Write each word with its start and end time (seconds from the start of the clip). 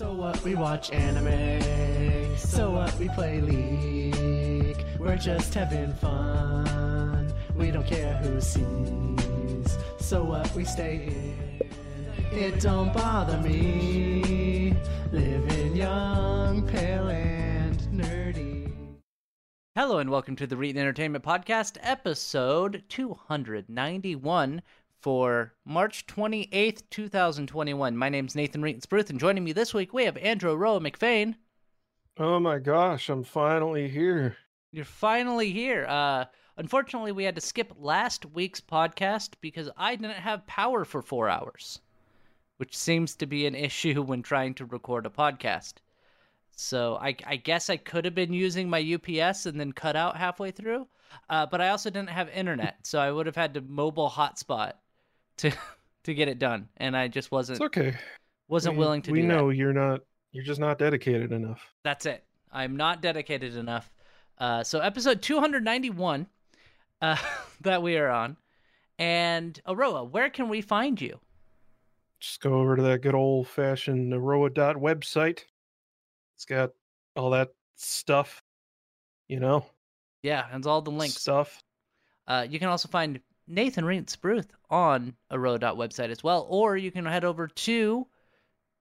So 0.00 0.14
what? 0.14 0.42
We 0.42 0.54
watch 0.54 0.90
anime. 0.92 2.34
So 2.38 2.70
what? 2.70 2.98
We 2.98 3.10
play 3.10 3.42
League. 3.42 4.82
We're 4.98 5.18
just 5.18 5.52
having 5.52 5.92
fun. 5.92 7.30
We 7.54 7.70
don't 7.70 7.86
care 7.86 8.14
who 8.14 8.40
sees. 8.40 9.76
So 9.98 10.24
what? 10.24 10.50
We 10.54 10.64
stay 10.64 11.04
in. 11.06 11.68
It 12.32 12.60
don't 12.60 12.94
bother 12.94 13.36
me. 13.46 14.74
Living 15.12 15.76
young, 15.76 16.66
pale, 16.66 17.10
and 17.10 17.78
nerdy. 17.92 18.72
Hello 19.74 19.98
and 19.98 20.08
welcome 20.08 20.34
to 20.36 20.46
the 20.46 20.56
Reading 20.56 20.80
Entertainment 20.80 21.24
Podcast, 21.24 21.76
episode 21.82 22.84
291 22.88 24.62
for 25.00 25.54
March 25.64 26.06
28th, 26.06 26.82
2021. 26.90 27.96
My 27.96 28.08
name's 28.10 28.34
Nathan 28.34 28.60
Reetin 28.60 28.82
Spruth, 28.82 29.08
and 29.08 29.18
joining 29.18 29.44
me 29.44 29.52
this 29.52 29.72
week 29.72 29.94
we 29.94 30.04
have 30.04 30.16
Andrew 30.18 30.54
Roa 30.54 30.78
McFain. 30.78 31.36
Oh 32.18 32.38
my 32.38 32.58
gosh, 32.58 33.08
I'm 33.08 33.24
finally 33.24 33.88
here. 33.88 34.36
You're 34.72 34.84
finally 34.84 35.52
here. 35.52 35.86
Uh, 35.88 36.26
unfortunately, 36.58 37.12
we 37.12 37.24
had 37.24 37.34
to 37.36 37.40
skip 37.40 37.72
last 37.78 38.26
week's 38.26 38.60
podcast 38.60 39.30
because 39.40 39.70
I 39.76 39.96
didn't 39.96 40.16
have 40.16 40.46
power 40.46 40.84
for 40.84 41.00
four 41.00 41.30
hours, 41.30 41.80
which 42.58 42.76
seems 42.76 43.16
to 43.16 43.26
be 43.26 43.46
an 43.46 43.54
issue 43.54 44.02
when 44.06 44.22
trying 44.22 44.52
to 44.54 44.66
record 44.66 45.06
a 45.06 45.10
podcast. 45.10 45.74
So 46.50 46.98
I, 47.00 47.16
I 47.26 47.36
guess 47.36 47.70
I 47.70 47.78
could 47.78 48.04
have 48.04 48.14
been 48.14 48.34
using 48.34 48.68
my 48.68 48.80
UPS 48.94 49.46
and 49.46 49.58
then 49.58 49.72
cut 49.72 49.96
out 49.96 50.18
halfway 50.18 50.50
through, 50.50 50.88
uh, 51.30 51.46
but 51.46 51.62
I 51.62 51.70
also 51.70 51.88
didn't 51.88 52.10
have 52.10 52.28
internet, 52.28 52.86
so 52.86 52.98
I 53.00 53.10
would 53.10 53.24
have 53.24 53.36
had 53.36 53.54
to 53.54 53.62
mobile 53.62 54.10
hotspot 54.10 54.74
to 55.40 55.52
to 56.04 56.14
get 56.14 56.28
it 56.28 56.38
done, 56.38 56.68
and 56.78 56.96
I 56.96 57.08
just 57.08 57.30
wasn't 57.30 57.56
It's 57.56 57.64
okay. 57.66 57.96
wasn't 58.48 58.74
we, 58.76 58.78
willing 58.80 59.02
to 59.02 59.12
We 59.12 59.22
do 59.22 59.28
that. 59.28 59.34
know 59.34 59.50
you're 59.50 59.72
not. 59.72 60.00
You're 60.32 60.44
just 60.44 60.60
not 60.60 60.78
dedicated 60.78 61.32
enough. 61.32 61.60
That's 61.82 62.06
it. 62.06 62.24
I'm 62.52 62.76
not 62.76 63.02
dedicated 63.02 63.56
enough. 63.56 63.90
Uh, 64.38 64.62
so 64.64 64.80
episode 64.80 65.22
291 65.22 66.26
uh, 67.02 67.16
that 67.62 67.82
we 67.82 67.96
are 67.96 68.08
on, 68.08 68.36
and 68.98 69.60
Aroa, 69.66 70.04
where 70.04 70.30
can 70.30 70.48
we 70.48 70.60
find 70.60 71.00
you? 71.00 71.18
Just 72.20 72.40
go 72.40 72.54
over 72.60 72.76
to 72.76 72.82
that 72.82 73.00
good 73.02 73.14
old 73.14 73.48
fashioned 73.48 74.12
Aroa 74.14 74.50
dot 74.50 74.76
website. 74.76 75.40
It's 76.36 76.44
got 76.44 76.70
all 77.16 77.30
that 77.30 77.50
stuff. 77.76 78.42
You 79.28 79.38
know, 79.40 79.64
Yeah, 80.22 80.44
and 80.50 80.64
all 80.66 80.82
the 80.82 80.90
links. 80.90 81.16
stuff. 81.20 81.62
Uh, 82.26 82.46
you 82.48 82.58
can 82.58 82.68
also 82.68 82.88
find 82.88 83.20
Nathan 83.50 83.84
Reed 83.84 84.06
Spruth 84.06 84.50
on 84.70 85.14
Aroa 85.30 85.58
website 85.58 86.10
as 86.10 86.22
well, 86.22 86.46
or 86.48 86.76
you 86.76 86.92
can 86.92 87.04
head 87.04 87.24
over 87.24 87.48
to 87.48 88.06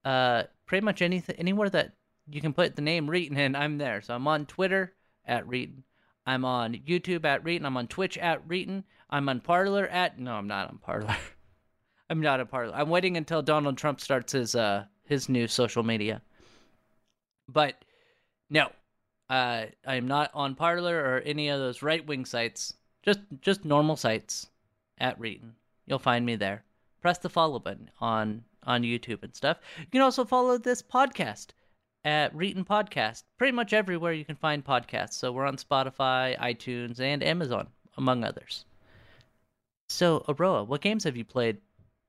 uh, 0.06 0.44
pretty 0.68 0.86
much 0.86 1.02
anything 1.02 1.36
anywhere 1.38 1.70
that 1.70 1.94
you 2.30 2.40
can 2.40 2.54
put 2.54 2.76
the 2.76 2.82
name 2.82 3.08
Reetin 3.08 3.38
in. 3.38 3.56
I'm 3.56 3.80
there. 3.80 4.02
So 4.02 4.14
I'm 4.14 4.28
on 4.28 4.46
Twitter 4.46 4.94
at 5.26 5.46
Reetin. 5.48 5.82
I'm 6.26 6.46
on 6.46 6.76
YouTube 6.76 7.26
at 7.26 7.44
Reetin. 7.44 7.66
I'm 7.66 7.78
on 7.78 7.88
Twitch 7.88 8.18
at 8.20 8.48
Reetin. 8.48 8.84
I'm 9.10 9.28
on 9.28 9.42
Parler 9.42 9.88
at 9.88 10.20
no, 10.20 10.34
I'm 10.34 10.48
not 10.48 10.70
on 10.70 10.78
Parler. 10.78 11.18
I'm 12.12 12.22
not 12.22 12.40
on 12.40 12.48
Parler. 12.48 12.74
I'm 12.76 12.90
waiting 12.90 13.18
until 13.18 13.42
Donald 13.42 13.78
Trump 13.78 14.00
starts 14.00 14.34
his 14.34 14.54
uh 14.54 14.86
his 15.06 15.28
new 15.28 15.48
social 15.48 15.82
media. 15.82 16.22
But 17.48 17.84
no, 18.52 18.68
uh, 19.28 19.66
I 19.88 19.96
am 19.96 20.08
not 20.08 20.30
on 20.36 20.54
Parler 20.54 20.96
or 20.96 21.22
any 21.22 21.50
of 21.50 21.60
those 21.60 21.82
right 21.82 22.06
wing 22.06 22.26
sites. 22.26 22.76
Just 23.02 23.22
just 23.42 23.66
normal 23.66 23.96
sites 23.96 24.48
at 25.00 25.20
Reetin. 25.20 25.52
You'll 25.86 26.00
find 26.00 26.26
me 26.26 26.36
there. 26.36 26.64
Press 27.02 27.18
the 27.18 27.30
follow 27.30 27.60
button 27.60 27.90
on 28.00 28.44
on 28.64 28.84
YouTube 28.84 29.24
and 29.24 29.36
stuff. 29.36 29.58
You 29.80 29.88
can 29.92 30.02
also 30.02 30.26
follow 30.26 30.58
this 30.58 30.82
podcast 30.82 31.48
at 32.04 32.36
Reetin 32.36 32.66
Podcast. 32.66 33.24
Pretty 33.38 33.54
much 33.54 33.74
everywhere 33.74 34.14
you 34.14 34.26
can 34.26 34.36
find 34.36 34.64
podcasts. 34.64 35.14
So 35.14 35.32
we're 35.32 35.46
on 35.46 35.58
Spotify, 35.58 36.38
iTunes, 36.38 37.00
and 37.00 37.24
Amazon, 37.24 37.68
among 37.98 38.24
others. 38.24 38.66
So 39.90 40.24
Aroa, 40.28 40.64
what 40.64 40.82
games 40.82 41.04
have 41.06 41.18
you 41.18 41.26
played 41.26 41.58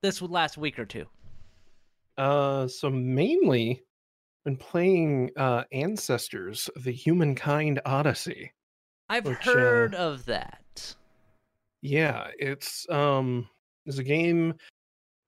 this 0.01 0.21
last 0.21 0.57
week 0.57 0.77
or 0.77 0.85
two? 0.85 1.05
Uh, 2.17 2.67
so 2.67 2.89
mainly 2.89 3.81
been 4.45 4.57
playing 4.57 5.31
uh 5.37 5.63
Ancestors: 5.71 6.69
The 6.75 6.91
Humankind 6.91 7.79
Odyssey. 7.85 8.51
I've 9.09 9.25
Which, 9.25 9.47
uh, 9.47 9.53
heard 9.53 9.95
of 9.95 10.25
that. 10.25 10.60
Yeah, 11.81 12.27
it's 12.37 12.87
um 12.89 13.49
it's 13.85 13.97
a 13.97 14.03
game 14.03 14.53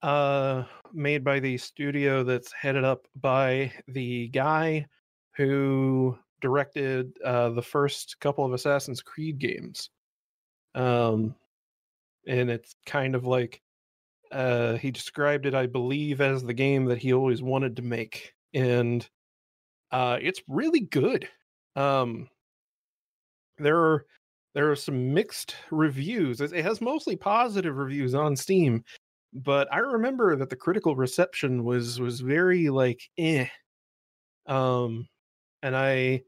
uh 0.03 0.64
made 0.94 1.24
by 1.24 1.40
the 1.40 1.58
studio 1.58 2.24
that's 2.24 2.52
headed 2.53 2.84
up 2.84 3.08
by 3.16 3.72
the 3.88 4.28
guy 4.30 4.86
who 5.36 6.18
directed 6.42 7.18
uh 7.25 7.50
the 7.50 7.62
first 7.62 8.19
couple 8.19 8.46
of 8.46 8.53
Assassin's 8.53 9.02
Creed 9.02 9.40
games. 9.40 9.90
Um 10.75 11.36
and 12.28 12.50
it's 12.52 12.75
kind 12.86 13.16
of 13.16 13.25
like 13.25 13.62
uh 14.31 14.75
he 14.78 14.92
described 14.92 15.46
it 15.47 15.56
I 15.56 15.66
believe 15.68 16.22
as 16.22 16.44
the 16.44 16.53
game 16.53 16.86
that 16.86 17.00
he 17.00 17.13
always 17.13 17.42
wanted 17.42 17.75
to 17.78 17.81
make 17.81 18.34
and 18.53 19.08
uh 19.92 20.19
it's 20.22 20.42
really 20.47 20.81
good. 20.81 21.28
Um 21.75 22.30
there 23.58 23.78
are 23.80 24.06
there 24.53 24.69
are 24.72 24.75
some 24.75 25.14
mixed 25.14 25.56
reviews. 25.72 26.41
It 26.41 26.53
has 26.64 26.81
mostly 26.81 27.16
positive 27.16 27.75
reviews 27.78 28.14
on 28.16 28.36
Steam, 28.36 28.84
but 29.34 29.68
I 29.74 29.80
remember 29.80 30.36
that 30.36 30.50
the 30.50 30.56
critical 30.56 30.96
reception 30.96 31.64
was 31.64 32.00
was 32.00 32.22
very 32.22 32.69
like 32.69 33.02
eh. 33.18 33.47
Um, 34.46 35.08
and 35.63 35.75
I, 35.75 36.24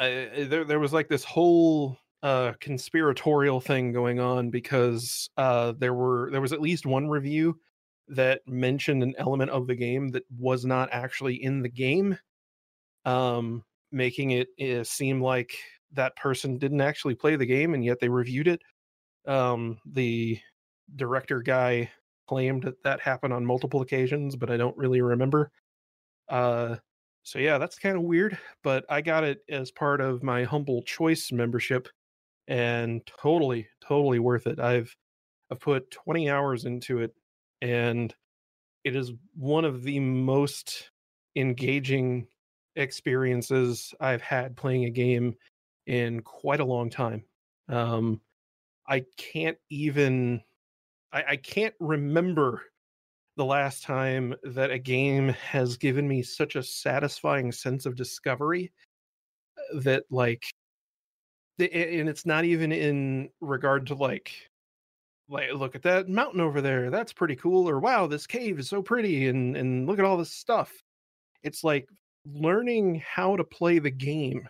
I 0.00 0.46
there 0.48 0.64
there 0.64 0.80
was 0.80 0.92
like 0.92 1.08
this 1.08 1.24
whole 1.24 1.98
uh 2.22 2.52
conspiratorial 2.60 3.60
thing 3.60 3.92
going 3.92 4.20
on 4.20 4.50
because 4.50 5.28
uh 5.36 5.72
there 5.78 5.94
were 5.94 6.30
there 6.32 6.40
was 6.40 6.52
at 6.52 6.60
least 6.62 6.86
one 6.86 7.08
review 7.08 7.58
that 8.08 8.40
mentioned 8.46 9.02
an 9.02 9.14
element 9.18 9.50
of 9.50 9.66
the 9.66 9.74
game 9.74 10.08
that 10.10 10.24
was 10.38 10.64
not 10.64 10.88
actually 10.92 11.42
in 11.42 11.62
the 11.62 11.68
game 11.68 12.18
um 13.04 13.64
making 13.92 14.32
it 14.32 14.48
uh, 14.62 14.84
seem 14.84 15.20
like 15.22 15.56
that 15.94 16.16
person 16.16 16.58
didn't 16.58 16.80
actually 16.80 17.14
play 17.14 17.36
the 17.36 17.46
game 17.46 17.74
and 17.74 17.84
yet 17.84 17.98
they 18.00 18.08
reviewed 18.08 18.48
it 18.48 18.60
um 19.26 19.78
the 19.86 20.38
director 20.96 21.40
guy 21.40 21.90
claimed 22.28 22.62
that 22.62 22.82
that 22.82 23.00
happened 23.00 23.32
on 23.32 23.44
multiple 23.44 23.80
occasions 23.80 24.36
but 24.36 24.50
i 24.50 24.56
don't 24.56 24.76
really 24.76 25.00
remember 25.00 25.50
uh 26.28 26.76
so 27.22 27.38
yeah 27.38 27.58
that's 27.58 27.78
kind 27.78 27.96
of 27.96 28.02
weird 28.02 28.38
but 28.62 28.84
i 28.90 29.00
got 29.00 29.24
it 29.24 29.40
as 29.48 29.70
part 29.70 30.00
of 30.00 30.22
my 30.22 30.44
humble 30.44 30.82
choice 30.82 31.32
membership 31.32 31.88
and 32.48 33.00
totally 33.06 33.66
totally 33.86 34.18
worth 34.18 34.46
it. 34.46 34.60
I've 34.60 34.94
i've 35.50 35.60
put 35.60 35.90
20 35.90 36.30
hours 36.30 36.64
into 36.64 37.00
it 37.00 37.14
and 37.62 38.14
it 38.84 38.96
is 38.96 39.12
one 39.34 39.64
of 39.64 39.82
the 39.82 40.00
most 40.00 40.90
engaging 41.36 42.26
experiences 42.76 43.94
i've 44.00 44.22
had 44.22 44.56
playing 44.56 44.84
a 44.84 44.90
game 44.90 45.34
in 45.86 46.20
quite 46.22 46.60
a 46.60 46.64
long 46.64 46.90
time. 46.90 47.24
Um, 47.68 48.20
I 48.86 49.04
can't 49.16 49.58
even, 49.70 50.42
I, 51.12 51.24
I 51.30 51.36
can't 51.36 51.74
remember 51.80 52.62
the 53.36 53.44
last 53.44 53.82
time 53.82 54.34
that 54.44 54.70
a 54.70 54.78
game 54.78 55.28
has 55.30 55.76
given 55.76 56.06
me 56.06 56.22
such 56.22 56.56
a 56.56 56.62
satisfying 56.62 57.50
sense 57.52 57.86
of 57.86 57.96
discovery 57.96 58.72
uh, 59.58 59.80
that, 59.80 60.04
like, 60.10 60.44
the—and 61.58 62.08
it's 62.08 62.26
not 62.26 62.44
even 62.44 62.72
in 62.72 63.30
regard 63.40 63.86
to 63.88 63.94
like, 63.94 64.32
like 65.28 65.52
look 65.54 65.74
at 65.74 65.82
that 65.82 66.08
mountain 66.08 66.40
over 66.40 66.60
there, 66.60 66.90
that's 66.90 67.12
pretty 67.12 67.36
cool, 67.36 67.68
or 67.68 67.80
wow, 67.80 68.06
this 68.06 68.26
cave 68.26 68.58
is 68.58 68.68
so 68.68 68.82
pretty, 68.82 69.28
and 69.28 69.56
and 69.56 69.86
look 69.86 69.98
at 69.98 70.04
all 70.04 70.16
this 70.16 70.32
stuff. 70.32 70.72
It's 71.42 71.64
like 71.64 71.88
learning 72.26 73.02
how 73.06 73.36
to 73.36 73.44
play 73.44 73.78
the 73.78 73.90
game 73.90 74.48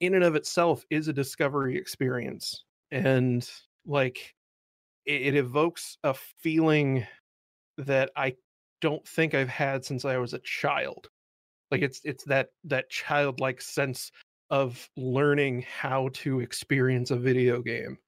in 0.00 0.14
and 0.14 0.24
of 0.24 0.34
itself 0.36 0.84
is 0.90 1.08
a 1.08 1.12
discovery 1.12 1.76
experience 1.76 2.64
and 2.90 3.48
like 3.86 4.34
it, 5.06 5.22
it 5.22 5.36
evokes 5.36 5.98
a 6.04 6.14
feeling 6.42 7.06
that 7.78 8.10
i 8.16 8.34
don't 8.80 9.06
think 9.06 9.34
i've 9.34 9.48
had 9.48 9.84
since 9.84 10.04
i 10.04 10.16
was 10.16 10.34
a 10.34 10.38
child. 10.40 11.08
Like 11.70 11.82
it's 11.82 12.00
it's 12.04 12.24
that 12.24 12.48
that 12.64 12.88
childlike 12.90 13.60
sense 13.60 14.12
of 14.50 14.88
learning 14.96 15.64
how 15.80 16.10
to 16.12 16.40
experience 16.40 17.10
a 17.10 17.16
video 17.16 17.60
game 17.60 17.98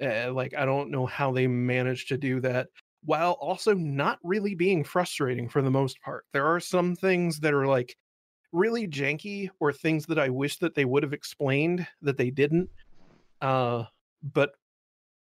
uh, 0.00 0.32
like 0.32 0.54
i 0.54 0.64
don't 0.64 0.90
know 0.90 1.06
how 1.06 1.32
they 1.32 1.48
managed 1.48 2.08
to 2.08 2.16
do 2.16 2.40
that 2.40 2.68
while 3.06 3.32
also 3.40 3.72
not 3.72 4.18
really 4.22 4.54
being 4.54 4.84
frustrating 4.84 5.48
for 5.48 5.62
the 5.62 5.70
most 5.70 6.00
part. 6.02 6.24
There 6.32 6.44
are 6.44 6.60
some 6.60 6.96
things 6.96 7.38
that 7.40 7.54
are 7.54 7.66
like 7.66 7.96
really 8.52 8.86
janky 8.88 9.50
or 9.60 9.72
things 9.72 10.06
that 10.06 10.18
I 10.18 10.28
wish 10.28 10.58
that 10.58 10.74
they 10.74 10.84
would 10.84 11.02
have 11.02 11.12
explained 11.12 11.86
that 12.02 12.16
they 12.16 12.30
didn't. 12.30 12.70
Uh, 13.40 13.84
but 14.22 14.52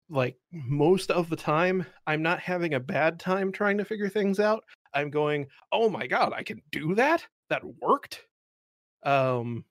like 0.10 0.38
most 0.52 1.12
of 1.12 1.30
the 1.30 1.36
time, 1.36 1.86
I'm 2.08 2.22
not 2.22 2.40
having 2.40 2.74
a 2.76 2.80
bad 2.80 3.20
time 3.20 3.52
trying 3.52 3.78
to 3.78 3.86
figure 3.86 4.10
things 4.10 4.40
out. 4.40 4.64
I'm 4.94 5.10
going, 5.10 5.48
"Oh 5.72 5.90
my 5.90 6.08
god, 6.08 6.34
I 6.34 6.44
can 6.44 6.62
do 6.72 6.96
that? 6.96 7.26
That 7.50 7.64
worked?" 7.82 8.26
Um 9.04 9.66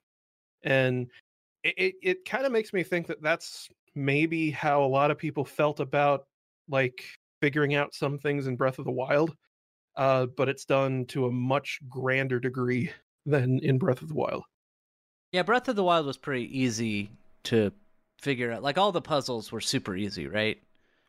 and 0.64 1.08
it 1.62 1.74
it, 1.76 1.94
it 2.02 2.24
kind 2.24 2.46
of 2.46 2.52
makes 2.52 2.72
me 2.72 2.82
think 2.82 3.06
that 3.08 3.22
that's 3.22 3.68
maybe 3.94 4.50
how 4.50 4.82
a 4.84 4.86
lot 4.86 5.10
of 5.10 5.18
people 5.18 5.44
felt 5.44 5.80
about 5.80 6.26
like 6.68 7.04
figuring 7.40 7.74
out 7.74 7.94
some 7.94 8.18
things 8.18 8.46
in 8.46 8.56
Breath 8.56 8.78
of 8.78 8.84
the 8.84 8.90
Wild. 8.90 9.36
Uh 9.96 10.26
but 10.26 10.48
it's 10.48 10.64
done 10.64 11.06
to 11.06 11.26
a 11.26 11.32
much 11.32 11.80
grander 11.88 12.40
degree 12.40 12.90
than 13.26 13.58
in 13.60 13.78
Breath 13.78 14.02
of 14.02 14.08
the 14.08 14.14
Wild. 14.14 14.42
Yeah, 15.32 15.42
Breath 15.42 15.68
of 15.68 15.76
the 15.76 15.84
Wild 15.84 16.06
was 16.06 16.16
pretty 16.18 16.46
easy 16.58 17.10
to 17.44 17.72
figure 18.20 18.52
out. 18.52 18.62
Like 18.62 18.78
all 18.78 18.92
the 18.92 19.00
puzzles 19.00 19.50
were 19.50 19.60
super 19.60 19.96
easy, 19.96 20.26
right? 20.26 20.58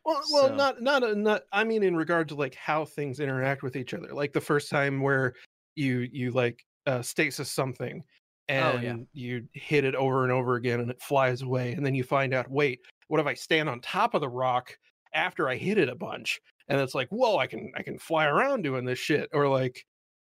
Well, 0.04 0.20
well, 0.32 0.48
So- 0.48 0.54
not 0.54 0.82
not 0.82 1.02
a- 1.02 1.14
not. 1.14 1.42
I 1.52 1.64
mean, 1.64 1.82
in 1.82 1.96
regard 1.96 2.28
to 2.28 2.34
like 2.34 2.54
how 2.54 2.84
things 2.84 3.20
interact 3.20 3.62
with 3.62 3.76
each 3.76 3.94
other. 3.94 4.08
Like 4.12 4.32
the 4.32 4.40
first 4.40 4.70
time 4.70 5.00
where 5.00 5.34
you 5.76 6.08
you 6.12 6.30
like 6.30 6.64
uh, 6.86 7.00
stasis 7.02 7.50
something, 7.50 8.02
and 8.48 8.78
Oh, 8.78 8.80
yeah. 8.80 8.96
you 9.14 9.48
hit 9.54 9.84
it 9.84 9.94
over 9.94 10.22
and 10.24 10.32
over 10.32 10.56
again, 10.56 10.80
and 10.80 10.90
it 10.90 11.00
flies 11.00 11.40
away, 11.42 11.72
and 11.72 11.84
then 11.84 11.94
you 11.94 12.04
find 12.04 12.34
out, 12.34 12.50
wait, 12.50 12.80
what 13.08 13.20
if 13.20 13.26
I 13.26 13.32
stand 13.34 13.68
on 13.70 13.80
top 13.80 14.12
of 14.14 14.20
the 14.20 14.28
rock 14.28 14.76
after 15.14 15.48
I 15.48 15.56
hit 15.56 15.78
it 15.78 15.88
a 15.88 15.94
bunch? 15.94 16.40
And 16.68 16.78
it's 16.80 16.94
like, 16.94 17.08
whoa, 17.08 17.38
I 17.38 17.46
can 17.46 17.72
I 17.76 17.82
can 17.82 17.98
fly 17.98 18.26
around 18.26 18.62
doing 18.62 18.84
this 18.84 18.98
shit, 18.98 19.30
or 19.32 19.48
like, 19.48 19.84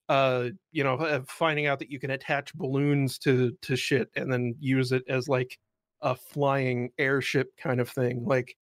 uh, 0.09 0.49
you 0.71 0.83
know, 0.83 0.95
uh, 0.95 1.21
finding 1.27 1.67
out 1.67 1.79
that 1.79 1.89
you 1.89 1.99
can 1.99 2.11
attach 2.11 2.53
balloons 2.55 3.17
to 3.19 3.55
to 3.61 3.75
shit 3.75 4.09
and 4.15 4.31
then 4.31 4.55
use 4.59 4.91
it 4.91 5.03
as 5.07 5.27
like 5.27 5.57
a 6.01 6.15
flying 6.15 6.89
airship 6.97 7.55
kind 7.57 7.79
of 7.79 7.89
thing, 7.89 8.25
like 8.25 8.55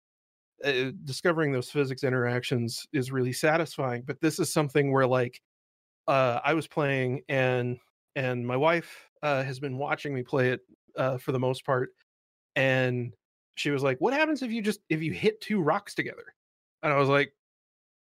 uh, 0.64 0.92
discovering 1.04 1.52
those 1.52 1.70
physics 1.70 2.04
interactions 2.04 2.86
is 2.92 3.10
really 3.10 3.32
satisfying 3.32 4.02
but 4.06 4.20
this 4.20 4.38
is 4.38 4.52
something 4.52 4.92
where 4.92 5.06
like 5.06 5.40
uh 6.06 6.38
i 6.44 6.54
was 6.54 6.68
playing 6.68 7.20
and 7.28 7.78
and 8.14 8.46
my 8.46 8.56
wife 8.56 9.08
uh 9.24 9.42
has 9.42 9.58
been 9.58 9.76
watching 9.76 10.14
me 10.14 10.22
play 10.22 10.50
it 10.50 10.60
uh 10.96 11.18
for 11.18 11.32
the 11.32 11.38
most 11.38 11.66
part 11.66 11.90
and 12.54 13.12
she 13.56 13.70
was 13.70 13.82
like 13.82 13.98
what 13.98 14.12
happens 14.12 14.42
if 14.42 14.52
you 14.52 14.62
just 14.62 14.80
if 14.88 15.02
you 15.02 15.12
hit 15.12 15.40
two 15.40 15.60
rocks 15.60 15.94
together? 15.94 16.34
And 16.82 16.92
i 16.92 16.96
was 16.96 17.08
like 17.08 17.32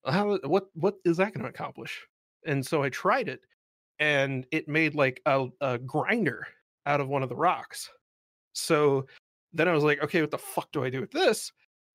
how 0.05 0.39
what 0.45 0.67
what 0.75 0.97
is 1.05 1.17
that 1.19 1.33
going 1.33 1.45
to 1.45 1.51
accomplish 1.51 2.07
and 2.49 2.67
so 2.67 2.83
i 2.83 2.89
tried 2.89 3.29
it 3.29 3.41
and 4.01 4.47
it 4.53 4.69
made 4.69 4.95
like 4.95 5.21
a, 5.27 5.47
a 5.61 5.79
grinder 5.79 6.47
out 6.87 7.01
of 7.01 7.09
one 7.09 7.23
of 7.23 7.29
the 7.29 7.37
rocks 7.37 7.89
so 8.53 9.07
then 9.53 9.69
i 9.69 9.73
was 9.73 9.85
like 9.85 10.03
okay 10.03 10.21
what 10.21 10.31
the 10.31 10.39
fuck 10.39 10.71
do 10.73 10.85
i 10.85 10.91
do 10.91 11.01
with 11.01 11.13
this 11.13 11.53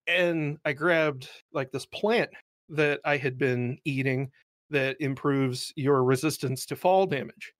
and 0.08 0.58
I 0.66 0.74
grabbed 0.74 1.30
like 1.54 1.72
this 1.72 1.86
plant 1.86 2.30
that 2.70 3.00
I 3.06 3.18
had 3.18 3.38
been 3.38 3.78
eating 3.86 4.32
that 4.70 4.98
improves 5.00 5.72
your 5.76 6.04
resistance 6.04 6.66
to 6.68 6.76
fall 6.76 7.06
damage. 7.06 7.54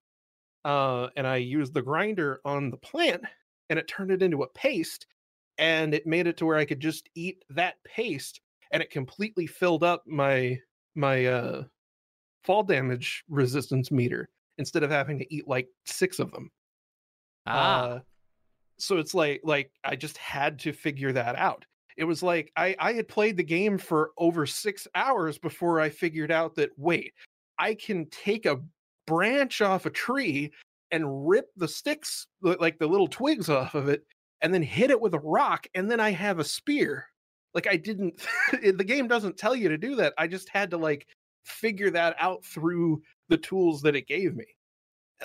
Uh, 0.66 1.10
and 1.16 1.28
I 1.28 1.38
used 1.38 1.74
the 1.74 1.82
grinder 1.82 2.40
on 2.46 2.70
the 2.70 2.78
plant 2.78 3.24
and 3.70 3.78
it 3.78 3.88
turned 3.88 4.12
it 4.12 4.24
into 4.24 4.44
a 4.44 4.50
paste 4.50 5.08
and 5.58 5.94
it 5.94 6.08
made 6.08 6.28
it 6.28 6.38
to 6.38 6.46
where 6.46 6.58
I 6.58 6.66
could 6.66 6.80
just 6.80 7.10
eat 7.16 7.44
that 7.50 7.76
paste 7.84 8.42
and 8.72 8.82
it 8.82 8.90
completely 8.90 9.46
filled 9.46 9.84
up 9.84 10.04
my 10.08 10.58
my 10.96 11.26
uh 11.26 11.64
fall 12.44 12.64
damage 12.64 13.24
resistance 13.30 13.92
meter 13.92 14.30
instead 14.58 14.84
of 14.84 14.92
having 14.92 15.18
to 15.20 15.34
eat 15.34 15.48
like 15.48 15.68
six 15.86 16.20
of 16.20 16.32
them. 16.32 16.50
Ah, 17.48 17.84
Uh, 17.84 18.00
so 18.78 18.98
it's 18.98 19.14
like 19.14 19.42
like 19.44 19.72
I 19.84 19.96
just 19.96 20.18
had 20.18 20.60
to 20.60 20.74
figure 20.74 21.12
that 21.14 21.36
out. 21.36 21.66
It 21.98 22.06
was 22.06 22.24
like 22.24 22.52
I 22.56 22.76
I 22.80 22.94
had 22.94 23.08
played 23.08 23.38
the 23.38 23.44
game 23.44 23.78
for 23.78 24.12
over 24.18 24.46
6 24.46 24.88
hours 24.96 25.38
before 25.38 25.80
I 25.80 25.90
figured 25.90 26.32
out 26.32 26.56
that 26.56 26.72
wait, 26.78 27.14
I 27.60 27.76
can 27.76 28.08
take 28.10 28.46
a 28.46 28.62
branch 29.06 29.62
off 29.62 29.86
a 29.86 29.90
tree 29.90 30.52
and 30.92 31.28
rip 31.28 31.48
the 31.58 31.68
sticks 31.68 32.28
like 32.42 32.80
the 32.80 32.88
little 32.88 33.08
twigs 33.08 33.50
off 33.50 33.76
of 33.76 33.90
it 33.90 34.06
and 34.42 34.54
then 34.54 34.64
hit 34.64 34.92
it 34.92 35.00
with 35.00 35.14
a 35.14 35.20
rock 35.20 35.68
and 35.76 35.90
then 35.90 36.00
I 36.00 36.12
have 36.12 36.40
a 36.40 36.44
spear. 36.44 37.08
Like 37.54 37.68
I 37.68 37.76
didn't 37.78 38.26
the 38.52 38.84
game 38.84 39.08
doesn't 39.08 39.38
tell 39.38 39.56
you 39.56 39.70
to 39.70 39.78
do 39.78 39.96
that. 39.98 40.14
I 40.18 40.28
just 40.28 40.50
had 40.50 40.72
to 40.72 40.78
like 40.78 41.08
figure 41.44 41.90
that 41.90 42.16
out 42.20 42.44
through 42.44 43.02
the 43.30 43.38
tools 43.38 43.82
that 43.82 43.96
it 43.96 44.08
gave 44.08 44.36
me 44.36 44.46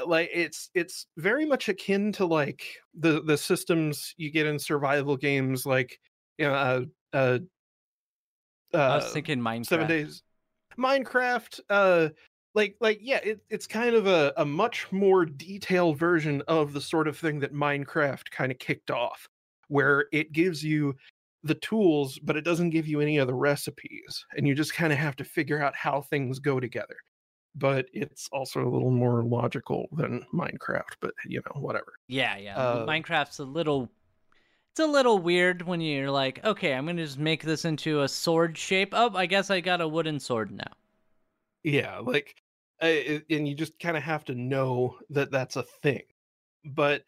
like 0.06 0.31
it's 0.32 0.70
it's 0.75 1.06
very 1.17 1.44
much 1.44 1.69
akin 1.69 2.12
to 2.12 2.25
like 2.25 2.62
the 2.94 3.23
the 3.23 3.37
systems 3.37 4.15
you 4.17 4.31
get 4.31 4.47
in 4.47 4.59
survival 4.59 5.17
games 5.17 5.67
like 5.67 5.99
you 6.37 6.47
know 6.47 6.55
uh 6.55 6.85
uh, 7.17 7.38
I 8.75 8.79
uh 8.79 8.97
was 8.97 9.12
thinking 9.12 9.41
Minecraft. 9.41 9.67
seven 9.67 9.87
days 9.88 10.23
minecraft 10.79 11.61
uh 11.70 12.09
like 12.55 12.76
like 12.81 12.99
yeah 13.00 13.19
it, 13.19 13.41
it's 13.49 13.67
kind 13.67 13.94
of 13.94 14.06
a, 14.06 14.32
a 14.37 14.44
much 14.44 14.87
more 14.93 15.25
detailed 15.25 15.99
version 15.99 16.43
of 16.49 16.73
the 16.73 16.81
sort 16.81 17.09
of 17.09 17.17
thing 17.17 17.41
that 17.41 17.53
minecraft 17.53 18.31
kind 18.31 18.53
of 18.53 18.59
kicked 18.59 18.91
off 18.91 19.29
where 19.69 20.06
it 20.12 20.32
gives 20.32 20.62
you 20.62 20.94
the 21.44 21.55
tools 21.55 22.19
but 22.23 22.37
it 22.37 22.44
doesn't 22.44 22.70
give 22.70 22.87
you 22.87 23.00
any 23.00 23.19
of 23.19 23.26
the 23.26 23.35
recipes 23.35 24.25
and 24.37 24.46
you 24.46 24.55
just 24.55 24.75
kind 24.75 24.93
of 24.93 24.99
have 24.99 25.17
to 25.17 25.25
figure 25.25 25.62
out 25.62 25.75
how 25.76 26.00
things 26.00 26.38
go 26.38 26.58
together 26.58 26.96
but 27.55 27.87
it's 27.93 28.29
also 28.32 28.61
a 28.61 28.69
little 28.69 28.90
more 28.90 29.23
logical 29.25 29.88
than 29.93 30.25
minecraft 30.35 30.96
but 31.00 31.12
you 31.26 31.40
know 31.46 31.61
whatever 31.61 31.94
Yeah, 32.08 32.37
yeah. 32.37 32.56
Uh, 32.56 32.87
Minecraft's 32.87 33.38
a 33.38 33.44
little 33.44 33.90
it's 34.79 34.81
a 34.81 34.87
little 34.87 35.19
weird 35.19 35.62
when 35.62 35.81
you're 35.81 36.11
like, 36.11 36.44
okay, 36.44 36.73
I'm 36.73 36.87
gonna 36.87 37.02
just 37.02 37.19
make 37.19 37.43
this 37.43 37.64
into 37.64 38.02
a 38.02 38.08
sword 38.08 38.56
shape. 38.56 38.90
Oh, 38.93 39.11
I 39.12 39.26
guess 39.26 39.50
I 39.50 39.61
got 39.61 39.81
a 39.81 39.88
wooden 39.88 40.20
sword 40.20 40.52
now. 40.52 40.73
Yeah, 41.64 41.99
like, 41.99 42.37
uh, 42.81 43.19
and 43.29 43.49
you 43.49 43.56
just 43.56 43.76
kind 43.81 43.96
of 43.96 44.05
have 44.05 44.25
to 44.26 44.37
know 44.37 44.96
that 45.11 45.32
that's 45.32 45.56
a 45.56 45.64
thing. 45.82 46.02
But 46.64 47.02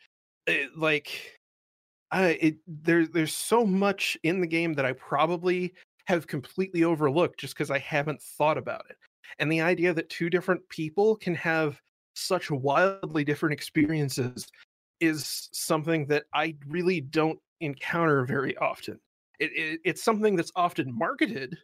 it, 0.48 0.76
like, 0.76 1.39
I 2.12 2.38
it 2.40 2.56
there 2.66 3.06
there's 3.06 3.34
so 3.34 3.64
much 3.64 4.16
in 4.22 4.40
the 4.40 4.46
game 4.46 4.74
that 4.74 4.84
I 4.84 4.92
probably 4.92 5.74
have 6.06 6.26
completely 6.26 6.84
overlooked 6.84 7.38
just 7.38 7.54
because 7.54 7.70
I 7.70 7.78
haven't 7.78 8.20
thought 8.20 8.58
about 8.58 8.84
it. 8.90 8.96
And 9.38 9.50
the 9.50 9.60
idea 9.60 9.94
that 9.94 10.08
two 10.10 10.28
different 10.28 10.68
people 10.68 11.16
can 11.16 11.34
have 11.36 11.80
such 12.14 12.50
wildly 12.50 13.24
different 13.24 13.52
experiences 13.52 14.48
is 15.00 15.48
something 15.52 16.06
that 16.06 16.24
I 16.34 16.56
really 16.66 17.00
don't 17.00 17.38
encounter 17.60 18.24
very 18.24 18.56
often. 18.58 18.98
It, 19.38 19.50
it 19.54 19.80
it's 19.84 20.02
something 20.02 20.36
that's 20.36 20.52
often 20.56 20.96
marketed 20.96 21.56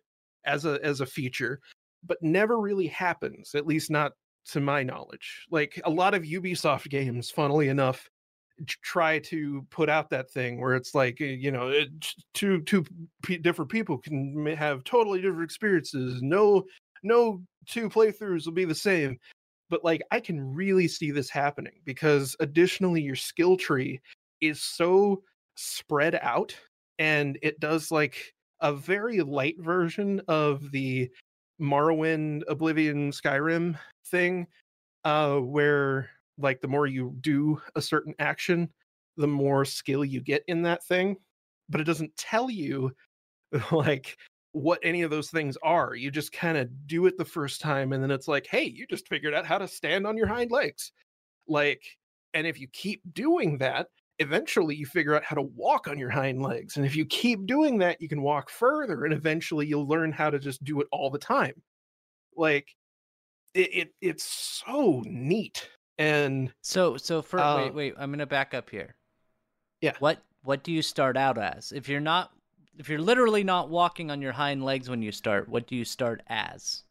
as 0.44 0.64
a 0.64 0.78
as 0.82 1.00
a 1.00 1.06
feature, 1.06 1.60
but 2.04 2.22
never 2.22 2.58
really 2.58 2.86
happens, 2.86 3.54
at 3.54 3.66
least 3.66 3.90
not 3.90 4.12
to 4.46 4.60
my 4.60 4.82
knowledge. 4.82 5.46
Like 5.50 5.80
a 5.84 5.90
lot 5.90 6.14
of 6.14 6.22
Ubisoft 6.22 6.88
games, 6.88 7.30
funnily 7.30 7.68
enough, 7.68 8.08
try 8.82 9.18
to 9.18 9.66
put 9.70 9.88
out 9.88 10.10
that 10.10 10.30
thing 10.30 10.60
where 10.60 10.74
it's 10.74 10.94
like 10.94 11.18
uh, 11.20 11.24
you 11.24 11.50
know 11.50 11.68
it, 11.68 11.88
two 12.34 12.62
two 12.62 12.84
p- 13.22 13.38
different 13.38 13.70
people 13.70 13.98
can 13.98 14.46
have 14.46 14.84
totally 14.84 15.20
different 15.20 15.44
experiences. 15.44 16.20
No 16.22 16.64
no 17.02 17.42
two 17.66 17.88
playthroughs 17.88 18.46
will 18.46 18.52
be 18.52 18.64
the 18.64 18.74
same. 18.74 19.18
But 19.68 19.84
like 19.84 20.02
I 20.10 20.20
can 20.20 20.54
really 20.54 20.88
see 20.88 21.10
this 21.10 21.28
happening 21.28 21.80
because 21.84 22.36
additionally 22.40 23.02
your 23.02 23.16
skill 23.16 23.56
tree 23.56 24.00
is 24.40 24.62
so 24.62 25.22
spread 25.56 26.18
out 26.22 26.54
and 26.98 27.38
it 27.42 27.60
does 27.60 27.90
like 27.90 28.34
a 28.60 28.72
very 28.72 29.20
light 29.22 29.56
version 29.58 30.20
of 30.28 30.70
the 30.70 31.10
Morrowind, 31.60 32.42
Oblivion, 32.48 33.10
Skyrim 33.10 33.78
thing, 34.06 34.46
uh, 35.04 35.36
where 35.36 36.10
like 36.38 36.60
the 36.60 36.68
more 36.68 36.86
you 36.86 37.14
do 37.20 37.60
a 37.74 37.82
certain 37.82 38.14
action, 38.18 38.68
the 39.16 39.26
more 39.26 39.64
skill 39.64 40.04
you 40.04 40.20
get 40.20 40.44
in 40.48 40.62
that 40.62 40.84
thing. 40.84 41.16
But 41.68 41.80
it 41.80 41.84
doesn't 41.84 42.16
tell 42.16 42.50
you 42.50 42.92
like 43.72 44.16
what 44.52 44.80
any 44.82 45.02
of 45.02 45.10
those 45.10 45.30
things 45.30 45.56
are. 45.62 45.94
You 45.94 46.10
just 46.10 46.32
kind 46.32 46.56
of 46.56 46.68
do 46.86 47.06
it 47.06 47.18
the 47.18 47.24
first 47.24 47.60
time, 47.60 47.92
and 47.92 48.02
then 48.02 48.10
it's 48.10 48.28
like, 48.28 48.46
hey, 48.46 48.64
you 48.64 48.86
just 48.86 49.08
figured 49.08 49.34
out 49.34 49.46
how 49.46 49.58
to 49.58 49.68
stand 49.68 50.06
on 50.06 50.16
your 50.16 50.26
hind 50.26 50.50
legs. 50.50 50.92
Like, 51.46 51.82
and 52.34 52.46
if 52.46 52.58
you 52.60 52.68
keep 52.68 53.02
doing 53.12 53.58
that, 53.58 53.88
eventually 54.18 54.74
you 54.74 54.86
figure 54.86 55.14
out 55.14 55.24
how 55.24 55.36
to 55.36 55.42
walk 55.42 55.88
on 55.88 55.98
your 55.98 56.10
hind 56.10 56.40
legs. 56.40 56.76
And 56.76 56.86
if 56.86 56.96
you 56.96 57.04
keep 57.04 57.46
doing 57.46 57.78
that, 57.78 58.00
you 58.00 58.08
can 58.08 58.22
walk 58.22 58.48
further, 58.50 59.04
and 59.04 59.12
eventually 59.12 59.66
you'll 59.66 59.88
learn 59.88 60.12
how 60.12 60.30
to 60.30 60.38
just 60.38 60.64
do 60.64 60.80
it 60.80 60.86
all 60.90 61.10
the 61.10 61.18
time. 61.18 61.62
Like, 62.36 62.74
it, 63.54 63.74
it 63.74 63.94
it's 64.00 64.24
so 64.24 65.02
neat. 65.06 65.68
And 65.98 66.52
So 66.62 66.96
so 66.96 67.22
for 67.22 67.40
Uh, 67.40 67.56
wait, 67.56 67.74
wait, 67.74 67.94
I'm 67.98 68.10
gonna 68.10 68.26
back 68.26 68.54
up 68.54 68.70
here. 68.70 68.96
Yeah. 69.80 69.94
What 69.98 70.18
what 70.42 70.62
do 70.62 70.72
you 70.72 70.82
start 70.82 71.16
out 71.16 71.38
as? 71.38 71.72
If 71.72 71.88
you're 71.88 72.00
not 72.00 72.32
if 72.78 72.88
you're 72.88 73.00
literally 73.00 73.42
not 73.42 73.70
walking 73.70 74.10
on 74.10 74.20
your 74.20 74.32
hind 74.32 74.64
legs 74.64 74.88
when 74.90 75.00
you 75.02 75.10
start, 75.12 75.48
what 75.48 75.66
do 75.66 75.76
you 75.76 75.84
start 75.84 76.22
as? 76.28 76.82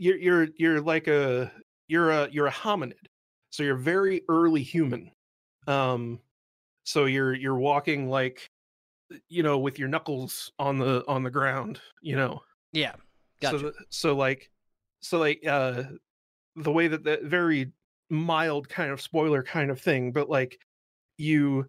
you're 0.00 0.16
you're 0.16 0.48
you're 0.56 0.80
like 0.80 1.08
a 1.08 1.50
you're 1.88 2.12
a 2.12 2.28
you're 2.30 2.46
a 2.46 2.52
hominid 2.52 3.08
so 3.50 3.64
you're 3.64 3.74
very 3.74 4.22
early 4.28 4.62
human 4.62 5.10
um 5.66 6.20
so 6.84 7.06
you're 7.06 7.34
you're 7.34 7.58
walking 7.58 8.08
like 8.08 8.48
you 9.28 9.42
know 9.42 9.58
with 9.58 9.76
your 9.76 9.88
knuckles 9.88 10.52
on 10.60 10.78
the 10.78 11.02
on 11.08 11.24
the 11.24 11.30
ground 11.32 11.80
you 12.00 12.14
know 12.14 12.40
Yeah. 12.72 12.94
Gotcha. 13.40 13.58
so 13.58 13.72
so 13.90 14.14
like 14.14 14.52
so 15.00 15.18
like 15.18 15.44
uh 15.44 15.82
the 16.54 16.70
way 16.70 16.86
that 16.86 17.02
the 17.02 17.18
very 17.24 17.72
mild 18.10 18.68
kind 18.68 18.90
of 18.90 19.00
spoiler 19.00 19.42
kind 19.42 19.70
of 19.70 19.80
thing, 19.80 20.12
but 20.12 20.28
like 20.28 20.58
you 21.16 21.68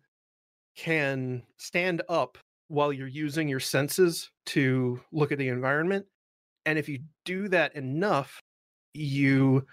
can 0.76 1.44
stand 1.58 2.02
up 2.08 2.38
while 2.68 2.94
you're 2.94 3.08
using 3.08 3.50
your 3.50 3.60
senses 3.60 4.30
to 4.46 5.00
look 5.12 5.32
at 5.32 5.38
the 5.38 5.50
environment. 5.50 6.06
And 6.66 6.78
if 6.78 6.88
you 6.88 7.00
do 7.26 7.48
that 7.50 7.76
enough, 7.76 8.40
you 8.94 9.66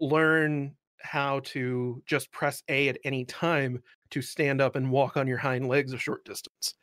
learn 0.00 0.74
how 1.02 1.40
to 1.40 2.02
just 2.06 2.30
press 2.32 2.62
A 2.68 2.88
at 2.88 2.98
any 3.04 3.24
time 3.24 3.82
to 4.10 4.20
stand 4.20 4.60
up 4.60 4.76
and 4.76 4.90
walk 4.90 5.16
on 5.16 5.26
your 5.26 5.38
hind 5.38 5.68
legs 5.68 5.92
a 5.92 5.98
short 5.98 6.24
distance. 6.24 6.74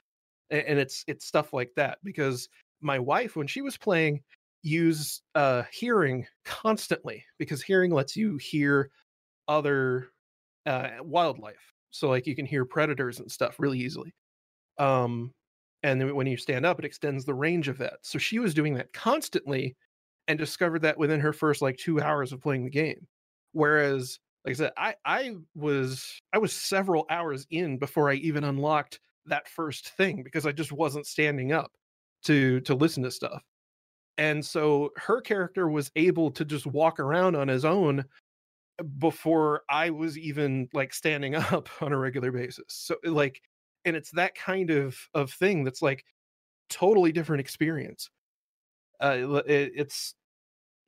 And 0.49 0.79
it's 0.79 1.03
it's 1.07 1.25
stuff 1.25 1.53
like 1.53 1.71
that 1.75 1.99
because 2.03 2.47
my 2.81 2.97
wife 2.97 3.35
when 3.35 3.47
she 3.47 3.61
was 3.61 3.77
playing 3.77 4.21
used 4.63 5.21
uh 5.35 5.63
hearing 5.71 6.25
constantly 6.45 7.23
because 7.37 7.61
hearing 7.61 7.91
lets 7.91 8.15
you 8.15 8.37
hear 8.37 8.89
other 9.47 10.09
uh 10.65 10.89
wildlife. 11.01 11.73
So 11.91 12.09
like 12.09 12.27
you 12.27 12.35
can 12.35 12.45
hear 12.45 12.65
predators 12.65 13.19
and 13.19 13.31
stuff 13.31 13.59
really 13.59 13.79
easily. 13.79 14.13
Um 14.77 15.33
and 15.83 16.01
then 16.01 16.15
when 16.15 16.27
you 16.27 16.37
stand 16.37 16.65
up 16.65 16.79
it 16.79 16.85
extends 16.85 17.25
the 17.25 17.33
range 17.35 17.67
of 17.67 17.77
that. 17.79 17.99
So 18.03 18.19
she 18.19 18.39
was 18.39 18.53
doing 18.53 18.75
that 18.75 18.93
constantly 18.93 19.75
and 20.27 20.37
discovered 20.39 20.81
that 20.83 20.97
within 20.97 21.19
her 21.21 21.33
first 21.33 21.61
like 21.61 21.77
2 21.77 22.01
hours 22.01 22.33
of 22.33 22.41
playing 22.41 22.65
the 22.65 22.69
game 22.71 23.07
whereas 23.53 24.19
like 24.45 24.51
i 24.53 24.55
said 24.57 24.71
i 24.77 24.95
i 25.05 25.35
was 25.55 26.21
i 26.33 26.37
was 26.37 26.53
several 26.53 27.05
hours 27.09 27.47
in 27.49 27.77
before 27.77 28.09
i 28.09 28.13
even 28.15 28.43
unlocked 28.43 28.99
that 29.25 29.47
first 29.47 29.89
thing 29.91 30.23
because 30.23 30.45
i 30.45 30.51
just 30.51 30.71
wasn't 30.71 31.05
standing 31.07 31.51
up 31.53 31.71
to 32.23 32.59
to 32.61 32.75
listen 32.75 33.03
to 33.03 33.11
stuff 33.11 33.43
and 34.17 34.43
so 34.45 34.91
her 34.97 35.21
character 35.21 35.67
was 35.69 35.91
able 35.95 36.31
to 36.31 36.43
just 36.45 36.65
walk 36.65 36.99
around 36.99 37.35
on 37.35 37.47
his 37.47 37.65
own 37.65 38.03
before 38.99 39.63
i 39.69 39.89
was 39.89 40.17
even 40.17 40.69
like 40.73 40.93
standing 40.93 41.35
up 41.35 41.69
on 41.81 41.93
a 41.93 41.97
regular 41.97 42.31
basis. 42.31 42.65
So 42.69 42.95
like 43.03 43.41
and 43.85 43.95
it's 43.95 44.11
that 44.11 44.35
kind 44.35 44.69
of 44.69 44.97
of 45.13 45.31
thing 45.31 45.63
that's 45.63 45.81
like 45.81 46.03
totally 46.69 47.11
different 47.11 47.41
experience. 47.41 48.09
Uh 48.99 49.41
it, 49.45 49.71
it's 49.75 50.13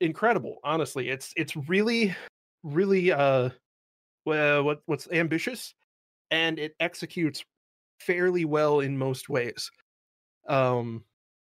incredible 0.02 0.58
honestly. 0.64 1.10
It's 1.10 1.34
it's 1.36 1.56
really 1.56 2.16
really 2.64 3.12
uh 3.12 3.50
well 4.26 4.64
what 4.64 4.82
what's 4.86 5.08
ambitious 5.12 5.74
and 6.32 6.60
it 6.60 6.76
executes 6.80 7.44
fairly 8.00 8.46
well 8.46 8.82
in 8.82 8.98
most 8.98 9.30
ways. 9.30 9.72
Um 10.48 11.04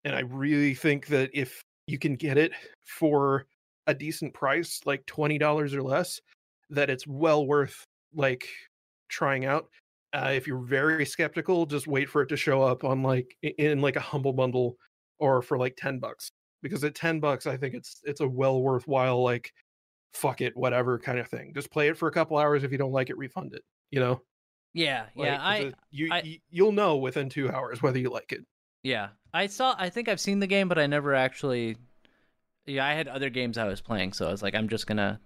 and 0.05 0.15
i 0.15 0.19
really 0.21 0.73
think 0.73 1.07
that 1.07 1.29
if 1.33 1.61
you 1.87 1.97
can 1.97 2.15
get 2.15 2.37
it 2.37 2.51
for 2.85 3.45
a 3.87 3.93
decent 3.93 4.33
price 4.33 4.79
like 4.85 5.05
$20 5.05 5.73
or 5.73 5.81
less 5.83 6.19
that 6.69 6.89
it's 6.89 7.05
well 7.07 7.45
worth 7.45 7.85
like 8.15 8.47
trying 9.09 9.45
out 9.45 9.67
uh, 10.13 10.29
if 10.33 10.45
you're 10.47 10.59
very 10.63 11.05
skeptical 11.05 11.65
just 11.65 11.87
wait 11.87 12.09
for 12.09 12.21
it 12.21 12.27
to 12.27 12.37
show 12.37 12.61
up 12.61 12.83
on 12.83 13.01
like 13.03 13.35
in 13.41 13.81
like 13.81 13.95
a 13.95 13.99
humble 14.01 14.33
bundle 14.33 14.77
or 15.19 15.41
for 15.41 15.57
like 15.57 15.75
10 15.75 15.99
bucks 15.99 16.29
because 16.61 16.83
at 16.83 16.95
10 16.95 17.19
bucks 17.19 17.45
i 17.47 17.57
think 17.57 17.73
it's 17.73 18.01
it's 18.03 18.21
a 18.21 18.27
well 18.27 18.61
worthwhile 18.61 19.21
like 19.23 19.51
fuck 20.13 20.41
it 20.41 20.55
whatever 20.55 20.97
kind 20.99 21.19
of 21.19 21.27
thing 21.27 21.51
just 21.53 21.71
play 21.71 21.87
it 21.89 21.97
for 21.97 22.07
a 22.07 22.11
couple 22.11 22.37
hours 22.37 22.63
if 22.63 22.71
you 22.71 22.77
don't 22.77 22.91
like 22.91 23.09
it 23.09 23.17
refund 23.17 23.53
it 23.53 23.63
you 23.91 23.99
know 23.99 24.21
Yeah, 24.73 25.05
Like, 25.15 25.27
yeah, 25.27 25.39
I, 25.41 25.73
you, 25.91 26.09
I- 26.11 26.21
you 26.21 26.37
you'll 26.49 26.71
know 26.71 26.97
within 26.97 27.29
two 27.29 27.49
hours 27.51 27.81
whether 27.81 27.99
you 27.99 28.09
like 28.09 28.31
it 28.31 28.45
yeah, 28.83 29.09
I 29.33 29.47
saw. 29.47 29.75
I 29.77 29.89
think 29.89 30.09
I've 30.09 30.19
seen 30.19 30.39
the 30.41 30.47
game, 30.47 30.67
but 30.67 30.77
I 30.77 30.87
never 30.87 31.15
actually. 31.15 31.77
Yeah, 32.65 32.85
I 32.85 32.93
had 32.93 33.07
other 33.07 33.29
games 33.29 33.57
I 33.57 33.65
was 33.65 33.81
playing, 33.81 34.13
so 34.13 34.27
I 34.27 34.31
was 34.31 34.41
like, 34.41 34.55
I'm 34.55 34.69
just 34.69 34.87
gonna 34.87 35.19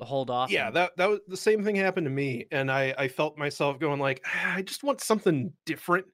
hold 0.00 0.30
off. 0.30 0.50
yeah 0.50 0.66
and- 0.66 0.74
that 0.74 0.90
that 0.96 1.08
was 1.08 1.20
the 1.28 1.36
same 1.36 1.62
thing 1.62 1.76
happened 1.76 2.04
to 2.06 2.10
me 2.10 2.44
and 2.50 2.72
i 2.72 2.92
i 2.98 3.06
felt 3.06 3.38
myself 3.38 3.78
going 3.78 4.00
like 4.00 4.20
"Ah, 4.26 4.54
i 4.56 4.62
just 4.62 4.82
want 4.82 5.00
something 5.00 5.52
different 5.64 6.04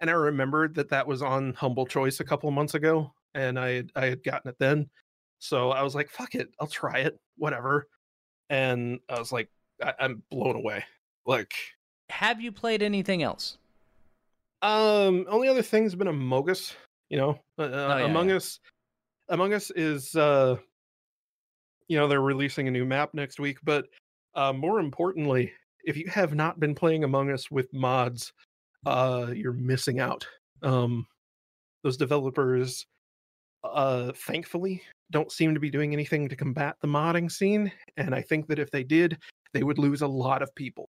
and 0.00 0.10
i 0.10 0.12
remembered 0.12 0.74
that 0.74 0.88
that 0.88 1.06
was 1.06 1.22
on 1.22 1.54
humble 1.54 1.86
choice 1.86 2.18
a 2.18 2.24
couple 2.24 2.48
of 2.48 2.54
months 2.56 2.74
ago 2.74 3.12
and 3.36 3.56
i 3.56 3.68
had, 3.74 3.92
i 3.94 4.06
had 4.06 4.24
gotten 4.24 4.48
it 4.50 4.56
then 4.58 4.88
so 5.38 5.70
i 5.70 5.82
was 5.84 5.94
like 5.94 6.10
fuck 6.10 6.34
it 6.34 6.48
i'll 6.58 6.66
try 6.66 6.98
it 6.98 7.16
whatever 7.36 7.86
and 8.50 8.98
i 9.08 9.16
was 9.20 9.30
like 9.30 9.48
I, 9.84 9.94
i'm 10.00 10.20
blown 10.32 10.56
away 10.56 10.84
like 11.24 11.52
Have 12.10 12.40
you 12.40 12.50
played 12.50 12.82
anything 12.82 13.22
else? 13.22 13.56
Um, 14.62 15.26
only 15.28 15.46
other 15.46 15.62
thing's 15.62 15.94
been 15.94 16.08
Among 16.08 16.50
Us. 16.50 16.74
You 17.10 17.18
know, 17.18 17.38
uh, 17.58 17.62
uh, 17.62 17.66
Oh, 17.66 17.98
yeah, 17.98 18.04
Among 18.06 18.30
yeah. 18.30 18.36
Us. 18.36 18.58
Among 19.28 19.52
Us 19.52 19.70
is, 19.70 20.14
uh, 20.14 20.56
you 21.88 21.98
know, 21.98 22.08
they're 22.08 22.20
releasing 22.20 22.68
a 22.68 22.70
new 22.70 22.84
map 22.84 23.14
next 23.14 23.40
week. 23.40 23.58
But 23.62 23.86
uh, 24.34 24.52
more 24.52 24.80
importantly, 24.80 25.52
if 25.84 25.96
you 25.96 26.06
have 26.08 26.34
not 26.34 26.60
been 26.60 26.74
playing 26.74 27.04
Among 27.04 27.30
Us 27.30 27.50
with 27.50 27.72
mods, 27.72 28.32
uh, 28.86 29.32
you're 29.34 29.52
missing 29.52 30.00
out. 30.00 30.26
Um, 30.62 31.06
those 31.82 31.96
developers, 31.96 32.86
uh, 33.64 34.12
thankfully, 34.12 34.82
don't 35.10 35.32
seem 35.32 35.54
to 35.54 35.60
be 35.60 35.70
doing 35.70 35.92
anything 35.92 36.28
to 36.28 36.36
combat 36.36 36.76
the 36.80 36.88
modding 36.88 37.30
scene. 37.30 37.70
And 37.96 38.14
I 38.14 38.22
think 38.22 38.46
that 38.48 38.58
if 38.58 38.70
they 38.70 38.84
did, 38.84 39.18
they 39.52 39.62
would 39.62 39.78
lose 39.78 40.02
a 40.02 40.08
lot 40.08 40.42
of 40.42 40.54
people 40.54 40.88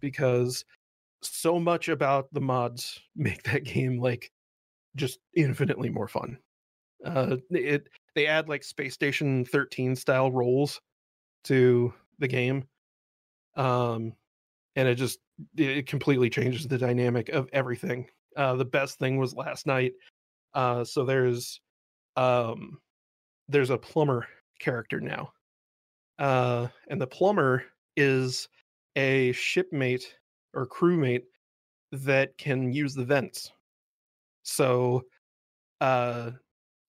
because 0.00 0.64
so 1.22 1.58
much 1.58 1.88
about 1.88 2.32
the 2.32 2.40
mods 2.40 3.00
make 3.16 3.42
that 3.44 3.64
game 3.64 4.00
like 4.00 4.30
just 4.96 5.18
infinitely 5.36 5.90
more 5.90 6.08
fun. 6.08 6.38
Uh, 7.04 7.36
it 7.50 7.88
they 8.14 8.26
add 8.26 8.48
like 8.48 8.62
Space 8.62 8.94
Station 8.94 9.44
13 9.44 9.96
style 9.96 10.30
roles 10.30 10.80
to 11.44 11.92
the 12.18 12.28
game, 12.28 12.64
um, 13.56 14.12
and 14.76 14.88
it 14.88 14.96
just 14.96 15.18
it 15.56 15.86
completely 15.86 16.28
changes 16.28 16.66
the 16.66 16.78
dynamic 16.78 17.28
of 17.30 17.48
everything. 17.52 18.06
Uh, 18.36 18.54
the 18.54 18.64
best 18.64 18.98
thing 18.98 19.16
was 19.16 19.34
last 19.34 19.66
night. 19.66 19.92
Uh, 20.54 20.84
so 20.84 21.04
there's 21.04 21.60
um, 22.16 22.78
there's 23.48 23.70
a 23.70 23.78
plumber 23.78 24.26
character 24.58 25.00
now, 25.00 25.32
uh, 26.18 26.68
and 26.88 27.00
the 27.00 27.06
plumber 27.06 27.64
is 27.96 28.48
a 28.96 29.32
shipmate 29.32 30.14
or 30.54 30.66
crewmate 30.66 31.22
that 31.92 32.36
can 32.36 32.72
use 32.72 32.94
the 32.94 33.04
vents. 33.04 33.52
So 34.42 35.04
uh 35.80 36.32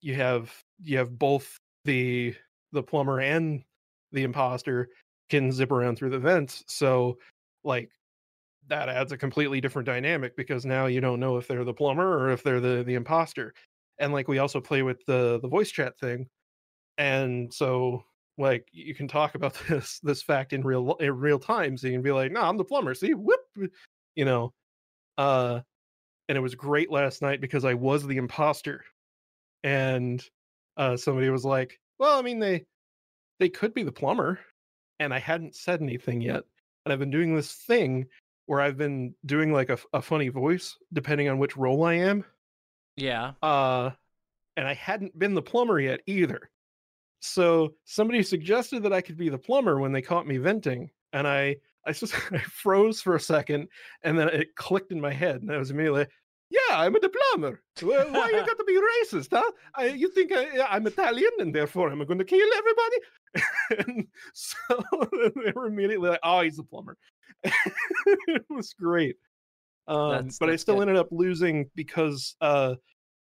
you 0.02 0.14
have 0.16 0.52
you 0.82 0.98
have 0.98 1.18
both 1.18 1.56
the 1.84 2.34
the 2.72 2.82
plumber 2.82 3.20
and 3.20 3.62
the 4.12 4.24
imposter 4.24 4.88
can 5.30 5.50
zip 5.50 5.72
around 5.72 5.96
through 5.96 6.10
the 6.10 6.18
vents. 6.18 6.62
So 6.66 7.18
like 7.64 7.90
that 8.68 8.88
adds 8.88 9.12
a 9.12 9.16
completely 9.16 9.60
different 9.60 9.86
dynamic 9.86 10.36
because 10.36 10.66
now 10.66 10.86
you 10.86 11.00
don't 11.00 11.20
know 11.20 11.36
if 11.38 11.48
they're 11.48 11.64
the 11.64 11.72
plumber 11.72 12.18
or 12.18 12.30
if 12.30 12.42
they're 12.42 12.60
the 12.60 12.82
the 12.84 12.94
imposter. 12.94 13.54
And 13.98 14.12
like 14.12 14.28
we 14.28 14.38
also 14.38 14.60
play 14.60 14.82
with 14.82 15.04
the 15.06 15.38
the 15.40 15.48
voice 15.48 15.70
chat 15.70 15.98
thing. 15.98 16.28
And 16.98 17.52
so 17.52 18.04
like 18.38 18.66
you 18.72 18.94
can 18.94 19.08
talk 19.08 19.34
about 19.34 19.54
this 19.68 20.00
this 20.02 20.22
fact 20.22 20.52
in 20.52 20.62
real 20.62 20.96
in 21.00 21.16
real 21.16 21.38
time 21.38 21.76
so 21.76 21.86
you 21.86 21.92
can 21.94 22.02
be 22.02 22.12
like 22.12 22.32
no 22.32 22.40
i'm 22.40 22.56
the 22.56 22.64
plumber 22.64 22.94
see 22.94 23.12
whoop 23.14 23.40
you 24.14 24.24
know 24.24 24.52
uh 25.18 25.60
and 26.28 26.38
it 26.38 26.40
was 26.40 26.54
great 26.54 26.90
last 26.90 27.20
night 27.22 27.40
because 27.40 27.64
i 27.64 27.74
was 27.74 28.06
the 28.06 28.16
imposter 28.16 28.82
and 29.64 30.24
uh 30.76 30.96
somebody 30.96 31.28
was 31.30 31.44
like 31.44 31.78
well 31.98 32.18
i 32.18 32.22
mean 32.22 32.38
they 32.38 32.64
they 33.38 33.48
could 33.48 33.74
be 33.74 33.82
the 33.82 33.92
plumber 33.92 34.38
and 35.00 35.12
i 35.12 35.18
hadn't 35.18 35.54
said 35.54 35.80
anything 35.82 36.20
yet 36.20 36.42
and 36.84 36.92
i've 36.92 36.98
been 36.98 37.10
doing 37.10 37.34
this 37.34 37.52
thing 37.52 38.06
where 38.46 38.60
i've 38.60 38.76
been 38.76 39.14
doing 39.26 39.52
like 39.52 39.70
a, 39.70 39.78
a 39.92 40.02
funny 40.02 40.28
voice 40.28 40.76
depending 40.92 41.28
on 41.28 41.38
which 41.38 41.56
role 41.56 41.84
i 41.84 41.94
am 41.94 42.24
Yeah. 42.96 43.32
uh 43.42 43.90
and 44.56 44.66
i 44.66 44.74
hadn't 44.74 45.18
been 45.18 45.34
the 45.34 45.42
plumber 45.42 45.80
yet 45.80 46.00
either 46.06 46.50
so 47.20 47.74
somebody 47.84 48.22
suggested 48.22 48.82
that 48.82 48.92
i 48.92 49.00
could 49.00 49.16
be 49.16 49.28
the 49.28 49.38
plumber 49.38 49.78
when 49.78 49.92
they 49.92 50.02
caught 50.02 50.26
me 50.26 50.38
venting 50.38 50.90
and 51.12 51.26
i 51.28 51.56
i 51.86 51.92
just 51.92 52.14
i 52.32 52.38
froze 52.38 53.00
for 53.00 53.14
a 53.16 53.20
second 53.20 53.68
and 54.02 54.18
then 54.18 54.28
it 54.28 54.54
clicked 54.56 54.92
in 54.92 55.00
my 55.00 55.12
head 55.12 55.42
and 55.42 55.50
i 55.52 55.56
was 55.56 55.70
immediately 55.70 56.06
yeah 56.52 56.76
i'm 56.80 56.94
a 56.94 57.00
plumber 57.00 57.62
well, 57.82 58.06
why 58.12 58.28
you 58.28 58.44
got 58.46 58.58
to 58.58 58.64
be 58.64 58.78
racist 58.78 59.28
huh? 59.32 59.50
I, 59.74 59.86
you 59.86 60.08
think 60.10 60.32
I, 60.32 60.60
i'm 60.70 60.86
italian 60.86 61.30
and 61.38 61.54
therefore 61.54 61.90
i'm 61.90 62.04
going 62.04 62.18
to 62.18 62.24
kill 62.24 62.48
everybody? 62.56 62.96
And 63.88 64.06
so 64.34 64.58
they 65.44 65.52
were 65.54 65.66
immediately 65.66 66.10
like 66.10 66.20
oh 66.22 66.42
he's 66.42 66.58
a 66.58 66.62
plumber. 66.62 66.96
It 68.26 68.44
was 68.50 68.74
great. 68.74 69.16
Um, 69.88 70.10
That's- 70.10 70.38
but 70.38 70.50
i 70.50 70.56
still 70.56 70.76
good. 70.76 70.82
ended 70.82 70.96
up 70.96 71.08
losing 71.10 71.70
because 71.74 72.36
uh 72.40 72.74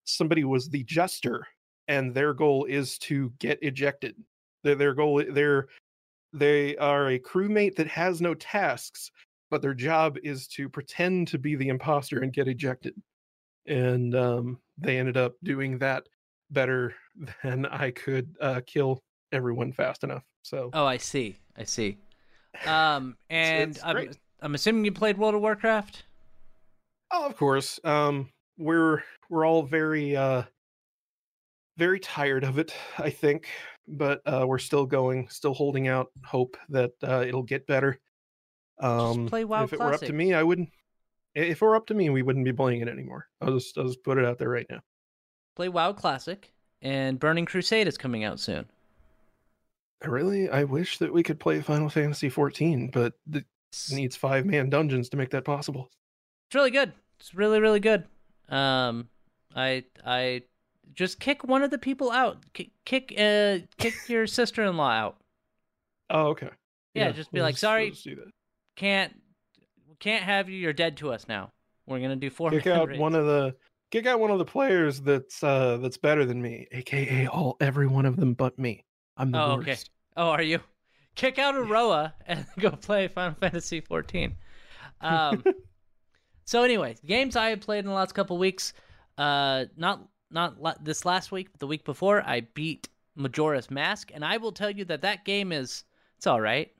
somebody 0.03 0.43
was 0.43 0.69
the 0.69 0.83
jester 0.83 1.47
and 1.87 2.13
their 2.13 2.33
goal 2.33 2.65
is 2.65 2.97
to 2.97 3.31
get 3.39 3.57
ejected. 3.61 4.15
Their, 4.63 4.75
their 4.75 4.93
goal 4.93 5.23
they're 5.31 5.67
they 6.33 6.75
are 6.77 7.09
a 7.11 7.19
crewmate 7.19 7.75
that 7.75 7.87
has 7.87 8.21
no 8.21 8.33
tasks 8.33 9.09
but 9.49 9.61
their 9.61 9.73
job 9.75 10.17
is 10.23 10.47
to 10.47 10.67
pretend 10.67 11.27
to 11.29 11.37
be 11.37 11.55
the 11.55 11.69
imposter 11.69 12.19
and 12.19 12.33
get 12.33 12.47
ejected 12.47 12.95
and 13.67 14.15
um, 14.15 14.59
they 14.77 14.97
ended 14.97 15.17
up 15.17 15.33
doing 15.43 15.77
that 15.79 16.07
better 16.51 16.93
than 17.43 17.65
i 17.67 17.91
could 17.91 18.35
uh, 18.41 18.61
kill 18.65 19.01
everyone 19.31 19.71
fast 19.71 20.03
enough. 20.03 20.23
So 20.43 20.69
Oh, 20.73 20.85
I 20.85 20.97
see. 20.97 21.35
I 21.57 21.63
see. 21.63 21.97
Um, 22.67 23.17
and 23.31 23.79
I'm. 23.83 24.11
I'm 24.43 24.53
assuming 24.53 24.85
you 24.85 24.91
played 24.91 25.17
World 25.17 25.33
of 25.33 25.41
Warcraft. 25.41 26.03
Oh, 27.09 27.25
of 27.25 27.35
course. 27.35 27.79
Um, 27.83 28.29
we're 28.59 29.01
we're 29.27 29.47
all 29.47 29.63
very 29.63 30.15
uh 30.15 30.43
very 31.77 31.99
tired 31.99 32.43
of 32.43 32.59
it, 32.59 32.75
I 32.99 33.09
think, 33.09 33.47
but 33.87 34.21
uh, 34.27 34.45
we're 34.45 34.59
still 34.59 34.85
going, 34.85 35.27
still 35.29 35.55
holding 35.55 35.87
out 35.87 36.11
hope 36.23 36.55
that 36.69 36.91
uh, 37.01 37.23
it'll 37.27 37.41
get 37.41 37.65
better. 37.65 37.99
Um, 38.79 39.27
play 39.27 39.45
WoW 39.45 39.63
if 39.63 39.73
it 39.73 39.79
were 39.79 39.93
up 39.93 40.01
to 40.01 40.13
me, 40.13 40.33
I 40.33 40.43
wouldn't. 40.43 40.69
If 41.35 41.61
it 41.61 41.65
were 41.65 41.75
up 41.75 41.87
to 41.87 41.93
me, 41.93 42.09
we 42.09 42.21
wouldn't 42.21 42.45
be 42.45 42.53
playing 42.53 42.81
it 42.81 42.87
anymore. 42.87 43.27
I'll 43.41 43.53
just, 43.53 43.77
I'll 43.77 43.87
just 43.87 44.03
put 44.03 44.17
it 44.17 44.25
out 44.25 44.37
there 44.37 44.49
right 44.49 44.67
now. 44.69 44.81
Play 45.55 45.69
WoW 45.69 45.93
Classic, 45.93 46.51
and 46.81 47.19
Burning 47.19 47.45
Crusade 47.45 47.87
is 47.87 47.97
coming 47.97 48.23
out 48.23 48.39
soon. 48.39 48.65
I 50.03 50.07
really, 50.07 50.49
I 50.49 50.63
wish 50.65 50.97
that 50.97 51.13
we 51.13 51.23
could 51.23 51.39
play 51.39 51.61
Final 51.61 51.89
Fantasy 51.89 52.29
14, 52.29 52.89
but 52.91 53.13
it 53.31 53.45
needs 53.91 54.15
five 54.15 54.45
man 54.45 54.69
dungeons 54.69 55.09
to 55.09 55.17
make 55.17 55.29
that 55.31 55.45
possible. 55.45 55.89
It's 56.47 56.55
really 56.55 56.71
good. 56.71 56.91
It's 57.19 57.33
really 57.33 57.61
really 57.61 57.79
good. 57.79 58.05
Um, 58.49 59.07
I 59.55 59.85
I 60.05 60.43
just 60.93 61.19
kick 61.19 61.43
one 61.43 61.63
of 61.63 61.71
the 61.71 61.77
people 61.77 62.11
out. 62.11 62.43
Kick 62.53 62.71
kick 62.85 63.13
uh 63.17 63.59
kick 63.77 63.93
your 64.07 64.27
sister 64.27 64.63
in 64.63 64.77
law 64.77 64.91
out. 64.91 65.17
Oh, 66.09 66.27
okay. 66.27 66.49
Yeah, 66.93 67.11
just 67.11 67.31
be 67.31 67.41
like, 67.41 67.57
"Sorry, 67.57 67.89
just 67.91 68.03
do 68.03 68.15
that. 68.15 68.29
Can't 68.75 69.13
can't 70.03 70.23
have 70.23 70.49
you. 70.49 70.57
You're 70.57 70.73
dead 70.73 70.97
to 70.97 71.11
us 71.13 71.27
now. 71.27 71.51
We're 71.85 71.99
gonna 71.99 72.15
do 72.15 72.29
four. 72.29 72.49
kick 72.51 72.67
out 72.67 72.89
raids." 72.89 72.99
one 73.07 73.15
of 73.15 73.25
the 73.25 73.55
kick 73.91 74.05
out 74.05 74.19
one 74.19 74.31
of 74.31 74.37
the 74.39 74.45
players 74.45 75.01
that's 75.01 75.43
uh 75.43 75.77
that's 75.77 75.97
better 75.97 76.25
than 76.25 76.41
me 76.41 76.67
aka 76.71 77.27
all 77.27 77.57
every 77.61 77.87
one 77.87 78.05
of 78.05 78.15
them 78.15 78.33
but 78.33 78.57
me 78.57 78.83
i'm 79.17 79.31
the 79.31 79.39
Oh, 79.39 79.55
worst 79.57 79.69
okay. 79.69 79.79
Oh, 80.17 80.29
are 80.29 80.41
you? 80.41 80.59
Kick 81.15 81.37
out 81.39 81.55
Aroa 81.55 82.13
and 82.27 82.45
go 82.59 82.71
play 82.71 83.07
Final 83.07 83.35
Fantasy 83.39 83.81
14. 83.81 84.35
Um, 85.01 85.43
so 86.45 86.63
anyway, 86.63 86.95
games 87.05 87.35
I 87.35 87.49
have 87.49 87.61
played 87.61 87.79
in 87.79 87.85
the 87.85 87.91
last 87.93 88.13
couple 88.13 88.37
weeks. 88.37 88.73
Uh, 89.17 89.65
not 89.77 90.07
not 90.31 90.59
la- 90.61 90.75
this 90.81 91.05
last 91.05 91.31
week, 91.31 91.51
but 91.51 91.59
the 91.59 91.67
week 91.67 91.85
before, 91.85 92.21
I 92.25 92.41
beat 92.41 92.89
Majora's 93.15 93.69
Mask, 93.69 94.11
and 94.13 94.25
I 94.25 94.37
will 94.37 94.51
tell 94.51 94.71
you 94.71 94.85
that 94.85 95.01
that 95.01 95.23
game 95.25 95.51
is 95.51 95.83
it's 96.17 96.27
all 96.27 96.41
right. 96.41 96.71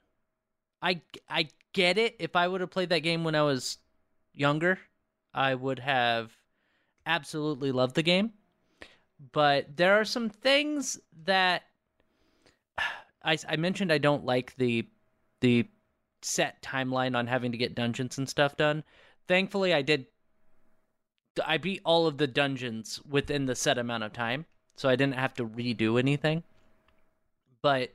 I 0.82 1.02
I 1.30 1.48
get 1.74 1.98
it. 1.98 2.16
If 2.20 2.36
I 2.36 2.48
would 2.48 2.62
have 2.62 2.72
played 2.72 2.90
that 2.90 3.00
game 3.00 3.24
when 3.24 3.36
I 3.36 3.42
was 3.42 3.78
younger, 4.34 4.80
I 5.34 5.56
would 5.56 5.80
have 5.80 6.32
absolutely 7.06 7.72
loved 7.72 7.96
the 7.96 8.04
game. 8.04 8.34
But 9.32 9.76
there 9.76 10.00
are 10.00 10.06
some 10.06 10.30
things 10.30 11.00
that 11.26 11.64
I, 13.24 13.38
I 13.48 13.56
mentioned 13.58 13.92
I 13.92 13.98
don't 13.98 14.26
like 14.26 14.56
the 14.56 14.88
the 15.42 15.68
set 16.22 16.62
timeline 16.62 17.18
on 17.18 17.28
having 17.28 17.52
to 17.52 17.58
get 17.58 17.76
dungeons 17.76 18.18
and 18.18 18.30
stuff 18.30 18.56
done. 18.56 18.84
Thankfully, 19.28 19.74
I 19.74 19.82
did. 19.82 20.06
I 21.46 21.58
beat 21.58 21.82
all 21.84 22.06
of 22.06 22.18
the 22.18 22.28
dungeons 22.28 23.02
within 23.10 23.46
the 23.46 23.56
set 23.56 23.78
amount 23.78 24.04
of 24.04 24.14
time, 24.14 24.46
so 24.76 24.88
I 24.88 24.96
didn't 24.96 25.16
have 25.16 25.34
to 25.36 25.46
redo 25.46 26.00
anything. 26.00 26.44
But 27.62 27.92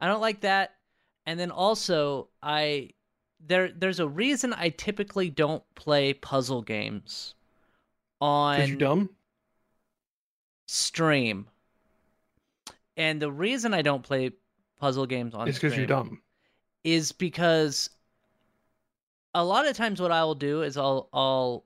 I 0.00 0.08
don't 0.08 0.20
like 0.20 0.40
that. 0.40 0.74
And 1.26 1.38
then 1.38 1.50
also, 1.50 2.28
I 2.42 2.90
there 3.46 3.70
there's 3.72 4.00
a 4.00 4.08
reason 4.08 4.52
I 4.52 4.70
typically 4.70 5.30
don't 5.30 5.62
play 5.74 6.12
puzzle 6.12 6.62
games 6.62 7.34
on 8.20 8.78
dumb 8.78 9.10
stream. 10.66 11.46
And 12.96 13.20
the 13.20 13.32
reason 13.32 13.72
I 13.72 13.82
don't 13.82 14.02
play 14.02 14.30
puzzle 14.78 15.06
games 15.06 15.34
on 15.34 15.48
it's 15.48 15.58
because 15.58 15.76
you're 15.76 15.86
dumb 15.86 16.22
is 16.84 17.12
because 17.12 17.90
a 19.34 19.44
lot 19.44 19.66
of 19.66 19.76
times 19.76 20.00
what 20.00 20.12
I 20.12 20.24
will 20.24 20.34
do 20.34 20.62
is 20.62 20.76
I'll 20.76 21.08
I'll 21.12 21.64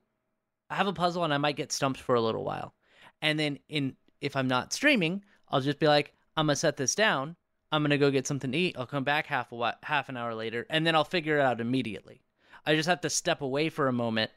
have 0.69 0.87
a 0.87 0.93
puzzle 0.93 1.23
and 1.23 1.33
I 1.33 1.37
might 1.37 1.55
get 1.55 1.71
stumped 1.71 1.99
for 1.99 2.15
a 2.15 2.21
little 2.21 2.43
while. 2.43 2.73
And 3.21 3.39
then 3.39 3.59
in 3.69 3.95
if 4.21 4.35
I'm 4.35 4.47
not 4.47 4.73
streaming, 4.73 5.23
I'll 5.49 5.61
just 5.61 5.79
be 5.79 5.87
like, 5.87 6.13
I'm 6.37 6.47
gonna 6.47 6.55
set 6.55 6.77
this 6.77 6.95
down. 6.95 7.35
I'm 7.75 7.83
gonna 7.83 7.97
go 7.97 8.09
get 8.09 8.25
something 8.25 8.53
to 8.53 8.57
eat. 8.57 8.77
I'll 8.77 8.85
come 8.85 9.03
back 9.03 9.27
half 9.27 9.51
a 9.51 9.55
whi- 9.55 9.75
half 9.83 10.07
an 10.07 10.15
hour 10.15 10.33
later, 10.33 10.65
and 10.69 10.87
then 10.87 10.95
I'll 10.95 11.03
figure 11.03 11.37
it 11.37 11.41
out 11.41 11.59
immediately. 11.59 12.21
I 12.65 12.73
just 12.75 12.87
have 12.87 13.01
to 13.01 13.09
step 13.09 13.41
away 13.41 13.67
for 13.67 13.89
a 13.89 13.93
moment 13.93 14.31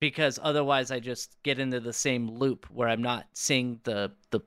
because 0.00 0.40
otherwise 0.42 0.90
I 0.90 0.98
just 0.98 1.40
get 1.44 1.60
into 1.60 1.78
the 1.78 1.92
same 1.92 2.28
loop 2.28 2.66
where 2.68 2.88
I'm 2.88 3.00
not 3.00 3.26
seeing 3.32 3.78
the 3.84 4.10
the 4.30 4.40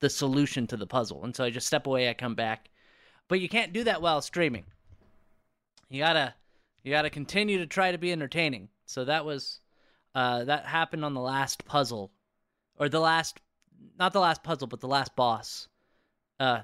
the 0.00 0.10
solution 0.10 0.66
to 0.66 0.76
the 0.76 0.86
puzzle. 0.86 1.24
And 1.24 1.34
so 1.34 1.42
I 1.42 1.48
just 1.48 1.66
step 1.66 1.86
away, 1.86 2.10
I 2.10 2.12
come 2.12 2.34
back. 2.34 2.68
But 3.28 3.40
you 3.40 3.48
can't 3.48 3.72
do 3.72 3.82
that 3.84 4.02
while 4.02 4.20
streaming. 4.20 4.66
You 5.88 6.00
gotta 6.00 6.34
you 6.82 6.92
gotta 6.92 7.08
continue 7.08 7.58
to 7.58 7.66
try 7.66 7.92
to 7.92 7.98
be 7.98 8.12
entertaining. 8.12 8.68
So 8.84 9.06
that 9.06 9.24
was 9.24 9.60
uh 10.14 10.44
that 10.44 10.66
happened 10.66 11.02
on 11.02 11.14
the 11.14 11.20
last 11.22 11.64
puzzle. 11.64 12.12
Or 12.78 12.90
the 12.90 13.00
last 13.00 13.40
not 13.98 14.12
the 14.12 14.20
last 14.20 14.42
puzzle, 14.42 14.68
but 14.68 14.80
the 14.80 14.86
last 14.86 15.16
boss. 15.16 15.68
Uh 16.40 16.60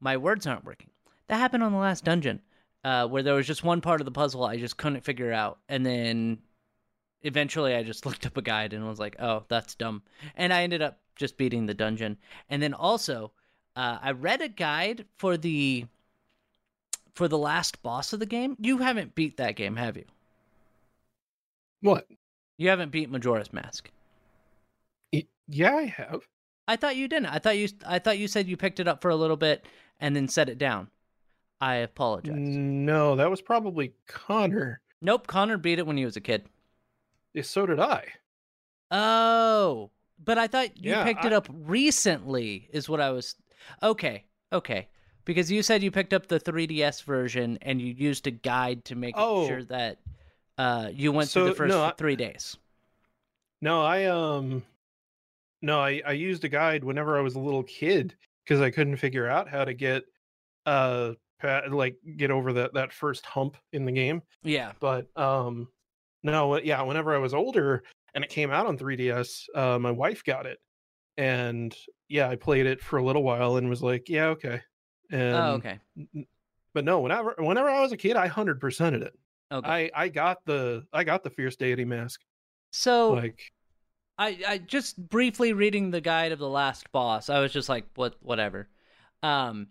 my 0.00 0.16
words 0.16 0.46
aren't 0.46 0.64
working. 0.64 0.90
That 1.28 1.38
happened 1.38 1.62
on 1.62 1.72
the 1.72 1.78
last 1.78 2.04
dungeon. 2.04 2.40
Uh 2.84 3.06
where 3.08 3.22
there 3.22 3.34
was 3.34 3.46
just 3.46 3.64
one 3.64 3.80
part 3.80 4.00
of 4.00 4.04
the 4.04 4.10
puzzle 4.10 4.44
I 4.44 4.56
just 4.56 4.76
couldn't 4.76 5.04
figure 5.04 5.32
out. 5.32 5.58
And 5.68 5.84
then 5.84 6.38
eventually 7.22 7.74
I 7.74 7.82
just 7.82 8.06
looked 8.06 8.26
up 8.26 8.36
a 8.36 8.42
guide 8.42 8.72
and 8.72 8.86
was 8.86 8.98
like, 9.00 9.16
"Oh, 9.20 9.44
that's 9.48 9.74
dumb." 9.74 10.02
And 10.36 10.52
I 10.52 10.62
ended 10.62 10.82
up 10.82 11.00
just 11.16 11.36
beating 11.36 11.66
the 11.66 11.74
dungeon. 11.74 12.18
And 12.48 12.62
then 12.62 12.74
also, 12.74 13.32
uh, 13.76 13.98
I 14.02 14.12
read 14.12 14.40
a 14.42 14.48
guide 14.48 15.06
for 15.16 15.36
the 15.36 15.86
for 17.14 17.28
the 17.28 17.38
last 17.38 17.82
boss 17.82 18.12
of 18.12 18.20
the 18.20 18.26
game. 18.26 18.56
You 18.58 18.78
haven't 18.78 19.14
beat 19.14 19.36
that 19.36 19.56
game, 19.56 19.76
have 19.76 19.96
you? 19.96 20.04
what 21.82 22.06
You 22.56 22.68
haven't 22.70 22.90
beat 22.92 23.10
Majora's 23.10 23.52
Mask. 23.52 23.90
Yeah 25.48 25.76
i 25.76 25.84
have 25.84 26.26
I 26.72 26.76
thought 26.76 26.96
you 26.96 27.06
didn't. 27.08 27.26
I 27.26 27.38
thought 27.38 27.58
you 27.58 27.68
I 27.86 27.98
thought 27.98 28.18
you 28.18 28.26
said 28.28 28.48
you 28.48 28.56
picked 28.56 28.80
it 28.80 28.88
up 28.88 29.02
for 29.02 29.10
a 29.10 29.16
little 29.16 29.36
bit 29.36 29.66
and 30.00 30.16
then 30.16 30.26
set 30.28 30.48
it 30.48 30.56
down. 30.58 30.88
I 31.60 31.76
apologize. 31.76 32.34
no 32.36 33.14
that 33.16 33.30
was 33.30 33.40
probably 33.40 33.92
connor 34.08 34.80
Nope, 35.04 35.26
Connor 35.26 35.58
beat 35.58 35.78
it 35.80 35.86
when 35.86 35.96
he 35.96 36.04
was 36.04 36.16
a 36.16 36.20
kid. 36.20 36.46
Yeah, 37.34 37.42
so 37.42 37.66
did 37.66 37.78
i 37.80 38.06
Oh, 38.90 39.90
but 40.22 40.38
I 40.38 40.46
thought 40.46 40.76
you 40.82 40.90
Yeah, 40.92 41.04
picked 41.04 41.24
it 41.24 41.32
up 41.32 41.48
recently, 41.52 42.68
is 42.72 42.88
what 42.88 43.00
I 43.00 43.10
was. 43.10 43.34
Okay, 43.82 44.24
okay. 44.52 44.88
Because 45.24 45.50
you 45.50 45.62
said 45.62 45.82
you 45.82 45.90
picked 45.90 46.12
up 46.12 46.26
the 46.26 46.38
3DS 46.40 47.02
version 47.04 47.58
and 47.62 47.80
you 47.80 47.92
used 47.94 48.26
a 48.26 48.30
guide 48.30 48.84
to 48.86 48.94
make 48.94 49.14
Oh. 49.16 49.46
sure 49.48 49.64
that 49.64 49.98
uh, 50.58 50.90
you 50.92 51.10
went 51.12 51.30
through 51.30 51.46
the 51.48 51.54
first 51.54 51.70
no, 51.74 51.82
I- 51.84 51.94
three 51.98 52.16
days. 52.16 52.56
no 53.60 53.82
i 53.82 54.04
um 54.06 54.62
no 55.62 55.80
i 55.80 56.02
i 56.06 56.12
used 56.12 56.44
a 56.44 56.48
guide 56.48 56.84
whenever 56.84 57.16
i 57.16 57.20
was 57.20 57.34
a 57.36 57.40
little 57.40 57.62
kid 57.62 58.14
because 58.44 58.60
i 58.60 58.70
couldn't 58.70 58.96
figure 58.96 59.28
out 59.28 59.48
how 59.48 59.64
to 59.64 59.72
get 59.74 60.04
uh 60.66 61.12
like 61.70 61.96
get 62.16 62.30
over 62.30 62.52
that 62.52 62.72
that 62.74 62.92
first 62.92 63.24
hump 63.26 63.56
in 63.72 63.84
the 63.84 63.92
game 63.92 64.22
Yeah. 64.44 64.72
but 64.80 65.06
um 65.16 65.68
no 66.22 66.56
yeah 66.58 66.82
whenever 66.82 67.14
i 67.14 67.18
was 67.18 67.34
older 67.34 67.82
and 68.14 68.22
it 68.22 68.30
came 68.30 68.50
out 68.50 68.66
on 68.66 68.76
3ds 68.78 69.46
uh 69.54 69.78
my 69.78 69.90
wife 69.90 70.22
got 70.24 70.46
it 70.46 70.58
and 71.16 71.74
yeah 72.08 72.28
i 72.28 72.36
played 72.36 72.66
it 72.66 72.80
for 72.80 72.98
a 72.98 73.04
little 73.04 73.22
while 73.22 73.56
and 73.56 73.68
was 73.68 73.82
like 73.82 74.08
yeah 74.08 74.26
okay 74.26 74.60
and 75.10 75.34
oh, 75.34 75.52
okay. 75.54 75.78
but 76.74 76.84
no 76.84 77.00
whenever 77.00 77.34
whenever 77.38 77.68
i 77.68 77.80
was 77.80 77.92
a 77.92 77.96
kid 77.96 78.16
i 78.16 78.28
100%ed 78.28 79.02
it 79.02 79.12
Okay. 79.52 79.90
i 79.94 80.04
i 80.04 80.08
got 80.08 80.38
the 80.46 80.84
i 80.94 81.04
got 81.04 81.22
the 81.22 81.28
fierce 81.30 81.56
deity 81.56 81.84
mask 81.84 82.20
so 82.70 83.12
like 83.12 83.52
I, 84.22 84.38
I 84.46 84.58
just 84.58 84.96
briefly 85.08 85.52
reading 85.52 85.90
the 85.90 86.00
guide 86.00 86.30
of 86.32 86.38
the 86.38 86.48
last 86.48 86.90
boss, 86.92 87.28
I 87.28 87.40
was 87.40 87.52
just 87.52 87.68
like, 87.68 87.86
what, 87.96 88.14
whatever. 88.22 88.68
Um, 89.22 89.66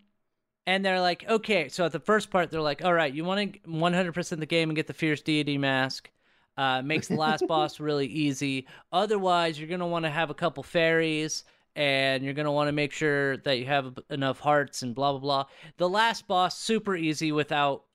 and 0.67 0.83
they're 0.83 0.99
like, 0.99 1.25
okay, 1.27 1.69
so 1.69 1.85
at 1.85 1.93
the 1.93 1.99
first 2.01 2.29
part, 2.29 2.51
they're 2.51 2.61
like, 2.61 2.83
all 2.83 2.93
right, 2.93 3.13
you 3.13 3.23
want 3.23 3.53
to 3.53 3.59
100% 3.61 4.39
the 4.39 4.45
game 4.45 4.69
and 4.69 4.75
get 4.75 4.87
the 4.87 4.93
fierce 4.93 5.21
deity 5.21 5.57
mask. 5.57 6.09
Uh, 6.57 6.81
makes 6.81 7.07
the 7.07 7.15
last 7.15 7.47
boss 7.47 7.79
really 7.79 8.07
easy. 8.07 8.67
Otherwise, 8.91 9.57
you're 9.57 9.69
gonna 9.69 9.87
want 9.87 10.03
to 10.03 10.11
have 10.11 10.29
a 10.29 10.33
couple 10.33 10.61
fairies, 10.63 11.45
and 11.77 12.23
you're 12.23 12.33
gonna 12.33 12.51
want 12.51 12.67
to 12.67 12.73
make 12.73 12.91
sure 12.91 13.37
that 13.37 13.57
you 13.57 13.65
have 13.65 13.97
enough 14.09 14.39
hearts 14.39 14.81
and 14.81 14.93
blah 14.93 15.11
blah 15.11 15.19
blah. 15.21 15.45
The 15.77 15.87
last 15.89 16.27
boss 16.27 16.59
super 16.59 16.95
easy 16.95 17.31
without 17.31 17.85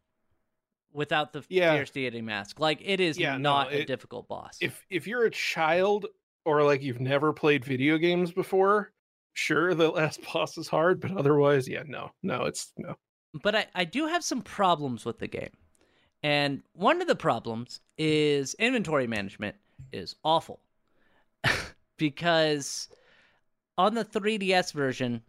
without 0.92 1.34
the 1.34 1.44
Yeah. 1.50 1.74
fierce 1.74 1.90
deity 1.90 2.22
mask. 2.22 2.58
Like 2.58 2.80
it 2.82 2.98
is 2.98 3.18
Yeah, 3.18 3.36
no, 3.36 3.52
not 3.52 3.74
a 3.74 3.84
difficult 3.84 4.26
boss. 4.26 4.58
if 4.62 4.84
if 4.88 5.06
you're 5.06 5.26
a 5.26 5.30
child 5.30 6.06
or 6.46 6.62
like 6.62 6.82
you've 6.82 7.00
never 7.00 7.32
played 7.32 7.64
video 7.64 7.98
games 7.98 8.32
before 8.32 8.92
sure 9.34 9.74
the 9.74 9.90
last 10.00 10.20
boss 10.32 10.56
is 10.56 10.68
hard 10.68 11.00
but 11.00 11.14
otherwise 11.16 11.68
yeah 11.68 11.82
no 11.86 12.10
no 12.22 12.44
it's 12.44 12.72
no 12.78 12.94
but 13.42 13.54
I, 13.54 13.66
I 13.74 13.84
do 13.84 14.06
have 14.06 14.24
some 14.24 14.40
problems 14.40 15.04
with 15.04 15.18
the 15.18 15.26
game. 15.26 15.50
And 16.22 16.62
one 16.72 17.02
of 17.02 17.08
the 17.08 17.16
problems 17.16 17.80
is 17.98 18.54
inventory 18.54 19.06
management 19.06 19.56
is 19.92 20.16
awful. 20.24 20.60
because 21.98 22.88
on 23.76 23.94
the 23.94 24.04
3DS 24.04 24.72
version, 24.72 25.22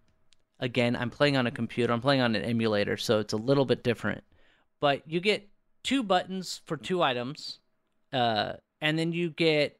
Again, 0.59 0.95
I'm 0.95 1.11
playing 1.11 1.37
on 1.37 1.45
a 1.45 1.51
computer. 1.51 1.93
I'm 1.93 2.01
playing 2.01 2.21
on 2.21 2.35
an 2.35 2.43
emulator, 2.43 2.97
so 2.97 3.19
it's 3.19 3.33
a 3.33 3.37
little 3.37 3.65
bit 3.65 3.83
different. 3.83 4.23
But 4.79 5.03
you 5.07 5.19
get 5.19 5.47
two 5.83 6.01
buttons 6.01 6.61
for 6.65 6.77
two 6.77 7.03
items, 7.03 7.59
uh, 8.11 8.53
and 8.81 8.97
then 8.97 9.11
you 9.11 9.29
get 9.29 9.76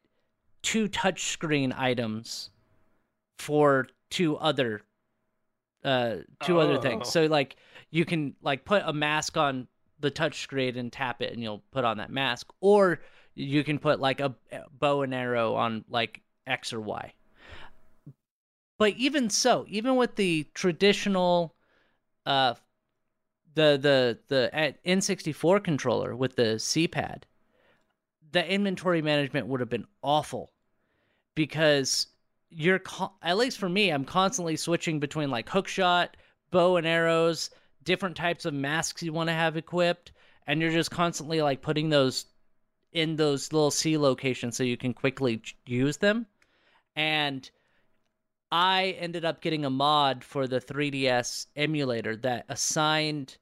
two 0.68 0.86
touchscreen 0.86 1.72
items 1.78 2.50
for 3.38 3.88
two 4.10 4.36
other 4.36 4.82
uh 5.82 6.16
two 6.42 6.60
other 6.60 6.76
Oh. 6.76 6.80
things. 6.82 7.08
So 7.08 7.24
like 7.24 7.56
you 7.90 8.04
can 8.04 8.36
like 8.42 8.66
put 8.66 8.82
a 8.84 8.92
mask 8.92 9.38
on 9.38 9.66
the 10.00 10.10
touchscreen 10.10 10.76
and 10.76 10.92
tap 10.92 11.22
it 11.22 11.32
and 11.32 11.42
you'll 11.42 11.62
put 11.70 11.84
on 11.86 11.96
that 11.96 12.10
mask 12.10 12.52
or 12.60 13.00
you 13.34 13.64
can 13.64 13.78
put 13.78 13.98
like 13.98 14.20
a 14.20 14.34
bow 14.78 15.00
and 15.00 15.14
arrow 15.14 15.54
on 15.54 15.86
like 15.88 16.20
X 16.46 16.74
or 16.74 16.80
Y. 16.82 17.14
But 18.76 18.92
even 18.98 19.30
so, 19.30 19.64
even 19.70 19.96
with 19.96 20.16
the 20.16 20.46
traditional 20.52 21.54
uh 22.26 22.56
the 23.54 23.78
the 23.80 24.18
the 24.28 24.50
at 24.52 24.84
N64 24.84 25.64
controller 25.64 26.14
with 26.14 26.36
the 26.36 26.58
C-pad, 26.58 27.24
the 28.32 28.46
inventory 28.46 29.00
management 29.00 29.46
would 29.46 29.60
have 29.60 29.70
been 29.70 29.86
awful 30.02 30.52
because 31.38 32.08
you're 32.50 32.82
at 33.22 33.36
least 33.36 33.58
for 33.58 33.68
me, 33.68 33.90
I'm 33.90 34.04
constantly 34.04 34.56
switching 34.56 34.98
between 34.98 35.30
like 35.30 35.48
hook 35.48 35.68
shot, 35.68 36.16
bow 36.50 36.78
and 36.78 36.84
arrows, 36.84 37.50
different 37.84 38.16
types 38.16 38.44
of 38.44 38.54
masks 38.54 39.04
you 39.04 39.12
want 39.12 39.28
to 39.28 39.34
have 39.34 39.56
equipped, 39.56 40.10
and 40.48 40.60
you're 40.60 40.72
just 40.72 40.90
constantly 40.90 41.40
like 41.40 41.62
putting 41.62 41.90
those 41.90 42.26
in 42.92 43.14
those 43.14 43.52
little 43.52 43.70
C 43.70 43.96
locations 43.96 44.56
so 44.56 44.64
you 44.64 44.76
can 44.76 44.92
quickly 44.92 45.40
use 45.64 45.98
them. 45.98 46.26
And 46.96 47.48
I 48.50 48.96
ended 48.98 49.24
up 49.24 49.40
getting 49.40 49.64
a 49.64 49.70
mod 49.70 50.24
for 50.24 50.48
the 50.48 50.60
3DS 50.60 51.46
emulator 51.54 52.16
that 52.16 52.46
assigned 52.48 53.36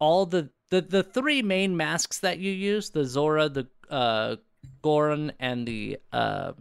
all 0.00 0.26
the 0.26 0.50
the, 0.70 0.80
the 0.80 1.04
three 1.04 1.42
main 1.42 1.76
masks 1.76 2.18
that 2.18 2.40
you 2.40 2.50
use, 2.50 2.90
the 2.90 3.04
Zora, 3.04 3.48
the 3.48 3.68
uh 3.88 4.34
Goron 4.82 5.32
and 5.38 5.68
the 5.68 6.00
uh 6.10 6.54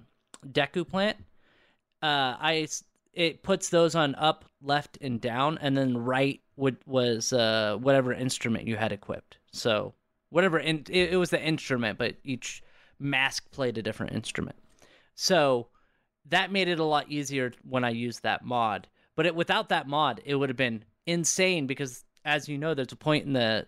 Deku 0.52 0.88
plant. 0.88 1.18
Uh 2.02 2.36
I 2.40 2.68
it 3.14 3.44
puts 3.44 3.70
those 3.70 3.96
on 3.96 4.16
up, 4.16 4.46
left 4.62 4.98
and 5.02 5.22
down 5.22 5.58
and 5.62 5.78
then 5.78 5.98
right 5.98 6.42
would 6.56 6.78
was 6.86 7.34
uh 7.34 7.78
whatever 7.80 8.14
instrument 8.14 8.68
you 8.68 8.76
had 8.76 8.92
equipped. 8.92 9.38
So 9.52 9.94
whatever 10.30 10.60
in, 10.60 10.84
it, 10.90 11.14
it 11.14 11.18
was 11.18 11.30
the 11.30 11.42
instrument 11.42 11.98
but 11.98 12.16
each 12.24 12.64
mask 13.00 13.52
played 13.52 13.78
a 13.78 13.84
different 13.84 14.14
instrument. 14.14 14.58
So 15.16 15.68
that 16.30 16.52
made 16.52 16.68
it 16.68 16.80
a 16.80 16.84
lot 16.84 17.10
easier 17.10 17.52
when 17.68 17.84
I 17.84 17.90
used 17.90 18.24
that 18.24 18.46
mod. 18.46 18.88
But 19.16 19.26
it, 19.26 19.36
without 19.36 19.70
that 19.70 19.88
mod, 19.88 20.22
it 20.26 20.36
would 20.36 20.50
have 20.50 20.58
been 20.58 20.84
insane 21.06 21.68
because, 21.68 22.04
as 22.26 22.48
you 22.48 22.58
know, 22.58 22.74
there's 22.74 22.92
a 22.92 22.98
point 22.98 23.26
in 23.26 23.34
the 23.34 23.68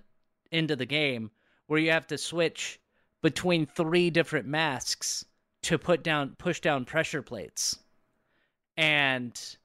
end 0.52 0.72
of 0.72 0.78
the 0.78 0.86
game 0.86 1.32
where 1.68 1.80
you 1.80 1.92
have 1.92 2.08
to 2.08 2.18
switch 2.18 2.80
between 3.22 3.66
three 3.66 4.10
different 4.10 4.48
masks 4.48 5.26
to 5.66 5.78
put 5.78 6.04
down, 6.04 6.36
push 6.38 6.60
down 6.60 6.86
pressure 6.86 7.22
plates, 7.22 7.80
and, 8.78 9.58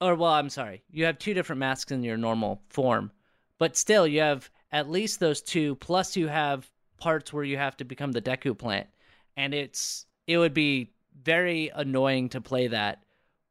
or 0.00 0.14
well, 0.14 0.32
I'm 0.32 0.50
sorry, 0.50 0.82
you 0.90 1.04
have 1.06 1.18
two 1.18 1.34
different 1.34 1.60
masks 1.60 1.92
in 1.92 2.02
your 2.02 2.16
normal 2.16 2.60
form, 2.68 3.10
but 3.58 3.76
still 3.76 4.06
you 4.06 4.20
have 4.20 4.50
at 4.70 4.90
least 4.90 5.18
those 5.18 5.40
two. 5.40 5.76
Plus, 5.76 6.16
you 6.16 6.28
have 6.28 6.70
parts 6.98 7.32
where 7.32 7.44
you 7.44 7.56
have 7.56 7.76
to 7.78 7.84
become 7.84 8.12
the 8.12 8.20
Deku 8.20 8.56
plant, 8.56 8.86
and 9.36 9.54
it's 9.54 10.06
it 10.26 10.38
would 10.38 10.54
be 10.54 10.90
very 11.22 11.70
annoying 11.74 12.28
to 12.28 12.40
play 12.40 12.66
that 12.66 13.02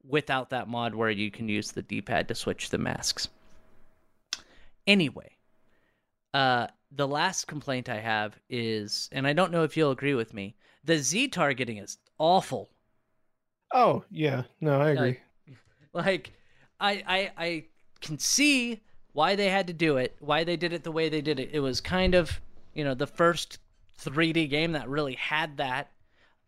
without 0.08 0.49
that 0.49 0.67
mod 0.67 0.93
where 0.93 1.10
you 1.10 1.32
can 1.32 1.47
use 1.47 1.71
the 1.71 1.82
D-pad 1.82 2.27
to 2.27 2.36
switch 2.36 2.69
the 2.69 2.77
masks. 2.77 3.29
Anyway, 4.86 5.38
uh 6.34 6.67
the 6.91 7.08
last 7.08 7.47
complaint 7.47 7.89
I 7.89 7.99
have 7.99 8.38
is 8.49 9.10
and 9.12 9.25
I 9.25 9.34
don't 9.34 9.51
know 9.51 9.63
if 9.63 9.75
you'll 9.77 9.91
agree 9.91 10.13
with 10.13 10.34
me, 10.34 10.56
the 10.83 10.97
Z 10.97 11.29
targeting 11.29 11.77
is 11.77 11.97
awful. 12.17 12.69
Oh 13.73 14.03
yeah, 14.11 14.43
no, 14.61 14.79
I 14.79 14.89
agree. 14.89 15.19
Like 15.93 16.31
I 16.79 17.03
I 17.07 17.31
I 17.37 17.63
can 18.01 18.19
see 18.19 18.81
why 19.13 19.35
they 19.35 19.49
had 19.49 19.67
to 19.67 19.73
do 19.73 19.97
it, 19.97 20.15
why 20.19 20.43
they 20.43 20.57
did 20.57 20.73
it 20.73 20.83
the 20.83 20.91
way 20.91 21.09
they 21.09 21.21
did 21.21 21.39
it. 21.39 21.49
It 21.53 21.59
was 21.59 21.79
kind 21.79 22.15
of, 22.15 22.41
you 22.73 22.83
know, 22.83 22.95
the 22.95 23.07
first 23.07 23.59
3D 23.99 24.49
game 24.49 24.71
that 24.73 24.89
really 24.89 25.13
had 25.13 25.57
that. 25.57 25.91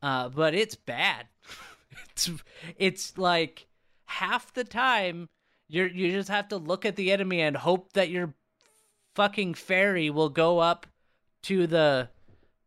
Uh, 0.01 0.29
but 0.29 0.53
it's 0.53 0.75
bad. 0.75 1.27
it's 2.11 2.29
it's 2.77 3.17
like 3.17 3.67
half 4.05 4.53
the 4.53 4.63
time 4.63 5.29
you're 5.67 5.87
you 5.87 6.11
just 6.11 6.29
have 6.29 6.47
to 6.49 6.57
look 6.57 6.85
at 6.85 6.95
the 6.95 7.11
enemy 7.11 7.41
and 7.41 7.57
hope 7.57 7.93
that 7.93 8.09
your 8.09 8.33
fucking 9.15 9.53
fairy 9.53 10.09
will 10.09 10.29
go 10.29 10.59
up 10.59 10.85
to 11.43 11.65
the 11.65 12.09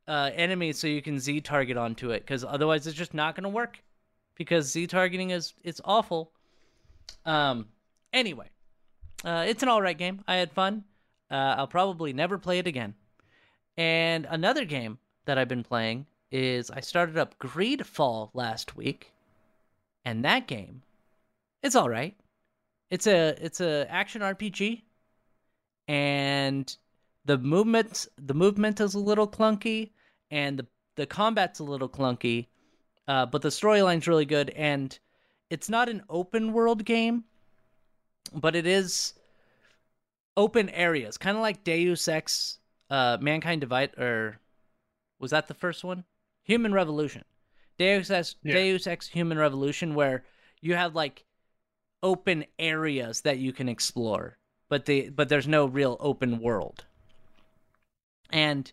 uh, 0.08 0.30
enemy 0.34 0.72
so 0.72 0.86
you 0.86 1.02
can 1.02 1.20
Z 1.20 1.42
target 1.42 1.76
onto 1.76 2.10
it 2.10 2.20
because 2.20 2.44
otherwise 2.44 2.86
it's 2.86 2.96
just 2.96 3.14
not 3.14 3.36
gonna 3.36 3.48
work 3.48 3.78
because 4.34 4.72
Z 4.72 4.86
targeting 4.88 5.30
is 5.30 5.54
it's 5.62 5.80
awful. 5.84 6.32
Um. 7.24 7.66
Anyway, 8.12 8.48
uh, 9.24 9.44
it's 9.46 9.62
an 9.62 9.68
all 9.68 9.82
right 9.82 9.96
game. 9.96 10.24
I 10.26 10.36
had 10.36 10.50
fun. 10.50 10.84
Uh, 11.30 11.54
I'll 11.58 11.66
probably 11.66 12.14
never 12.14 12.38
play 12.38 12.58
it 12.58 12.66
again. 12.66 12.94
And 13.76 14.26
another 14.30 14.64
game 14.64 14.98
that 15.26 15.36
I've 15.36 15.48
been 15.48 15.62
playing 15.62 16.06
is 16.32 16.70
I 16.70 16.80
started 16.80 17.16
up 17.18 17.38
Greedfall 17.38 18.30
last 18.32 18.76
week, 18.76 19.12
and 20.04 20.24
that 20.24 20.46
game, 20.46 20.82
it's 21.62 21.76
all 21.76 21.88
right. 21.88 22.16
It's 22.90 23.06
a 23.06 23.36
it's 23.44 23.60
a 23.60 23.86
action 23.90 24.22
RPG, 24.22 24.82
and 25.86 26.74
the 27.24 27.38
movement 27.38 28.06
the 28.16 28.34
movement 28.34 28.80
is 28.80 28.94
a 28.94 28.98
little 28.98 29.28
clunky, 29.28 29.90
and 30.30 30.58
the 30.58 30.66
the 30.96 31.06
combat's 31.06 31.60
a 31.60 31.64
little 31.64 31.88
clunky, 31.88 32.46
uh, 33.06 33.24
but 33.24 33.40
the 33.40 33.48
storyline's 33.50 34.08
really 34.08 34.26
good, 34.26 34.50
and 34.50 34.98
it's 35.48 35.68
not 35.68 35.88
an 35.88 36.02
open 36.10 36.52
world 36.52 36.84
game, 36.84 37.22
but 38.34 38.56
it 38.56 38.66
is 38.66 39.14
open 40.36 40.68
areas, 40.70 41.16
kind 41.16 41.36
of 41.36 41.42
like 41.42 41.62
Deus 41.62 42.08
Ex, 42.08 42.58
uh, 42.90 43.16
Mankind 43.20 43.60
Divide, 43.60 43.96
or 43.96 44.40
was 45.20 45.30
that 45.30 45.46
the 45.46 45.54
first 45.54 45.84
one? 45.84 46.04
Human 46.42 46.72
Revolution. 46.72 47.24
Deus 47.78 48.10
Ex, 48.10 48.34
Yeah. 48.42 48.54
Deus 48.54 48.86
Ex 48.88 49.06
Human 49.06 49.38
Revolution, 49.38 49.94
where 49.94 50.24
you 50.60 50.74
have 50.74 50.94
like 50.96 51.24
open 52.02 52.44
areas 52.58 53.20
that 53.22 53.38
you 53.38 53.52
can 53.52 53.68
explore, 53.68 54.36
but 54.68 54.86
the 54.86 55.10
but 55.10 55.28
there's 55.28 55.46
no 55.48 55.66
real 55.66 55.96
open 56.00 56.40
world. 56.40 56.84
And 58.30 58.70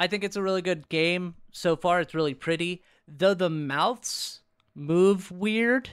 I 0.00 0.06
think 0.06 0.24
it's 0.24 0.36
a 0.36 0.42
really 0.42 0.62
good 0.62 0.88
game 0.88 1.34
so 1.52 1.76
far. 1.76 2.00
It's 2.00 2.14
really 2.14 2.32
pretty, 2.32 2.82
though 3.06 3.34
the 3.34 3.50
mouths 3.50 4.40
move 4.74 5.30
weird. 5.30 5.90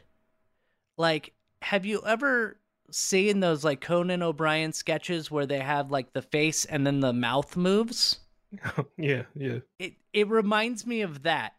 Like, 0.97 1.33
have 1.61 1.85
you 1.85 2.01
ever 2.05 2.57
seen 2.89 3.41
those 3.41 3.65
like 3.65 3.81
Conan 3.81 4.23
O'Brien 4.23 4.71
sketches 4.71 5.29
where 5.29 5.45
they 5.45 5.59
have 5.59 5.91
like 5.91 6.13
the 6.13 6.21
face 6.21 6.63
and 6.63 6.87
then 6.87 7.01
the 7.01 7.11
mouth 7.11 7.57
moves? 7.57 8.21
yeah, 8.97 9.23
yeah. 9.35 9.59
It 9.77 9.95
it 10.13 10.29
reminds 10.29 10.87
me 10.87 11.01
of 11.01 11.23
that. 11.23 11.53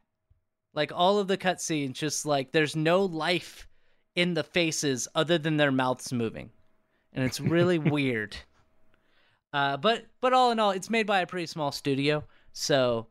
Like 0.72 0.90
all 0.94 1.18
of 1.18 1.28
the 1.28 1.36
cutscenes, 1.36 1.92
just 1.92 2.24
like 2.24 2.52
there's 2.52 2.74
no 2.74 3.04
life 3.04 3.68
in 4.16 4.32
the 4.32 4.42
faces 4.44 5.06
other 5.14 5.36
than 5.36 5.58
their 5.58 5.72
mouths 5.72 6.14
moving, 6.14 6.50
and 7.12 7.26
it's 7.26 7.40
really 7.40 7.78
weird. 7.78 8.36
Uh, 9.52 9.76
but 9.76 10.06
but 10.22 10.32
all 10.32 10.50
in 10.50 10.58
all, 10.58 10.70
it's 10.70 10.90
made 10.90 11.06
by 11.06 11.20
a 11.20 11.26
pretty 11.26 11.46
small 11.46 11.72
studio, 11.72 12.24
so 12.52 13.06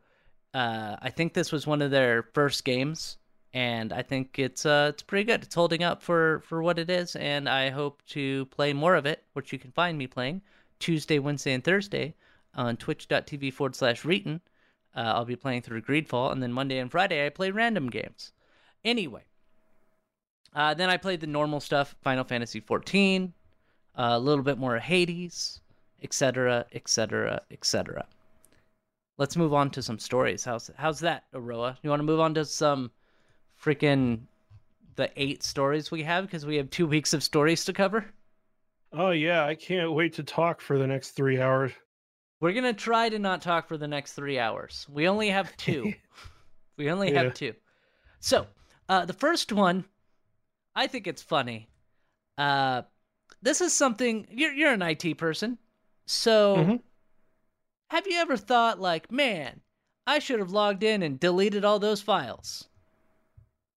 uh, 0.54 0.96
I 1.00 1.10
think 1.10 1.34
this 1.34 1.52
was 1.52 1.66
one 1.66 1.82
of 1.82 1.90
their 1.90 2.22
first 2.22 2.64
games, 2.64 3.18
and 3.52 3.92
I 3.92 4.02
think 4.02 4.38
it's 4.38 4.66
uh 4.66 4.90
it's 4.92 5.02
pretty 5.02 5.24
good. 5.24 5.42
It's 5.42 5.54
holding 5.54 5.82
up 5.82 6.02
for 6.02 6.40
for 6.46 6.62
what 6.62 6.78
it 6.78 6.90
is, 6.90 7.16
and 7.16 7.48
I 7.48 7.70
hope 7.70 8.02
to 8.08 8.46
play 8.46 8.72
more 8.72 8.94
of 8.94 9.06
it, 9.06 9.24
which 9.32 9.52
you 9.52 9.58
can 9.58 9.72
find 9.72 9.96
me 9.98 10.06
playing 10.06 10.42
Tuesday, 10.78 11.18
Wednesday, 11.18 11.52
and 11.54 11.64
Thursday 11.64 12.14
on 12.54 12.76
twitch.tv 12.76 13.52
forward 13.52 13.76
slash 13.76 14.02
Reetin. 14.02 14.40
Uh, 14.94 15.12
I'll 15.14 15.24
be 15.24 15.36
playing 15.36 15.62
through 15.62 15.82
Greedfall, 15.82 16.32
and 16.32 16.42
then 16.42 16.52
Monday 16.52 16.78
and 16.78 16.90
Friday 16.90 17.24
I 17.24 17.28
play 17.28 17.50
random 17.50 17.88
games. 17.88 18.32
Anyway, 18.84 19.24
uh, 20.54 20.74
then 20.74 20.90
I 20.90 20.96
played 20.96 21.20
the 21.20 21.26
normal 21.26 21.60
stuff, 21.60 21.94
Final 22.02 22.24
Fantasy 22.24 22.60
XIV, 22.60 23.32
uh, 23.96 24.10
a 24.12 24.18
little 24.18 24.44
bit 24.44 24.58
more 24.58 24.78
Hades, 24.78 25.60
etc., 26.02 26.66
etc., 26.72 27.42
etc. 27.50 28.06
Let's 29.18 29.36
move 29.36 29.52
on 29.52 29.70
to 29.70 29.82
some 29.82 29.98
stories. 29.98 30.44
How's 30.44 30.70
how's 30.76 31.00
that, 31.00 31.24
Aroa? 31.34 31.76
You 31.82 31.90
want 31.90 32.00
to 32.00 32.04
move 32.04 32.20
on 32.20 32.34
to 32.34 32.44
some 32.44 32.92
freaking 33.60 34.20
the 34.94 35.10
eight 35.16 35.42
stories 35.42 35.90
we 35.90 36.04
have 36.04 36.24
because 36.26 36.46
we 36.46 36.56
have 36.56 36.70
two 36.70 36.86
weeks 36.86 37.12
of 37.12 37.22
stories 37.22 37.64
to 37.64 37.72
cover. 37.72 38.06
Oh 38.92 39.10
yeah, 39.10 39.44
I 39.44 39.54
can't 39.56 39.92
wait 39.92 40.14
to 40.14 40.22
talk 40.22 40.60
for 40.60 40.78
the 40.78 40.86
next 40.86 41.10
three 41.10 41.40
hours. 41.40 41.72
We're 42.40 42.52
gonna 42.52 42.72
try 42.72 43.08
to 43.08 43.18
not 43.18 43.42
talk 43.42 43.66
for 43.66 43.76
the 43.76 43.88
next 43.88 44.12
three 44.12 44.38
hours. 44.38 44.86
We 44.88 45.08
only 45.08 45.30
have 45.30 45.56
two. 45.56 45.92
we 46.76 46.90
only 46.90 47.12
Yeah. 47.12 47.24
have 47.24 47.34
two. 47.34 47.54
So, 48.20 48.46
uh, 48.88 49.04
the 49.04 49.12
first 49.12 49.52
one, 49.52 49.84
I 50.76 50.86
think 50.86 51.08
it's 51.08 51.22
funny. 51.22 51.68
Uh, 52.36 52.82
this 53.42 53.60
is 53.60 53.72
something 53.72 54.28
you're 54.30 54.52
you're 54.52 54.72
an 54.72 54.82
IT 54.82 55.14
person, 55.18 55.58
so 56.06 56.56
Mhm. 56.56 56.82
Have 57.90 58.06
you 58.06 58.18
ever 58.18 58.36
thought 58.36 58.80
like, 58.80 59.10
man, 59.10 59.60
I 60.06 60.18
should 60.18 60.40
have 60.40 60.50
logged 60.50 60.82
in 60.82 61.02
and 61.02 61.20
deleted 61.20 61.64
all 61.64 61.78
those 61.78 62.02
files? 62.02 62.68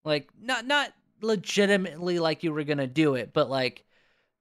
Like, 0.04 0.30
not 0.40 0.66
not 0.66 0.94
legitimately 1.22 2.20
like 2.20 2.44
you 2.44 2.52
were 2.54 2.64
gonna 2.64 2.88
do 2.88 3.16
it, 3.16 3.34
but 3.34 3.50
like 3.50 3.86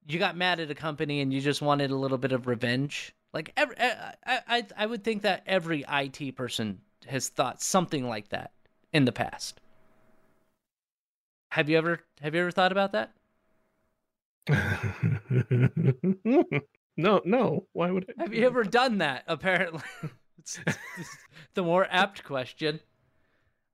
you 0.07 0.19
got 0.19 0.35
mad 0.37 0.59
at 0.59 0.71
a 0.71 0.75
company 0.75 1.21
and 1.21 1.33
you 1.33 1.41
just 1.41 1.61
wanted 1.61 1.91
a 1.91 1.95
little 1.95 2.17
bit 2.17 2.31
of 2.31 2.47
revenge. 2.47 3.13
Like, 3.33 3.53
every, 3.57 3.75
I, 3.79 4.15
I 4.25 4.67
I 4.77 4.85
would 4.85 5.03
think 5.03 5.21
that 5.23 5.43
every 5.45 5.83
IT 5.87 6.31
person 6.33 6.81
has 7.07 7.29
thought 7.29 7.61
something 7.61 8.07
like 8.07 8.29
that 8.29 8.51
in 8.93 9.05
the 9.05 9.11
past. 9.11 9.59
Have 11.49 11.69
you 11.69 11.77
ever 11.77 11.99
have 12.21 12.33
you 12.33 12.41
ever 12.41 12.49
thought 12.51 12.71
about 12.71 12.93
that? 12.93 13.13
no, 16.97 17.21
no. 17.25 17.67
Why 17.73 17.91
would 17.91 18.13
I? 18.17 18.23
Have 18.23 18.33
you 18.33 18.45
ever 18.45 18.63
done 18.63 18.99
that? 18.99 19.23
Apparently, 19.27 19.81
it's, 20.39 20.59
it's 20.97 21.17
the 21.53 21.63
more 21.63 21.87
apt 21.89 22.23
question. 22.23 22.79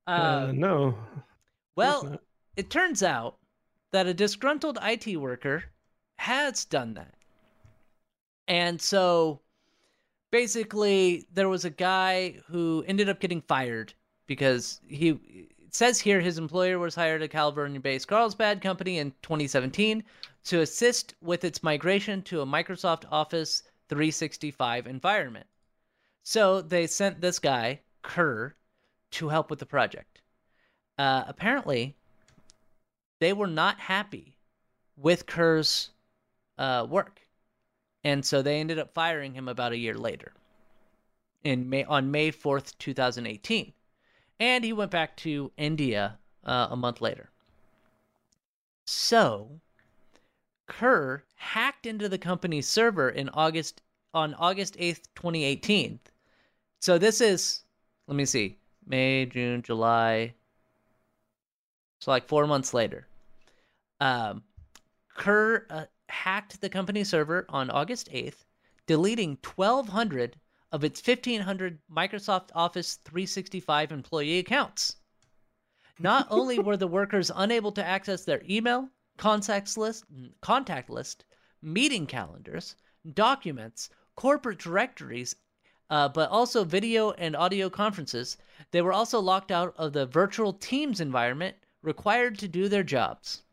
Uh, 0.08 0.48
Um, 0.50 0.60
no. 0.60 0.98
well, 1.76 2.20
it 2.56 2.70
turns 2.70 3.04
out 3.04 3.38
that 3.92 4.08
a 4.08 4.14
disgruntled 4.14 4.80
IT 4.82 5.18
worker 5.18 5.66
has 6.18 6.66
done 6.66 6.94
that. 6.96 7.14
And 8.48 8.82
so 8.82 9.42
basically, 10.32 11.26
there 11.34 11.50
was 11.50 11.66
a 11.66 11.70
guy 11.70 12.40
who 12.48 12.84
ended 12.88 13.10
up 13.10 13.20
getting 13.20 13.42
fired 13.42 13.94
because 14.28 14.82
he 14.88 15.10
it 15.60 15.76
says 15.76 16.00
here 16.00 16.22
his 16.22 16.38
employer 16.38 16.80
was 16.80 16.96
hired 16.96 17.22
at 17.22 17.30
California 17.32 17.80
based 17.80 18.08
Carlsbad 18.08 18.62
Company 18.62 19.00
in 19.00 19.12
2017 19.22 20.04
to 20.48 20.62
assist 20.62 21.14
with 21.22 21.44
its 21.44 21.62
migration 21.62 22.22
to 22.24 22.42
a 22.42 22.46
Microsoft 22.46 23.04
Office 23.12 23.64
365 23.90 24.88
environment. 24.88 25.46
So 26.24 26.62
they 26.62 26.88
sent 26.88 27.20
this 27.20 27.40
guy, 27.40 27.82
Kher, 28.04 28.54
to 29.12 29.30
help 29.30 29.50
with 29.50 29.60
the 29.60 29.66
project. 29.66 30.22
Uh, 30.98 31.24
apparently, 31.28 31.96
they 33.20 33.34
were 33.34 33.48
not 33.48 33.80
happy 33.80 34.38
with 34.96 35.26
Kher's 35.26 35.90
uh, 36.58 36.88
work, 36.90 37.22
and 38.04 38.26
so 38.26 38.42
they 38.42 38.60
ended 38.60 38.80
up 38.80 38.94
firing 38.94 39.34
him 39.34 39.48
about 39.48 39.74
a 39.74 39.78
year 39.78 39.96
later, 39.96 40.34
in 41.44 41.70
May 41.70 41.84
on 41.84 42.10
May 42.10 42.32
fourth, 42.32 42.78
two 42.78 42.94
thousand 42.94 43.28
eighteen, 43.28 43.74
and 44.40 44.64
he 44.64 44.74
went 44.74 44.92
back 44.92 45.18
to 45.18 45.52
India 45.58 46.18
uh, 46.44 46.68
a 46.72 46.76
month 46.76 47.02
later. 47.02 47.30
So, 48.86 49.60
Kher 50.68 51.22
hacked 51.36 51.86
into 51.86 52.10
the 52.10 52.18
company's 52.18 52.68
server 52.68 53.10
in 53.10 53.30
August 53.30 53.82
on 54.14 54.34
August 54.36 54.76
eighth, 54.80 55.14
twenty 55.16 55.44
eighteen. 55.44 56.00
So 56.80 56.98
this 56.98 57.22
is, 57.22 57.64
let 58.08 58.16
me 58.16 58.26
see, 58.26 58.58
May, 58.86 59.26
June, 59.26 59.62
July. 59.62 60.34
So 62.00 62.12
like 62.12 62.28
four 62.28 62.46
months 62.46 62.74
later, 62.74 63.08
um, 64.00 64.44
Kher 65.18 65.66
uh, 65.70 65.86
hacked 66.10 66.62
the 66.62 66.70
company 66.70 67.04
server 67.04 67.46
on 67.50 67.70
August 67.70 68.10
8th, 68.12 68.46
deleting 68.86 69.38
1,200 69.56 70.38
of 70.72 70.84
its 70.84 71.06
1,500 71.06 71.80
Microsoft 71.92 72.50
Office 72.54 72.96
365 73.06 73.92
employee 73.92 74.40
accounts. 74.40 74.98
Not 76.00 76.28
only 76.30 76.60
were 76.60 76.78
the 76.78 76.88
workers 76.88 77.32
unable 77.36 77.72
to 77.72 77.84
access 77.86 78.24
their 78.24 78.44
email, 78.48 78.90
contacts 79.18 79.78
list, 79.78 80.06
contact 80.42 80.90
list, 80.90 81.26
meeting 81.62 82.06
calendars, 82.06 82.76
documents, 83.14 83.90
corporate 84.16 84.60
directories, 84.60 85.36
uh, 85.90 86.10
but 86.10 86.30
also 86.30 86.64
video 86.64 87.12
and 87.12 87.36
audio 87.36 87.70
conferences, 87.70 88.38
they 88.72 88.82
were 88.82 88.94
also 88.94 89.20
locked 89.20 89.52
out 89.52 89.74
of 89.78 89.94
the 89.94 90.06
virtual 90.06 90.54
Teams 90.54 91.00
environment 91.00 91.56
required 91.82 92.38
to 92.40 92.48
do 92.48 92.68
their 92.68 92.84
jobs. 92.84 93.44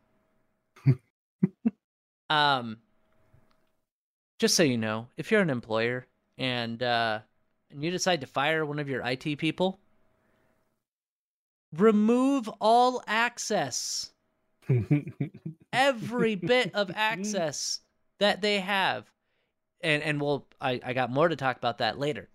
um, 2.31 2.79
just 4.39 4.57
so 4.57 4.63
you 4.63 4.77
know, 4.77 5.09
if 5.17 5.31
you're 5.31 5.41
an 5.41 5.51
employer 5.51 6.07
and 6.39 6.83
uh, 6.83 7.21
and 7.71 7.85
you 7.85 7.91
decide 7.91 8.21
to 8.21 8.27
fire 8.27 8.67
one 8.67 8.79
of 8.79 8.89
your 8.89 9.03
IT 9.07 9.39
people, 9.39 9.79
remove 11.73 12.49
all 12.61 13.03
access, 13.07 14.11
every 15.73 16.35
bit 16.35 16.75
of 16.75 16.91
access 16.95 17.81
that 18.19 18.41
they 18.41 18.61
have, 18.61 19.11
and 19.81 20.03
and 20.03 20.21
we'll 20.21 20.47
I 20.61 20.81
I 20.85 20.93
got 20.93 21.11
more 21.11 21.29
to 21.29 21.37
talk 21.37 21.57
about 21.57 21.79
that 21.79 21.99
later. 21.99 22.29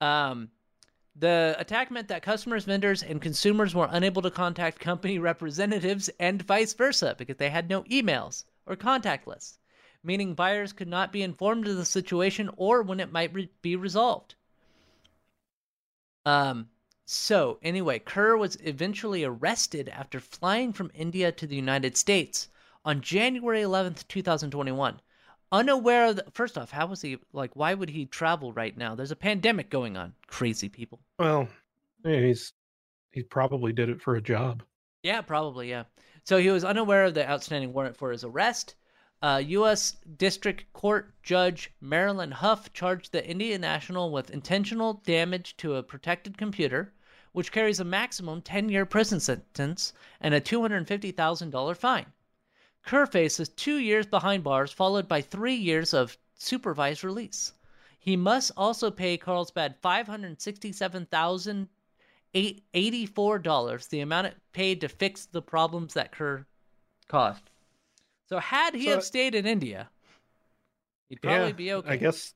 Um, 0.00 0.50
the 1.18 1.56
attack 1.58 1.90
meant 1.90 2.08
that 2.08 2.22
customers, 2.22 2.64
vendors, 2.64 3.02
and 3.02 3.22
consumers 3.22 3.74
were 3.74 3.88
unable 3.90 4.22
to 4.22 4.30
contact 4.30 4.80
company 4.80 5.18
representatives 5.32 6.10
and 6.20 6.42
vice 6.42 6.74
versa 6.74 7.14
because 7.16 7.36
they 7.36 7.50
had 7.50 7.68
no 7.68 7.82
emails 7.84 8.44
or 8.66 8.76
contact 8.76 9.26
lists, 9.26 9.58
meaning 10.02 10.34
buyers 10.34 10.72
could 10.72 10.88
not 10.88 11.12
be 11.12 11.22
informed 11.22 11.66
of 11.66 11.76
the 11.76 11.84
situation 11.84 12.50
or 12.56 12.82
when 12.82 13.00
it 13.00 13.12
might 13.12 13.32
re- 13.32 13.50
be 13.62 13.76
resolved. 13.76 14.34
Um, 16.26 16.68
so, 17.08 17.58
anyway, 17.62 18.00
Kher 18.00 18.36
was 18.36 18.56
eventually 18.56 19.22
arrested 19.22 19.88
after 19.88 20.18
flying 20.18 20.72
from 20.72 20.90
India 20.92 21.30
to 21.30 21.46
the 21.46 21.54
United 21.54 21.96
States 21.96 22.48
on 22.84 23.00
January 23.00 23.62
11th, 23.62 24.08
2021. 24.08 25.00
Unaware 25.52 26.06
of 26.06 26.16
the, 26.16 26.24
first 26.32 26.58
off, 26.58 26.72
how 26.72 26.86
was 26.86 27.02
he 27.02 27.18
like? 27.32 27.54
Why 27.54 27.74
would 27.74 27.90
he 27.90 28.06
travel 28.06 28.52
right 28.52 28.76
now? 28.76 28.96
There's 28.96 29.12
a 29.12 29.16
pandemic 29.16 29.70
going 29.70 29.96
on. 29.96 30.14
Crazy 30.26 30.68
people. 30.68 31.00
well, 31.20 31.48
yeah, 32.04 32.20
he's 32.20 32.52
he 33.12 33.22
probably 33.22 33.72
did 33.72 33.88
it 33.88 34.02
for 34.02 34.16
a 34.16 34.20
job. 34.20 34.64
Yeah, 35.04 35.20
probably, 35.20 35.70
yeah. 35.70 35.84
So 36.24 36.38
he 36.38 36.50
was 36.50 36.64
unaware 36.64 37.04
of 37.04 37.14
the 37.14 37.28
outstanding 37.30 37.72
warrant 37.72 37.96
for 37.96 38.10
his 38.10 38.24
arrest. 38.24 38.74
Uh, 39.22 39.40
U.S. 39.46 39.96
District 40.16 40.70
Court 40.72 41.14
Judge 41.22 41.72
Marilyn 41.80 42.32
Huff 42.32 42.72
charged 42.72 43.12
the 43.12 43.24
Indian 43.24 43.60
national 43.60 44.10
with 44.10 44.30
intentional 44.30 44.94
damage 45.06 45.56
to 45.58 45.76
a 45.76 45.82
protected 45.82 46.36
computer, 46.36 46.92
which 47.36 47.52
carries 47.52 47.80
a 47.80 47.84
maximum 47.84 48.40
10 48.40 48.70
year 48.70 48.86
prison 48.86 49.20
sentence 49.20 49.92
and 50.22 50.32
a 50.32 50.40
$250,000 50.40 51.76
fine. 51.76 52.06
Kher 52.86 53.06
faces 53.06 53.50
two 53.50 53.76
years 53.76 54.06
behind 54.06 54.42
bars, 54.42 54.72
followed 54.72 55.06
by 55.06 55.20
three 55.20 55.54
years 55.54 55.92
of 55.92 56.16
supervised 56.38 57.04
release. 57.04 57.52
He 57.98 58.16
must 58.16 58.52
also 58.56 58.90
pay 58.90 59.18
Carlsbad 59.18 59.82
$567,000 59.82 61.68
eight 62.32 62.64
eighty-four 62.72 63.38
dollars, 63.40 63.86
the 63.88 64.00
amount 64.00 64.28
it 64.28 64.36
paid 64.54 64.80
to 64.80 64.88
fix 64.88 65.26
the 65.26 65.42
problems 65.42 65.92
that 65.92 66.12
Kher 66.12 66.46
caused. 67.06 67.50
So 68.30 68.38
had 68.38 68.74
he 68.74 68.86
So- 68.86 68.92
have 68.92 69.04
stayed 69.04 69.34
in 69.34 69.44
India, 69.44 69.90
he'd 71.10 71.20
probably 71.20 71.48
yeah, 71.48 71.52
be 71.52 71.72
okay. 71.74 71.90
I 71.90 71.96
guess 71.96 72.32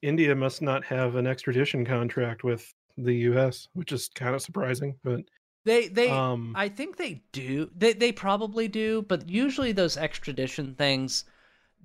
India 0.00 0.32
must 0.36 0.62
not 0.62 0.84
have 0.84 1.16
an 1.16 1.26
extradition 1.26 1.84
contract 1.84 2.44
with 2.44 2.72
the 3.04 3.14
U.S., 3.14 3.68
which 3.74 3.92
is 3.92 4.08
kind 4.14 4.34
of 4.34 4.42
surprising. 4.42 4.96
But 5.02 5.20
they 5.64 5.88
they 5.88 6.10
um, 6.10 6.52
I 6.56 6.68
think 6.68 6.96
they 6.96 7.22
do. 7.32 7.70
They 7.76 7.92
they 7.92 8.12
probably 8.12 8.68
do, 8.68 9.02
but 9.02 9.28
usually 9.28 9.72
those 9.72 9.96
extradition 9.96 10.74
things, 10.74 11.24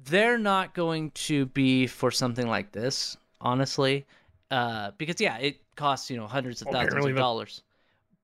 they're 0.05 0.37
not 0.37 0.73
going 0.73 1.11
to 1.11 1.45
be 1.47 1.87
for 1.87 2.11
something 2.11 2.47
like 2.47 2.71
this, 2.71 3.17
honestly. 3.41 4.05
Uh, 4.51 4.91
because 4.97 5.19
yeah, 5.19 5.37
it 5.37 5.57
costs 5.75 6.09
you 6.09 6.17
know 6.17 6.27
hundreds 6.27 6.61
of 6.61 6.67
thousands 6.69 7.05
of 7.05 7.15
dollars. 7.15 7.63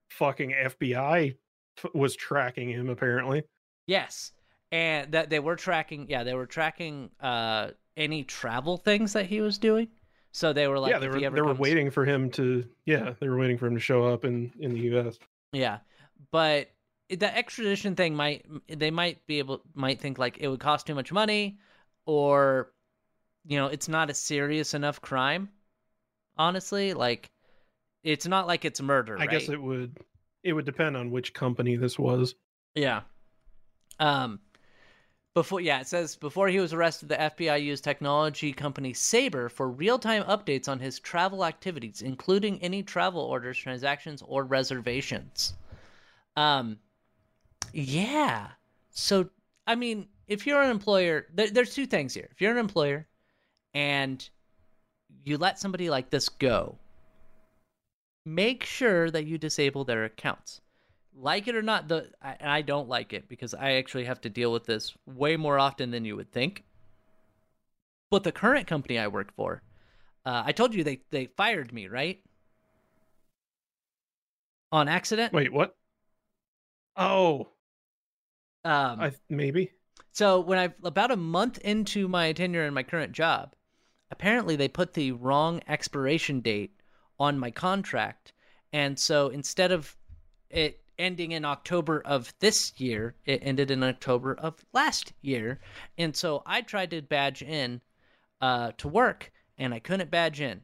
fucking 0.09 0.51
FBI 0.51 1.35
f- 1.77 1.93
was 1.93 2.15
tracking 2.15 2.69
him. 2.69 2.89
Apparently, 2.89 3.43
Yes, 3.87 4.31
and 4.71 5.11
that 5.13 5.29
they 5.29 5.39
were 5.39 5.55
tracking. 5.55 6.07
Yeah, 6.09 6.23
they 6.23 6.35
were 6.35 6.45
tracking 6.45 7.09
uh 7.19 7.69
any 7.97 8.23
travel 8.23 8.77
things 8.77 9.13
that 9.13 9.25
he 9.25 9.41
was 9.41 9.57
doing. 9.57 9.89
So 10.31 10.53
they 10.53 10.67
were 10.67 10.79
like, 10.79 10.91
yeah, 10.91 10.99
they 10.99 11.07
if 11.07 11.13
were 11.13 11.19
they 11.19 11.41
were 11.41 11.47
comes- 11.47 11.59
waiting 11.59 11.89
for 11.91 12.05
him 12.05 12.29
to. 12.31 12.65
Yeah, 12.85 13.13
they 13.19 13.27
were 13.27 13.37
waiting 13.37 13.57
for 13.57 13.67
him 13.67 13.73
to 13.75 13.79
show 13.81 14.05
up 14.05 14.25
in 14.25 14.51
in 14.59 14.73
the 14.73 14.79
U.S. 14.81 15.17
Yeah, 15.51 15.79
but 16.31 16.69
the 17.09 17.35
extradition 17.35 17.95
thing 17.95 18.15
might 18.15 18.45
they 18.67 18.91
might 18.91 19.25
be 19.25 19.39
able 19.39 19.61
might 19.73 19.99
think 19.99 20.19
like 20.19 20.37
it 20.39 20.47
would 20.47 20.59
cost 20.59 20.85
too 20.87 20.93
much 20.95 21.11
money, 21.11 21.57
or 22.05 22.71
you 23.45 23.57
know 23.57 23.67
it's 23.67 23.87
not 23.87 24.09
a 24.09 24.13
serious 24.13 24.73
enough 24.75 25.01
crime. 25.01 25.49
Honestly, 26.37 26.93
like 26.93 27.31
it's 28.03 28.27
not 28.27 28.45
like 28.47 28.65
it's 28.65 28.81
murder. 28.81 29.17
I 29.19 29.25
guess 29.25 29.49
it 29.49 29.59
would 29.61 29.97
it 30.43 30.53
would 30.53 30.65
depend 30.65 30.95
on 30.95 31.09
which 31.11 31.33
company 31.33 31.75
this 31.75 31.97
was. 31.97 32.35
Yeah. 32.75 33.01
Um 33.99 34.39
before 35.33 35.61
yeah, 35.61 35.81
it 35.81 35.87
says 35.87 36.15
before 36.15 36.47
he 36.47 36.59
was 36.59 36.73
arrested 36.73 37.09
the 37.09 37.15
FBI 37.15 37.63
used 37.63 37.83
technology 37.83 38.51
company 38.51 38.93
Sabre 38.93 39.49
for 39.49 39.69
real-time 39.69 40.23
updates 40.23 40.67
on 40.67 40.79
his 40.79 40.99
travel 40.99 41.45
activities, 41.45 42.01
including 42.01 42.61
any 42.61 42.83
travel 42.83 43.21
orders, 43.21 43.57
transactions 43.57 44.23
or 44.25 44.43
reservations. 44.43 45.53
Um 46.35 46.79
yeah. 47.73 48.49
So 48.91 49.29
I 49.67 49.75
mean, 49.75 50.07
if 50.27 50.47
you're 50.47 50.61
an 50.61 50.71
employer, 50.71 51.27
there, 51.33 51.49
there's 51.49 51.75
two 51.75 51.85
things 51.85 52.13
here. 52.13 52.27
If 52.31 52.41
you're 52.41 52.51
an 52.51 52.57
employer 52.57 53.07
and 53.73 54.27
you 55.23 55.37
let 55.37 55.59
somebody 55.59 55.89
like 55.89 56.09
this 56.09 56.29
go, 56.29 56.77
make 58.25 58.63
sure 58.63 59.11
that 59.11 59.25
you 59.25 59.37
disable 59.37 59.83
their 59.83 60.05
accounts. 60.05 60.61
Like 61.21 61.47
it 61.47 61.55
or 61.55 61.61
not, 61.61 61.87
the 61.87 62.09
I, 62.21 62.37
I 62.41 62.61
don't 62.63 62.87
like 62.89 63.13
it 63.13 63.27
because 63.27 63.53
I 63.53 63.73
actually 63.73 64.05
have 64.05 64.21
to 64.21 64.29
deal 64.29 64.51
with 64.51 64.65
this 64.65 64.95
way 65.05 65.35
more 65.37 65.59
often 65.59 65.91
than 65.91 66.05
you 66.05 66.15
would 66.15 66.31
think. 66.31 66.63
But 68.11 68.23
the 68.23 68.31
current 68.31 68.67
company 68.67 68.99
I 68.99 69.07
work 69.07 69.33
for, 69.33 69.63
uh, 70.25 70.43
I 70.45 70.51
told 70.51 70.75
you 70.75 70.83
they 70.83 71.01
they 71.11 71.27
fired 71.27 71.73
me, 71.73 71.87
right? 71.87 72.23
On 74.71 74.87
accident. 74.87 75.33
Wait, 75.33 75.51
what? 75.53 75.75
Oh, 76.95 77.53
Um, 78.63 79.01
I 79.01 79.11
maybe. 79.29 79.71
So 80.11 80.39
when 80.39 80.59
I 80.59 80.73
about 80.83 81.11
a 81.11 81.15
month 81.17 81.57
into 81.59 82.07
my 82.07 82.31
tenure 82.33 82.65
in 82.65 82.73
my 82.73 82.83
current 82.83 83.11
job, 83.11 83.55
apparently 84.11 84.55
they 84.55 84.67
put 84.67 84.93
the 84.93 85.11
wrong 85.13 85.61
expiration 85.67 86.41
date 86.41 86.81
on 87.19 87.39
my 87.39 87.51
contract, 87.51 88.33
and 88.73 88.99
so 88.99 89.29
instead 89.29 89.71
of 89.71 89.97
it 90.49 90.81
ending 90.99 91.31
in 91.31 91.45
October 91.45 92.01
of 92.05 92.33
this 92.39 92.73
year, 92.77 93.15
it 93.25 93.41
ended 93.43 93.71
in 93.71 93.81
October 93.81 94.35
of 94.35 94.63
last 94.73 95.13
year, 95.21 95.59
and 95.97 96.15
so 96.15 96.43
I 96.45 96.61
tried 96.61 96.91
to 96.91 97.01
badge 97.01 97.41
in 97.41 97.81
uh, 98.41 98.73
to 98.77 98.87
work, 98.87 99.31
and 99.57 99.73
I 99.73 99.79
couldn't 99.79 100.11
badge 100.11 100.41
in, 100.41 100.61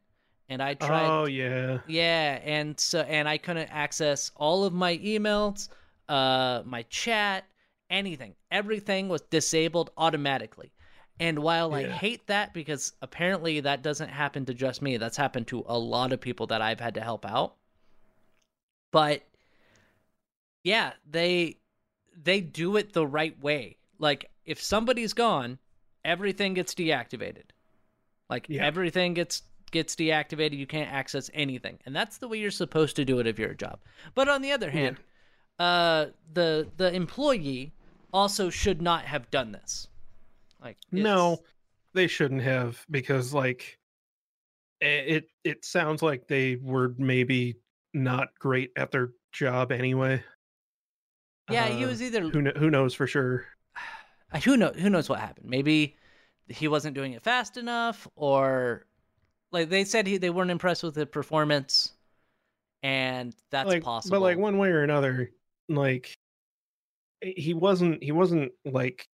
and 0.49 0.61
I 0.61 0.75
tried. 0.75 1.07
Oh 1.07 1.25
yeah. 1.25 1.79
Yeah, 1.87 2.39
and 2.43 2.79
so 2.79 3.01
and 3.01 3.27
I 3.27 3.37
couldn't 3.37 3.69
access 3.69 4.31
all 4.35 4.63
of 4.65 4.73
my 4.73 4.97
emails, 4.97 5.69
uh 6.09 6.61
my 6.65 6.83
chat, 6.83 7.45
anything. 7.89 8.35
Everything 8.51 9.09
was 9.09 9.21
disabled 9.21 9.89
automatically. 9.97 10.71
And 11.19 11.39
while 11.39 11.73
I 11.73 11.87
hate 11.87 12.27
that 12.27 12.53
because 12.53 12.91
apparently 13.01 13.61
that 13.61 13.81
doesn't 13.81 14.09
happen 14.09 14.45
to 14.47 14.53
just 14.53 14.81
me, 14.81 14.97
that's 14.97 15.15
happened 15.15 15.47
to 15.47 15.63
a 15.65 15.77
lot 15.77 16.11
of 16.11 16.19
people 16.19 16.47
that 16.47 16.61
I've 16.61 16.81
had 16.81 16.95
to 16.95 17.01
help 17.01 17.25
out. 17.25 17.55
But 18.91 19.23
yeah, 20.65 20.93
they 21.09 21.59
they 22.23 22.41
do 22.41 22.77
it 22.77 22.93
the 22.93 23.07
right 23.07 23.39
way. 23.41 23.77
Like 23.99 24.31
if 24.45 24.61
somebody's 24.61 25.13
gone, 25.13 25.59
everything 26.05 26.55
gets 26.55 26.75
deactivated. 26.75 27.45
Like 28.29 28.49
Yeah. 28.49 28.61
everything 28.61 29.13
gets 29.15 29.43
gets 29.71 29.95
deactivated, 29.95 30.57
you 30.57 30.67
can't 30.67 30.91
access 30.91 31.31
anything. 31.33 31.79
And 31.85 31.95
that's 31.95 32.17
the 32.19 32.27
way 32.27 32.39
you're 32.39 32.51
supposed 32.51 32.95
to 32.97 33.05
do 33.05 33.19
it 33.19 33.27
if 33.27 33.39
you're 33.39 33.51
a 33.51 33.57
job. 33.57 33.81
But 34.15 34.29
on 34.29 34.41
the 34.43 34.53
other 34.53 34.71
hand, 34.71 34.97
uh 35.59 36.07
the 36.33 36.71
the 36.77 36.93
employee 36.93 37.73
also 38.13 38.49
should 38.51 38.81
not 38.81 39.05
have 39.05 39.31
done 39.31 39.53
this. 39.53 39.89
Like 40.61 40.77
No, 40.91 41.43
they 41.93 42.07
shouldn't 42.07 42.41
have 42.41 42.83
because 42.89 43.33
like 43.33 43.79
it 44.81 45.25
it 45.43 45.65
sounds 45.65 46.01
like 46.01 46.27
they 46.27 46.57
were 46.57 46.93
maybe 46.97 47.57
not 47.93 48.29
great 48.39 48.71
at 48.75 48.91
their 48.91 49.11
job 49.31 49.71
anyway. 49.71 50.23
Yeah, 51.49 51.67
he 51.67 51.83
Uh, 51.83 51.87
was 51.87 52.01
either 52.01 52.21
who 52.21 52.43
kn- 52.43 52.55
who 52.55 52.69
knows 52.69 52.93
for 52.93 53.07
sure. 53.07 53.45
Who 54.43 54.57
know 54.57 54.71
who 54.73 54.89
knows 54.89 55.07
what 55.07 55.19
happened 55.19 55.49
maybe 55.49 55.95
he 56.49 56.67
wasn't 56.67 56.93
doing 56.93 57.13
it 57.13 57.23
fast 57.23 57.55
enough 57.55 58.05
or 58.17 58.85
like 59.51 59.69
they 59.69 59.85
said 59.85 60.05
he, 60.07 60.17
they 60.17 60.29
weren't 60.29 60.51
impressed 60.51 60.83
with 60.83 60.95
the 60.95 61.05
performance 61.05 61.93
and 62.83 63.33
that's 63.49 63.69
like, 63.69 63.83
possible 63.83 64.17
But 64.17 64.21
like 64.21 64.37
one 64.37 64.57
way 64.57 64.69
or 64.69 64.83
another, 64.83 65.31
like 65.69 66.17
eh, 67.21 67.33
he 67.37 67.53
wasn't 67.53 68.03
he 68.03 68.11
wasn't 68.11 68.51
like 68.65 69.07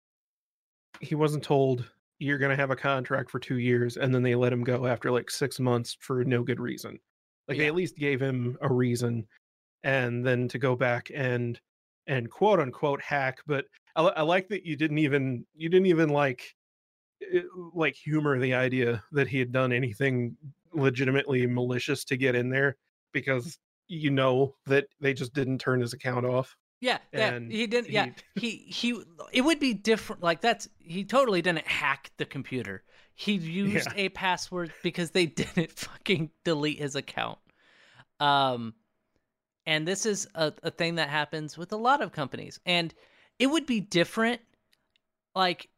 he 1.00 1.14
wasn't 1.14 1.42
told 1.42 1.84
you're 2.18 2.38
gonna 2.38 2.56
have 2.56 2.70
a 2.70 2.76
contract 2.76 3.30
for 3.30 3.38
two 3.38 3.58
years 3.58 3.96
and 3.96 4.14
then 4.14 4.22
they 4.22 4.34
let 4.34 4.52
him 4.52 4.64
go 4.64 4.86
after 4.86 5.10
like 5.10 5.30
six 5.30 5.58
months 5.60 5.96
for 6.00 6.24
no 6.24 6.42
good 6.42 6.60
reason. 6.60 6.98
Like 7.48 7.58
they 7.58 7.66
at 7.66 7.74
least 7.74 7.96
gave 7.96 8.20
him 8.20 8.56
a 8.60 8.72
reason 8.72 9.26
and 9.82 10.24
then 10.24 10.48
to 10.48 10.58
go 10.58 10.76
back 10.76 11.10
and 11.14 11.58
and 12.08 12.28
quote 12.30 12.58
unquote 12.60 13.00
hack, 13.02 13.38
but 13.46 13.66
I, 13.94 14.02
I 14.02 14.22
like 14.22 14.48
that 14.48 14.66
you 14.66 14.76
didn't 14.76 14.98
even 14.98 15.46
you 15.54 15.68
didn't 15.68 15.86
even 15.86 16.08
like 16.08 16.56
eh, 17.22 17.42
like 17.74 17.94
humor 17.94 18.38
the 18.38 18.54
idea 18.54 19.04
that 19.12 19.28
he 19.28 19.38
had 19.38 19.52
done 19.52 19.72
anything 19.72 20.36
legitimately 20.72 21.46
malicious 21.46 22.04
to 22.06 22.16
get 22.16 22.34
in 22.34 22.50
there 22.50 22.76
because 23.12 23.58
you 23.88 24.10
know 24.10 24.54
that 24.66 24.86
they 25.00 25.14
just 25.14 25.32
didn't 25.34 25.58
turn 25.58 25.80
his 25.80 25.92
account 25.94 26.26
off. 26.26 26.56
yeah 26.80 26.98
yeah 27.12 27.30
and 27.30 27.50
he 27.50 27.66
didn't 27.66 27.90
yeah 27.90 28.06
he 28.34 28.50
he 28.68 29.02
it 29.32 29.40
would 29.42 29.58
be 29.58 29.74
different 29.74 30.22
like 30.22 30.40
that's 30.40 30.68
he 30.78 31.04
totally 31.04 31.42
didn't 31.42 31.66
hack 31.66 32.10
the 32.18 32.24
computer 32.26 32.84
he 33.14 33.32
used 33.64 33.88
Yeah. 33.88 33.92
a 33.96 34.08
password 34.10 34.72
because 34.82 35.10
they 35.10 35.26
didn't 35.42 35.70
fucking 35.72 36.30
delete 36.44 36.78
his 36.78 36.94
account 36.96 37.38
um 38.20 38.74
and 39.68 39.86
this 39.86 40.06
is 40.06 40.26
a, 40.34 40.50
a 40.62 40.70
thing 40.70 40.94
that 40.94 41.10
happens 41.10 41.58
with 41.58 41.72
a 41.72 41.76
lot 41.76 42.00
of 42.00 42.10
companies. 42.10 42.58
And 42.64 42.94
it 43.38 43.48
would 43.48 43.66
be 43.66 43.80
different 43.80 44.40
like 45.34 45.68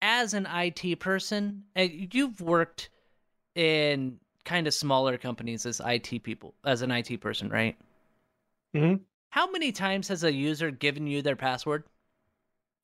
as 0.00 0.32
an 0.32 0.46
IT 0.46 0.96
person 0.98 1.64
uh, 1.76 1.82
you've 1.82 2.40
worked 2.40 2.88
in 3.54 4.18
kind 4.46 4.66
of 4.66 4.72
smaller 4.72 5.18
companies 5.18 5.66
as 5.66 5.82
IT 5.84 6.18
people 6.20 6.54
as 6.64 6.80
an 6.80 6.90
IT 6.90 7.18
person 7.18 7.50
right? 7.50 7.76
Mhm. 8.74 9.00
how 9.28 9.50
many 9.50 9.70
times 9.70 10.08
has 10.08 10.24
a 10.24 10.32
user 10.32 10.70
given 10.70 11.06
you 11.06 11.20
their 11.20 11.36
password? 11.36 11.84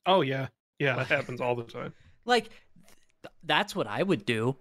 Oh 0.04 0.20
yeah, 0.20 0.48
yeah, 0.78 0.96
that 0.96 1.06
happens 1.06 1.40
all 1.40 1.56
the 1.56 1.64
time. 1.64 1.94
like 2.26 2.50
th- 3.22 3.32
that's 3.44 3.74
what 3.74 3.86
i 3.86 4.02
would 4.02 4.26
do 4.26 4.54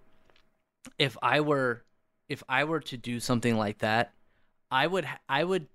if 0.98 1.18
i 1.22 1.38
were 1.40 1.82
if 2.30 2.42
i 2.48 2.64
were 2.64 2.80
to 2.80 2.96
do 2.96 3.20
something 3.20 3.58
like 3.58 3.78
that 3.78 4.14
i 4.70 4.86
would 4.86 5.06
i 5.28 5.42
would 5.44 5.66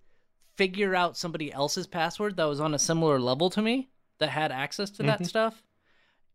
figure 0.56 0.94
out 0.96 1.18
somebody 1.18 1.52
else's 1.52 1.88
password 1.88 2.38
that 2.38 2.46
was 2.46 2.60
on 2.60 2.74
a 2.74 2.80
similar 2.80 3.20
level 3.20 3.50
to 3.50 3.62
me 3.62 3.90
that 4.20 4.30
had 4.30 4.52
access 4.52 4.90
to 4.92 5.04
that 5.04 5.20
Mhm. 5.20 5.26
stuff 5.28 5.64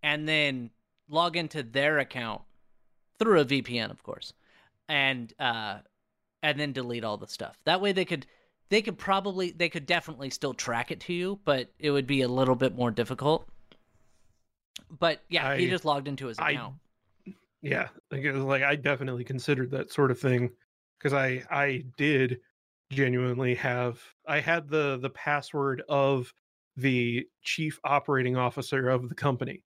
and 0.02 0.28
then 0.28 0.70
log 1.08 1.36
into 1.36 1.62
their 1.62 1.98
account 1.98 2.42
through 3.18 3.40
a 3.40 3.44
vpn 3.44 3.90
of 3.90 4.02
course 4.02 4.32
and 4.88 5.32
uh 5.38 5.78
and 6.42 6.58
then 6.60 6.72
delete 6.72 7.02
all 7.02 7.16
the 7.16 7.26
stuff. 7.26 7.58
That 7.64 7.80
way 7.80 7.90
they 7.92 8.04
could 8.04 8.24
they 8.68 8.80
could 8.80 8.96
probably 8.96 9.50
they 9.50 9.68
could 9.68 9.86
definitely 9.86 10.30
still 10.30 10.54
track 10.54 10.90
it 10.92 11.00
to 11.00 11.12
you 11.12 11.40
but 11.44 11.72
it 11.80 11.90
would 11.90 12.06
be 12.06 12.22
a 12.22 12.28
little 12.28 12.54
bit 12.54 12.74
more 12.76 12.90
difficult. 12.90 13.48
But 14.98 15.22
yeah 15.28 15.56
he 15.56 15.68
just 15.68 15.84
logged 15.84 16.08
into 16.08 16.26
his 16.26 16.38
I- 16.38 16.52
account. 16.52 16.74
Yeah, 17.60 17.88
like 18.12 18.22
it 18.22 18.32
was 18.32 18.42
like 18.44 18.62
I 18.62 18.76
definitely 18.76 19.24
considered 19.24 19.70
that 19.72 19.92
sort 19.92 20.10
of 20.12 20.18
thing 20.20 20.50
because 20.98 21.12
I 21.12 21.42
I 21.50 21.84
did 21.96 22.40
genuinely 22.90 23.54
have 23.54 24.00
I 24.26 24.40
had 24.40 24.68
the 24.68 24.98
the 25.00 25.10
password 25.10 25.82
of 25.88 26.32
the 26.76 27.26
chief 27.42 27.78
operating 27.84 28.36
officer 28.36 28.88
of 28.88 29.08
the 29.08 29.14
company. 29.14 29.62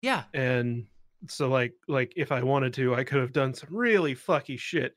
Yeah. 0.00 0.24
And 0.32 0.86
so 1.28 1.48
like 1.48 1.74
like 1.88 2.12
if 2.16 2.32
I 2.32 2.42
wanted 2.42 2.74
to 2.74 2.94
I 2.94 3.04
could 3.04 3.20
have 3.20 3.32
done 3.32 3.54
some 3.54 3.74
really 3.74 4.14
fucky 4.14 4.58
shit 4.58 4.94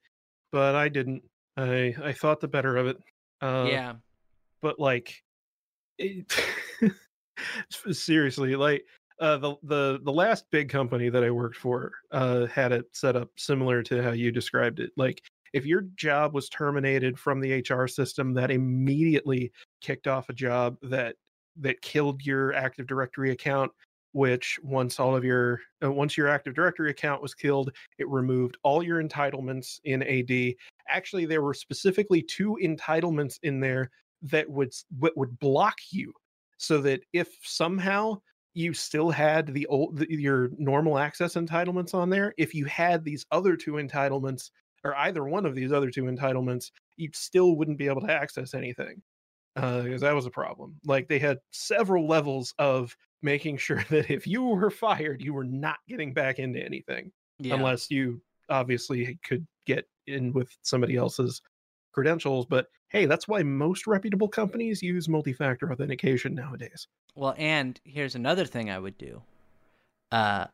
but 0.52 0.74
I 0.76 0.88
didn't. 0.88 1.22
I 1.58 1.94
I 2.02 2.14
thought 2.14 2.40
the 2.40 2.48
better 2.48 2.78
of 2.78 2.88
it. 2.88 2.98
Uh 3.42 3.68
yeah. 3.70 3.94
but 4.62 4.80
like 4.80 5.22
it, 5.98 6.34
seriously 7.92 8.56
like 8.56 8.86
uh 9.20 9.38
the 9.38 9.56
the 9.64 10.00
the 10.04 10.12
last 10.12 10.46
big 10.52 10.70
company 10.70 11.10
that 11.10 11.24
i 11.24 11.32
worked 11.32 11.56
for 11.56 11.94
uh 12.12 12.46
had 12.48 12.74
it 12.74 12.86
set 12.92 13.16
up 13.16 13.30
similar 13.38 13.82
to 13.84 14.02
how 14.02 14.12
you 14.12 14.32
described 14.32 14.80
it. 14.80 14.92
Like 14.96 15.22
if 15.56 15.66
your 15.66 15.84
job 15.96 16.34
was 16.34 16.50
terminated 16.50 17.18
from 17.18 17.40
the 17.40 17.64
hr 17.70 17.88
system 17.88 18.34
that 18.34 18.52
immediately 18.52 19.52
kicked 19.82 20.06
off 20.06 20.30
a 20.30 20.34
job 20.34 20.78
that 20.84 21.16
that 21.56 21.82
killed 21.82 22.22
your 22.24 22.54
active 22.54 22.86
directory 22.86 23.32
account 23.32 23.72
which 24.12 24.60
once 24.62 25.00
all 25.00 25.16
of 25.16 25.24
your 25.24 25.60
uh, 25.84 25.92
once 25.92 26.18
your 26.18 26.28
active 26.28 26.54
directory 26.54 26.92
account 26.92 27.22
was 27.22 27.34
killed 27.34 27.72
it 27.98 28.08
removed 28.10 28.58
all 28.64 28.84
your 28.84 29.02
entitlements 29.02 29.80
in 29.86 30.04
ad 30.04 30.56
actually 30.90 31.26
there 31.26 31.42
were 31.42 31.54
specifically 31.54 32.22
two 32.22 32.58
entitlements 32.62 33.40
in 33.44 33.60
there 33.60 33.90
that 34.22 34.50
would 34.50 34.74
what 35.00 35.16
would 35.16 35.40
block 35.40 35.78
you 35.90 36.14
so 36.58 36.82
that 36.82 37.02
if 37.14 37.30
somehow 37.44 38.16
you 38.54 38.74
still 38.74 39.10
had 39.10 39.54
the 39.54 39.66
old 39.68 39.98
the, 39.98 40.08
your 40.10 40.50
normal 40.58 40.98
access 40.98 41.36
entitlements 41.36 41.94
on 41.94 42.10
there 42.10 42.34
if 42.38 42.54
you 42.54 42.66
had 42.66 43.04
these 43.04 43.26
other 43.32 43.56
two 43.56 43.74
entitlements 43.74 44.50
or 44.86 44.96
either 44.98 45.26
one 45.26 45.46
of 45.46 45.56
these 45.56 45.72
other 45.72 45.90
two 45.90 46.04
entitlements 46.04 46.72
you 46.98 47.10
still 47.14 47.56
wouldn't 47.56 47.78
be 47.78 47.88
able 47.88 48.02
to 48.02 48.12
access 48.12 48.54
anything 48.54 49.02
because 49.56 50.02
that 50.02 50.16
was 50.16 50.26
a 50.26 50.32
problem 50.32 50.76
like 50.86 51.08
they 51.08 51.20
had 51.20 51.40
several 51.52 52.08
levels 52.08 52.54
of 52.60 52.96
making 53.22 53.58
sure 53.68 53.84
that 53.90 54.10
if 54.10 54.26
you 54.26 54.44
were 54.44 54.70
fired 54.70 55.22
you 55.22 55.34
were 55.34 55.44
not 55.44 55.78
getting 55.90 56.14
back 56.14 56.40
into 56.40 56.64
anything 56.64 57.12
yeah 57.40 57.54
unless 57.54 57.92
you 57.92 58.22
obviously 58.50 59.18
could 59.24 59.46
get 59.66 59.86
in 60.08 60.32
with 60.34 60.56
somebody 60.62 60.96
else's 60.96 61.42
credentials, 61.96 62.46
but 62.46 62.68
hey, 62.90 63.06
that's 63.06 63.28
why 63.28 63.42
most 63.42 63.88
reputable 63.88 64.28
companies 64.28 64.84
use 64.84 65.10
multi-factor 65.10 65.72
authentication 65.72 66.36
nowadays. 66.36 66.88
Well, 67.16 67.34
and 67.38 67.80
here's 67.84 68.16
another 68.16 68.46
thing 68.46 68.70
I 68.70 68.78
would 68.78 68.98
do. 68.98 69.22
Uh, 70.12 70.46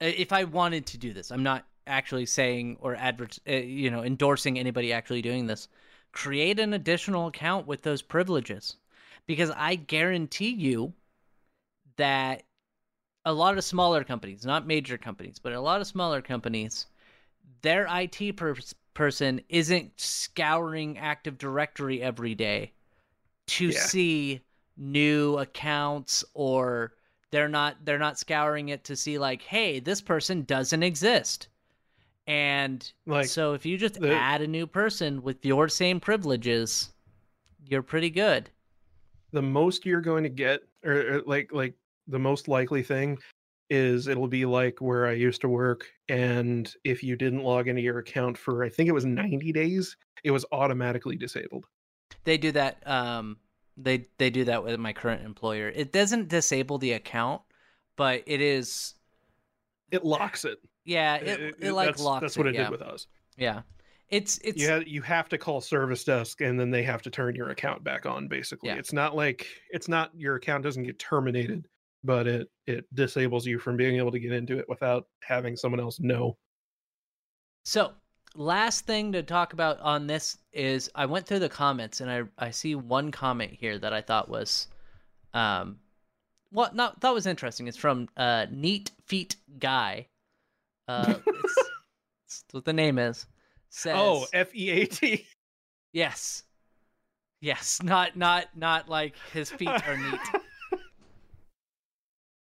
if 0.00 0.32
I 0.32 0.44
wanted 0.44 0.86
to 0.86 0.98
do 0.98 1.12
this, 1.12 1.30
I'm 1.30 1.42
not 1.42 1.66
actually 1.86 2.26
saying 2.26 2.78
or 2.80 2.96
advert, 2.96 3.38
uh, 3.48 3.52
you 3.52 3.90
know, 3.90 4.02
endorsing 4.02 4.58
anybody 4.58 4.92
actually 4.92 5.22
doing 5.22 5.46
this. 5.46 5.68
Create 6.12 6.58
an 6.60 6.72
additional 6.74 7.26
account 7.28 7.66
with 7.66 7.82
those 7.82 8.02
privileges, 8.02 8.76
because 9.26 9.50
I 9.50 9.74
guarantee 9.76 10.50
you 10.50 10.94
that 11.96 12.42
a 13.24 13.32
lot 13.32 13.58
of 13.58 13.64
smaller 13.64 14.04
companies, 14.04 14.46
not 14.46 14.66
major 14.66 14.98
companies, 14.98 15.38
but 15.38 15.52
a 15.52 15.60
lot 15.60 15.80
of 15.80 15.86
smaller 15.86 16.22
companies, 16.22 16.86
their 17.62 17.86
IT 17.88 18.32
per- 18.32 18.56
person 18.94 19.40
isn't 19.48 19.92
scouring 20.00 20.98
Active 20.98 21.38
Directory 21.38 22.02
every 22.02 22.34
day 22.34 22.72
to 23.48 23.70
Yeah. 23.70 23.72
see 23.72 24.42
new 24.76 25.38
accounts 25.38 26.24
or 26.34 26.94
they're 27.32 27.48
not 27.48 27.84
they're 27.84 27.98
not 27.98 28.18
scouring 28.18 28.68
it 28.70 28.84
to 28.84 28.96
see 28.96 29.18
like 29.18 29.42
hey 29.42 29.80
this 29.80 30.00
person 30.02 30.42
doesn't 30.44 30.82
exist 30.82 31.48
and 32.26 32.92
Like 33.06 33.26
so 33.26 33.52
if 33.54 33.64
you 33.64 33.78
just 33.78 34.00
the- 34.00 34.14
add 34.14 34.42
a 34.42 34.46
new 34.46 34.66
person 34.66 35.22
with 35.22 35.44
your 35.44 35.68
same 35.68 36.00
privileges 36.00 36.92
you're 37.64 37.82
pretty 37.82 38.10
good 38.10 38.50
the 39.32 39.42
most 39.42 39.84
you're 39.86 40.00
going 40.00 40.22
to 40.22 40.28
get 40.30 40.60
or, 40.84 40.92
or 41.16 41.22
like 41.26 41.52
like 41.52 41.74
the 42.08 42.18
most 42.18 42.48
likely 42.48 42.82
thing 42.82 43.18
is 43.70 44.06
it'll 44.06 44.28
be 44.28 44.44
like 44.46 44.80
where 44.80 45.06
I 45.08 45.12
used 45.12 45.40
to 45.40 45.48
work 45.48 45.86
and 46.08 46.72
if 46.84 47.02
you 47.02 47.16
didn't 47.16 47.42
log 47.42 47.66
into 47.68 47.82
your 47.82 47.98
account 47.98 48.38
for 48.38 48.62
I 48.64 48.68
think 48.68 48.88
it 48.88 48.92
was 48.92 49.04
90 49.04 49.50
days, 49.52 49.96
it 50.22 50.30
was 50.30 50.44
automatically 50.52 51.16
disabled. 51.16 51.66
they 52.24 52.38
do 52.38 52.52
that 52.52 52.86
um 52.86 53.38
they 53.76 54.06
they 54.18 54.30
do 54.30 54.44
that 54.44 54.62
with 54.64 54.78
my 54.78 54.92
current 54.92 55.24
employer 55.24 55.68
it 55.68 55.92
doesn't 55.92 56.28
disable 56.28 56.78
the 56.78 56.92
account 56.92 57.42
but 57.96 58.22
it 58.26 58.40
is 58.40 58.94
It 59.90 60.04
locks 60.04 60.44
it. 60.44 60.58
Yeah 60.86 61.16
it, 61.16 61.40
it, 61.40 61.54
It- 61.60 61.72
like 61.72 61.88
that's, 61.88 62.02
locks 62.02 62.22
that's 62.22 62.38
what 62.38 62.46
it, 62.46 62.54
yeah. 62.54 62.62
did 62.64 62.70
with 62.70 62.82
us. 62.82 63.06
yeah 63.36 63.62
it's 64.08 64.38
it's 64.38 64.60
you 64.60 64.68
have, 64.68 64.86
you 64.86 65.02
have 65.02 65.28
to 65.30 65.38
call 65.38 65.60
service 65.60 66.04
desk 66.04 66.40
and 66.40 66.58
then 66.58 66.70
they 66.70 66.82
have 66.84 67.02
to 67.02 67.10
turn 67.10 67.34
your 67.34 67.50
account 67.50 67.82
back 67.82 68.06
on 68.06 68.28
basically. 68.28 68.68
Yeah. 68.68 68.76
It's 68.76 68.92
not 68.92 69.16
like 69.16 69.46
it's 69.70 69.88
not 69.88 70.10
your 70.14 70.36
account 70.36 70.62
doesn't 70.62 70.84
get 70.84 70.98
terminated, 70.98 71.66
but 72.04 72.28
it 72.28 72.48
it 72.66 72.84
disables 72.94 73.46
you 73.46 73.58
from 73.58 73.76
being 73.76 73.96
able 73.96 74.12
to 74.12 74.20
get 74.20 74.30
into 74.32 74.58
it 74.58 74.66
without 74.68 75.06
having 75.22 75.56
someone 75.56 75.80
else 75.80 75.98
know. 75.98 76.36
So, 77.64 77.94
last 78.36 78.86
thing 78.86 79.10
to 79.10 79.24
talk 79.24 79.54
about 79.54 79.80
on 79.80 80.06
this 80.06 80.38
is 80.52 80.88
I 80.94 81.06
went 81.06 81.26
through 81.26 81.40
the 81.40 81.48
comments 81.48 82.00
and 82.00 82.08
I 82.08 82.22
I 82.38 82.52
see 82.52 82.76
one 82.76 83.10
comment 83.10 83.54
here 83.58 83.76
that 83.76 83.92
I 83.92 84.02
thought 84.02 84.28
was 84.28 84.68
um 85.34 85.80
what 86.50 86.76
not 86.76 87.00
thought 87.00 87.14
was 87.14 87.26
interesting. 87.26 87.66
It's 87.66 87.76
from 87.76 88.08
uh 88.16 88.46
Neat 88.52 88.92
Feat 89.06 89.34
Guy. 89.58 90.06
Uh 90.88 91.14
it's, 91.26 91.58
it's 92.26 92.44
what 92.52 92.64
the 92.64 92.72
name 92.72 92.98
is. 92.98 93.26
Says 93.70 93.94
Oh, 93.96 94.26
F 94.32 94.54
E 94.54 94.70
A 94.70 94.86
T. 94.86 95.26
yes. 95.92 96.44
Yes, 97.40 97.82
not 97.82 98.16
not 98.16 98.46
not 98.56 98.88
like 98.88 99.14
his 99.32 99.50
feet 99.50 99.68
are 99.68 99.96
neat. 99.96 100.20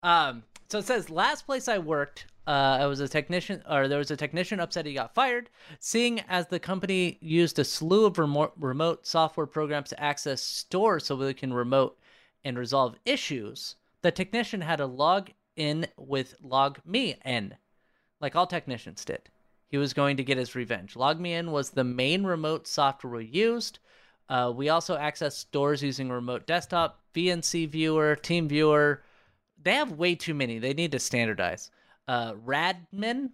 Um, 0.03 0.45
so 0.71 0.79
it 0.79 0.87
says 0.87 1.11
last 1.11 1.45
place 1.47 1.69
I 1.69 1.79
worked, 1.79 2.27
uh, 2.47 2.79
I 2.81 2.87
was 2.87 3.01
a 3.01 3.09
technician, 3.09 3.63
or 3.69 3.87
there 3.87 3.99
was 3.99 4.11
a 4.11 4.17
technician 4.17 4.59
upset 4.61 4.87
he 4.87 4.95
got 4.95 5.15
fired. 5.15 5.51
Seeing 5.79 6.21
as 6.21 6.47
the 6.47 6.59
company 6.59 7.19
used 7.21 7.59
a 7.59 7.65
slew 7.65 8.07
of 8.07 8.19
remote 8.19 8.53
remote 8.59 9.07
software 9.07 9.47
programs 9.47 9.91
to 9.91 10.03
access 10.03 10.41
stores 10.43 11.05
so 11.05 11.17
they 11.17 11.35
can 11.35 11.53
remote 11.53 11.99
and 12.45 12.59
resolve 12.59 12.97
issues, 13.05 13.77
the 14.03 14.11
technician 14.11 14.63
had 14.63 14.77
to 14.77 14.87
log 14.87 15.31
in 15.57 15.87
with 15.99 16.35
Log 16.43 16.79
Me 16.87 17.17
In, 17.27 17.55
like 18.21 18.37
all 18.37 18.47
technicians 18.47 19.05
did. 19.05 19.29
He 19.69 19.79
was 19.79 19.95
going 19.95 20.17
to 20.17 20.25
get 20.25 20.39
his 20.39 20.55
revenge. 20.55 20.97
Log 20.97 21.21
Me 21.21 21.35
In 21.35 21.53
was 21.53 21.71
the 21.71 21.85
main 21.85 22.25
remote 22.25 22.67
software 22.67 23.15
we 23.15 23.27
used. 23.27 23.79
Uh, 24.29 24.53
we 24.55 24.69
also 24.69 24.97
access 24.97 25.37
stores 25.37 25.83
using 25.83 26.09
remote 26.09 26.47
desktop, 26.47 27.01
VNC 27.15 27.69
viewer, 27.69 28.17
team 28.17 28.49
viewer. 28.49 29.03
They 29.63 29.75
have 29.75 29.93
way 29.93 30.15
too 30.15 30.35
many. 30.35 30.59
They 30.59 30.75
need 30.75 30.93
to 30.93 30.99
standardize. 30.99 31.71
Uh, 32.07 32.35
Radmin, 32.45 33.31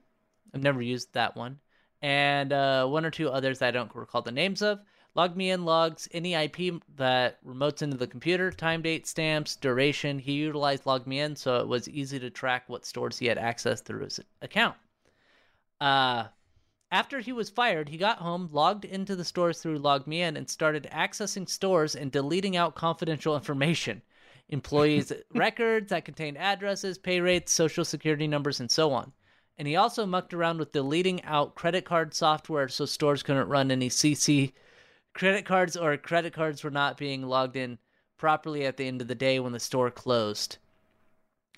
I've 0.55 0.63
never 0.63 0.83
used 0.83 1.13
that 1.15 1.37
one, 1.37 1.59
and 2.03 2.53
uh, 2.53 2.87
one 2.87 3.05
or 3.05 3.11
two 3.11 3.31
others 3.31 3.63
I 3.63 3.71
don't 3.71 3.95
recall 3.95 4.23
the 4.23 4.33
names 4.33 4.63
of. 4.63 4.81
Log 5.17 5.35
me 5.35 5.51
in 5.51 5.65
logs 5.65 6.11
any 6.13 6.35
IP 6.35 6.75
that 6.97 7.43
remotes 7.43 7.81
into 7.81 7.97
the 7.97 8.07
computer, 8.07 8.51
time, 8.51 8.83
date, 8.83 9.07
stamps, 9.07 9.57
duration. 9.57 10.19
He 10.19 10.33
utilized 10.33 10.85
log 10.85 11.07
me 11.07 11.21
in, 11.21 11.35
so 11.37 11.57
it 11.57 11.67
was 11.67 11.89
easy 11.89 12.19
to 12.19 12.29
track 12.29 12.65
what 12.69 12.85
stores 12.85 13.19
he 13.19 13.25
had 13.25 13.39
access 13.39 13.81
through 13.81 14.05
his 14.05 14.21
account. 14.43 14.77
Uh, 15.81 16.25
after 16.91 17.21
he 17.21 17.33
was 17.33 17.49
fired, 17.49 17.89
he 17.89 17.97
got 17.97 18.19
home, 18.19 18.51
logged 18.53 18.85
into 18.85 19.17
the 19.17 19.25
stores 19.25 19.63
through 19.63 19.79
LogMeIn, 19.79 20.37
and 20.37 20.51
started 20.51 20.87
accessing 20.93 21.49
stores 21.49 21.97
and 21.97 22.13
deleting 22.13 22.55
out 22.55 22.75
confidential 22.75 23.37
information. 23.37 24.03
Employees' 24.51 25.15
records 25.35 25.89
that 25.89 26.05
contained 26.05 26.37
addresses, 26.37 26.99
pay 26.99 27.21
rates, 27.21 27.53
social 27.53 27.87
security 27.87 28.27
numbers, 28.27 28.61
and 28.61 28.71
so 28.71 28.93
on. 28.93 29.15
And 29.57 29.67
he 29.67 29.77
also 29.77 30.05
mucked 30.05 30.35
around 30.35 30.59
with 30.59 30.73
deleting 30.73 31.25
out 31.25 31.55
credit 31.55 31.87
card 31.87 32.13
software 32.13 32.69
so 32.69 32.85
stores 32.85 33.23
couldn't 33.23 33.49
run 33.49 33.71
any 33.71 33.89
CC 33.89 34.53
credit 35.17 35.47
cards 35.47 35.79
or 35.79 35.97
credit 35.97 36.35
cards 36.35 36.63
were 36.63 36.71
not 36.71 36.99
being 36.99 37.23
logged 37.23 37.57
in 37.57 37.79
properly 38.19 38.67
at 38.67 38.77
the 38.77 38.87
end 38.87 39.01
of 39.01 39.09
the 39.09 39.15
day 39.15 39.41
when 39.41 39.53
the 39.53 39.59
store 39.59 39.91
closed. 39.91 40.59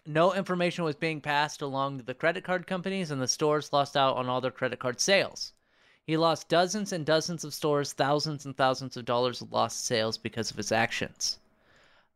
No 0.06 0.32
information 0.32 0.84
was 0.84 0.94
being 0.94 1.20
passed 1.20 1.60
along 1.60 1.98
to 1.98 2.04
the 2.04 2.14
credit 2.14 2.44
card 2.44 2.68
companies, 2.68 3.10
and 3.10 3.20
the 3.20 3.26
stores 3.26 3.72
lost 3.72 3.96
out 3.96 4.16
on 4.16 4.28
all 4.28 4.40
their 4.40 4.52
credit 4.52 4.78
card 4.78 5.00
sales. 5.00 5.54
He 6.06 6.16
lost 6.16 6.48
dozens 6.48 6.92
and 6.92 7.04
dozens 7.04 7.42
of 7.42 7.52
stores, 7.52 7.92
thousands 7.92 8.46
and 8.46 8.56
thousands 8.56 8.96
of 8.96 9.04
dollars 9.04 9.42
of 9.42 9.50
lost 9.50 9.84
sales 9.84 10.18
because 10.18 10.52
of 10.52 10.56
his 10.56 10.70
actions. 10.70 11.40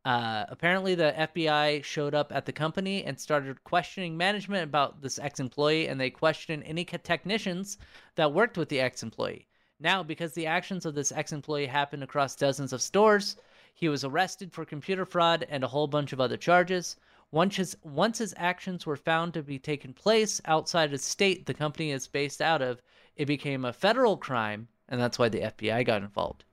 Uh, 0.05 0.45
apparently, 0.49 0.95
the 0.95 1.13
FBI 1.19 1.83
showed 1.83 2.15
up 2.15 2.31
at 2.33 2.47
the 2.47 2.53
company 2.53 3.05
and 3.05 3.19
started 3.19 3.65
questioning 3.65 4.17
management 4.17 4.63
about 4.63 5.03
this 5.03 5.19
ex 5.19 5.41
employee, 5.41 5.89
and 5.89 6.01
they 6.01 6.09
questioned 6.09 6.63
any 6.63 6.85
technicians 6.85 7.79
that 8.15 8.33
worked 8.33 8.57
with 8.57 8.69
the 8.69 8.81
ex 8.81 9.03
employee. 9.03 9.49
Now, 9.83 10.05
because 10.05 10.33
the 10.33 10.47
actions 10.47 10.87
of 10.87 10.95
this 10.95 11.11
ex 11.11 11.33
employee 11.33 11.67
happened 11.67 12.05
across 12.05 12.37
dozens 12.37 12.73
of 12.73 12.81
stores, 12.81 13.37
he 13.75 13.89
was 13.89 14.05
arrested 14.05 14.53
for 14.53 14.65
computer 14.65 15.05
fraud 15.05 15.45
and 15.49 15.65
a 15.65 15.69
whole 15.69 15.89
bunch 15.89 16.13
of 16.13 16.21
other 16.21 16.37
charges. 16.37 16.97
Once 17.33 17.57
his, 17.57 17.77
once 17.83 18.19
his 18.19 18.33
actions 18.37 18.87
were 18.87 18.95
found 18.95 19.35
to 19.35 19.43
be 19.43 19.59
taking 19.59 19.93
place 19.93 20.41
outside 20.45 20.85
of 20.85 20.91
the 20.93 20.99
state 20.99 21.47
the 21.47 21.55
company 21.55 21.91
is 21.91 22.07
based 22.07 22.41
out 22.41 22.63
of, 22.63 22.81
it 23.17 23.25
became 23.25 23.65
a 23.65 23.73
federal 23.73 24.17
crime, 24.17 24.69
and 24.89 25.01
that's 25.01 25.19
why 25.19 25.29
the 25.29 25.41
FBI 25.41 25.85
got 25.85 26.03
involved. 26.03 26.45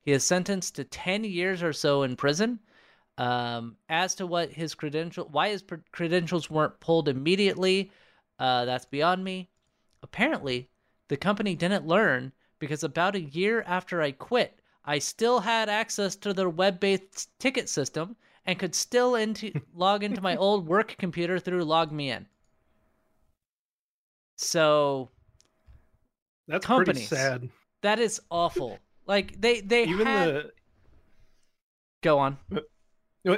He 0.00 0.12
is 0.12 0.24
sentenced 0.24 0.76
to 0.76 0.84
10 0.84 1.24
years 1.24 1.62
or 1.62 1.74
so 1.74 2.02
in 2.02 2.16
prison. 2.16 2.60
Um, 3.18 3.76
as 3.90 4.14
to 4.14 4.26
what 4.26 4.52
his 4.52 4.74
credential, 4.74 5.28
why 5.30 5.50
his 5.50 5.62
credentials 5.92 6.48
weren't 6.48 6.80
pulled 6.80 7.10
immediately, 7.10 7.92
uh, 8.38 8.64
that's 8.64 8.86
beyond 8.86 9.22
me. 9.22 9.50
Apparently, 10.02 10.70
the 11.08 11.18
company 11.18 11.54
didn't 11.54 11.86
learn 11.86 12.32
because 12.60 12.84
about 12.84 13.16
a 13.16 13.20
year 13.20 13.62
after 13.66 14.00
I 14.00 14.12
quit, 14.12 14.60
I 14.84 15.00
still 15.00 15.40
had 15.40 15.68
access 15.68 16.14
to 16.16 16.32
their 16.32 16.48
web-based 16.48 17.28
ticket 17.40 17.68
system 17.68 18.14
and 18.46 18.58
could 18.58 18.74
still 18.74 19.16
into 19.16 19.52
log 19.74 20.04
into 20.04 20.20
my 20.20 20.36
old 20.36 20.66
work 20.68 20.94
computer 20.98 21.38
through 21.40 21.64
LogMeIn. 21.64 22.26
So 24.36 25.10
That's 26.48 26.64
Companies. 26.64 27.08
pretty 27.08 27.22
sad. 27.22 27.48
that 27.82 27.98
is 27.98 28.20
awful. 28.30 28.78
Like 29.06 29.40
they 29.40 29.60
they 29.60 29.84
Even 29.84 30.06
had... 30.06 30.28
the 30.28 30.52
go 32.02 32.18
on. 32.18 32.38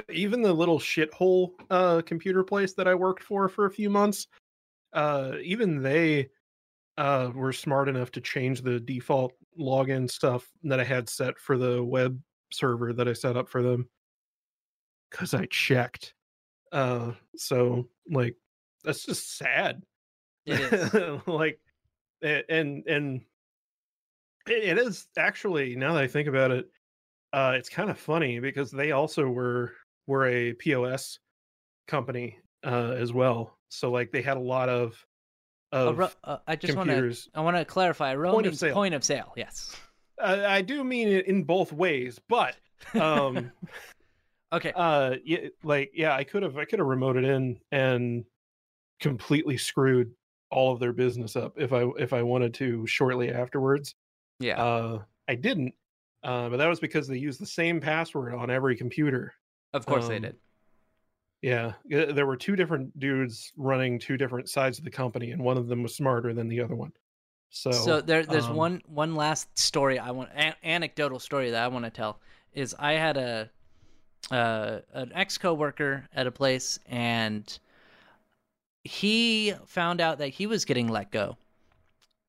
even 0.09 0.41
the 0.41 0.53
little 0.53 0.79
shithole 0.79 1.51
uh 1.69 2.01
computer 2.05 2.43
place 2.43 2.73
that 2.73 2.87
I 2.87 2.95
worked 2.95 3.23
for 3.23 3.49
for 3.49 3.65
a 3.65 3.71
few 3.71 3.89
months, 3.89 4.27
uh 4.93 5.33
even 5.43 5.81
they 5.81 6.29
uh 6.97 7.31
were 7.33 7.53
smart 7.53 7.89
enough 7.89 8.11
to 8.11 8.21
change 8.21 8.61
the 8.61 8.79
default 8.79 9.33
login 9.59 10.09
stuff 10.09 10.51
that 10.63 10.79
I 10.79 10.83
had 10.83 11.09
set 11.09 11.39
for 11.39 11.57
the 11.57 11.83
web 11.83 12.21
server 12.51 12.93
that 12.93 13.07
I 13.07 13.13
set 13.13 13.35
up 13.37 13.49
for 13.49 13.63
them 13.63 13.89
cuz 15.11 15.33
I 15.33 15.45
checked. 15.47 16.13
Uh 16.71 17.13
so 17.35 17.89
like 18.09 18.35
that's 18.83 19.05
just 19.05 19.37
sad. 19.37 19.83
It 20.45 20.59
is. 20.59 20.93
like 21.27 21.59
and 22.21 22.87
and 22.87 23.25
it 24.47 24.77
is 24.77 25.07
actually 25.17 25.75
now 25.75 25.93
that 25.93 26.03
I 26.03 26.07
think 26.07 26.27
about 26.27 26.51
it 26.51 26.69
uh 27.33 27.53
it's 27.55 27.69
kind 27.69 27.89
of 27.89 27.97
funny 27.97 28.39
because 28.39 28.71
they 28.71 28.91
also 28.91 29.27
were 29.27 29.73
were 30.07 30.27
a 30.27 30.53
POS 30.53 31.19
company 31.87 32.39
uh 32.63 32.95
as 32.97 33.13
well. 33.13 33.57
So 33.69 33.91
like 33.91 34.11
they 34.11 34.21
had 34.21 34.37
a 34.37 34.41
lot 34.41 34.69
of 34.69 35.05
of 35.77 35.97
ro- 35.97 36.09
uh, 36.23 36.37
I 36.47 36.55
just 36.55 36.75
want 36.75 36.89
to. 36.89 37.15
I 37.33 37.41
want 37.41 37.57
to 37.57 37.65
clarify. 37.65 38.15
Point 38.15 38.47
of 38.47 38.57
sale. 38.57 38.73
point 38.73 38.93
of 38.93 39.03
sale. 39.03 39.33
Yes. 39.35 39.75
uh, 40.21 40.45
I 40.47 40.61
do 40.61 40.83
mean 40.83 41.07
it 41.07 41.27
in 41.27 41.43
both 41.43 41.71
ways, 41.73 42.19
but 42.29 42.55
um, 42.93 43.51
Okay. 44.53 44.71
uh, 44.75 45.15
yeah, 45.23 45.47
like 45.63 45.91
yeah, 45.95 46.15
I 46.15 46.23
could 46.23 46.43
have 46.43 46.57
I 46.57 46.65
could 46.65 46.79
have 46.79 46.87
remoted 46.87 47.25
in 47.25 47.59
and 47.71 48.23
completely 48.99 49.57
screwed 49.57 50.11
all 50.51 50.71
of 50.71 50.79
their 50.79 50.93
business 50.93 51.35
up 51.35 51.53
if 51.57 51.73
I 51.73 51.85
if 51.97 52.13
I 52.13 52.21
wanted 52.21 52.53
to 52.55 52.85
shortly 52.85 53.31
afterwards. 53.31 53.95
yeah. 54.39 54.61
Uh, 54.63 54.99
I 55.27 55.35
didn't, 55.35 55.73
uh, 56.23 56.49
but 56.49 56.57
that 56.57 56.67
was 56.67 56.79
because 56.81 57.07
they 57.07 57.17
used 57.17 57.39
the 57.39 57.45
same 57.45 57.79
password 57.79 58.33
on 58.35 58.51
every 58.51 58.75
computer. 58.75 59.33
of 59.73 59.85
course 59.85 60.07
they 60.07 60.17
um, 60.17 60.21
did. 60.23 60.35
Yeah, 61.43 61.73
yeah, 61.85 62.05
there 62.05 62.25
were 62.25 62.37
two 62.37 62.55
different 62.55 62.97
dudes 62.97 63.51
running 63.57 63.99
two 63.99 64.15
different 64.15 64.47
sides 64.47 64.77
of 64.79 64.85
the 64.85 64.89
company, 64.89 65.31
and 65.31 65.43
one 65.43 65.57
of 65.57 65.67
them 65.67 65.83
was 65.83 65.93
smarter 65.93 66.33
than 66.33 66.47
the 66.47 66.61
other 66.61 66.73
one. 66.73 66.93
So, 67.49 67.69
So 67.71 67.99
there, 67.99 68.25
there's 68.25 68.47
um, 68.47 68.55
one 68.55 68.81
one 68.87 69.13
last 69.13 69.59
story 69.59 69.99
I 69.99 70.11
want, 70.11 70.29
an- 70.33 70.55
anecdotal 70.63 71.19
story 71.19 71.51
that 71.51 71.61
I 71.61 71.67
want 71.67 71.83
to 71.83 71.91
tell. 71.91 72.21
Is 72.53 72.73
I 72.79 72.93
had 72.93 73.17
a 73.17 73.49
uh, 74.31 74.79
an 74.93 75.11
ex 75.13 75.37
coworker 75.37 76.07
at 76.15 76.27
a 76.27 76.31
place, 76.31 76.79
and 76.87 77.59
he 78.85 79.53
found 79.65 79.99
out 79.99 80.19
that 80.19 80.29
he 80.29 80.47
was 80.47 80.63
getting 80.63 80.87
let 80.87 81.11
go, 81.11 81.35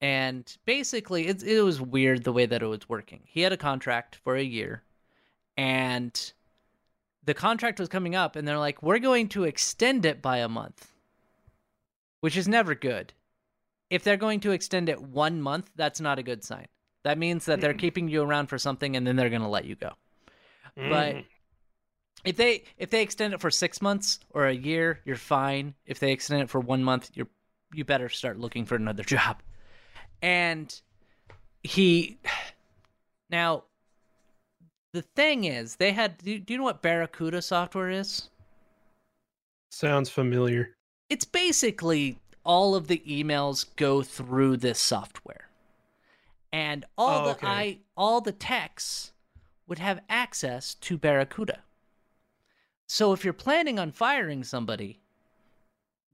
and 0.00 0.56
basically 0.64 1.28
it 1.28 1.40
it 1.44 1.62
was 1.62 1.80
weird 1.80 2.24
the 2.24 2.32
way 2.32 2.46
that 2.46 2.64
it 2.64 2.66
was 2.66 2.88
working. 2.88 3.20
He 3.26 3.42
had 3.42 3.52
a 3.52 3.56
contract 3.56 4.16
for 4.24 4.34
a 4.34 4.42
year, 4.42 4.82
and 5.56 6.32
the 7.24 7.34
contract 7.34 7.78
was 7.80 7.88
coming 7.88 8.14
up, 8.14 8.36
and 8.36 8.46
they're 8.46 8.58
like, 8.58 8.82
"We're 8.82 8.98
going 8.98 9.28
to 9.30 9.44
extend 9.44 10.04
it 10.04 10.22
by 10.22 10.38
a 10.38 10.48
month," 10.48 10.92
which 12.20 12.36
is 12.36 12.48
never 12.48 12.74
good 12.74 13.12
if 13.90 14.02
they're 14.02 14.16
going 14.16 14.40
to 14.40 14.50
extend 14.50 14.88
it 14.88 15.00
one 15.00 15.40
month, 15.40 15.70
that's 15.76 16.00
not 16.00 16.18
a 16.18 16.22
good 16.22 16.42
sign. 16.42 16.66
That 17.04 17.18
means 17.18 17.44
that 17.46 17.60
they're 17.60 17.74
keeping 17.74 18.08
you 18.08 18.22
around 18.22 18.46
for 18.46 18.58
something 18.58 18.96
and 18.96 19.06
then 19.06 19.14
they're 19.14 19.30
going 19.30 19.42
to 19.42 19.48
let 19.48 19.66
you 19.66 19.76
go. 19.76 19.92
But 20.74 21.14
mm, 21.14 21.24
if 22.24 22.36
they 22.36 22.64
if 22.78 22.90
they 22.90 23.02
extend 23.02 23.34
it 23.34 23.40
for 23.40 23.50
six 23.50 23.80
months 23.80 24.18
or 24.30 24.46
a 24.46 24.52
year, 24.52 24.98
you're 25.04 25.14
fine. 25.14 25.74
If 25.86 26.00
they 26.00 26.10
extend 26.10 26.42
it 26.42 26.50
for 26.50 26.60
one 26.60 26.82
month, 26.82 27.10
you're 27.14 27.28
you 27.72 27.84
better 27.84 28.08
start 28.08 28.40
looking 28.40 28.64
for 28.64 28.74
another 28.74 29.02
job. 29.04 29.42
And 30.20 30.74
he 31.62 32.18
now 33.30 33.64
the 34.94 35.02
thing 35.02 35.44
is 35.44 35.76
they 35.76 35.92
had 35.92 36.16
do, 36.18 36.38
do 36.38 36.54
you 36.54 36.58
know 36.58 36.64
what 36.64 36.80
Barracuda 36.80 37.42
software 37.42 37.90
is? 37.90 38.30
sounds 39.70 40.08
familiar. 40.08 40.76
it's 41.10 41.24
basically 41.24 42.18
all 42.44 42.74
of 42.76 42.86
the 42.86 43.02
emails 43.06 43.66
go 43.76 44.02
through 44.02 44.56
this 44.56 44.78
software 44.78 45.48
and 46.52 46.84
all 46.96 47.28
Oh, 47.28 47.32
the 47.34 47.46
i 47.46 47.78
all 47.96 48.20
the 48.20 48.30
texts 48.32 49.12
would 49.66 49.80
have 49.80 50.00
access 50.08 50.74
to 50.74 50.96
barracuda 50.96 51.58
so 52.86 53.12
if 53.12 53.24
you're 53.24 53.32
planning 53.32 53.78
on 53.80 53.90
firing 53.90 54.44
somebody 54.44 55.00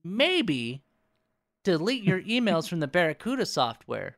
maybe 0.02 0.82
delete 1.64 2.02
your 2.04 2.22
emails 2.36 2.66
from 2.66 2.80
the 2.80 2.88
barracuda 2.88 3.44
software 3.44 4.16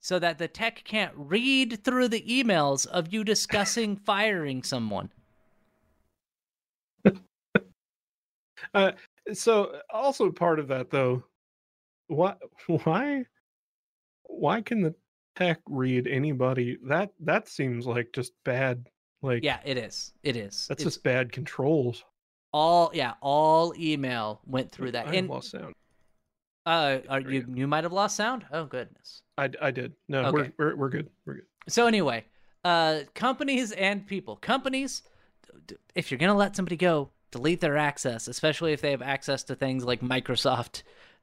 so 0.00 0.18
that 0.18 0.38
the 0.38 0.48
tech 0.48 0.82
can't 0.84 1.12
read 1.16 1.82
through 1.84 2.08
the 2.08 2.22
emails 2.22 2.86
of 2.86 3.12
you 3.12 3.22
discussing 3.24 3.96
firing 4.06 4.62
someone 4.62 5.10
uh, 8.74 8.92
So, 9.32 9.80
also 9.90 10.30
part 10.32 10.58
of 10.58 10.68
that 10.68 10.90
though, 10.90 11.24
why 12.08 12.34
why 12.66 13.24
why 14.24 14.60
can 14.62 14.82
the 14.82 14.94
tech 15.36 15.60
read 15.66 16.06
anybody? 16.06 16.78
That 16.84 17.12
that 17.20 17.48
seems 17.48 17.86
like 17.86 18.10
just 18.12 18.32
bad. 18.44 18.86
Like 19.22 19.44
yeah 19.44 19.60
it 19.64 19.76
is 19.76 20.12
it 20.22 20.36
is 20.36 20.66
that's 20.68 20.82
It's 20.82 20.84
just 20.84 21.02
bad 21.04 21.30
controls. 21.32 22.04
all 22.52 22.90
yeah 22.94 23.14
all 23.20 23.74
email 23.78 24.40
went 24.46 24.70
through 24.72 24.92
that 24.92 25.08
I 25.08 25.14
and 25.16 25.28
lost 25.28 25.50
sound. 25.50 25.74
Uh 26.66 26.98
are 27.08 27.20
you 27.20 27.46
you 27.54 27.66
might 27.66 27.84
have 27.84 27.92
lost 27.92 28.16
sound 28.16 28.44
oh 28.52 28.64
goodness 28.64 29.22
I, 29.38 29.48
I 29.62 29.70
did. 29.70 29.94
No, 30.08 30.26
Okay. 30.26 30.52
we're, 30.58 30.66
we're 30.72 30.76
we're 30.76 30.88
good. 30.90 31.08
We're 31.24 31.34
good. 31.36 31.44
so 31.68 31.86
anyway 31.86 32.24
uh 32.64 33.00
companies 33.14 33.72
and 33.72 34.06
people 34.06 34.36
companies 34.36 35.02
if 35.94 36.10
you're 36.10 36.18
gonna 36.18 36.34
let 36.36 36.54
somebody 36.56 36.76
go 36.76 37.10
delete 37.30 37.60
their 37.60 37.76
access 37.78 38.28
especially 38.28 38.72
if 38.72 38.80
they 38.82 38.90
have 38.90 39.02
access 39.02 39.44
to 39.44 39.54
things 39.54 39.84
like 39.84 40.00
microsoft 40.00 40.82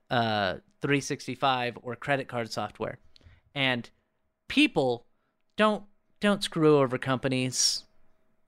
uh 0.09 0.55
365 0.81 1.77
or 1.83 1.95
credit 1.95 2.27
card 2.27 2.51
software 2.51 2.97
and 3.53 3.89
people 4.47 5.05
don't 5.57 5.83
don't 6.19 6.43
screw 6.43 6.77
over 6.79 6.97
companies 6.97 7.83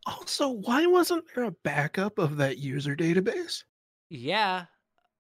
Also, 0.08 0.50
why 0.50 0.86
wasn't 0.88 1.24
there 1.36 1.44
a 1.44 1.52
backup 1.52 2.18
of 2.18 2.38
that 2.38 2.58
user 2.58 2.96
database? 2.96 3.64
yeah 4.10 4.66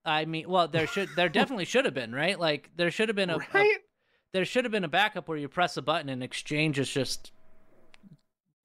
i 0.09 0.25
mean 0.25 0.49
well 0.49 0.67
there 0.67 0.87
should 0.87 1.09
there 1.15 1.29
definitely 1.39 1.65
should 1.65 1.85
have 1.85 1.93
been 1.93 2.13
right 2.13 2.39
like 2.39 2.69
there 2.75 2.91
should 2.91 3.09
have 3.09 3.15
been 3.15 3.29
a, 3.29 3.37
a 3.53 3.65
there 4.31 4.45
should 4.45 4.65
have 4.65 4.71
been 4.71 4.83
a 4.83 4.89
backup 4.89 5.27
where 5.27 5.37
you 5.37 5.47
press 5.47 5.77
a 5.77 5.81
button 5.81 6.09
and 6.09 6.23
exchange 6.23 6.77
is 6.79 6.89
just 6.89 7.31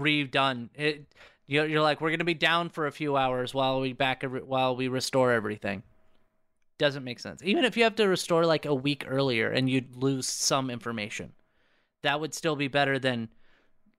redone. 0.00 0.68
It 0.74 1.06
you're, 1.46 1.66
you're 1.66 1.82
like 1.82 2.00
we're 2.00 2.10
gonna 2.10 2.24
be 2.24 2.34
down 2.34 2.70
for 2.70 2.86
a 2.86 2.92
few 2.92 3.16
hours 3.16 3.54
while 3.54 3.80
we 3.80 3.92
back 3.92 4.24
every, 4.24 4.42
while 4.42 4.76
we 4.76 4.88
restore 4.88 5.32
everything. 5.32 5.82
Doesn't 6.78 7.04
make 7.04 7.20
sense. 7.20 7.40
Even 7.44 7.64
if 7.64 7.76
you 7.76 7.84
have 7.84 7.94
to 7.96 8.08
restore 8.08 8.44
like 8.44 8.66
a 8.66 8.74
week 8.74 9.04
earlier 9.06 9.50
and 9.50 9.70
you'd 9.70 9.96
lose 9.96 10.28
some 10.28 10.70
information, 10.70 11.32
that 12.02 12.20
would 12.20 12.34
still 12.34 12.56
be 12.56 12.68
better 12.68 12.98
than 12.98 13.28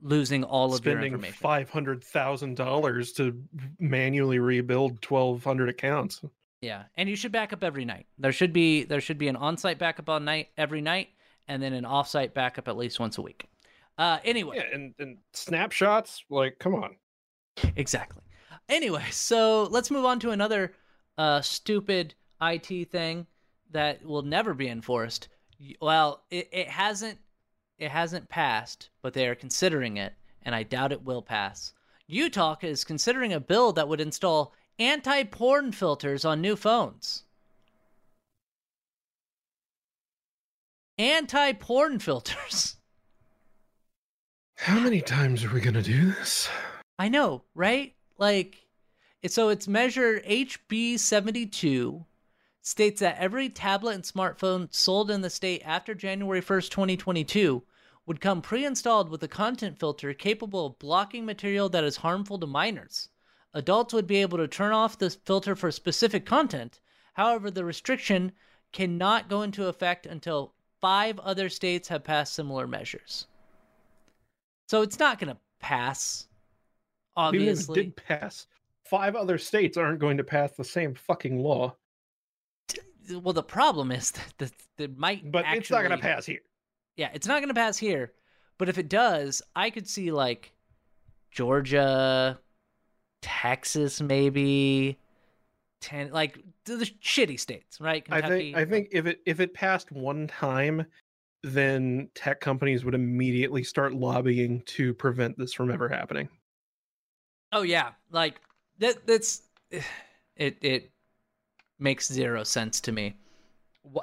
losing 0.01 0.43
all 0.43 0.73
of 0.73 0.85
your 0.85 1.01
information. 1.01 1.37
five 1.39 1.69
hundred 1.69 2.03
thousand 2.03 2.57
dollars 2.57 3.13
to 3.13 3.41
manually 3.79 4.39
rebuild 4.39 5.01
twelve 5.01 5.43
hundred 5.43 5.69
accounts. 5.69 6.21
Yeah, 6.65 6.83
and 6.97 7.07
you 7.07 7.15
should 7.15 7.31
back 7.31 7.53
up 7.53 7.63
every 7.63 7.85
night. 7.85 8.07
There 8.17 8.31
should 8.31 8.51
be 8.51 8.83
there 8.85 8.99
should 8.99 9.19
be 9.19 9.27
an 9.27 9.35
on-site 9.35 9.77
backup 9.77 10.09
on 10.09 10.25
night 10.25 10.49
every 10.57 10.81
night, 10.81 11.09
and 11.47 11.61
then 11.61 11.73
an 11.73 11.85
off-site 11.85 12.33
backup 12.33 12.67
at 12.67 12.75
least 12.75 12.99
once 12.99 13.19
a 13.19 13.21
week. 13.21 13.45
Uh, 13.99 14.17
anyway, 14.23 14.57
Yeah, 14.57 14.75
and, 14.75 14.95
and 14.97 15.17
snapshots, 15.33 16.23
like, 16.29 16.57
come 16.59 16.73
on. 16.73 16.95
Exactly. 17.75 18.23
Anyway, 18.67 19.03
so 19.11 19.63
let's 19.69 19.91
move 19.91 20.05
on 20.05 20.19
to 20.19 20.31
another 20.31 20.73
uh, 21.19 21.39
stupid 21.39 22.15
IT 22.41 22.89
thing 22.91 23.27
that 23.71 24.03
will 24.03 24.23
never 24.23 24.53
be 24.55 24.67
enforced. 24.67 25.29
Well, 25.79 26.23
it, 26.31 26.49
it 26.51 26.67
hasn't 26.67 27.19
it 27.77 27.91
hasn't 27.91 28.27
passed, 28.27 28.89
but 29.03 29.13
they 29.13 29.27
are 29.27 29.35
considering 29.35 29.97
it, 29.97 30.13
and 30.41 30.55
I 30.55 30.63
doubt 30.63 30.91
it 30.91 31.03
will 31.03 31.21
pass. 31.21 31.73
Utah 32.07 32.55
is 32.61 32.83
considering 32.83 33.33
a 33.33 33.39
bill 33.39 33.71
that 33.73 33.87
would 33.87 34.01
install 34.01 34.53
anti-porn 34.79 35.71
filters 35.71 36.25
on 36.25 36.41
new 36.41 36.55
phones. 36.55 37.23
Anti-porn 40.97 41.99
filters. 41.99 42.77
How 44.57 44.79
many 44.79 45.01
times 45.01 45.43
are 45.43 45.53
we 45.53 45.59
gonna 45.59 45.81
do 45.81 46.11
this? 46.11 46.49
I 46.97 47.09
know, 47.09 47.43
right? 47.53 47.93
Like, 48.17 48.65
so 49.27 49.49
it's 49.49 49.67
measure 49.67 50.21
HB 50.21 50.97
72 50.97 52.05
states 52.61 53.01
that 53.01 53.17
every 53.17 53.49
tablet 53.49 53.95
and 53.95 54.03
smartphone 54.03 54.73
sold 54.73 55.11
in 55.11 55.21
the 55.21 55.29
state 55.29 55.61
after 55.65 55.93
January 55.93 56.41
1st, 56.41 56.69
2022 56.69 57.61
would 58.05 58.21
come 58.21 58.41
pre 58.41 58.65
installed 58.65 59.09
with 59.09 59.21
a 59.23 59.27
content 59.27 59.77
filter 59.77 60.13
capable 60.13 60.67
of 60.67 60.79
blocking 60.79 61.25
material 61.25 61.67
that 61.69 61.83
is 61.83 61.97
harmful 61.97 62.39
to 62.39 62.47
minors. 62.47 63.09
Adults 63.55 63.93
would 63.93 64.05
be 64.05 64.21
able 64.21 64.37
to 64.37 64.47
turn 64.47 64.73
off 64.73 64.99
the 64.99 65.09
filter 65.09 65.55
for 65.55 65.71
specific 65.71 66.25
content. 66.25 66.81
However, 67.13 67.49
the 67.49 67.63
restriction 67.63 68.33
cannot 68.73 69.29
go 69.29 69.41
into 69.41 69.67
effect 69.67 70.05
until 70.05 70.53
five 70.81 71.17
other 71.19 71.47
states 71.47 71.87
have 71.87 72.03
passed 72.03 72.33
similar 72.33 72.67
measures. 72.67 73.27
So 74.67 74.81
it's 74.81 74.99
not 74.99 75.19
going 75.19 75.33
to 75.33 75.39
pass. 75.59 76.27
It 76.27 77.19
Obviously, 77.21 77.83
did 77.83 77.95
pass, 77.95 78.47
five 78.83 79.15
other 79.15 79.37
states 79.37 79.77
aren't 79.77 79.99
going 79.99 80.17
to 80.17 80.23
pass 80.23 80.51
the 80.51 80.63
same 80.65 80.93
fucking 80.93 81.39
law. 81.39 81.77
well, 83.09 83.33
the 83.33 83.41
problem 83.41 83.89
is 83.91 84.11
that 84.37 84.51
that 84.77 84.97
might. 84.97 85.31
But 85.31 85.45
it's 85.53 85.71
not 85.71 85.83
gonna 85.83 85.97
pass 85.97 86.25
here. 86.25 86.41
Yeah, 86.97 87.09
it's 87.13 87.27
not 87.27 87.39
going 87.39 87.49
to 87.49 87.53
pass 87.53 87.77
here. 87.77 88.11
But 88.57 88.69
if 88.69 88.77
it 88.77 88.89
does, 88.89 89.41
I 89.55 89.69
could 89.69 89.87
see 89.87 90.11
like 90.11 90.53
Georgia, 91.31 92.39
Texas, 93.25 94.01
maybe, 94.01 94.99
ten, 95.81 96.11
like 96.11 96.37
the, 96.65 96.75
shitty 97.03 97.39
states, 97.39 97.81
right? 97.81 98.05
I 98.11 98.21
think 98.21 98.55
I 98.55 98.65
think 98.65 98.89
if 98.91 99.07
it 99.07 99.19
if 99.25 99.39
it 99.39 99.51
passed 99.55 99.91
one 99.91 100.27
time, 100.27 100.85
then 101.41 102.07
tech 102.13 102.39
companies 102.39 102.85
would 102.85 102.93
immediately 102.93 103.63
start 103.63 103.95
lobbying 103.95 104.61
to 104.67 104.93
prevent 104.93 105.39
this 105.39 105.53
from 105.53 105.71
ever 105.71 105.89
happening. 105.89 106.29
Oh 107.51 107.63
yeah, 107.63 107.93
like 108.11 108.35
that. 108.77 109.07
That's 109.07 109.41
it. 110.35 110.57
It 110.61 110.91
makes 111.79 112.07
zero 112.07 112.43
sense 112.43 112.79
to 112.81 112.91
me. 112.91 113.15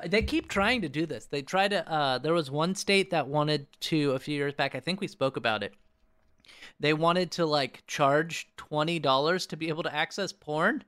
They 0.06 0.22
keep 0.22 0.48
trying 0.48 0.82
to 0.82 0.88
do 0.88 1.06
this. 1.06 1.26
They 1.26 1.42
try 1.42 1.68
to. 1.68 1.88
Uh, 1.88 2.18
there 2.18 2.34
was 2.34 2.50
one 2.50 2.74
state 2.74 3.10
that 3.10 3.28
wanted 3.28 3.68
to 3.82 4.10
a 4.12 4.18
few 4.18 4.34
years 4.34 4.54
back. 4.54 4.74
I 4.74 4.80
think 4.80 5.00
we 5.00 5.06
spoke 5.06 5.36
about 5.36 5.62
it. 5.62 5.74
They 6.80 6.94
wanted 6.94 7.30
to 7.32 7.46
like 7.46 7.84
charge 7.86 8.50
twenty 8.56 8.98
dollars 8.98 9.46
to 9.46 9.56
be 9.56 9.68
able 9.68 9.82
to 9.84 9.94
access 9.94 10.32
porn. 10.32 10.84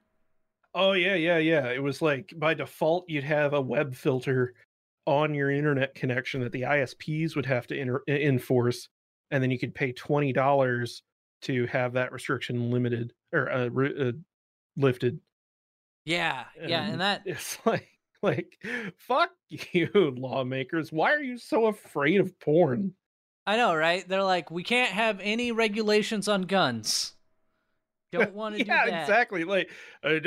Oh 0.74 0.92
yeah, 0.92 1.14
yeah, 1.14 1.38
yeah. 1.38 1.70
It 1.70 1.82
was 1.82 2.02
like 2.02 2.32
by 2.36 2.54
default 2.54 3.08
you'd 3.08 3.24
have 3.24 3.52
a 3.54 3.60
web 3.60 3.94
filter 3.94 4.54
on 5.06 5.34
your 5.34 5.50
internet 5.50 5.94
connection 5.94 6.40
that 6.40 6.52
the 6.52 6.62
ISPs 6.62 7.36
would 7.36 7.46
have 7.46 7.66
to 7.68 7.76
inter- 7.76 8.02
enforce, 8.08 8.88
and 9.30 9.42
then 9.42 9.50
you 9.50 9.58
could 9.58 9.74
pay 9.74 9.92
twenty 9.92 10.32
dollars 10.32 11.02
to 11.42 11.66
have 11.66 11.92
that 11.92 12.12
restriction 12.12 12.70
limited 12.70 13.12
or 13.32 13.50
uh, 13.50 13.68
re- 13.68 14.08
uh, 14.08 14.12
lifted. 14.76 15.20
Yeah, 16.04 16.44
yeah, 16.60 16.82
and 16.82 16.92
And 16.92 17.00
that 17.00 17.22
It's 17.26 17.58
like, 17.64 17.88
like, 18.22 18.58
fuck 18.96 19.30
you, 19.48 19.88
lawmakers. 19.94 20.92
Why 20.92 21.12
are 21.12 21.22
you 21.22 21.38
so 21.38 21.66
afraid 21.66 22.20
of 22.20 22.38
porn? 22.40 22.94
I 23.46 23.56
know, 23.56 23.74
right? 23.74 24.08
They're 24.08 24.22
like, 24.22 24.50
we 24.50 24.62
can't 24.62 24.92
have 24.92 25.20
any 25.22 25.52
regulations 25.52 26.28
on 26.28 26.42
guns. 26.42 27.14
Don't 28.12 28.32
want 28.34 28.56
to 28.56 28.64
yeah, 28.64 28.84
do 28.84 28.90
that. 28.90 28.96
Yeah, 28.96 29.00
exactly. 29.02 29.44
Like, 29.44 29.70
uh, 30.02 30.18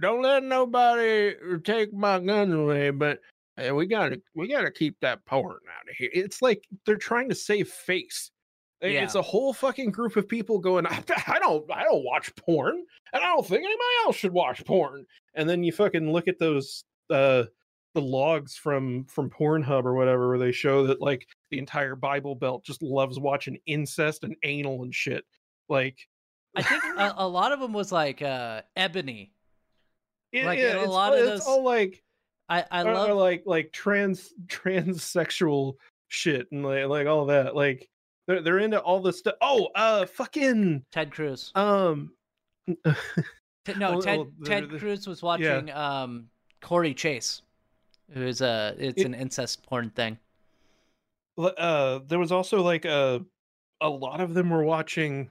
don't 0.00 0.22
let 0.22 0.42
nobody 0.42 1.34
take 1.62 1.92
my 1.92 2.18
guns 2.18 2.52
away, 2.52 2.90
but 2.90 3.20
uh, 3.56 3.74
we 3.74 3.86
gotta 3.86 4.20
we 4.34 4.48
gotta 4.48 4.70
keep 4.70 4.96
that 5.00 5.24
porn 5.24 5.52
out 5.52 5.88
of 5.88 5.96
here. 5.96 6.10
It's 6.12 6.42
like 6.42 6.64
they're 6.84 6.96
trying 6.96 7.28
to 7.28 7.34
save 7.34 7.68
face. 7.68 8.30
I- 8.82 8.86
It's 8.86 9.14
a 9.14 9.22
whole 9.22 9.52
fucking 9.52 9.92
group 9.92 10.16
of 10.16 10.28
people 10.28 10.58
going, 10.58 10.86
I, 10.86 11.02
I 11.28 11.38
don't 11.38 11.64
I 11.72 11.84
don't 11.84 12.04
watch 12.04 12.34
porn, 12.36 12.84
and 13.12 13.22
I 13.22 13.28
don't 13.28 13.46
think 13.46 13.60
anybody 13.60 13.94
else 14.04 14.16
should 14.16 14.32
watch 14.32 14.64
porn. 14.64 15.06
And 15.34 15.48
then 15.48 15.62
you 15.62 15.70
fucking 15.72 16.10
look 16.12 16.26
at 16.26 16.40
those 16.40 16.84
uh 17.10 17.44
the 17.94 18.00
logs 18.02 18.56
from 18.56 19.04
from 19.04 19.30
Pornhub 19.30 19.84
or 19.84 19.94
whatever, 19.94 20.28
where 20.28 20.38
they 20.38 20.52
show 20.52 20.86
that 20.88 21.00
like 21.00 21.26
the 21.50 21.58
entire 21.58 21.94
Bible 21.96 22.34
Belt 22.34 22.64
just 22.64 22.82
loves 22.82 23.18
watching 23.18 23.58
incest 23.66 24.24
and 24.24 24.36
anal 24.42 24.82
and 24.82 24.94
shit. 24.94 25.24
Like 25.68 25.98
I 26.56 26.62
think 26.62 26.82
a, 26.98 27.14
a 27.18 27.28
lot 27.28 27.52
of 27.52 27.60
them 27.60 27.72
was 27.72 27.90
like 27.92 28.20
uh, 28.22 28.62
Ebony. 28.76 29.32
It- 30.32 30.44
Like, 30.44 30.58
yeah, 30.58 30.74
a 30.74 30.82
it's, 30.82 30.88
lot 30.92 31.12
all- 31.12 31.18
of 31.18 31.24
it's 31.24 31.30
those- 31.44 31.46
all 31.46 31.62
like 31.64 32.02
I 32.48 32.64
I 32.70 32.82
or 32.82 32.92
love 32.92 33.16
like 33.16 33.44
like 33.46 33.72
trans 33.72 34.32
transsexual 34.48 35.74
shit 36.08 36.46
and 36.52 36.64
like 36.64 36.86
like 36.86 37.06
all 37.06 37.26
that. 37.26 37.54
Like 37.56 37.88
they're 38.26 38.42
they're 38.42 38.58
into 38.58 38.78
all 38.80 39.00
this 39.00 39.18
stuff. 39.20 39.34
Oh, 39.40 39.68
uh, 39.74 40.06
fucking 40.06 40.84
Ted 40.92 41.10
Cruz. 41.12 41.52
um. 41.54 42.10
No, 43.78 43.98
Ted 44.00 44.18
well, 44.18 44.28
Ted 44.44 44.68
Cruz 44.78 45.06
was 45.06 45.22
watching 45.22 45.70
um 45.70 46.28
Corey 46.60 46.92
Chase, 46.92 47.40
who's 48.12 48.40
a 48.40 48.74
it's 48.78 49.00
It- 49.02 49.06
an 49.06 49.14
incest 49.14 49.64
porn 49.66 49.90
thing. 49.90 50.18
uh 51.38 52.00
there 52.06 52.18
was 52.18 52.32
also 52.32 52.62
like 52.62 52.84
a 52.84 53.24
a 53.80 53.88
lot 53.88 54.20
of 54.20 54.34
them 54.34 54.50
were 54.50 54.64
watching 54.64 55.30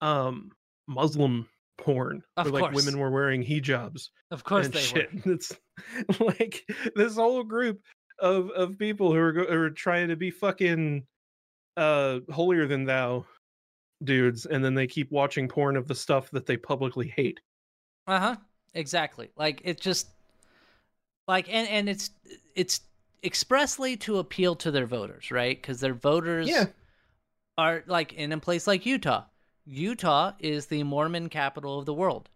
um 0.00 0.50
muslim 0.86 1.46
porn 1.76 2.22
Of 2.36 2.46
where 2.46 2.52
like 2.62 2.72
course. 2.72 2.84
women 2.86 2.98
were 3.00 3.10
wearing 3.10 3.44
hijabs 3.44 4.08
Of 4.30 4.42
course 4.44 4.66
and 4.66 4.74
they 4.74 4.80
shit 4.80 5.12
were. 5.26 5.32
it's 5.34 5.52
like 6.20 6.64
this 6.96 7.16
whole 7.16 7.44
group 7.44 7.80
of 8.20 8.50
of 8.50 8.78
people 8.78 9.12
who 9.12 9.18
are, 9.18 9.32
who 9.32 9.46
are 9.62 9.70
trying 9.70 10.08
to 10.08 10.16
be 10.16 10.30
fucking 10.30 11.06
uh 11.76 12.20
holier 12.30 12.66
than 12.66 12.84
thou 12.84 13.24
dudes 14.02 14.46
and 14.46 14.64
then 14.64 14.74
they 14.74 14.86
keep 14.86 15.10
watching 15.12 15.46
porn 15.48 15.76
of 15.76 15.86
the 15.88 15.94
stuff 15.94 16.30
that 16.30 16.46
they 16.46 16.56
publicly 16.56 17.12
hate 17.16 17.40
Uh 18.06 18.18
huh. 18.18 18.36
Exactly. 18.74 19.30
Like 19.36 19.60
it 19.64 19.80
just 19.80 20.08
like 21.28 21.52
and 21.52 21.68
and 21.68 21.88
it's 21.88 22.10
it's 22.56 22.80
expressly 23.22 23.96
to 23.98 24.18
appeal 24.18 24.56
to 24.56 24.70
their 24.70 24.86
voters, 24.86 25.30
right? 25.30 25.60
Because 25.60 25.80
their 25.80 25.94
voters 25.94 26.48
Yeah. 26.48 26.66
are 27.56 27.84
like 27.86 28.14
in 28.14 28.32
a 28.32 28.38
place 28.38 28.66
like 28.66 28.86
Utah. 28.86 29.24
Utah 29.66 30.32
is 30.38 30.66
the 30.66 30.82
Mormon 30.82 31.28
capital 31.28 31.78
of 31.78 31.84
the 31.86 31.94
world. 31.94 32.28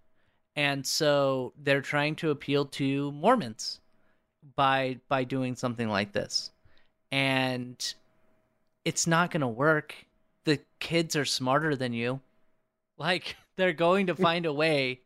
And 0.54 0.86
so 0.86 1.54
they're 1.56 1.80
trying 1.80 2.16
to 2.16 2.30
appeal 2.30 2.66
to 2.66 3.10
Mormons 3.12 3.80
by 4.54 5.00
by 5.08 5.24
doing 5.24 5.56
something 5.56 5.88
like 5.88 6.12
this. 6.12 6.50
And 7.10 7.94
it's 8.84 9.06
not 9.06 9.30
going 9.30 9.40
to 9.40 9.48
work. 9.48 9.94
The 10.44 10.60
kids 10.80 11.16
are 11.16 11.24
smarter 11.24 11.74
than 11.76 11.92
you. 11.94 12.20
Like 12.98 13.36
they're 13.56 13.72
going 13.72 14.08
to 14.08 14.14
find 14.14 14.44
a 14.44 14.52
way 14.52 15.00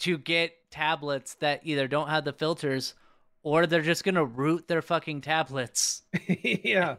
to 0.00 0.18
get 0.18 0.52
tablets 0.70 1.34
that 1.34 1.60
either 1.64 1.88
don't 1.88 2.08
have 2.08 2.24
the 2.24 2.32
filters 2.32 2.94
or 3.46 3.64
they're 3.68 3.80
just 3.80 4.02
going 4.02 4.16
to 4.16 4.24
root 4.24 4.66
their 4.66 4.82
fucking 4.82 5.20
tablets. 5.20 6.02
Yeah. 6.28 6.96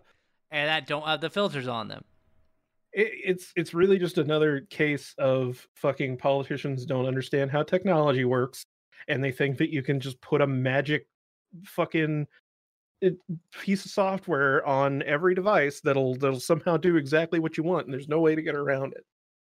And 0.49 0.69
that 0.69 0.87
don't 0.87 1.05
have 1.05 1.19
the 1.19 1.29
filters 1.29 1.67
on 1.67 1.89
them. 1.89 2.05
it, 2.93 3.11
it's 3.25 3.51
it's 3.57 3.73
really 3.73 3.99
just 3.99 4.17
another 4.17 4.61
case 4.69 5.13
of 5.17 5.67
fucking 5.75 6.17
politicians 6.17 6.85
don't 6.85 7.05
understand 7.05 7.51
how 7.51 7.63
technology 7.63 8.23
works 8.23 8.65
and 9.09 9.21
they 9.21 9.31
think 9.31 9.57
that 9.57 9.71
you 9.73 9.83
can 9.83 9.99
just 9.99 10.21
put 10.21 10.41
a 10.41 10.47
magic 10.47 11.05
fucking 11.65 12.27
piece 13.51 13.85
of 13.85 13.91
software 13.91 14.65
on 14.65 15.03
every 15.03 15.35
device 15.35 15.81
that'll 15.81 16.15
that'll 16.15 16.39
somehow 16.39 16.77
do 16.77 16.95
exactly 16.95 17.39
what 17.39 17.57
you 17.57 17.63
want 17.63 17.85
and 17.85 17.93
there's 17.93 18.07
no 18.07 18.21
way 18.21 18.35
to 18.35 18.41
get 18.41 18.55
around 18.55 18.93
it, 18.93 19.05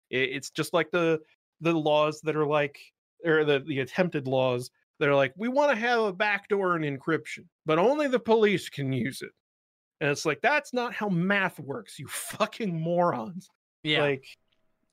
it 0.09 0.29
it's 0.35 0.49
just 0.49 0.73
like 0.73 0.91
the 0.91 1.19
the 1.61 1.71
laws 1.71 2.19
that 2.21 2.35
are 2.35 2.45
like 2.45 2.77
or 3.25 3.45
the 3.45 3.61
the 3.61 3.79
attempted 3.79 4.27
laws 4.27 4.71
that 5.01 5.09
are 5.09 5.15
like 5.15 5.33
we 5.35 5.47
want 5.49 5.71
to 5.71 5.75
have 5.75 5.99
a 5.99 6.13
backdoor 6.13 6.75
and 6.75 6.85
encryption 6.85 7.43
but 7.65 7.79
only 7.79 8.07
the 8.07 8.19
police 8.19 8.69
can 8.69 8.93
use 8.93 9.21
it 9.23 9.31
and 9.99 10.09
it's 10.11 10.25
like 10.27 10.39
that's 10.41 10.73
not 10.73 10.93
how 10.93 11.09
math 11.09 11.59
works 11.59 11.97
you 11.99 12.07
fucking 12.09 12.79
morons 12.79 13.49
Yeah. 13.83 14.01
like 14.03 14.23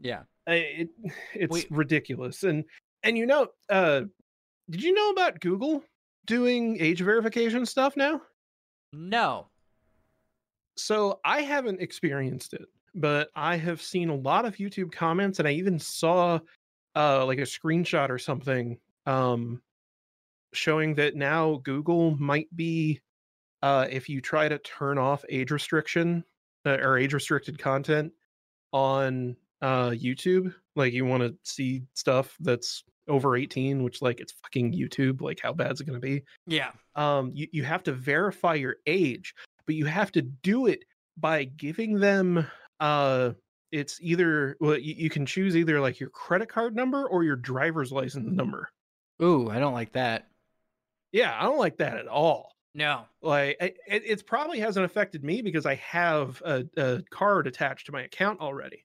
yeah. 0.01 0.23
It 0.47 0.89
it's 1.35 1.53
We- 1.53 1.67
ridiculous 1.71 2.43
and 2.43 2.65
and 3.03 3.19
you 3.19 3.27
know 3.27 3.49
uh 3.69 4.03
did 4.71 4.83
you 4.83 4.95
know 4.95 5.11
about 5.11 5.41
google 5.41 5.85
doing 6.27 6.79
age 6.81 7.01
verification 7.03 7.67
stuff 7.67 7.95
now 7.97 8.23
No. 8.95 9.49
so 10.77 11.21
i 11.25 11.43
haven't 11.43 11.81
experienced 11.83 12.55
it 12.55 12.67
but 12.95 13.29
i 13.37 13.57
have 13.57 13.83
seen 13.83 14.09
a 14.09 14.15
lot 14.15 14.45
of 14.47 14.57
youtube 14.57 14.91
comments 14.93 15.39
and 15.39 15.47
i 15.47 15.53
even 15.53 15.79
saw 15.79 16.39
uh 16.97 17.25
like 17.27 17.39
a 17.39 17.43
screenshot 17.43 18.09
or 18.11 18.19
something 18.19 18.79
um 19.07 19.61
showing 20.53 20.95
that 20.95 21.15
now 21.15 21.61
google 21.65 22.17
might 22.19 22.49
be 22.57 23.01
uh 23.63 23.87
if 23.91 24.09
you 24.09 24.21
try 24.21 24.49
to 24.49 24.59
turn 24.59 24.99
off 24.99 25.25
age 25.29 25.51
restriction 25.51 26.25
uh, 26.67 26.79
or 26.83 26.97
age 26.99 27.13
restricted 27.15 27.59
content 27.59 28.13
on 28.73 29.37
uh 29.63 29.91
youtube 29.91 30.55
like 30.77 30.93
you 30.93 31.05
want 31.05 31.23
to 31.23 31.35
see 31.43 31.83
stuff 31.95 32.37
that's 32.41 32.85
over 33.09 33.37
18 33.37 33.83
which 33.83 34.03
like 34.03 34.21
it's 34.21 34.33
fucking 34.43 34.73
youtube 34.73 35.21
like 35.23 35.41
how 35.43 35.53
bad 35.53 35.73
is 35.73 35.81
it 35.81 35.85
going 35.87 36.01
to 36.01 36.07
be 36.07 36.23
Yeah. 36.47 36.71
um 36.95 37.33
you, 37.35 37.49
you 37.53 37.65
have 37.65 37.83
to 37.85 37.93
verify 37.93 38.55
your 38.55 38.77
age 38.87 39.35
but 39.67 39.75
you 39.75 39.87
have 39.87 40.13
to 40.13 40.23
do 40.23 40.67
it 40.67 40.85
by 41.17 41.45
giving 41.45 41.99
them 41.99 42.47
uh 42.81 43.33
it's 43.73 43.99
either 44.01 44.57
well 44.61 44.79
you, 44.79 44.95
you 44.97 45.11
can 45.11 45.27
choose 45.27 45.57
either 45.57 45.81
like 45.81 45.99
your 45.99 46.11
credit 46.11 46.49
card 46.49 46.77
number 46.77 47.07
or 47.09 47.25
your 47.25 47.37
driver's 47.37 47.91
license 47.93 48.31
number 48.31 48.69
Ooh, 49.21 49.51
I 49.51 49.59
don't 49.59 49.75
like 49.75 49.95
that. 49.95 50.29
Yeah 51.13 51.37
i 51.39 51.43
don't 51.45 51.59
like 51.59 51.77
that 51.79 51.97
at 51.97 52.07
all 52.09 52.53
No. 52.75 53.05
like 53.23 53.57
it, 53.61 53.77
it 53.89 54.27
probably 54.27 54.59
hasn't 54.61 54.85
affected 54.85 55.25
me 55.25 55.43
because 55.43 55.67
i 55.67 55.75
have 55.77 56.41
a, 56.45 56.65
a 56.77 57.03
card 57.11 57.47
attached 57.47 57.87
to 57.87 57.93
my 57.93 58.03
account 58.03 58.41
already 58.41 58.85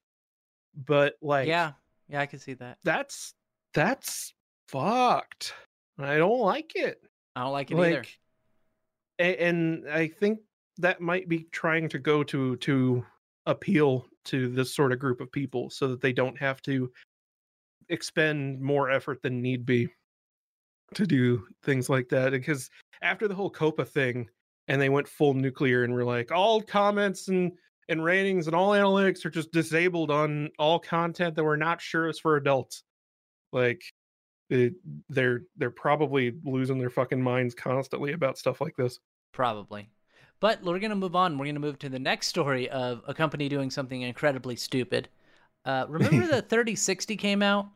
but 0.86 1.14
like 1.22 1.46
yeah. 1.48 1.72
Yeah, 2.08 2.20
I 2.20 2.26
can 2.26 2.38
see 2.38 2.52
that. 2.54 2.78
that's 2.84 3.32
that's 3.72 4.34
fucked 4.68 5.54
i 5.98 6.16
don't 6.16 6.40
like 6.40 6.72
it 6.74 7.00
I 7.36 7.42
don't 7.42 7.52
like 7.52 7.70
it 7.70 7.78
either. 7.78 7.96
like 7.98 8.18
a- 9.20 9.42
and 9.42 9.88
i 9.90 10.06
think 10.08 10.40
that 10.78 11.00
might 11.00 11.28
be 11.28 11.46
trying 11.52 11.88
to 11.90 11.98
go 11.98 12.22
to 12.24 12.56
to 12.56 13.04
appeal 13.46 14.06
to 14.24 14.48
this 14.48 14.74
sort 14.74 14.90
of 14.92 14.98
group 14.98 15.20
of 15.20 15.30
people 15.30 15.70
so 15.70 15.88
that 15.88 16.00
they 16.00 16.12
don't 16.12 16.38
have 16.38 16.60
to 16.62 16.90
expend 17.90 18.60
more 18.60 18.90
effort 18.90 19.20
than 19.22 19.40
need 19.42 19.64
be 19.66 19.88
to 20.94 21.06
do 21.06 21.46
things 21.62 21.88
like 21.88 22.08
that 22.10 22.30
because 22.30 22.70
after 23.02 23.26
the 23.26 23.34
whole 23.34 23.50
COPPA 23.50 23.88
thing 23.88 24.28
and 24.68 24.80
they 24.80 24.88
went 24.88 25.08
full 25.08 25.34
nuclear 25.34 25.84
and 25.84 25.92
were 25.92 26.04
like 26.04 26.30
all 26.30 26.60
comments 26.60 27.28
and 27.28 27.52
and 27.88 28.02
ratings 28.02 28.46
and 28.46 28.54
all 28.56 28.70
analytics 28.70 29.24
are 29.24 29.30
just 29.30 29.52
disabled 29.52 30.10
on 30.10 30.50
all 30.58 30.78
content 30.78 31.34
that 31.34 31.44
we're 31.44 31.56
not 31.56 31.80
sure 31.80 32.08
is 32.08 32.18
for 32.18 32.36
adults 32.36 32.84
like 33.52 33.82
it, 34.50 34.74
they're 35.08 35.42
they're 35.56 35.70
probably 35.70 36.34
losing 36.44 36.78
their 36.78 36.90
fucking 36.90 37.20
minds 37.22 37.54
constantly 37.54 38.12
about 38.12 38.38
stuff 38.38 38.60
like 38.60 38.76
this 38.76 39.00
Probably. 39.34 39.90
But 40.40 40.62
we're 40.62 40.78
going 40.78 40.90
to 40.90 40.96
move 40.96 41.16
on. 41.16 41.36
We're 41.36 41.46
going 41.46 41.56
to 41.56 41.60
move 41.60 41.78
to 41.80 41.88
the 41.88 41.98
next 41.98 42.28
story 42.28 42.70
of 42.70 43.02
a 43.06 43.12
company 43.12 43.48
doing 43.48 43.70
something 43.70 44.00
incredibly 44.02 44.56
stupid. 44.56 45.08
Uh, 45.64 45.86
remember 45.88 46.26
the 46.26 46.42
3060 46.42 47.16
came 47.16 47.42
out? 47.42 47.68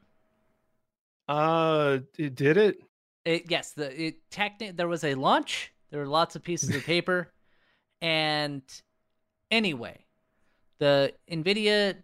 uh 1.26 1.98
it- 2.16 2.34
did 2.34 2.56
it 2.56 2.80
It, 3.24 3.50
yes, 3.50 3.72
the 3.72 4.06
it 4.06 4.30
techni- 4.30 4.76
there 4.76 4.88
was 4.88 5.04
a 5.04 5.14
launch 5.14 5.72
There 5.90 6.00
were 6.00 6.06
lots 6.06 6.36
of 6.36 6.42
pieces 6.42 6.74
of 6.74 6.84
paper. 6.84 7.32
And 8.00 8.62
anyway, 9.50 10.04
the 10.78 11.14
NVIDIA 11.28 11.96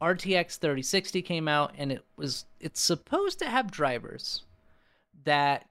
RTX 0.00 0.58
3060 0.58 1.20
came 1.20 1.46
out 1.46 1.74
and 1.76 1.92
it 1.92 2.04
was 2.16 2.46
it's 2.58 2.80
supposed 2.80 3.38
to 3.40 3.50
have 3.50 3.70
drivers 3.70 4.44
that 5.24 5.66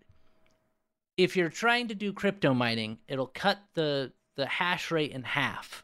if 1.17 1.35
you're 1.35 1.49
trying 1.49 1.87
to 1.89 1.95
do 1.95 2.13
crypto 2.13 2.53
mining, 2.53 2.97
it'll 3.07 3.27
cut 3.27 3.59
the 3.73 4.11
the 4.35 4.45
hash 4.45 4.89
rate 4.89 5.11
in 5.11 5.23
half. 5.23 5.83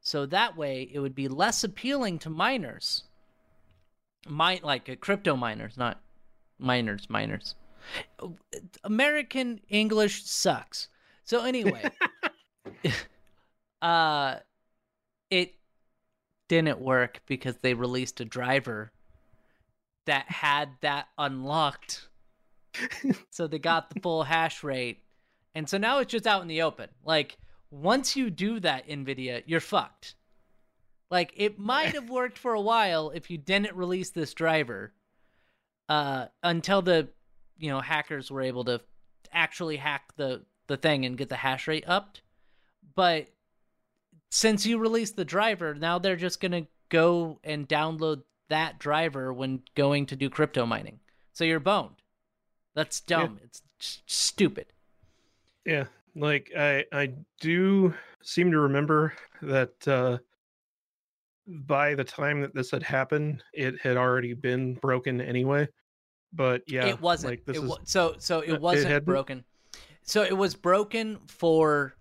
So 0.00 0.26
that 0.26 0.56
way 0.56 0.88
it 0.92 1.00
would 1.00 1.14
be 1.14 1.26
less 1.26 1.64
appealing 1.64 2.18
to 2.20 2.30
miners. 2.30 3.04
Mine 4.28 4.60
like 4.62 4.88
uh, 4.88 4.96
crypto 4.96 5.34
miners, 5.34 5.76
not 5.76 6.00
miners, 6.58 7.08
miners. 7.08 7.54
American 8.84 9.60
English 9.68 10.24
sucks. 10.24 10.88
So 11.24 11.44
anyway, 11.44 11.90
uh 13.82 14.36
it 15.30 15.54
didn't 16.48 16.80
work 16.80 17.20
because 17.26 17.56
they 17.56 17.74
released 17.74 18.20
a 18.20 18.24
driver 18.24 18.92
that 20.06 20.30
had 20.30 20.70
that 20.80 21.08
unlocked. 21.18 22.08
so 23.30 23.46
they 23.46 23.58
got 23.58 23.90
the 23.90 24.00
full 24.00 24.22
hash 24.24 24.62
rate. 24.62 25.02
And 25.54 25.68
so 25.68 25.78
now 25.78 25.98
it's 25.98 26.12
just 26.12 26.26
out 26.26 26.42
in 26.42 26.48
the 26.48 26.62
open. 26.62 26.88
Like 27.04 27.38
once 27.70 28.16
you 28.16 28.30
do 28.30 28.60
that 28.60 28.88
Nvidia, 28.88 29.42
you're 29.46 29.60
fucked. 29.60 30.14
Like 31.10 31.32
it 31.36 31.58
might 31.58 31.94
have 31.94 32.10
worked 32.10 32.38
for 32.38 32.54
a 32.54 32.60
while 32.60 33.10
if 33.10 33.30
you 33.30 33.38
didn't 33.38 33.76
release 33.76 34.10
this 34.10 34.34
driver 34.34 34.92
uh 35.88 36.26
until 36.42 36.82
the 36.82 37.08
you 37.58 37.70
know 37.70 37.80
hackers 37.80 38.30
were 38.30 38.42
able 38.42 38.64
to 38.64 38.80
actually 39.32 39.76
hack 39.76 40.12
the 40.16 40.42
the 40.66 40.76
thing 40.76 41.04
and 41.04 41.18
get 41.18 41.28
the 41.28 41.36
hash 41.36 41.68
rate 41.68 41.84
upped. 41.86 42.22
But 42.94 43.28
since 44.30 44.66
you 44.66 44.78
released 44.78 45.16
the 45.16 45.24
driver, 45.24 45.74
now 45.74 45.98
they're 45.98 46.16
just 46.16 46.40
going 46.40 46.52
to 46.52 46.66
go 46.88 47.38
and 47.44 47.68
download 47.68 48.22
that 48.48 48.78
driver 48.78 49.32
when 49.32 49.62
going 49.74 50.06
to 50.06 50.16
do 50.16 50.30
crypto 50.30 50.66
mining. 50.66 51.00
So 51.32 51.44
you're 51.44 51.60
boned. 51.60 52.02
That's 52.74 53.00
dumb. 53.00 53.38
Yeah. 53.38 53.46
It's 53.46 53.62
stupid. 54.06 54.66
Yeah, 55.64 55.84
like 56.14 56.50
I 56.56 56.84
I 56.92 57.12
do 57.40 57.94
seem 58.22 58.50
to 58.50 58.58
remember 58.58 59.14
that 59.42 59.88
uh 59.88 60.18
by 61.46 61.94
the 61.94 62.04
time 62.04 62.40
that 62.40 62.54
this 62.54 62.70
had 62.72 62.82
happened, 62.82 63.42
it 63.52 63.80
had 63.80 63.96
already 63.96 64.34
been 64.34 64.74
broken 64.74 65.20
anyway. 65.20 65.68
But 66.36 66.62
yeah, 66.66 66.86
it 66.86 67.00
wasn't. 67.00 67.32
Like 67.32 67.44
this 67.46 67.56
it 67.56 67.64
is, 67.64 67.68
wa- 67.68 67.78
so 67.84 68.14
so 68.18 68.40
it 68.40 68.60
wasn't 68.60 68.92
it 68.92 69.04
broken. 69.04 69.44
So 70.02 70.22
it 70.22 70.36
was 70.36 70.54
broken 70.54 71.18
for 71.26 71.96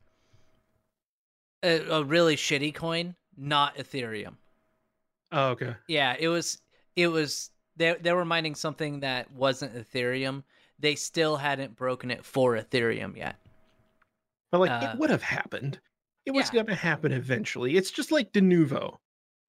a, 1.63 1.79
a 1.89 2.03
really 2.03 2.35
shitty 2.35 2.75
coin, 2.75 3.15
not 3.37 3.77
Ethereum. 3.77 4.35
Oh, 5.31 5.49
okay. 5.49 5.75
Yeah, 5.87 6.15
it 6.19 6.27
was. 6.27 6.61
It 6.95 7.07
was. 7.07 7.49
They 7.77 7.95
they 7.99 8.13
were 8.13 8.25
mining 8.25 8.55
something 8.55 8.99
that 8.99 9.31
wasn't 9.31 9.73
Ethereum. 9.75 10.43
They 10.79 10.95
still 10.95 11.37
hadn't 11.37 11.75
broken 11.75 12.11
it 12.11 12.25
for 12.25 12.57
Ethereum 12.57 13.15
yet. 13.15 13.37
But 14.51 14.59
like, 14.59 14.71
uh, 14.71 14.91
it 14.93 14.99
would 14.99 15.09
have 15.09 15.23
happened. 15.23 15.79
It 16.25 16.31
was 16.31 16.47
yeah. 16.47 16.53
going 16.53 16.67
to 16.67 16.75
happen 16.75 17.11
eventually. 17.11 17.77
It's 17.77 17.91
just 17.91 18.11
like 18.11 18.31
De 18.33 18.41
Denuvo, 18.41 18.97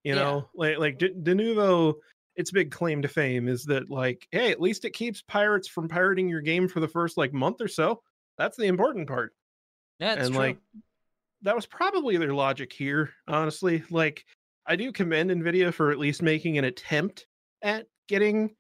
you 0.05 0.15
know, 0.15 0.49
yeah. 0.55 0.69
like 0.69 0.79
like 0.79 0.99
De- 0.99 1.15
Denuvo. 1.15 1.95
Its 2.37 2.51
big 2.51 2.71
claim 2.71 3.03
to 3.03 3.09
fame 3.09 3.49
is 3.49 3.65
that 3.65 3.91
like, 3.91 4.27
hey, 4.31 4.51
at 4.51 4.61
least 4.61 4.85
it 4.85 4.91
keeps 4.93 5.23
pirates 5.23 5.69
from 5.69 5.89
pirating 5.89 6.29
your 6.29 6.43
game 6.43 6.69
for 6.69 6.81
the 6.81 6.89
first 6.89 7.17
like 7.17 7.33
month 7.33 7.61
or 7.61 7.69
so. 7.69 8.03
That's 8.39 8.57
the 8.57 8.67
important 8.67 9.09
part. 9.09 9.33
Yeah, 9.99 10.15
and 10.15 10.29
true. 10.29 10.37
like 10.37 10.59
that 11.43 11.57
was 11.57 11.67
probably 11.67 12.17
their 12.17 12.35
logic 12.35 12.73
here, 12.73 13.11
honestly. 13.27 13.83
Like, 13.91 14.25
I 14.67 14.77
do 14.77 14.93
commend 14.93 15.31
Nvidia 15.31 15.73
for 15.73 15.91
at 15.91 15.99
least 15.99 16.23
making 16.23 16.59
an 16.59 16.65
attempt 16.65 17.27
at 17.63 17.87
getting 18.09 18.55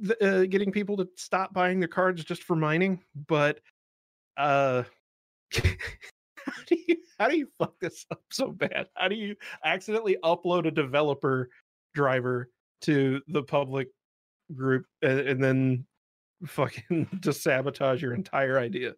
the, 0.00 0.42
uh, 0.42 0.46
getting 0.46 0.72
people 0.72 0.96
to 0.98 1.08
stop 1.16 1.52
buying 1.52 1.80
their 1.80 1.88
cards 1.88 2.24
just 2.24 2.42
for 2.44 2.56
mining, 2.56 3.00
but 3.26 3.60
uh 4.36 4.82
how 5.52 6.62
do 6.66 6.76
you 6.88 6.96
how 7.18 7.28
do 7.28 7.36
you 7.36 7.46
fuck 7.58 7.78
this 7.80 8.06
up 8.10 8.22
so 8.30 8.50
bad? 8.50 8.88
How 8.94 9.08
do 9.08 9.16
you 9.16 9.36
accidentally 9.64 10.16
upload 10.24 10.66
a 10.66 10.70
developer 10.70 11.50
driver 11.94 12.50
to 12.82 13.20
the 13.28 13.42
public 13.42 13.88
group 14.54 14.86
and, 15.02 15.20
and 15.20 15.42
then 15.42 15.86
fucking 16.46 17.08
just 17.20 17.42
sabotage 17.42 18.02
your 18.02 18.14
entire 18.14 18.58
idea? 18.58 18.94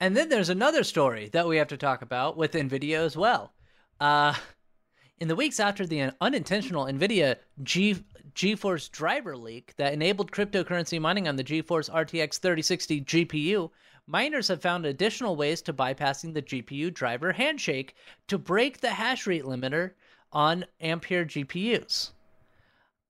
And 0.00 0.16
then 0.16 0.28
there's 0.28 0.50
another 0.50 0.84
story 0.84 1.30
that 1.32 1.48
we 1.48 1.56
have 1.56 1.68
to 1.68 1.76
talk 1.76 2.02
about 2.02 2.36
with 2.36 2.52
NVIDIA 2.52 2.98
as 2.98 3.16
well. 3.16 3.52
Uh, 4.00 4.34
in 5.18 5.28
the 5.28 5.36
weeks 5.36 5.58
after 5.58 5.86
the 5.86 6.12
unintentional 6.20 6.84
NVIDIA 6.84 7.36
G- 7.62 8.04
GeForce 8.34 8.90
driver 8.90 9.36
leak 9.36 9.74
that 9.76 9.94
enabled 9.94 10.30
cryptocurrency 10.30 11.00
mining 11.00 11.26
on 11.26 11.36
the 11.36 11.44
GeForce 11.44 11.90
RTX 11.90 12.38
3060 12.38 13.00
GPU, 13.02 13.70
miners 14.06 14.48
have 14.48 14.60
found 14.60 14.84
additional 14.84 15.36
ways 15.36 15.62
to 15.62 15.72
bypassing 15.72 16.34
the 16.34 16.42
GPU 16.42 16.92
driver 16.92 17.32
handshake 17.32 17.94
to 18.28 18.36
break 18.36 18.80
the 18.80 18.90
hash 18.90 19.26
rate 19.26 19.44
limiter 19.44 19.92
on 20.32 20.66
Ampere 20.82 21.24
GPUs. 21.24 22.10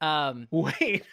Um, 0.01 0.49
Wait. 0.51 1.05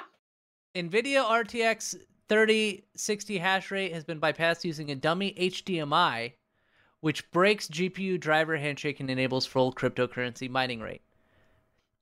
NVIDIA 0.74 1.24
RTX 1.24 1.96
3060 2.28 3.38
hash 3.38 3.70
rate 3.70 3.92
has 3.92 4.04
been 4.04 4.20
bypassed 4.20 4.64
using 4.64 4.90
a 4.90 4.94
dummy 4.94 5.34
HDMI, 5.38 6.32
which 7.00 7.30
breaks 7.30 7.68
GPU 7.68 8.18
driver 8.18 8.56
handshake 8.56 9.00
and 9.00 9.10
enables 9.10 9.46
full 9.46 9.72
cryptocurrency 9.72 10.48
mining 10.48 10.80
rate. 10.80 11.02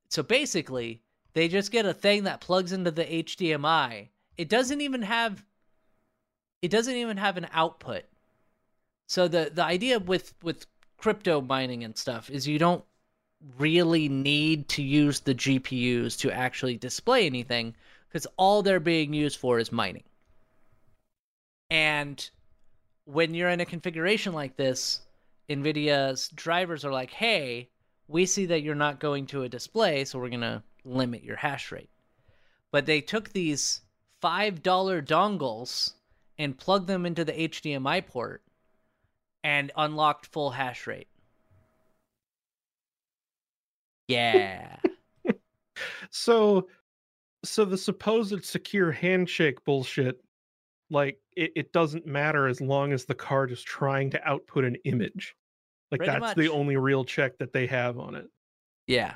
So 0.09 0.23
basically, 0.23 1.01
they 1.33 1.47
just 1.47 1.71
get 1.71 1.85
a 1.85 1.93
thing 1.93 2.23
that 2.23 2.41
plugs 2.41 2.71
into 2.71 2.91
the 2.91 3.05
HDMI. 3.05 4.09
It 4.37 4.49
doesn't 4.49 4.81
even 4.81 5.01
have 5.01 5.43
it 6.61 6.71
doesn't 6.71 6.95
even 6.95 7.17
have 7.17 7.35
an 7.35 7.47
output. 7.51 8.03
So 9.07 9.27
the 9.27 9.51
the 9.53 9.63
idea 9.63 9.99
with 9.99 10.33
with 10.41 10.65
crypto 10.97 11.41
mining 11.41 11.83
and 11.83 11.97
stuff 11.97 12.29
is 12.29 12.47
you 12.47 12.57
don't 12.57 12.83
really 13.57 14.09
need 14.09 14.69
to 14.69 14.81
use 14.83 15.19
the 15.19 15.35
GPUs 15.35 16.17
to 16.19 16.31
actually 16.31 16.77
display 16.77 17.25
anything 17.25 17.75
because 18.07 18.27
all 18.37 18.61
they're 18.61 18.79
being 18.79 19.13
used 19.13 19.39
for 19.39 19.59
is 19.59 19.71
mining. 19.71 20.03
And 21.69 22.29
when 23.05 23.33
you're 23.33 23.49
in 23.49 23.59
a 23.59 23.65
configuration 23.65 24.33
like 24.33 24.55
this, 24.55 25.01
NVIDIA's 25.49 26.29
drivers 26.29 26.85
are 26.85 26.91
like, 26.91 27.11
hey, 27.11 27.69
we 28.07 28.25
see 28.25 28.45
that 28.45 28.61
you're 28.61 28.75
not 28.75 28.99
going 28.99 29.25
to 29.27 29.43
a 29.43 29.49
display, 29.49 30.05
so 30.05 30.19
we're 30.19 30.29
going 30.29 30.41
to 30.41 30.63
limit 30.85 31.23
your 31.23 31.37
hash 31.37 31.71
rate. 31.71 31.89
But 32.71 32.85
they 32.85 33.01
took 33.01 33.29
these 33.29 33.81
$5 34.21 34.61
dongles 34.61 35.93
and 36.37 36.57
plugged 36.57 36.87
them 36.87 37.05
into 37.05 37.25
the 37.25 37.33
HDMI 37.33 38.05
port 38.05 38.41
and 39.43 39.71
unlocked 39.75 40.27
full 40.27 40.51
hash 40.51 40.87
rate. 40.87 41.07
Yeah. 44.13 44.77
so 46.09 46.67
so 47.43 47.65
the 47.65 47.77
supposed 47.77 48.45
secure 48.45 48.91
handshake 48.91 49.63
bullshit 49.65 50.21
like 50.89 51.19
it, 51.35 51.51
it 51.55 51.73
doesn't 51.73 52.05
matter 52.05 52.47
as 52.47 52.61
long 52.61 52.93
as 52.93 53.05
the 53.05 53.15
card 53.15 53.51
is 53.51 53.61
trying 53.61 54.09
to 54.11 54.27
output 54.27 54.63
an 54.63 54.77
image. 54.85 55.35
Like 55.91 55.99
Pretty 55.99 56.11
that's 56.11 56.21
much. 56.21 56.37
the 56.37 56.49
only 56.49 56.77
real 56.77 57.03
check 57.03 57.37
that 57.39 57.53
they 57.53 57.67
have 57.67 57.99
on 57.99 58.15
it. 58.15 58.27
Yeah. 58.87 59.15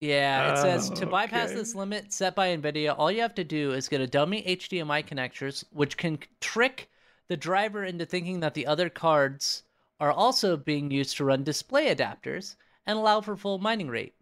yeah, 0.00 0.52
it 0.52 0.58
says 0.58 0.90
to 0.90 1.06
oh, 1.06 1.10
bypass 1.10 1.48
okay. 1.48 1.56
this 1.56 1.74
limit 1.74 2.12
set 2.12 2.34
by 2.34 2.56
NVIDIA, 2.56 2.94
all 2.96 3.10
you 3.10 3.22
have 3.22 3.34
to 3.34 3.44
do 3.44 3.72
is 3.72 3.88
get 3.88 4.00
a 4.00 4.06
dummy 4.06 4.42
HDMI 4.42 5.06
connectors, 5.06 5.64
which 5.70 5.96
can 5.96 6.18
trick 6.40 6.88
the 7.28 7.36
driver 7.36 7.84
into 7.84 8.06
thinking 8.06 8.40
that 8.40 8.54
the 8.54 8.66
other 8.66 8.88
cards 8.88 9.63
are 10.00 10.12
also 10.12 10.56
being 10.56 10.90
used 10.90 11.16
to 11.16 11.24
run 11.24 11.44
display 11.44 11.94
adapters 11.94 12.56
and 12.86 12.98
allow 12.98 13.20
for 13.20 13.36
full 13.36 13.58
mining 13.58 13.88
rate. 13.88 14.14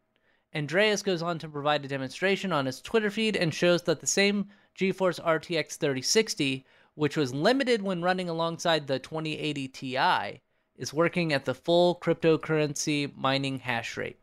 Andreas 0.55 1.03
goes 1.03 1.23
on 1.23 1.39
to 1.39 1.49
provide 1.49 1.85
a 1.85 1.89
demonstration 1.89 2.53
on 2.53 2.67
his 2.67 2.81
Twitter 2.81 3.11
feed 3.11 3.37
and 3.37 3.55
shows 3.55 3.83
that 3.83 4.01
the 4.01 4.07
same 4.07 4.49
GeForce 4.79 5.21
RTX 5.21 5.77
3060, 5.77 6.65
which 6.95 7.17
was 7.17 7.35
limited 7.35 7.83
when 7.83 8.03
running 8.03 8.29
alongside 8.29 8.87
the 8.87 8.99
2080 8.99 9.69
Ti, 9.69 10.41
is 10.77 10.93
working 10.93 11.33
at 11.33 11.45
the 11.45 11.55
full 11.55 11.97
cryptocurrency 11.97 13.15
mining 13.17 13.59
hash 13.59 13.97
rate. 13.97 14.19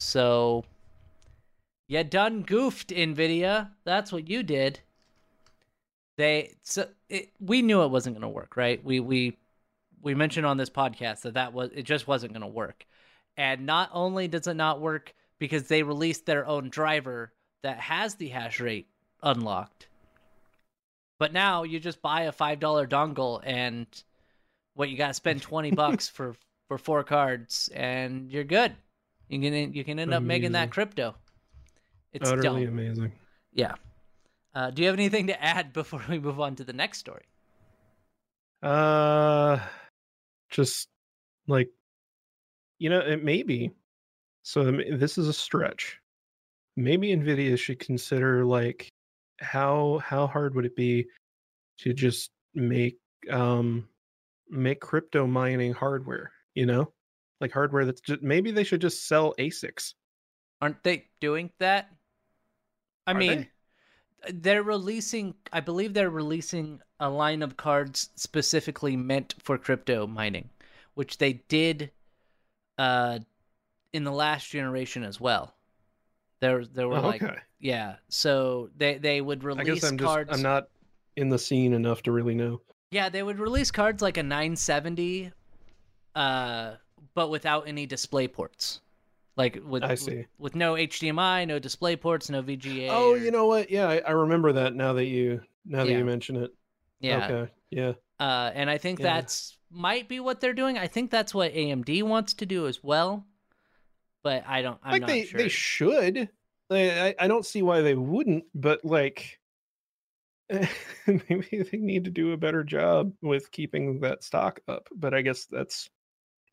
So, 0.00 0.64
you 1.88 2.04
done 2.04 2.42
goofed, 2.42 2.88
Nvidia. 2.90 3.70
That's 3.84 4.12
what 4.12 4.28
you 4.28 4.42
did. 4.42 4.80
They 6.16 6.56
so 6.62 6.88
it, 7.08 7.30
we 7.40 7.62
knew 7.62 7.82
it 7.82 7.90
wasn't 7.90 8.16
going 8.16 8.22
to 8.22 8.28
work, 8.28 8.56
right? 8.56 8.82
We 8.84 9.00
we 9.00 9.38
we 10.02 10.14
mentioned 10.14 10.46
on 10.46 10.56
this 10.56 10.70
podcast 10.70 11.22
that 11.22 11.34
that 11.34 11.52
was 11.52 11.70
it 11.74 11.82
just 11.82 12.06
wasn't 12.06 12.32
going 12.32 12.42
to 12.42 12.46
work. 12.46 12.86
And 13.36 13.66
not 13.66 13.90
only 13.92 14.28
does 14.28 14.46
it 14.46 14.54
not 14.54 14.80
work 14.80 15.14
because 15.38 15.68
they 15.68 15.82
released 15.82 16.26
their 16.26 16.46
own 16.46 16.68
driver 16.68 17.32
that 17.62 17.78
has 17.78 18.14
the 18.16 18.28
hash 18.28 18.60
rate 18.60 18.88
unlocked, 19.22 19.88
But 21.18 21.32
now 21.32 21.62
you 21.64 21.78
just 21.80 22.02
buy 22.02 22.22
a 22.22 22.32
five 22.32 22.60
dollar 22.60 22.86
dongle 22.86 23.40
and 23.44 23.86
what 24.74 24.88
you 24.88 24.96
got 24.96 25.08
to 25.08 25.14
spend 25.14 25.42
twenty 25.42 25.70
bucks 25.82 26.08
for 26.08 26.34
for 26.68 26.78
four 26.78 27.04
cards 27.04 27.68
and 27.74 28.30
you're 28.30 28.44
good. 28.44 28.74
You 29.28 29.40
can 29.40 29.72
you 29.74 29.84
can 29.84 29.98
end 29.98 30.12
up 30.14 30.22
making 30.22 30.52
that 30.52 30.70
crypto. 30.70 31.14
It's 32.12 32.28
Utterly 32.30 32.64
dumb. 32.64 32.78
amazing. 32.78 33.12
Yeah. 33.52 33.74
Uh, 34.54 34.70
do 34.70 34.82
you 34.82 34.88
have 34.88 34.96
anything 34.96 35.28
to 35.28 35.42
add 35.42 35.72
before 35.74 36.02
we 36.08 36.18
move 36.18 36.40
on 36.40 36.56
to 36.56 36.64
the 36.64 36.72
next 36.72 36.98
story? 36.98 37.22
Uh, 38.62 39.58
just 40.50 40.88
like, 41.46 41.68
you 42.78 42.90
know, 42.90 43.00
it 43.00 43.22
may 43.24 43.42
be. 43.42 43.70
So 44.42 44.70
this 44.70 45.18
is 45.18 45.28
a 45.28 45.32
stretch. 45.32 45.98
Maybe 46.76 47.14
Nvidia 47.14 47.58
should 47.58 47.78
consider 47.78 48.44
like 48.44 48.88
how 49.40 50.00
how 50.04 50.26
hard 50.26 50.54
would 50.54 50.64
it 50.64 50.76
be 50.76 51.06
to 51.78 51.92
just 51.92 52.30
make 52.54 52.96
um 53.30 53.88
make 54.48 54.80
crypto 54.80 55.26
mining 55.26 55.72
hardware. 55.72 56.32
You 56.54 56.66
know, 56.66 56.92
like 57.40 57.52
hardware 57.52 57.84
that's 57.84 58.00
just 58.00 58.22
maybe 58.22 58.50
they 58.50 58.64
should 58.64 58.80
just 58.80 59.06
sell 59.06 59.34
ASICs. 59.38 59.94
Aren't 60.60 60.82
they 60.82 61.06
doing 61.20 61.50
that? 61.58 61.90
I 63.06 63.12
Are 63.12 63.18
mean, 63.18 63.48
they're 64.28 64.62
releasing. 64.62 65.34
I 65.52 65.60
believe 65.60 65.94
they're 65.94 66.10
releasing 66.10 66.80
a 66.98 67.08
line 67.08 67.42
of 67.42 67.56
cards 67.56 68.10
specifically 68.16 68.96
meant 68.96 69.34
for 69.42 69.56
crypto 69.58 70.06
mining, 70.06 70.50
which 70.94 71.18
they 71.18 71.34
did 71.48 71.90
uh, 72.78 73.18
in 73.92 74.04
the 74.04 74.12
last 74.12 74.50
generation 74.50 75.02
as 75.02 75.20
well. 75.20 75.54
There, 76.40 76.64
there 76.64 76.88
were 76.88 76.96
Oh, 76.98 77.02
like, 77.02 77.22
okay. 77.22 77.36
yeah. 77.58 77.96
So 78.08 78.70
they 78.76 78.98
they 78.98 79.20
would 79.20 79.42
I 79.44 79.48
release 79.48 79.66
guess 79.80 79.84
I'm 79.90 79.98
just 79.98 80.06
cards. 80.06 80.30
I'm 80.32 80.42
not 80.42 80.68
in 81.16 81.28
the 81.28 81.38
scene 81.38 81.72
enough 81.74 82.02
to 82.04 82.12
really 82.12 82.34
know. 82.34 82.60
Yeah, 82.90 83.08
they 83.08 83.22
would 83.22 83.38
release 83.38 83.70
cards 83.70 84.02
like 84.02 84.16
a 84.16 84.22
970, 84.22 85.30
uh, 86.14 86.72
but 87.14 87.30
without 87.30 87.68
any 87.68 87.86
display 87.86 88.26
ports. 88.26 88.80
Like 89.40 89.54
with 89.64 89.82
with- 89.82 90.26
with 90.38 90.54
no 90.54 90.74
HDMI, 90.74 91.46
no 91.46 91.58
display 91.58 91.96
ports, 91.96 92.28
no 92.30 92.42
VGA. 92.42 92.88
Oh, 92.90 93.12
or- 93.12 93.16
you 93.18 93.30
know 93.30 93.46
what? 93.46 93.70
Yeah, 93.70 93.88
I, 93.88 93.98
I 93.98 94.10
remember 94.12 94.52
that 94.52 94.74
now 94.74 94.92
that 94.94 95.06
you 95.06 95.40
now 95.64 95.84
that 95.84 95.90
Yeah. 95.90 95.98
you 95.98 96.04
mention 96.04 96.36
it. 96.36 96.50
yeah. 97.00 97.24
Okay. 97.26 97.52
Yeah. 97.70 97.92
Uh, 98.18 98.50
and 98.54 98.68
I 98.68 98.76
think 98.78 98.98
Yeah. 98.98 99.14
that's 99.14 99.56
might 99.70 100.08
be 100.08 100.20
what 100.20 100.40
they're 100.40 100.52
doing. 100.52 100.76
I 100.78 100.88
think 100.88 101.10
that's 101.10 101.32
what 101.34 101.52
AMD 101.54 102.02
wants 102.02 102.34
to 102.34 102.46
do 102.46 102.66
as 102.66 102.82
well. 102.84 103.24
But 104.22 104.44
I 104.46 104.60
don't. 104.62 104.78
I'm 104.82 104.92
like 104.92 105.00
not 105.02 105.08
they 105.08 105.24
sure. 105.24 105.38
they 105.38 105.48
should. 105.48 106.28
I, 106.70 106.90
I 107.08 107.14
I 107.20 107.28
don't 107.28 107.46
see 107.46 107.62
why 107.62 107.80
they 107.80 107.94
wouldn't, 107.94 108.44
but 108.54 108.84
like 108.84 109.38
maybe 111.06 111.62
they 111.70 111.78
need 111.78 112.04
to 112.04 112.10
do 112.10 112.32
a 112.32 112.36
better 112.36 112.62
job 112.64 113.12
with 113.22 113.50
keeping 113.52 114.00
that 114.00 114.22
stock 114.24 114.60
up. 114.68 114.88
But 114.94 115.14
I 115.14 115.22
guess 115.22 115.46
that's 115.46 115.88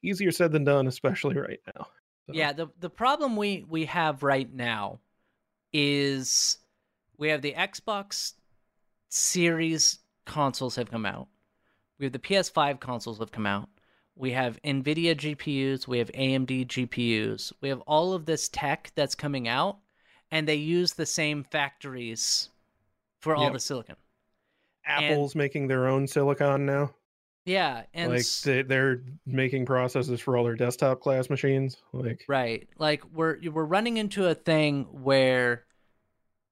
easier 0.03 0.31
said 0.31 0.51
than 0.51 0.63
done, 0.63 0.87
especially 0.87 1.35
right 1.37 1.59
now. 1.75 1.87
So, 2.27 2.33
Yeah, 2.33 2.51
the 2.53 2.67
the 2.79 2.89
problem 2.89 3.35
we 3.35 3.65
we 3.67 3.85
have 3.85 4.21
right 4.21 4.51
now 4.53 4.99
is 5.73 6.57
we 7.17 7.29
have 7.29 7.41
the 7.41 7.53
Xbox 7.53 8.33
Series 9.09 9.99
consoles 10.25 10.75
have 10.75 10.91
come 10.91 11.05
out. 11.05 11.27
We 11.97 12.05
have 12.05 12.13
the 12.13 12.19
PS5 12.19 12.79
consoles 12.79 13.19
have 13.19 13.31
come 13.31 13.45
out. 13.45 13.69
We 14.15 14.31
have 14.31 14.61
Nvidia 14.63 15.15
GPUs, 15.15 15.87
we 15.87 15.99
have 15.99 16.11
AMD 16.11 16.65
GPUs. 16.67 17.53
We 17.61 17.69
have 17.69 17.81
all 17.81 18.13
of 18.13 18.25
this 18.25 18.49
tech 18.49 18.91
that's 18.95 19.15
coming 19.15 19.47
out 19.47 19.77
and 20.31 20.47
they 20.47 20.55
use 20.55 20.93
the 20.93 21.05
same 21.05 21.43
factories 21.43 22.49
for 23.19 23.35
all 23.35 23.43
Yep. 23.43 23.53
the 23.53 23.59
silicon. 23.59 23.95
Apple's 24.85 25.35
making 25.35 25.67
their 25.67 25.87
own 25.87 26.07
silicon 26.07 26.65
now. 26.65 26.93
Yeah, 27.47 27.83
and 27.93 28.11
like 28.11 28.19
s- 28.19 28.41
they, 28.41 28.61
they're 28.61 29.03
making 29.25 29.65
processes 29.65 30.19
for 30.19 30.35
all 30.35 30.43
their 30.43 30.57
desktop 30.57 30.99
class 30.99 31.29
machines. 31.29 31.77
Like 31.93 32.25
Right. 32.27 32.67
Like 32.77 33.03
we're 33.13 33.37
we're 33.49 33.63
running 33.63 33.95
into 33.95 34.27
a 34.27 34.35
thing 34.35 34.83
where 34.91 35.63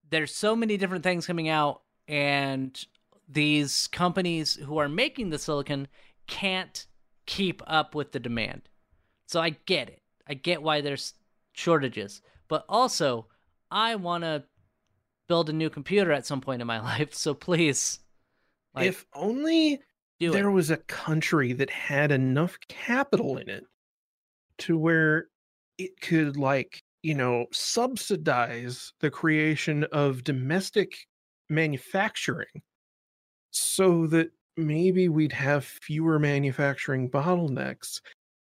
there's 0.09 0.33
so 0.33 0.55
many 0.55 0.77
different 0.77 1.03
things 1.03 1.27
coming 1.27 1.49
out 1.49 1.81
and 2.07 2.81
these 3.27 3.87
companies 3.87 4.55
who 4.55 4.77
are 4.77 4.87
making 4.87 5.31
the 5.31 5.37
silicon 5.37 5.89
can't 6.27 6.85
keep 7.25 7.61
up 7.67 7.93
with 7.93 8.13
the 8.13 8.19
demand. 8.19 8.61
So 9.27 9.41
I 9.41 9.49
get 9.65 9.89
it. 9.89 10.01
I 10.29 10.35
get 10.35 10.63
why 10.63 10.79
there's 10.79 11.13
shortages. 11.51 12.21
But 12.47 12.63
also, 12.69 13.27
I 13.69 13.95
want 13.95 14.23
to 14.23 14.43
build 15.27 15.49
a 15.49 15.53
new 15.53 15.69
computer 15.69 16.13
at 16.13 16.25
some 16.25 16.39
point 16.39 16.61
in 16.61 16.67
my 16.67 16.79
life. 16.81 17.13
So 17.13 17.33
please 17.33 17.99
like 18.73 18.87
if 18.87 19.05
only 19.13 19.81
do 20.19 20.31
there 20.31 20.49
it. 20.49 20.53
was 20.53 20.69
a 20.69 20.77
country 20.77 21.53
that 21.53 21.69
had 21.69 22.11
enough 22.11 22.57
capital 22.67 23.37
in 23.37 23.49
it 23.49 23.63
to 24.57 24.77
where 24.77 25.27
it 25.77 25.99
could 26.01 26.37
like 26.37 26.81
you 27.03 27.13
know 27.13 27.45
subsidize 27.51 28.93
the 28.99 29.11
creation 29.11 29.83
of 29.91 30.23
domestic 30.23 30.95
manufacturing 31.49 32.61
so 33.51 34.07
that 34.07 34.29
maybe 34.57 35.09
we'd 35.09 35.33
have 35.33 35.65
fewer 35.65 36.17
manufacturing 36.17 37.09
bottlenecks 37.09 37.99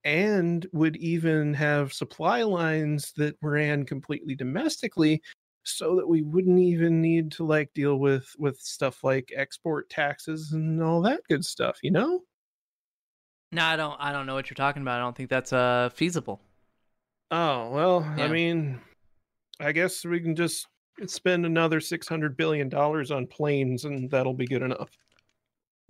and 0.04 0.66
would 0.72 0.96
even 0.96 1.54
have 1.54 1.92
supply 1.92 2.42
lines 2.42 3.12
that 3.16 3.36
ran 3.42 3.84
completely 3.84 4.34
domestically 4.34 5.22
so 5.64 5.96
that 5.96 6.08
we 6.08 6.22
wouldn't 6.22 6.58
even 6.58 7.00
need 7.02 7.30
to 7.32 7.44
like 7.44 7.70
deal 7.74 7.96
with 7.96 8.34
with 8.38 8.58
stuff 8.60 9.04
like 9.04 9.30
export 9.36 9.88
taxes 9.90 10.52
and 10.52 10.82
all 10.82 11.00
that 11.02 11.20
good 11.28 11.44
stuff 11.44 11.78
you 11.82 11.90
know 11.90 12.20
No, 13.52 13.64
I 13.64 13.76
don't 13.76 13.96
I 14.00 14.12
don't 14.12 14.26
know 14.26 14.34
what 14.34 14.48
you're 14.48 14.54
talking 14.54 14.82
about. 14.82 14.96
I 15.00 15.04
don't 15.04 15.16
think 15.16 15.28
that's 15.30 15.52
uh 15.52 15.90
feasible. 15.94 16.40
oh 17.30 17.70
well 17.70 18.00
Yeah. 18.16 18.24
i 18.24 18.28
mean 18.28 18.80
i 19.60 19.72
guess 19.72 20.04
we 20.04 20.20
can 20.20 20.34
just 20.34 20.66
spend 21.06 21.46
another 21.46 21.80
600 21.80 22.36
billion 22.36 22.68
dollars 22.68 23.10
on 23.10 23.26
planes 23.26 23.84
and 23.84 24.10
that'll 24.10 24.34
be 24.34 24.46
good 24.46 24.62
enough 24.62 24.90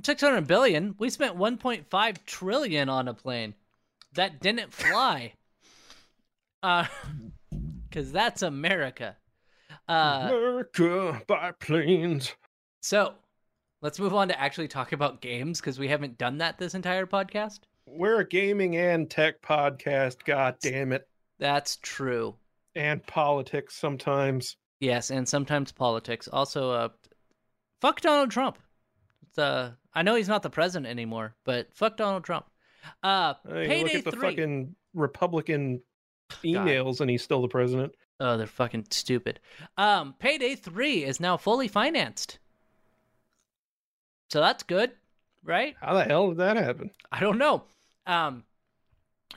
600 0.04 0.46
billion 0.46 0.94
we 0.98 1.10
spent 1.10 1.36
1.5 1.36 2.16
trillion 2.26 2.88
on 2.88 3.08
a 3.08 3.14
plane 3.14 3.54
that 4.14 4.40
didn't 4.40 4.72
fly 4.72 5.32
uh 6.62 6.86
because 7.88 8.12
that's 8.12 8.42
america 8.42 9.16
uh 9.90 10.28
america 10.30 11.20
by 11.26 11.52
planes. 11.52 12.34
So 12.80 13.14
let's 13.82 13.98
move 13.98 14.14
on 14.14 14.28
to 14.28 14.40
actually 14.40 14.68
talk 14.68 14.92
about 14.92 15.20
games 15.20 15.60
because 15.60 15.78
we 15.78 15.88
haven't 15.88 16.16
done 16.16 16.38
that 16.38 16.58
this 16.58 16.74
entire 16.74 17.06
podcast. 17.06 17.60
We're 17.86 18.20
a 18.20 18.28
gaming 18.28 18.76
and 18.76 19.10
tech 19.10 19.42
podcast 19.42 20.24
god 20.24 20.56
damn 20.62 20.92
it. 20.92 21.08
That's 21.38 21.76
true. 21.82 22.36
And 22.74 23.04
politics 23.06 23.74
sometimes. 23.76 24.56
Yes 24.78 25.10
and 25.10 25.28
sometimes 25.28 25.72
politics. 25.72 26.28
Also 26.32 26.70
uh 26.70 26.88
fuck 27.80 28.00
donald 28.00 28.30
trump. 28.30 28.58
It's, 29.26 29.38
uh 29.38 29.72
i 29.92 30.02
know 30.02 30.14
he's 30.14 30.28
not 30.28 30.42
the 30.42 30.50
president 30.50 30.86
anymore 30.88 31.34
but 31.44 31.68
fuck 31.74 31.96
donald 31.96 32.22
trump. 32.24 32.46
Uh 33.02 33.34
Hey, 33.46 33.66
payday 33.66 33.82
look 33.82 33.94
at 33.94 34.04
the 34.04 34.10
3 34.12 34.20
fucking 34.30 34.76
republican 34.94 35.82
God. 36.30 36.44
emails 36.44 37.00
and 37.00 37.10
he's 37.10 37.22
still 37.22 37.42
the 37.42 37.48
president 37.48 37.92
Oh, 38.20 38.36
they're 38.36 38.46
fucking 38.46 38.86
stupid. 38.90 39.40
Um, 39.78 40.14
Payday 40.18 40.54
3 40.54 41.04
is 41.04 41.20
now 41.20 41.38
fully 41.38 41.68
financed. 41.68 42.38
So 44.28 44.40
that's 44.40 44.62
good, 44.62 44.92
right? 45.42 45.74
how 45.80 45.94
the 45.94 46.04
hell 46.04 46.28
did 46.28 46.36
that 46.36 46.56
happen 46.56 46.90
I 47.10 47.18
don't 47.18 47.38
know. 47.38 47.64
Um, 48.06 48.44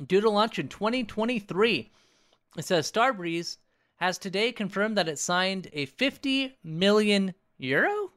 due 0.05 0.21
to 0.21 0.29
launch 0.29 0.59
in 0.59 0.67
2023, 0.67 1.91
it 2.57 2.65
says 2.65 2.91
Starbreeze 2.91 3.57
has 3.95 4.17
today 4.17 4.51
confirmed 4.51 4.97
that 4.97 5.07
it 5.07 5.17
signed 5.17 5.69
a 5.71 5.86
50 5.86 6.57
million 6.63 7.34
euro 7.57 8.11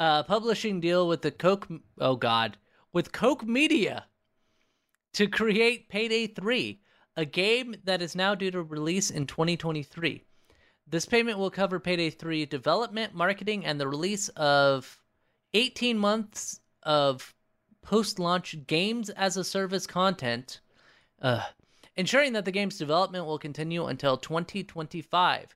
uh, 0.00 0.22
publishing 0.22 0.80
deal 0.80 1.06
with 1.06 1.22
the 1.22 1.30
Koch. 1.30 1.68
Oh 2.00 2.16
God, 2.16 2.56
with 2.92 3.12
Koch 3.12 3.44
Media 3.44 4.06
to 5.12 5.28
create 5.28 5.88
Payday 5.88 6.28
3, 6.28 6.80
a 7.16 7.24
game 7.24 7.76
that 7.84 8.02
is 8.02 8.14
now 8.14 8.34
due 8.34 8.50
to 8.50 8.62
release 8.62 9.10
in 9.10 9.26
2023. 9.26 10.22
This 10.86 11.06
payment 11.06 11.38
will 11.38 11.50
cover 11.50 11.80
Payday 11.80 12.10
3 12.10 12.46
development, 12.46 13.14
marketing, 13.14 13.64
and 13.64 13.80
the 13.80 13.88
release 13.88 14.28
of 14.30 15.00
18 15.54 15.96
months 15.98 16.60
of 16.82 17.34
post 17.82 18.18
launch 18.18 18.56
games 18.66 19.10
as 19.10 19.36
a 19.36 19.44
service 19.44 19.86
content, 19.86 20.60
uh, 21.22 21.44
ensuring 21.96 22.32
that 22.32 22.44
the 22.44 22.52
game's 22.52 22.78
development 22.78 23.26
will 23.26 23.38
continue 23.38 23.86
until 23.86 24.16
2025. 24.16 25.54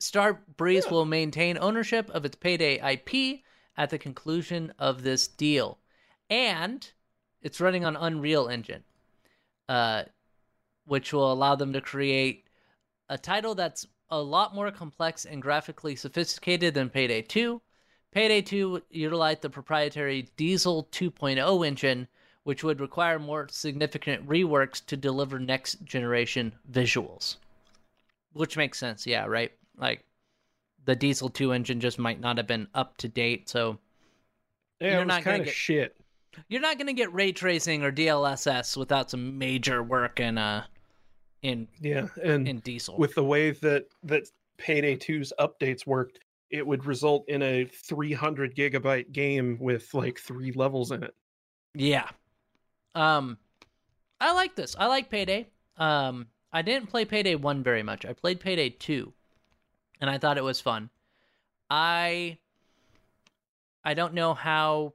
Starbreeze 0.00 0.90
will 0.90 1.06
maintain 1.06 1.58
ownership 1.58 2.10
of 2.10 2.24
its 2.24 2.36
Payday 2.36 2.78
IP 2.92 3.40
at 3.76 3.90
the 3.90 3.98
conclusion 3.98 4.72
of 4.78 5.02
this 5.02 5.26
deal. 5.26 5.78
And 6.28 6.88
it's 7.40 7.60
running 7.60 7.84
on 7.84 7.96
Unreal 7.96 8.48
Engine, 8.48 8.84
uh, 9.68 10.04
which 10.86 11.12
will 11.12 11.30
allow 11.32 11.54
them 11.54 11.72
to 11.72 11.80
create 11.80 12.44
a 13.08 13.18
title 13.18 13.54
that's 13.54 13.86
a 14.10 14.20
lot 14.20 14.54
more 14.54 14.70
complex 14.70 15.24
and 15.24 15.42
graphically 15.42 15.96
sophisticated 15.96 16.74
than 16.74 16.88
Payday 16.90 17.22
2. 17.22 17.60
Payday 18.12 18.40
2 18.42 18.82
utilized 18.90 19.42
the 19.42 19.50
proprietary 19.50 20.28
Diesel 20.36 20.88
2.0 20.92 21.66
engine, 21.66 22.08
which 22.44 22.62
would 22.64 22.80
require 22.80 23.18
more 23.18 23.48
significant 23.50 24.26
reworks 24.28 24.84
to 24.86 24.96
deliver 24.96 25.38
next 25.38 25.84
generation 25.84 26.54
visuals. 26.70 27.36
Which 28.32 28.56
makes 28.56 28.78
sense, 28.78 29.06
yeah, 29.06 29.26
right? 29.26 29.52
Like 29.76 30.04
the 30.84 30.94
Diesel 30.96 31.28
2 31.28 31.52
engine 31.52 31.80
just 31.80 31.98
might 31.98 32.20
not 32.20 32.36
have 32.36 32.46
been 32.46 32.68
up 32.74 32.96
to 32.98 33.08
date, 33.08 33.48
so 33.48 33.78
Yeah, 34.80 34.92
You're 34.92 34.96
it 35.02 35.06
was 35.06 35.08
not 35.08 35.24
gonna 35.24 35.36
kind 35.38 35.48
of 35.48 35.54
shit. 35.54 35.96
you're 36.48 36.60
not 36.60 36.76
going 36.78 36.86
to 36.86 36.92
get 36.92 37.12
ray 37.12 37.32
tracing 37.32 37.82
or 37.82 37.90
DLSS 37.90 38.76
without 38.76 39.10
some 39.10 39.38
major 39.38 39.82
work 39.82 40.20
and 40.20 40.38
uh 40.38 40.62
in 41.42 41.68
Yeah, 41.80 42.08
and 42.22 42.46
in 42.48 42.60
Diesel. 42.60 42.96
with 42.96 43.14
the 43.14 43.24
way 43.24 43.50
that 43.52 43.86
that 44.04 44.28
Payday 44.58 44.96
2's 44.96 45.32
updates 45.38 45.86
worked, 45.86 46.20
it 46.50 46.66
would 46.66 46.86
result 46.86 47.28
in 47.28 47.42
a 47.42 47.64
300 47.64 48.54
gigabyte 48.56 49.12
game 49.12 49.58
with 49.60 49.92
like 49.94 50.18
three 50.18 50.52
levels 50.52 50.90
in 50.92 51.02
it. 51.02 51.14
Yeah. 51.74 52.08
Um 52.94 53.38
I 54.20 54.32
like 54.32 54.54
this. 54.56 54.74
I 54.78 54.86
like 54.86 55.10
Payday. 55.10 55.48
Um 55.76 56.26
I 56.52 56.62
didn't 56.62 56.88
play 56.88 57.04
Payday 57.04 57.34
1 57.34 57.62
very 57.62 57.82
much. 57.82 58.06
I 58.06 58.12
played 58.14 58.40
Payday 58.40 58.70
2 58.70 59.12
and 60.00 60.08
I 60.08 60.16
thought 60.18 60.38
it 60.38 60.44
was 60.44 60.60
fun. 60.60 60.88
I 61.68 62.38
I 63.84 63.94
don't 63.94 64.14
know 64.14 64.34
how 64.34 64.94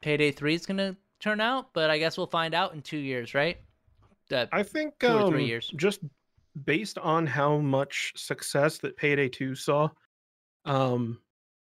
Payday 0.00 0.30
3 0.32 0.54
is 0.54 0.66
going 0.66 0.76
to 0.76 0.96
turn 1.18 1.40
out, 1.40 1.72
but 1.72 1.90
I 1.90 1.98
guess 1.98 2.16
we'll 2.16 2.28
find 2.28 2.54
out 2.54 2.72
in 2.72 2.82
2 2.82 2.96
years, 2.96 3.34
right? 3.34 3.58
Uh, 4.32 4.46
I 4.52 4.62
think 4.62 4.98
Two 4.98 5.08
or 5.08 5.22
um, 5.22 5.30
three 5.30 5.46
years. 5.46 5.72
just 5.76 6.00
based 6.64 6.98
on 6.98 7.26
how 7.26 7.58
much 7.58 8.12
success 8.16 8.78
that 8.78 8.96
Payday 8.96 9.28
2 9.28 9.54
saw, 9.54 9.88
um, 10.64 11.18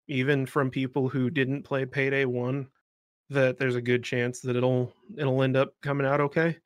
even 0.09 0.47
from 0.47 0.71
people 0.71 1.09
who 1.09 1.31
didn't 1.31 1.63
play 1.63 1.85
Payday 1.85 2.25
1, 2.25 2.67
that 3.31 3.59
there's 3.59 3.77
a 3.77 3.83
good 3.83 4.03
chance 4.03 4.41
that 4.41 4.57
it'll 4.57 4.93
it'll 5.17 5.43
end 5.43 5.57
up 5.57 5.75
coming 5.83 6.07
out 6.07 6.21
okay. 6.21 6.57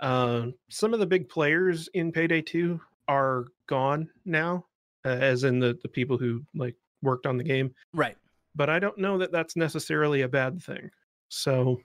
Uh, 0.00 0.46
some 0.68 0.92
of 0.92 0.98
the 1.00 1.06
big 1.06 1.28
players 1.28 1.88
in 1.94 2.10
Payday 2.10 2.42
2 2.42 2.80
are 3.06 3.46
gone 3.68 4.08
now, 4.24 4.66
uh, 5.04 5.10
as 5.10 5.44
in 5.44 5.60
the 5.60 5.78
the 5.82 5.88
people 5.88 6.18
who 6.18 6.42
like 6.54 6.74
worked 7.02 7.26
on 7.26 7.36
the 7.36 7.44
game. 7.44 7.72
right. 7.94 8.16
But 8.54 8.68
I 8.68 8.78
don't 8.78 8.98
know 8.98 9.16
that 9.18 9.32
that's 9.32 9.56
necessarily 9.56 10.22
a 10.22 10.28
bad 10.28 10.62
thing. 10.62 10.90
So 11.28 11.80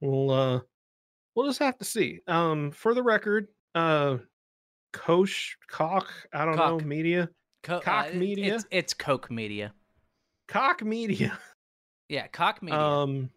we'll 0.00 0.30
uh 0.30 0.60
we'll 1.36 1.46
just 1.46 1.60
have 1.60 1.78
to 1.78 1.84
see. 1.84 2.20
Um, 2.26 2.72
for 2.72 2.94
the 2.94 3.02
record, 3.02 3.46
uh, 3.76 4.16
Koch 4.92 5.56
Cock, 5.68 6.08
I 6.32 6.44
don't 6.44 6.56
Cock. 6.56 6.80
know, 6.80 6.86
media, 6.86 7.28
Co- 7.62 7.80
Cock 7.80 8.08
uh, 8.12 8.16
Media? 8.16 8.56
It's, 8.56 8.66
it's 8.70 8.94
Coke 8.94 9.30
Media. 9.30 9.72
Cock 10.48 10.82
Media. 10.82 11.38
Yeah, 12.08 12.28
Cock 12.28 12.62
Media. 12.62 12.80
Um, 12.80 13.30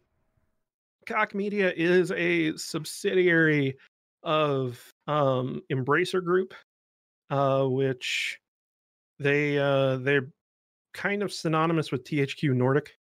Cock 1.08 1.34
Media 1.34 1.74
is 1.76 2.12
a 2.12 2.56
subsidiary 2.56 3.78
of 4.22 4.80
um, 5.08 5.64
Embracer 5.72 6.24
Group, 6.24 6.54
uh, 7.32 7.64
which 7.64 8.40
they 9.18 9.58
uh, 9.58 9.98
they're 9.98 10.30
kind 10.94 11.24
of 11.24 11.34
synonymous 11.34 11.92
with 11.92 12.04
THQ 12.04 12.54
Nordic. 12.54 12.96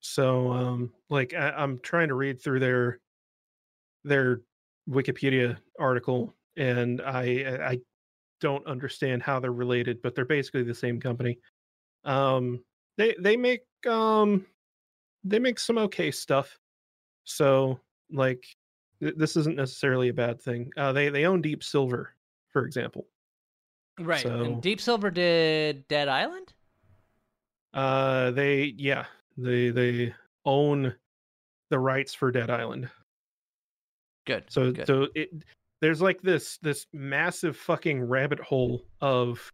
So, 0.00 0.52
um, 0.52 0.92
like, 1.08 1.32
I, 1.32 1.52
I'm 1.52 1.78
trying 1.78 2.08
to 2.08 2.14
read 2.14 2.42
through 2.42 2.60
their 2.60 3.00
their 4.06 4.40
Wikipedia 4.88 5.56
article, 5.78 6.34
and 6.56 7.00
I 7.02 7.22
I 7.72 7.80
don't 8.40 8.66
understand 8.66 9.22
how 9.22 9.40
they're 9.40 9.52
related, 9.52 10.00
but 10.02 10.14
they're 10.14 10.24
basically 10.24 10.62
the 10.62 10.74
same 10.74 11.00
company. 11.00 11.38
Um, 12.04 12.62
they 12.96 13.14
they 13.18 13.36
make 13.36 13.62
um 13.88 14.46
they 15.24 15.38
make 15.38 15.58
some 15.58 15.78
okay 15.78 16.10
stuff. 16.10 16.58
So 17.24 17.80
like 18.12 18.44
th- 19.02 19.14
this 19.16 19.36
isn't 19.36 19.56
necessarily 19.56 20.08
a 20.08 20.14
bad 20.14 20.40
thing. 20.40 20.70
Uh, 20.76 20.92
they 20.92 21.08
they 21.08 21.24
own 21.26 21.42
Deep 21.42 21.62
Silver, 21.64 22.14
for 22.48 22.64
example. 22.64 23.06
right. 23.98 24.22
so- 24.22 24.42
And 24.44 24.62
Deep 24.62 24.80
Silver 24.80 25.10
did 25.10 25.88
Dead 25.88 26.08
Island? 26.08 26.52
Uh, 27.74 28.30
they 28.30 28.72
yeah 28.76 29.04
they 29.36 29.70
they 29.70 30.14
own 30.44 30.94
the 31.70 31.78
rights 31.78 32.14
for 32.14 32.30
Dead 32.30 32.48
Island. 32.50 32.88
Good. 34.26 34.44
So 34.48 34.72
good. 34.72 34.86
so 34.86 35.08
it 35.14 35.30
there's 35.80 36.02
like 36.02 36.20
this 36.20 36.58
this 36.58 36.86
massive 36.92 37.56
fucking 37.56 38.02
rabbit 38.02 38.40
hole 38.40 38.82
of 39.00 39.52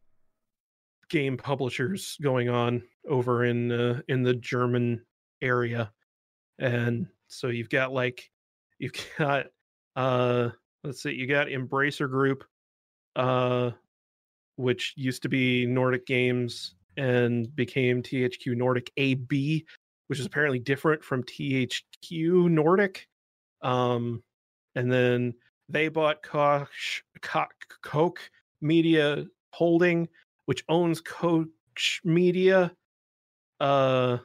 game 1.11 1.37
publishers 1.37 2.17
going 2.23 2.49
on 2.49 2.83
over 3.09 3.45
in 3.45 3.71
uh, 3.71 4.01
in 4.09 4.23
the 4.23 4.35
German 4.35 5.05
area, 5.43 5.93
and 6.59 7.07
so 7.29 7.49
you've 7.49 7.69
got 7.69 7.93
like 7.93 8.31
you've 8.79 8.93
got 9.19 9.47
uh 9.97 10.49
let's 10.85 11.03
see 11.03 11.13
you 11.13 11.27
got 11.27 11.49
Embracer 11.49 12.09
Group, 12.09 12.45
uh, 13.17 13.71
which 14.57 14.95
used 14.97 15.23
to 15.23 15.29
be 15.29 15.67
Nordic 15.67 16.07
Games 16.07 16.75
and 16.97 17.55
became 17.55 18.03
THQ 18.03 18.57
Nordic 18.57 18.91
AB, 18.97 19.67
which 20.07 20.19
is 20.21 20.27
apparently 20.27 20.59
different 20.59 21.03
from 21.03 21.23
THQ 21.25 22.51
Nordic. 22.51 23.09
Um, 23.63 24.23
and 24.75 24.91
then 24.91 25.35
they 25.69 25.89
bought 25.89 26.23
Koch, 26.23 27.03
Koch, 27.21 27.53
Koch 27.83 28.19
Media 28.61 29.27
Holding, 29.51 30.09
which 30.47 30.65
owns 30.69 31.01
Koch 31.01 31.49
Media. 32.05 32.73
Uh, 33.61 34.19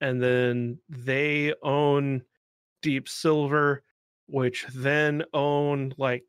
and 0.00 0.22
then 0.22 0.78
they 0.88 1.54
own 1.62 2.22
Deep 2.82 3.08
Silver, 3.08 3.82
which 4.26 4.66
then 4.74 5.22
own 5.32 5.94
like 5.98 6.24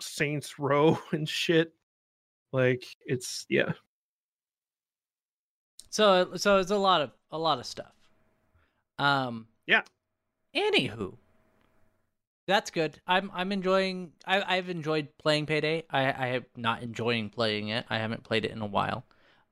Saints 0.00 0.58
Row 0.58 0.98
and 1.12 1.28
shit. 1.28 1.72
Like 2.52 2.84
it's 3.06 3.46
yeah. 3.48 3.72
So 5.90 6.36
so 6.36 6.58
it's 6.58 6.70
a 6.70 6.76
lot 6.76 7.02
of 7.02 7.10
a 7.30 7.38
lot 7.38 7.58
of 7.58 7.66
stuff. 7.66 7.92
Um 8.98 9.46
Yeah. 9.66 9.82
Anywho. 10.54 11.16
That's 12.46 12.70
good. 12.70 13.00
I'm 13.06 13.30
I'm 13.34 13.52
enjoying 13.52 14.12
I, 14.26 14.56
I've 14.56 14.68
enjoyed 14.68 15.08
playing 15.18 15.46
Payday. 15.46 15.84
I, 15.90 16.10
I 16.12 16.26
am 16.28 16.44
not 16.56 16.82
enjoying 16.82 17.30
playing 17.30 17.68
it. 17.68 17.86
I 17.88 17.98
haven't 17.98 18.22
played 18.22 18.44
it 18.44 18.50
in 18.50 18.60
a 18.60 18.66
while. 18.66 19.04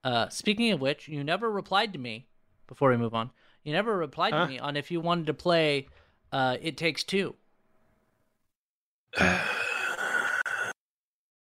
Uh 0.04 0.28
speaking 0.28 0.72
of 0.72 0.80
which, 0.80 1.08
you 1.08 1.24
never 1.24 1.50
replied 1.50 1.92
to 1.94 1.98
me 1.98 2.26
before 2.66 2.90
we 2.90 2.96
move 2.98 3.14
on. 3.14 3.30
You 3.64 3.72
never 3.72 3.96
replied 3.96 4.34
Huh? 4.34 4.44
to 4.44 4.50
me 4.52 4.58
on 4.58 4.76
if 4.76 4.90
you 4.90 5.00
wanted 5.00 5.26
to 5.28 5.34
play 5.34 5.88
uh 6.32 6.58
It 6.60 6.76
Takes 6.76 7.02
Two. 7.02 7.34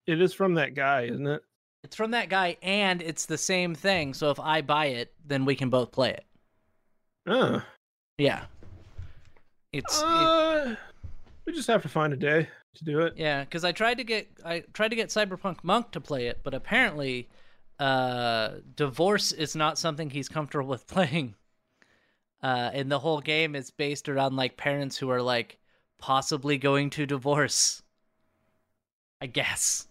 it 0.06 0.20
is 0.20 0.32
from 0.34 0.54
that 0.54 0.74
guy, 0.74 1.04
isn't 1.06 1.26
it? 1.26 1.42
It's 1.82 1.96
from 1.96 2.12
that 2.12 2.28
guy 2.28 2.56
and 2.62 3.02
it's 3.02 3.26
the 3.26 3.38
same 3.38 3.74
thing. 3.74 4.14
So 4.14 4.30
if 4.30 4.38
I 4.40 4.62
buy 4.62 4.86
it, 4.86 5.12
then 5.26 5.44
we 5.44 5.54
can 5.56 5.68
both 5.68 5.90
play 5.92 6.10
it. 6.10 6.24
Uh, 7.26 7.60
Yeah. 8.18 8.44
It's 9.72 10.00
it- 10.00 10.04
uh 10.04 10.76
we 11.46 11.52
just 11.52 11.68
have 11.68 11.82
to 11.82 11.88
find 11.88 12.12
a 12.12 12.16
day 12.16 12.48
to 12.74 12.84
do 12.84 13.00
it. 13.00 13.14
Yeah, 13.16 13.44
because 13.44 13.64
I 13.64 13.72
tried 13.72 13.98
to 13.98 14.04
get 14.04 14.28
I 14.44 14.60
tried 14.72 14.88
to 14.88 14.96
get 14.96 15.08
Cyberpunk 15.08 15.58
Monk 15.62 15.90
to 15.92 16.00
play 16.00 16.26
it, 16.26 16.40
but 16.42 16.54
apparently, 16.54 17.28
uh, 17.78 18.54
divorce 18.76 19.32
is 19.32 19.54
not 19.56 19.78
something 19.78 20.10
he's 20.10 20.28
comfortable 20.28 20.68
with 20.68 20.86
playing. 20.88 21.34
Uh, 22.42 22.70
and 22.74 22.92
the 22.92 22.98
whole 22.98 23.20
game 23.20 23.54
is 23.54 23.70
based 23.70 24.08
around 24.08 24.36
like 24.36 24.56
parents 24.56 24.98
who 24.98 25.08
are 25.10 25.22
like 25.22 25.58
possibly 25.98 26.58
going 26.58 26.90
to 26.90 27.06
divorce. 27.06 27.82
I 29.20 29.26
guess. 29.26 29.88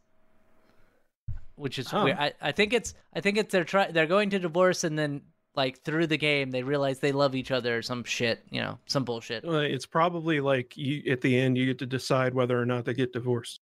Which 1.55 1.79
is 1.79 1.89
Huh. 1.89 2.01
weird. 2.05 2.17
I, 2.17 2.33
I 2.41 2.51
think 2.51 2.73
it's 2.73 2.93
I 3.13 3.21
think 3.21 3.37
it's 3.37 3.51
they're 3.51 3.63
try 3.63 3.91
they're 3.91 4.05
going 4.07 4.29
to 4.31 4.39
divorce 4.39 4.83
and 4.83 4.97
then 4.97 5.21
like 5.55 5.81
through 5.83 6.07
the 6.07 6.17
game 6.17 6.51
they 6.51 6.63
realize 6.63 6.99
they 6.99 7.11
love 7.11 7.35
each 7.35 7.51
other 7.51 7.77
or 7.77 7.81
some 7.81 8.03
shit, 8.03 8.43
you 8.49 8.61
know, 8.61 8.77
some 8.85 9.03
bullshit. 9.03 9.43
It's 9.43 9.85
probably 9.85 10.39
like 10.39 10.75
you 10.77 11.11
at 11.11 11.21
the 11.21 11.39
end 11.39 11.57
you 11.57 11.65
get 11.65 11.79
to 11.79 11.85
decide 11.85 12.33
whether 12.33 12.59
or 12.59 12.65
not 12.65 12.85
they 12.85 12.93
get 12.93 13.13
divorced. 13.13 13.59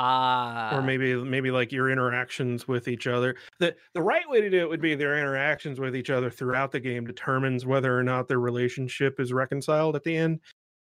Ah, 0.00 0.76
or 0.76 0.82
maybe 0.82 1.16
maybe 1.16 1.50
like 1.50 1.72
your 1.72 1.90
interactions 1.90 2.68
with 2.68 2.86
each 2.86 3.08
other. 3.08 3.34
The 3.58 3.74
the 3.94 4.02
right 4.02 4.28
way 4.28 4.40
to 4.40 4.48
do 4.48 4.60
it 4.60 4.68
would 4.68 4.80
be 4.80 4.94
their 4.94 5.18
interactions 5.18 5.80
with 5.80 5.96
each 5.96 6.08
other 6.08 6.30
throughout 6.30 6.70
the 6.70 6.78
game 6.78 7.04
determines 7.04 7.66
whether 7.66 7.98
or 7.98 8.04
not 8.04 8.28
their 8.28 8.38
relationship 8.38 9.18
is 9.18 9.32
reconciled 9.32 9.96
at 9.96 10.04
the 10.04 10.16
end. 10.16 10.38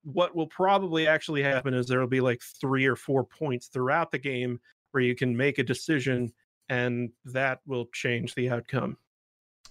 What 0.03 0.34
will 0.34 0.47
probably 0.47 1.07
actually 1.07 1.43
happen 1.43 1.73
is 1.73 1.88
there 1.88 1.99
will 1.99 2.07
be 2.07 2.21
like 2.21 2.41
three 2.41 2.86
or 2.86 2.95
four 2.95 3.25
points 3.25 3.67
throughout 3.67 4.11
the 4.11 4.17
game 4.17 4.61
where 4.91 5.03
you 5.03 5.13
can 5.13 5.36
make 5.36 5.59
a 5.59 5.63
decision 5.63 6.32
and 6.69 7.11
that 7.25 7.59
will 7.67 7.88
change 7.93 8.34
the 8.34 8.49
outcome. 8.49 8.95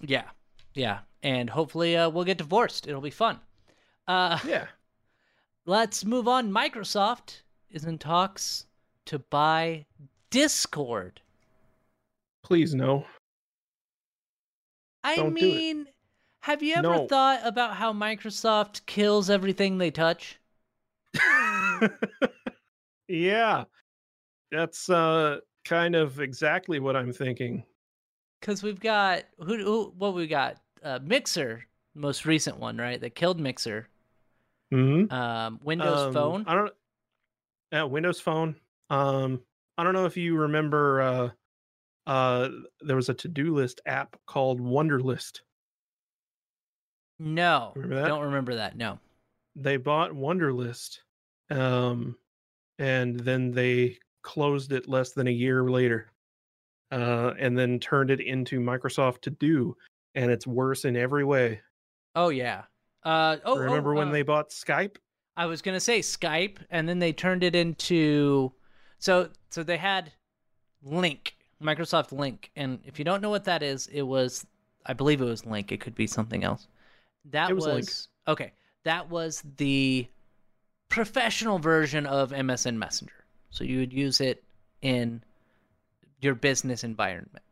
Yeah, 0.01 0.29
yeah, 0.73 0.99
and 1.23 1.49
hopefully 1.49 1.95
uh, 1.97 2.09
we'll 2.09 2.23
get 2.25 2.37
divorced. 2.37 2.87
It'll 2.87 3.01
be 3.01 3.09
fun. 3.09 3.39
Uh, 4.07 4.39
Yeah. 4.45 4.67
let's 5.65 6.03
move 6.05 6.27
on. 6.27 6.51
Microsoft 6.51 7.41
is 7.69 7.85
in 7.85 7.97
talks 7.97 8.65
to 9.05 9.19
buy 9.19 9.85
Discord. 10.29 11.21
Please 12.43 12.73
no. 12.73 13.05
I 15.03 15.15
Don't 15.15 15.33
mean, 15.33 15.87
Have 16.41 16.61
you 16.63 16.75
ever 16.75 16.87
No. 16.87 17.07
thought 17.07 17.41
about 17.43 17.75
how 17.75 17.91
Microsoft 17.93 18.85
kills 18.85 19.29
everything 19.29 19.77
they 19.77 19.91
touch? 19.91 20.39
yeah. 23.07 23.63
That's 24.51 24.89
uh 24.89 25.37
kind 25.65 25.95
of 25.95 26.19
exactly 26.19 26.79
what 26.79 26.95
I'm 26.95 27.11
thinking. 27.11 27.63
Because 28.41 28.63
we've 28.63 28.79
got 28.79 29.23
who, 29.37 29.57
who? 29.57 29.93
What 29.97 30.13
we 30.15 30.27
got? 30.27 30.57
Uh, 30.83 30.99
Mixer, 31.01 31.63
most 31.95 32.25
recent 32.25 32.57
one, 32.57 32.77
right? 32.77 32.99
That 32.99 33.15
killed 33.15 33.39
Mixer. 33.39 33.87
hmm 34.71 35.05
Um, 35.13 35.59
Windows 35.63 36.13
Phone. 36.13 36.43
I 36.47 36.55
don't 36.55 36.73
yeah, 37.71 37.83
Windows 37.83 38.19
Phone. 38.19 38.55
Um 38.89 39.41
I 39.77 39.83
don't 39.83 39.93
know 39.93 40.05
if 40.05 40.17
you 40.17 40.35
remember 40.35 41.01
uh 41.01 41.29
uh 42.07 42.49
there 42.81 42.95
was 42.95 43.09
a 43.09 43.13
to-do 43.13 43.53
list 43.53 43.79
app 43.85 44.17
called 44.25 44.59
Wunderlist. 44.59 45.41
No, 47.19 47.71
Remember 47.75 47.95
that? 48.01 48.07
don't 48.07 48.23
remember 48.23 48.55
that. 48.55 48.75
No. 48.75 48.99
They 49.55 49.77
bought 49.77 50.11
Wunderlist 50.11 50.97
um 51.51 52.17
and 52.79 53.19
then 53.19 53.51
they 53.51 53.97
closed 54.23 54.71
it 54.71 54.89
less 54.89 55.11
than 55.11 55.27
a 55.27 55.31
year 55.31 55.63
later. 55.69 56.07
Uh 56.91 57.33
and 57.39 57.57
then 57.57 57.79
turned 57.79 58.11
it 58.11 58.19
into 58.19 58.59
Microsoft 58.59 59.21
To 59.21 59.29
Do 59.29 59.75
and 60.15 60.31
it's 60.31 60.47
worse 60.47 60.85
in 60.85 60.95
every 60.95 61.23
way. 61.23 61.61
Oh 62.15 62.29
yeah. 62.29 62.63
Uh, 63.03 63.37
oh, 63.45 63.57
Remember 63.57 63.93
oh, 63.93 63.97
when 63.97 64.09
uh, 64.09 64.11
they 64.11 64.21
bought 64.21 64.49
Skype? 64.49 64.97
I 65.37 65.45
was 65.45 65.61
gonna 65.61 65.79
say 65.79 65.99
Skype, 65.99 66.57
and 66.69 66.87
then 66.87 66.99
they 66.99 67.13
turned 67.13 67.43
it 67.43 67.55
into 67.55 68.51
so 68.99 69.29
so 69.49 69.63
they 69.63 69.77
had 69.77 70.11
Lync, 70.85 71.31
Microsoft 71.61 72.09
Lync, 72.09 72.49
and 72.55 72.79
if 72.85 72.99
you 72.99 73.05
don't 73.05 73.21
know 73.21 73.29
what 73.29 73.45
that 73.45 73.63
is, 73.63 73.87
it 73.87 74.03
was 74.03 74.45
I 74.85 74.93
believe 74.93 75.21
it 75.21 75.25
was 75.25 75.43
Lync. 75.43 75.71
It 75.71 75.79
could 75.79 75.95
be 75.95 76.07
something 76.07 76.43
else. 76.43 76.67
That 77.25 77.51
It 77.51 77.55
was 77.55 77.65
Lync. 77.65 78.07
okay. 78.31 78.53
That 78.83 79.09
was 79.09 79.43
the 79.57 80.07
professional 80.89 81.59
version 81.59 82.07
of 82.07 82.31
MSN 82.31 82.75
Messenger. 82.75 83.25
So 83.51 83.63
you 83.63 83.77
would 83.79 83.93
use 83.93 84.21
it 84.21 84.43
in 84.81 85.23
your 86.21 86.35
business 86.35 86.83
environment. 86.83 87.43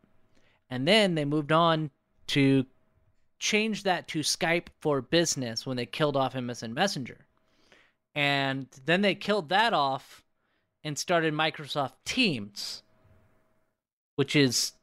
And 0.69 0.87
then 0.87 1.15
they 1.15 1.25
moved 1.25 1.51
on 1.51 1.89
to 2.27 2.65
change 3.39 3.83
that 3.83 4.07
to 4.09 4.19
Skype 4.19 4.67
for 4.79 5.01
business 5.01 5.65
when 5.65 5.77
they 5.77 5.85
killed 5.85 6.15
off 6.15 6.33
MSN 6.33 6.73
Messenger. 6.73 7.25
And 8.15 8.67
then 8.85 9.01
they 9.01 9.15
killed 9.15 9.49
that 9.49 9.73
off 9.73 10.23
and 10.83 10.97
started 10.97 11.33
Microsoft 11.33 11.93
Teams, 12.05 12.83
which 14.15 14.35
is 14.35 14.73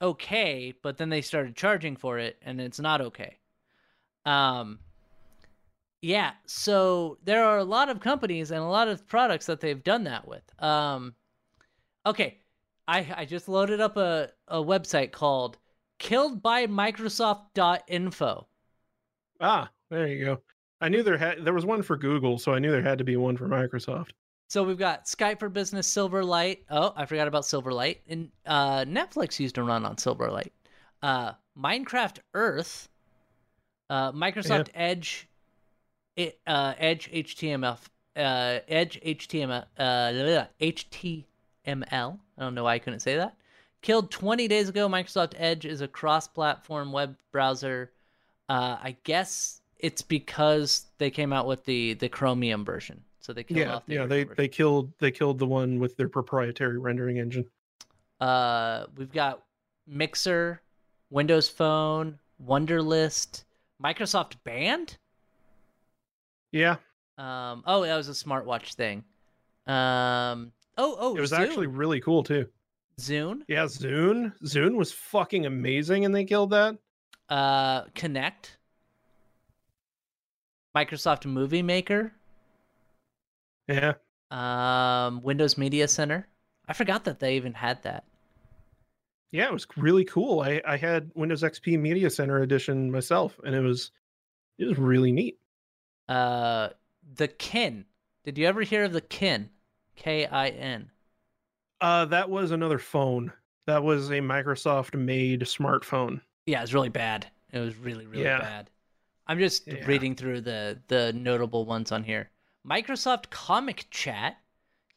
okay, 0.00 0.74
but 0.82 0.96
then 0.96 1.08
they 1.08 1.22
started 1.22 1.56
charging 1.56 1.96
for 1.96 2.18
it 2.18 2.38
and 2.42 2.60
it's 2.60 2.80
not 2.80 3.00
okay. 3.00 3.38
Um 4.24 4.78
yeah, 6.00 6.32
so 6.46 7.18
there 7.24 7.44
are 7.44 7.58
a 7.58 7.64
lot 7.64 7.88
of 7.88 7.98
companies 7.98 8.52
and 8.52 8.60
a 8.60 8.66
lot 8.66 8.86
of 8.86 9.06
products 9.08 9.46
that 9.46 9.60
they've 9.60 9.82
done 9.82 10.04
that 10.04 10.28
with. 10.28 10.44
Um 10.62 11.14
okay, 12.06 12.38
I 12.88 13.06
I 13.18 13.24
just 13.24 13.48
loaded 13.48 13.80
up 13.80 13.96
a 13.96 14.30
a 14.48 14.58
website 14.58 15.12
called 15.12 15.58
killedbymicrosoft.info. 16.00 18.48
Ah, 19.40 19.70
there 19.90 20.08
you 20.08 20.24
go. 20.24 20.40
I 20.80 20.88
knew 20.88 21.02
there 21.02 21.18
had 21.18 21.44
there 21.44 21.54
was 21.54 21.66
one 21.66 21.82
for 21.82 21.96
Google, 21.96 22.38
so 22.38 22.52
I 22.52 22.58
knew 22.58 22.70
there 22.70 22.82
had 22.82 22.98
to 22.98 23.04
be 23.04 23.16
one 23.16 23.36
for 23.36 23.48
Microsoft. 23.48 24.10
So 24.48 24.64
we've 24.64 24.78
got 24.78 25.04
Skype 25.04 25.38
for 25.40 25.50
Business, 25.50 25.92
Silverlight. 25.92 26.60
Oh, 26.70 26.94
I 26.96 27.04
forgot 27.04 27.28
about 27.28 27.42
Silverlight. 27.42 27.98
And 28.08 28.30
uh, 28.46 28.86
Netflix 28.86 29.38
used 29.38 29.56
to 29.56 29.62
run 29.62 29.84
on 29.84 29.96
Silverlight. 29.96 30.52
Uh, 31.02 31.32
Minecraft 31.56 32.20
Earth, 32.32 32.88
uh, 33.90 34.10
Microsoft 34.12 34.70
Edge, 34.74 35.28
it, 36.16 36.40
uh, 36.46 36.72
Edge 36.78 37.10
HTML, 37.12 37.78
uh, 38.16 38.60
Edge 38.68 38.98
HTML, 39.04 39.66
uh, 39.78 40.46
blah, 41.74 42.14
I 42.38 42.42
don't 42.42 42.54
know 42.54 42.64
why 42.64 42.74
I 42.74 42.78
couldn't 42.78 43.00
say 43.00 43.16
that. 43.16 43.34
Killed 43.82 44.10
20 44.10 44.48
days 44.48 44.68
ago. 44.68 44.88
Microsoft 44.88 45.34
Edge 45.36 45.64
is 45.64 45.80
a 45.80 45.88
cross-platform 45.88 46.90
web 46.92 47.16
browser. 47.32 47.92
Uh, 48.48 48.76
I 48.82 48.96
guess 49.04 49.60
it's 49.78 50.02
because 50.02 50.86
they 50.98 51.10
came 51.10 51.32
out 51.32 51.46
with 51.46 51.64
the 51.64 51.94
the 51.94 52.08
Chromium 52.08 52.64
version, 52.64 53.02
so 53.20 53.32
they 53.32 53.44
killed 53.44 53.60
yeah, 53.60 53.74
off 53.76 53.86
the 53.86 53.94
yeah. 53.94 54.06
They 54.06 54.24
version. 54.24 54.34
they 54.36 54.48
killed 54.48 54.92
they 54.98 55.10
killed 55.10 55.38
the 55.38 55.46
one 55.46 55.78
with 55.78 55.96
their 55.96 56.08
proprietary 56.08 56.78
rendering 56.78 57.18
engine. 57.18 57.44
Uh, 58.20 58.86
we've 58.96 59.12
got 59.12 59.42
Mixer, 59.86 60.60
Windows 61.10 61.48
Phone, 61.48 62.18
Wunderlist, 62.44 63.44
Microsoft 63.82 64.32
Band. 64.44 64.96
Yeah, 66.50 66.76
Um, 67.18 67.62
oh, 67.66 67.82
that 67.82 67.96
was 67.96 68.08
a 68.08 68.12
smartwatch 68.12 68.74
thing. 68.74 69.04
Um, 69.66 70.50
oh, 70.78 70.96
oh, 70.98 71.16
it 71.16 71.20
was 71.20 71.32
Zune. 71.32 71.40
actually 71.40 71.66
really 71.66 72.00
cool 72.00 72.22
too. 72.22 72.46
Zune. 73.00 73.42
Yeah, 73.48 73.64
Zune. 73.64 74.32
Zune 74.44 74.74
was 74.76 74.90
fucking 74.92 75.44
amazing, 75.46 76.04
and 76.04 76.14
they 76.14 76.24
killed 76.24 76.50
that. 76.50 76.78
Uh, 77.28 77.84
Kinect. 77.94 78.56
Microsoft 80.76 81.26
Movie 81.26 81.62
Maker. 81.62 82.12
Yeah, 83.68 83.94
Um, 84.30 85.22
Windows 85.22 85.58
Media 85.58 85.88
Center. 85.88 86.26
I 86.66 86.72
forgot 86.72 87.04
that 87.04 87.20
they 87.20 87.36
even 87.36 87.52
had 87.54 87.82
that. 87.82 88.04
yeah, 89.30 89.46
it 89.46 89.52
was 89.52 89.66
really 89.76 90.04
cool. 90.04 90.40
I 90.40 90.60
I 90.66 90.76
had 90.76 91.10
Windows 91.14 91.42
XP 91.42 91.78
Media 91.78 92.08
Center 92.10 92.40
edition 92.42 92.90
myself, 92.90 93.38
and 93.44 93.54
it 93.54 93.60
was 93.60 93.90
it 94.58 94.66
was 94.66 94.78
really 94.78 95.12
neat. 95.12 95.38
Uh, 96.08 96.70
the 97.16 97.28
Kin. 97.28 97.84
Did 98.24 98.38
you 98.38 98.46
ever 98.46 98.62
hear 98.62 98.84
of 98.84 98.92
the 98.92 99.00
Kin? 99.02 99.50
K 99.98 100.26
I 100.26 100.48
N. 100.50 100.90
Uh, 101.80 102.04
that 102.06 102.30
was 102.30 102.52
another 102.52 102.78
phone. 102.78 103.32
That 103.66 103.82
was 103.82 104.10
a 104.10 104.20
Microsoft 104.20 104.94
made 104.94 105.40
smartphone. 105.42 106.20
Yeah, 106.46 106.58
it 106.58 106.62
was 106.62 106.74
really 106.74 106.88
bad. 106.88 107.26
It 107.52 107.58
was 107.58 107.76
really, 107.76 108.06
really 108.06 108.24
Yeah. 108.24 108.38
bad. 108.38 108.70
I'm 109.26 109.38
just 109.38 109.66
Yeah. 109.66 109.84
reading 109.86 110.14
through 110.14 110.42
the 110.42 110.80
the 110.86 111.12
notable 111.12 111.66
ones 111.66 111.90
on 111.92 112.04
here. 112.04 112.30
Microsoft 112.64 113.30
Comic 113.30 113.86
Chat 113.90 114.38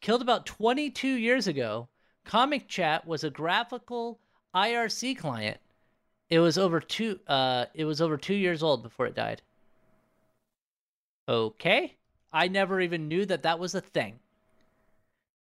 killed 0.01 0.21
about 0.21 0.45
22 0.45 1.15
years 1.15 1.47
ago. 1.47 1.89
Comic 2.23 2.67
Chat 2.67 3.05
was 3.05 3.23
a 3.23 3.29
graphical 3.31 4.19
IRC 4.53 5.15
client. 5.15 5.59
It 6.29 6.39
was 6.39 6.57
over 6.59 6.79
two 6.79 7.19
uh 7.27 7.65
it 7.73 7.85
was 7.85 8.01
over 8.01 8.17
2 8.17 8.35
years 8.35 8.61
old 8.61 8.83
before 8.83 9.07
it 9.07 9.15
died. 9.15 9.41
Okay. 11.27 11.97
I 12.31 12.47
never 12.47 12.79
even 12.79 13.07
knew 13.07 13.25
that 13.25 13.43
that 13.43 13.59
was 13.59 13.73
a 13.75 13.81
thing. 13.81 14.19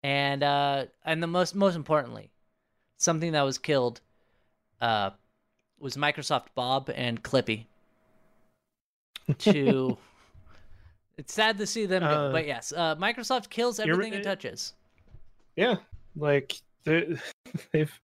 And 0.02 0.42
uh 0.42 0.86
and 1.04 1.22
the 1.22 1.26
most 1.26 1.54
most 1.54 1.76
importantly, 1.76 2.30
something 2.96 3.32
that 3.32 3.42
was 3.42 3.58
killed 3.58 4.00
uh 4.80 5.10
was 5.78 5.96
Microsoft 5.96 6.46
Bob 6.54 6.90
and 6.94 7.22
Clippy. 7.22 7.66
To 9.38 9.96
it's 11.16 11.32
sad 11.32 11.58
to 11.58 11.66
see 11.66 11.86
them 11.86 12.02
go, 12.02 12.08
Uh, 12.08 12.32
but 12.32 12.46
yes, 12.46 12.72
uh, 12.72 12.96
Microsoft 12.96 13.50
kills 13.50 13.78
everything 13.78 14.14
it 14.14 14.24
touches. 14.24 14.74
Yeah, 15.56 15.76
like 16.16 16.54
they, 16.84 17.16
they've 17.72 18.00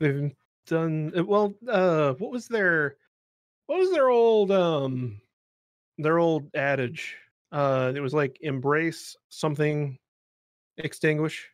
they've 0.00 0.34
done 0.66 1.12
well. 1.26 1.54
Uh, 1.68 2.14
what 2.14 2.30
was 2.30 2.48
their 2.48 2.96
what 3.66 3.78
was 3.78 3.90
their 3.92 4.08
old 4.08 4.50
um 4.50 5.20
their 5.98 6.18
old 6.18 6.50
adage? 6.54 7.16
Uh, 7.52 7.92
it 7.94 8.00
was 8.00 8.12
like 8.14 8.38
embrace 8.40 9.16
something, 9.28 9.96
extinguish. 10.78 11.48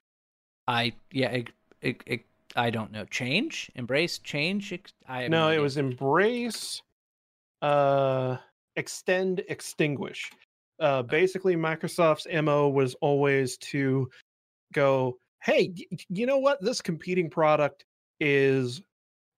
I 0.67 0.93
yeah, 1.11 1.31
it, 1.31 1.51
it, 1.81 2.03
it, 2.07 2.21
I 2.57 2.71
don't 2.71 2.93
know. 2.93 3.05
Change, 3.07 3.71
embrace, 3.75 4.19
change. 4.19 4.73
ex- 4.73 4.93
I 5.09 5.29
no, 5.29 5.51
it 5.51 5.59
was 5.59 5.77
embrace, 5.77 6.83
uh, 7.61 8.37
extend, 8.77 9.43
extinguish. 9.49 10.31
Uh, 10.81 11.03
basically, 11.03 11.57
Microsoft's 11.57 12.27
mo 12.43 12.69
was 12.69 12.95
always 12.97 13.57
to 13.59 14.09
go, 14.73 15.19
hey, 15.43 15.75
you 16.09 16.27
know 16.27 16.39
what? 16.39 16.63
This 16.63 16.81
competing 16.81 17.31
product 17.31 17.85
is 18.21 18.83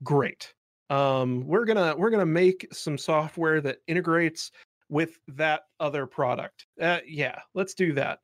great. 0.03 0.53
Um, 0.91 1.47
we're 1.47 1.65
gonna 1.65 1.95
we're 1.97 2.11
gonna 2.11 2.27
make 2.27 2.69
some 2.73 2.99
software 2.99 3.61
that 3.63 3.79
integrates 3.87 4.51
with 4.91 5.19
that 5.29 5.63
other 5.81 6.07
product. 6.07 6.67
Uh, 6.81 6.99
yeah, 7.07 7.39
let's 7.55 7.75
do 7.75 7.93
that. 7.95 8.19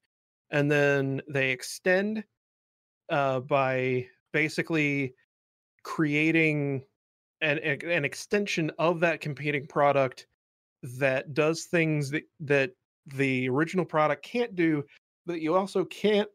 And 0.50 0.70
then 0.70 1.22
they 1.28 1.50
extend 1.50 2.24
uh, 3.08 3.40
by 3.40 4.06
basically 4.32 5.14
creating 5.82 6.84
an, 7.40 7.58
an 7.58 8.04
extension 8.04 8.70
of 8.78 9.00
that 9.00 9.20
competing 9.20 9.66
product 9.66 10.26
that 10.82 11.34
does 11.34 11.64
things 11.64 12.10
that 12.10 12.22
that 12.40 12.70
the 13.06 13.48
original 13.48 13.84
product 13.84 14.22
can't 14.22 14.54
do 14.54 14.82
that 15.26 15.40
you 15.40 15.54
also 15.54 15.84
can't 15.86 16.28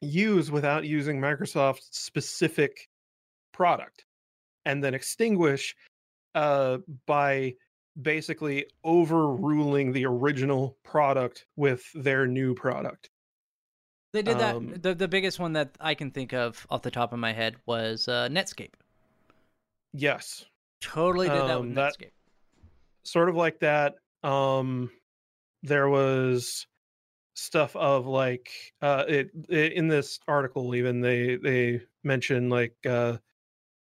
use 0.00 0.50
without 0.50 0.84
using 0.84 1.20
Microsoft's 1.20 1.88
specific 1.92 2.88
product 3.52 4.04
and 4.64 4.82
then 4.82 4.94
extinguish 4.94 5.76
uh 6.34 6.78
by 7.06 7.54
basically 8.00 8.66
overruling 8.84 9.92
the 9.92 10.06
original 10.06 10.76
product 10.82 11.46
with 11.56 11.84
their 11.94 12.26
new 12.26 12.54
product. 12.54 13.10
They 14.12 14.22
did 14.22 14.38
that. 14.38 14.56
Um, 14.56 14.74
the 14.80 14.94
the 14.94 15.08
biggest 15.08 15.38
one 15.38 15.54
that 15.54 15.70
I 15.80 15.94
can 15.94 16.10
think 16.10 16.32
of 16.34 16.66
off 16.70 16.82
the 16.82 16.90
top 16.90 17.12
of 17.12 17.18
my 17.18 17.32
head 17.32 17.56
was 17.66 18.08
uh, 18.08 18.28
Netscape. 18.30 18.74
Yes, 19.94 20.44
Totally 20.80 21.28
did 21.28 21.36
that 21.36 21.50
Um, 21.58 21.66
with 21.68 21.74
that- 21.76 21.94
Netscape. 21.98 22.10
sort 23.04 23.28
of 23.28 23.36
like 23.36 23.60
that. 23.60 23.94
Um, 24.22 24.90
there 25.62 25.88
was 25.88 26.66
stuff 27.34 27.74
of 27.76 28.06
like 28.06 28.50
uh, 28.82 29.04
it, 29.08 29.30
it 29.48 29.72
in 29.74 29.88
this 29.88 30.18
article. 30.28 30.74
Even 30.74 31.00
they 31.00 31.36
they 31.36 31.80
mention 32.04 32.48
like 32.50 32.74
uh, 32.86 33.16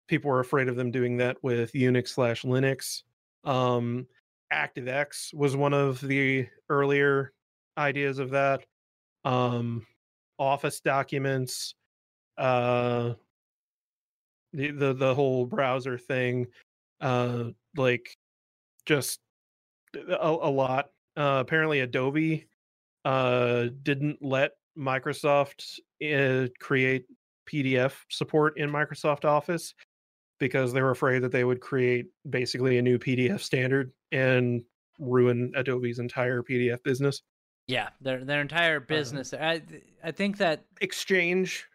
people 0.09 0.30
were 0.30 0.40
afraid 0.40 0.68
of 0.68 0.76
them 0.76 0.90
doing 0.90 1.16
that 1.18 1.36
with 1.42 1.72
Unix 1.72 2.09
slash 2.09 2.42
Linux. 2.42 3.02
Um, 3.44 4.06
ActiveX 4.52 5.34
was 5.34 5.56
one 5.56 5.74
of 5.74 6.01
the 6.01 6.46
earlier 6.68 7.32
ideas 7.76 8.18
of 8.18 8.30
that. 8.30 8.64
Um, 9.24 9.86
Office 10.39 10.81
documents, 10.81 11.74
uh, 12.39 13.12
the 14.52 14.70
the 14.70 14.93
the 14.94 15.15
whole 15.15 15.47
browser 15.47 15.98
thing, 15.98 16.47
uh, 17.01 17.44
like 17.77 18.16
just 18.86 19.20
a, 19.94 20.16
a 20.20 20.51
lot. 20.51 20.90
Uh, 21.16 21.39
apparently, 21.40 21.81
Adobe 21.81 22.47
uh, 23.05 23.66
didn't 23.82 24.19
let 24.20 24.52
Microsoft 24.77 25.78
uh, 26.02 26.48
create 26.61 27.05
PDF 27.48 27.93
support 28.11 28.59
in 28.59 28.70
Microsoft 28.70 29.24
Office 29.24 29.74
because 30.40 30.73
they 30.73 30.82
were 30.82 30.90
afraid 30.90 31.20
that 31.20 31.32
they 31.32 31.44
would 31.44 31.61
create 31.61 32.06
basically 32.28 32.78
a 32.78 32.82
new 32.82 32.98
PDF 32.98 33.40
standard 33.40 33.93
and 34.12 34.62
ruin 34.98 35.52
Adobe's 35.55 35.98
entire 35.98 36.43
PDF 36.43 36.82
business. 36.82 37.23
Yeah, 37.66 37.88
their 38.00 38.24
their 38.24 38.40
entire 38.40 38.76
Uh-huh. 38.76 38.86
business. 38.86 39.32
I 39.32 39.62
I 40.02 40.10
think 40.10 40.36
that 40.38 40.64
Exchange 40.80 41.66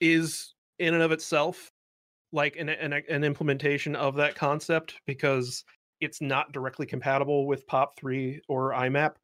is 0.00 0.54
in 0.78 0.94
and 0.94 1.02
of 1.02 1.12
itself 1.12 1.70
like 2.32 2.56
an, 2.56 2.68
an 2.68 2.92
an 2.92 3.24
implementation 3.24 3.94
of 3.96 4.16
that 4.16 4.34
concept 4.34 5.00
because 5.06 5.64
it's 6.00 6.20
not 6.20 6.52
directly 6.52 6.84
compatible 6.84 7.46
with 7.46 7.66
POP3 7.66 8.40
or 8.48 8.72
IMAP. 8.72 9.14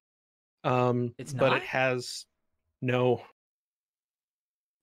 Um, 0.64 1.14
It's 1.18 1.32
but 1.32 1.52
it 1.54 1.62
has 1.64 2.24
no. 2.80 3.22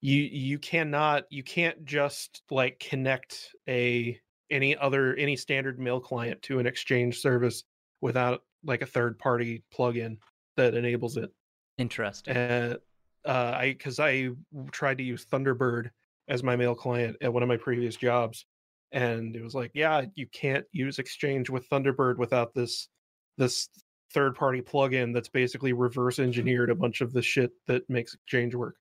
You 0.01 0.21
you 0.21 0.59
cannot 0.59 1.23
you 1.29 1.43
can't 1.43 1.83
just 1.85 2.43
like 2.51 2.79
connect 2.79 3.55
a 3.67 4.19
any 4.49 4.75
other 4.77 5.15
any 5.15 5.35
standard 5.35 5.79
mail 5.79 5.99
client 5.99 6.41
to 6.43 6.59
an 6.59 6.67
Exchange 6.67 7.19
service 7.19 7.63
without 8.01 8.43
like 8.63 8.81
a 8.81 8.85
third 8.85 9.17
party 9.19 9.63
plugin 9.73 10.17
that 10.60 10.76
enables 10.76 11.15
it 11.18 11.31
interesting. 11.77 12.36
and 12.36 12.77
uh, 13.26 13.53
I 13.57 13.69
because 13.77 13.99
I 13.99 14.30
tried 14.72 14.98
to 14.98 15.03
use 15.03 15.26
Thunderbird 15.26 15.90
as 16.27 16.44
my 16.44 16.56
mail 16.56 16.76
client 16.76 17.18
at 17.22 17.34
one 17.34 17.44
of 17.44 17.49
my 17.49 17.57
previous 17.57 17.95
jobs, 17.95 18.45
and 18.91 19.36
it 19.36 19.44
was 19.44 19.56
like, 19.56 19.72
yeah, 19.73 20.03
you 20.15 20.27
can't 20.27 20.65
use 20.72 20.99
Exchange 20.99 21.49
with 21.49 21.69
Thunderbird 21.69 22.18
without 22.18 22.53
this 22.53 22.90
this 23.38 23.69
third 24.14 24.36
party 24.36 24.61
plugin 24.61 25.14
that's 25.14 25.30
basically 25.30 25.72
reverse 25.73 26.19
engineered 26.19 26.69
a 26.69 26.76
bunch 26.76 27.02
of 27.02 27.14
the 27.14 27.22
shit 27.22 27.52
that 27.68 27.90
makes 27.90 28.14
Exchange 28.14 28.56
work. 28.56 28.76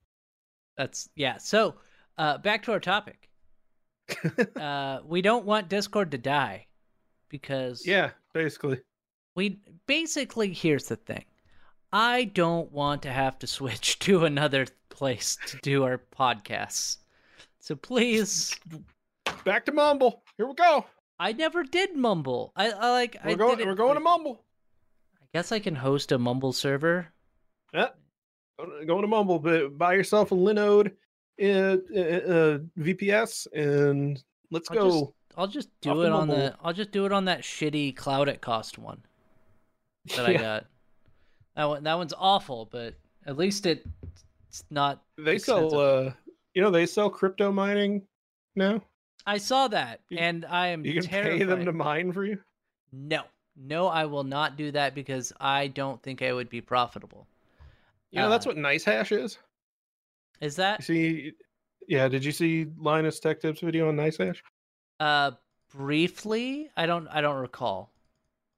That's 0.76 1.08
yeah. 1.14 1.38
So 1.38 1.76
uh, 2.16 2.38
back 2.38 2.62
to 2.64 2.72
our 2.72 2.80
topic. 2.80 3.28
uh, 4.56 5.00
we 5.04 5.22
don't 5.22 5.44
want 5.44 5.68
Discord 5.68 6.10
to 6.12 6.18
die 6.18 6.66
because 7.28 7.86
yeah, 7.86 8.10
basically. 8.32 8.80
we 9.34 9.60
basically 9.86 10.52
here's 10.52 10.88
the 10.88 10.96
thing. 10.96 11.24
I 11.92 12.24
don't 12.24 12.70
want 12.72 13.02
to 13.02 13.10
have 13.10 13.38
to 13.40 13.46
switch 13.46 13.98
to 14.00 14.24
another 14.24 14.66
place 14.90 15.36
to 15.46 15.58
do 15.62 15.84
our 15.84 16.00
podcasts. 16.16 16.98
So 17.60 17.76
please, 17.76 18.58
Back 19.44 19.64
to 19.66 19.72
Mumble. 19.72 20.22
Here 20.36 20.46
we 20.46 20.54
go. 20.54 20.86
I 21.20 21.32
never 21.32 21.62
did 21.64 21.96
Mumble. 21.96 22.52
I, 22.56 22.70
I 22.70 22.90
like 22.90 23.16
We're 23.24 23.36
going. 23.36 23.56
did 23.58 23.66
it 23.66 23.68
We're 23.68 23.74
going 23.74 23.94
to 23.94 24.00
Mumble. 24.00 24.44
I 25.22 25.26
guess 25.34 25.52
I 25.52 25.58
can 25.58 25.74
host 25.74 26.12
a 26.12 26.18
Mumble 26.18 26.52
server. 26.52 27.08
Yeah, 27.74 27.88
going 28.86 29.02
to 29.02 29.08
Mumble. 29.08 29.38
But 29.38 29.76
buy 29.76 29.94
yourself 29.94 30.32
a 30.32 30.34
Linode 30.34 30.92
uh, 31.42 31.46
uh, 31.46 32.32
uh, 32.32 32.58
VPS 32.78 33.46
and 33.52 34.22
let's 34.50 34.70
I'll 34.70 34.76
go. 34.76 34.90
just- 34.90 35.12
I'll 35.36 35.46
just 35.46 35.68
do 35.82 35.90
Off 35.90 35.96
it 35.98 36.00
the 36.00 36.10
on 36.10 36.26
the 36.28 36.56
I'll 36.64 36.72
just 36.72 36.90
do 36.90 37.06
it 37.06 37.12
on 37.12 37.26
that 37.26 37.42
shitty 37.42 37.94
cloud 37.94 38.28
at 38.28 38.40
cost 38.40 38.76
one 38.76 39.02
that 40.16 40.26
I 40.26 40.32
got. 40.36 40.66
That 41.58 41.64
one 41.68 41.82
that 41.82 41.94
one's 41.98 42.14
awful, 42.16 42.68
but 42.70 42.94
at 43.26 43.36
least 43.36 43.66
it 43.66 43.84
it's 44.48 44.62
not 44.70 45.02
they 45.18 45.34
expensive. 45.34 45.70
sell 45.70 45.80
uh 45.80 46.12
you 46.54 46.62
know 46.62 46.70
they 46.70 46.86
sell 46.86 47.10
crypto 47.10 47.50
mining 47.52 48.02
now 48.54 48.80
I 49.26 49.38
saw 49.38 49.66
that 49.68 50.00
You- 50.08 50.18
and 50.18 50.44
I 50.46 50.68
am 50.68 50.86
you 50.86 50.94
can 50.94 51.02
terrified. 51.02 51.38
pay 51.40 51.44
them 51.44 51.64
to 51.64 51.72
mine 51.72 52.12
for 52.12 52.24
you 52.24 52.38
No. 52.92 53.24
No, 53.60 53.88
I 53.88 54.04
will 54.04 54.22
not 54.22 54.56
do 54.56 54.70
that 54.70 54.94
because 54.94 55.32
I 55.40 55.66
don't 55.66 56.00
think 56.00 56.22
I 56.22 56.32
would 56.32 56.48
be 56.48 56.60
profitable. 56.60 57.26
you 58.12 58.20
know 58.20 58.30
that's 58.30 58.46
Uh, 58.46 58.50
what 58.50 58.56
NiceHash 58.56 59.10
is 59.10 59.36
Is 60.40 60.56
you 60.56 60.62
that 60.62 60.84
see 60.84 61.32
yeah 61.88 62.06
did 62.06 62.24
you 62.24 62.30
see 62.30 62.68
linus 62.78 63.18
tech 63.18 63.40
tips 63.40 63.60
video 63.60 63.88
on 63.88 63.96
NiceHash 63.96 64.38
uh 65.00 65.32
briefly? 65.74 66.70
I 66.76 66.86
don't 66.86 67.08
I 67.08 67.20
don't 67.20 67.40
recall. 67.40 67.90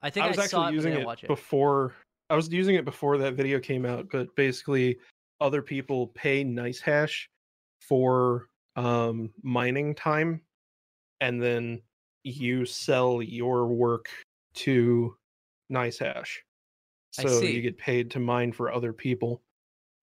I 0.03 0.11
think 0.11 0.25
i 0.25 0.27
I, 0.27 0.29
was 0.29 0.37
saw 0.37 0.43
actually 0.45 0.67
I 0.67 0.71
using 0.71 0.93
it 0.93 1.07
watch 1.07 1.25
it. 1.25 1.29
before 1.29 1.95
i 2.31 2.35
was 2.37 2.51
using 2.53 2.77
it 2.77 2.85
before 2.85 3.19
that 3.19 3.35
video 3.35 3.59
came 3.61 3.85
out 3.85 4.09
but 4.11 4.35
basically 4.37 4.99
other 5.41 5.63
people 5.63 6.09
pay 6.09 6.45
NiceHash 6.45 7.27
for 7.81 8.49
um 8.77 9.33
mining 9.43 9.95
time 9.95 10.43
and 11.21 11.43
then 11.43 11.83
you 12.25 12.65
sell 12.67 13.23
your 13.23 13.67
work 13.67 14.09
to 14.55 15.17
NiceHash 15.73 16.29
so 17.13 17.41
you 17.43 17.61
get 17.63 17.79
paid 17.79 18.11
to 18.13 18.21
mine 18.21 18.53
for 18.53 18.73
other 18.73 18.93
people 18.93 19.43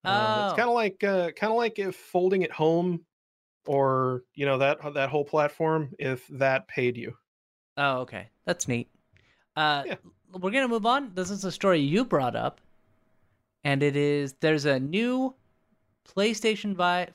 Uh, 0.04 0.08
Oh. 0.10 0.44
it's 0.44 0.56
kind 0.56 0.68
of 0.68 0.74
like 0.74 1.04
uh, 1.04 1.30
kind 1.32 1.52
of 1.52 1.56
like 1.56 1.78
if 1.78 1.96
folding 1.96 2.44
at 2.44 2.52
home 2.52 3.04
or 3.66 4.22
you 4.34 4.46
know 4.46 4.58
that 4.58 4.78
that 4.94 5.10
whole 5.10 5.24
platform 5.24 5.92
if 5.98 6.26
that 6.28 6.68
paid 6.68 6.96
you 6.96 7.16
Oh, 7.76 7.98
okay. 8.00 8.30
That's 8.46 8.68
neat. 8.68 8.88
Uh 9.56 9.84
Yeah. 9.86 9.96
We're 10.32 10.50
to 10.50 10.68
move 10.68 10.86
on. 10.86 11.12
This 11.14 11.30
is 11.30 11.44
a 11.44 11.52
story 11.52 11.80
you 11.80 12.04
brought 12.04 12.36
up. 12.36 12.60
And 13.64 13.82
it 13.82 13.96
is 13.96 14.34
there's 14.40 14.64
a 14.64 14.78
new 14.78 15.34
PlayStation 16.08 16.76
5 16.76 17.10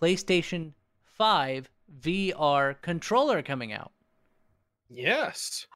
PlayStation 0.00 0.72
5 1.04 1.70
VR 2.00 2.74
controller 2.82 3.42
coming 3.42 3.72
out. 3.72 3.92
yes 4.90 5.66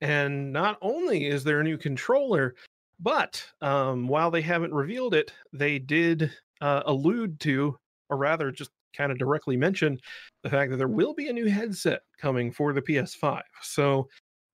and 0.00 0.52
not 0.52 0.78
only 0.82 1.26
is 1.26 1.44
there 1.44 1.60
a 1.60 1.64
new 1.64 1.76
controller 1.78 2.54
but 3.00 3.44
um, 3.60 4.08
while 4.08 4.30
they 4.30 4.40
haven't 4.42 4.72
revealed 4.72 5.14
it 5.14 5.32
they 5.52 5.78
did 5.78 6.30
uh, 6.60 6.82
allude 6.86 7.38
to 7.40 7.76
or 8.10 8.16
rather 8.16 8.50
just 8.50 8.70
kind 8.96 9.12
of 9.12 9.18
directly 9.18 9.56
mention 9.56 9.98
the 10.42 10.50
fact 10.50 10.70
that 10.70 10.76
there 10.78 10.88
will 10.88 11.14
be 11.14 11.28
a 11.28 11.32
new 11.32 11.46
headset 11.46 12.00
coming 12.20 12.50
for 12.50 12.72
the 12.72 12.82
ps5 12.82 13.42
so 13.62 14.08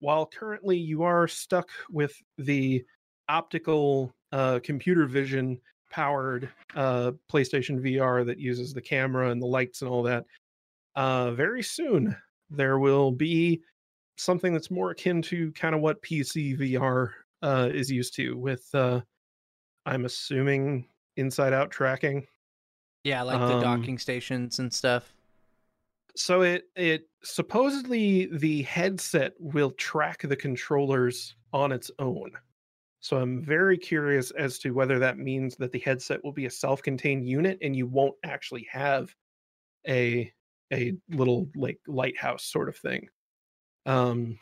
while 0.04 0.26
currently 0.26 0.76
you 0.76 1.02
are 1.02 1.26
stuck 1.26 1.70
with 1.90 2.14
the 2.36 2.84
optical 3.30 4.14
uh, 4.32 4.60
computer 4.62 5.06
vision 5.06 5.58
powered 5.90 6.50
uh, 6.74 7.12
PlayStation 7.32 7.80
VR 7.80 8.26
that 8.26 8.38
uses 8.38 8.74
the 8.74 8.82
camera 8.82 9.30
and 9.30 9.40
the 9.40 9.46
lights 9.46 9.80
and 9.80 9.90
all 9.90 10.02
that. 10.02 10.26
Uh, 10.94 11.30
very 11.30 11.62
soon, 11.62 12.14
there 12.50 12.78
will 12.78 13.12
be 13.12 13.62
something 14.18 14.52
that's 14.52 14.70
more 14.70 14.90
akin 14.90 15.22
to 15.22 15.50
kind 15.52 15.74
of 15.74 15.80
what 15.80 16.02
PC 16.02 16.58
VR 16.58 17.12
uh, 17.42 17.70
is 17.72 17.90
used 17.90 18.14
to, 18.16 18.36
with 18.36 18.68
uh, 18.74 19.00
I'm 19.86 20.04
assuming 20.04 20.86
inside 21.16 21.54
out 21.54 21.70
tracking. 21.70 22.26
Yeah, 23.04 23.22
like 23.22 23.38
the 23.38 23.56
Um, 23.56 23.62
docking 23.62 23.98
stations 23.98 24.58
and 24.58 24.70
stuff. 24.70 25.14
So 26.16 26.42
it 26.42 26.64
it 26.76 27.08
supposedly 27.22 28.26
the 28.26 28.62
headset 28.62 29.34
will 29.38 29.72
track 29.72 30.22
the 30.22 30.36
controllers 30.36 31.34
on 31.52 31.72
its 31.72 31.90
own. 31.98 32.32
So 33.00 33.18
I'm 33.18 33.42
very 33.44 33.78
curious 33.78 34.30
as 34.32 34.58
to 34.60 34.72
whether 34.72 34.98
that 35.00 35.18
means 35.18 35.56
that 35.56 35.72
the 35.72 35.80
headset 35.80 36.24
will 36.24 36.32
be 36.32 36.46
a 36.46 36.50
self-contained 36.50 37.26
unit 37.26 37.58
and 37.62 37.76
you 37.76 37.86
won't 37.86 38.16
actually 38.24 38.64
have 38.70 39.14
a 39.88 40.32
a 40.72 40.94
little 41.10 41.50
like 41.56 41.80
lighthouse 41.88 42.44
sort 42.44 42.68
of 42.70 42.76
thing. 42.76 43.08
Um 43.86 44.38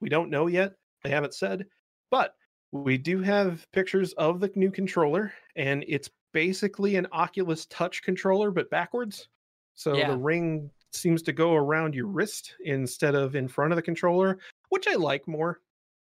we 0.00 0.08
don't 0.08 0.30
know 0.30 0.46
yet. 0.46 0.74
They 1.02 1.10
haven't 1.10 1.34
said, 1.34 1.66
but 2.10 2.34
we 2.72 2.98
do 2.98 3.22
have 3.22 3.66
pictures 3.72 4.12
of 4.14 4.40
the 4.40 4.50
new 4.54 4.70
controller 4.70 5.32
and 5.56 5.84
it's 5.88 6.10
basically 6.32 6.96
an 6.96 7.06
Oculus 7.12 7.66
Touch 7.66 8.02
controller 8.02 8.50
but 8.50 8.70
backwards. 8.70 9.28
So 9.74 9.96
Yeah. 9.96 10.06
the 10.06 10.16
ring 10.16 10.70
seems 10.92 11.22
to 11.22 11.32
go 11.32 11.54
around 11.54 11.94
your 11.94 12.06
wrist 12.06 12.54
instead 12.64 13.14
of 13.14 13.36
in 13.36 13.48
front 13.48 13.72
of 13.72 13.76
the 13.76 13.82
controller, 13.82 14.38
which 14.70 14.86
I 14.86 14.94
like 14.94 15.26
more. 15.28 15.60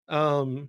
Um 0.08 0.68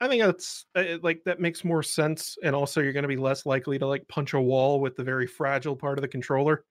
I 0.00 0.08
think 0.08 0.22
that's 0.22 0.66
uh, 0.74 0.98
like 1.02 1.24
that 1.24 1.40
makes 1.40 1.64
more 1.64 1.82
sense, 1.82 2.36
and 2.42 2.54
also 2.54 2.82
you're 2.82 2.92
going 2.92 3.04
to 3.04 3.08
be 3.08 3.16
less 3.16 3.46
likely 3.46 3.78
to 3.78 3.86
like 3.86 4.06
punch 4.08 4.34
a 4.34 4.40
wall 4.40 4.78
with 4.78 4.94
the 4.94 5.04
very 5.04 5.26
fragile 5.26 5.74
part 5.74 5.96
of 5.96 6.02
the 6.02 6.08
controller. 6.08 6.64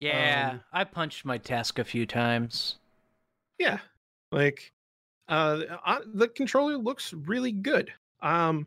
Yeah, 0.00 0.52
Um, 0.54 0.60
I 0.72 0.84
punched 0.84 1.24
my 1.24 1.38
task 1.38 1.78
a 1.78 1.84
few 1.84 2.06
times. 2.06 2.78
Yeah, 3.58 3.78
like 4.32 4.72
uh, 5.28 5.62
I, 5.84 6.00
the 6.12 6.26
controller 6.26 6.76
looks 6.76 7.12
really 7.12 7.52
good. 7.52 7.92
Um, 8.20 8.66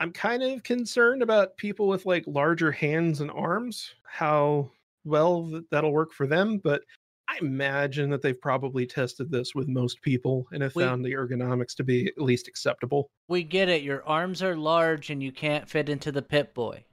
I'm 0.00 0.12
kind 0.12 0.42
of 0.42 0.64
concerned 0.64 1.22
about 1.22 1.56
people 1.56 1.86
with 1.86 2.06
like 2.06 2.24
larger 2.26 2.72
hands 2.72 3.20
and 3.20 3.30
arms, 3.30 3.94
how 4.02 4.70
well 5.04 5.48
th- 5.50 5.64
that'll 5.70 5.92
work 5.92 6.12
for 6.12 6.26
them. 6.26 6.58
But 6.58 6.82
I 7.28 7.38
imagine 7.40 8.10
that 8.10 8.20
they've 8.22 8.40
probably 8.40 8.86
tested 8.86 9.30
this 9.30 9.54
with 9.54 9.68
most 9.68 10.02
people 10.02 10.46
and 10.52 10.62
have 10.62 10.74
We- 10.74 10.82
found 10.84 11.04
the 11.04 11.12
ergonomics 11.12 11.74
to 11.76 11.84
be 11.84 12.08
at 12.08 12.20
least 12.22 12.48
acceptable. 12.48 13.08
We 13.28 13.42
get 13.42 13.68
it. 13.68 13.82
Your 13.82 14.04
arms 14.06 14.42
are 14.42 14.56
large 14.56 15.08
and 15.10 15.22
you 15.22 15.32
can't 15.32 15.68
fit 15.68 15.88
into 15.88 16.12
the 16.12 16.22
Pip 16.22 16.52
Boy. 16.54 16.84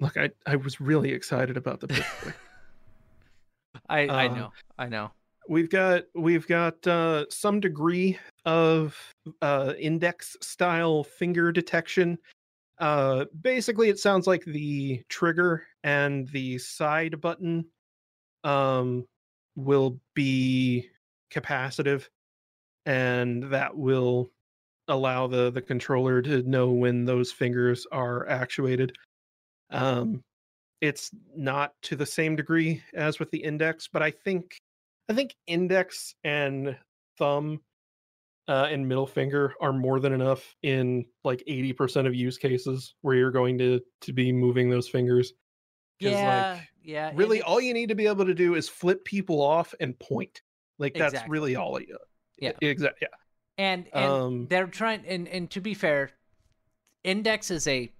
Look, 0.00 0.16
I, 0.16 0.30
I 0.46 0.56
was 0.56 0.80
really 0.80 1.12
excited 1.12 1.56
about 1.56 1.80
the 1.80 1.88
Pip 1.88 2.04
Boy. 2.24 2.32
I 3.88 4.00
I 4.06 4.28
Uh, 4.28 4.34
know. 4.34 4.52
I 4.78 4.86
know. 4.88 5.10
we've 5.48 5.68
got 5.70 6.04
we've 6.14 6.46
got 6.46 6.84
uh, 6.86 7.26
some 7.28 7.60
degree 7.60 8.18
of 8.44 8.96
uh, 9.42 9.74
index 9.78 10.36
style 10.40 11.04
finger 11.04 11.52
detection. 11.52 12.18
Uh, 12.80 13.26
basically, 13.42 13.90
it 13.90 13.98
sounds 13.98 14.26
like 14.26 14.42
the 14.44 15.02
trigger 15.10 15.64
and 15.84 16.26
the 16.28 16.56
side 16.56 17.20
button 17.20 17.66
um, 18.42 19.06
will 19.54 20.00
be 20.14 20.88
capacitive, 21.30 22.08
and 22.86 23.44
that 23.44 23.76
will 23.76 24.30
allow 24.88 25.26
the 25.26 25.50
the 25.50 25.62
controller 25.62 26.22
to 26.22 26.42
know 26.42 26.70
when 26.70 27.04
those 27.04 27.30
fingers 27.30 27.86
are 27.92 28.26
actuated. 28.28 28.96
Um, 29.70 30.24
it's 30.80 31.10
not 31.36 31.74
to 31.82 31.96
the 31.96 32.06
same 32.06 32.34
degree 32.34 32.82
as 32.94 33.18
with 33.18 33.30
the 33.30 33.44
index, 33.44 33.88
but 33.92 34.02
I 34.02 34.10
think 34.10 34.56
I 35.10 35.12
think 35.12 35.34
index 35.46 36.14
and 36.24 36.76
thumb 37.18 37.60
uh, 38.48 38.66
and 38.70 38.86
middle 38.88 39.06
finger 39.06 39.54
are 39.60 39.72
more 39.72 40.00
than 40.00 40.12
enough 40.12 40.56
in 40.62 41.04
like 41.24 41.42
80% 41.48 42.06
of 42.06 42.14
use 42.14 42.36
cases 42.38 42.94
where 43.02 43.14
you're 43.14 43.30
going 43.30 43.58
to 43.58 43.80
to 44.02 44.12
be 44.12 44.32
moving 44.32 44.68
those 44.70 44.88
fingers 44.88 45.32
Yeah, 46.00 46.54
like, 46.54 46.68
yeah. 46.82 47.12
really 47.14 47.42
all 47.42 47.60
you 47.60 47.72
need 47.74 47.90
to 47.90 47.94
be 47.94 48.06
able 48.06 48.24
to 48.26 48.34
do 48.34 48.54
is 48.56 48.68
flip 48.68 49.04
people 49.04 49.40
off 49.40 49.74
and 49.80 49.98
point. 49.98 50.42
Like 50.78 50.94
that's 50.94 51.12
Exactly. 51.14 51.30
really 51.30 51.56
all 51.56 51.80
you 51.80 51.96
Yeah. 52.38 52.52
Exactly. 52.60 53.06
Yeah. 53.08 53.16
and 53.64 53.86
and 53.92 54.04
Um 54.12 54.46
they're 54.48 54.66
trying 54.66 55.04
and 55.06 55.28
and 55.28 55.50
to 55.50 55.60
be 55.60 55.74
fair, 55.74 56.10
Index 57.04 57.50
is 57.50 57.66
a 57.68 57.90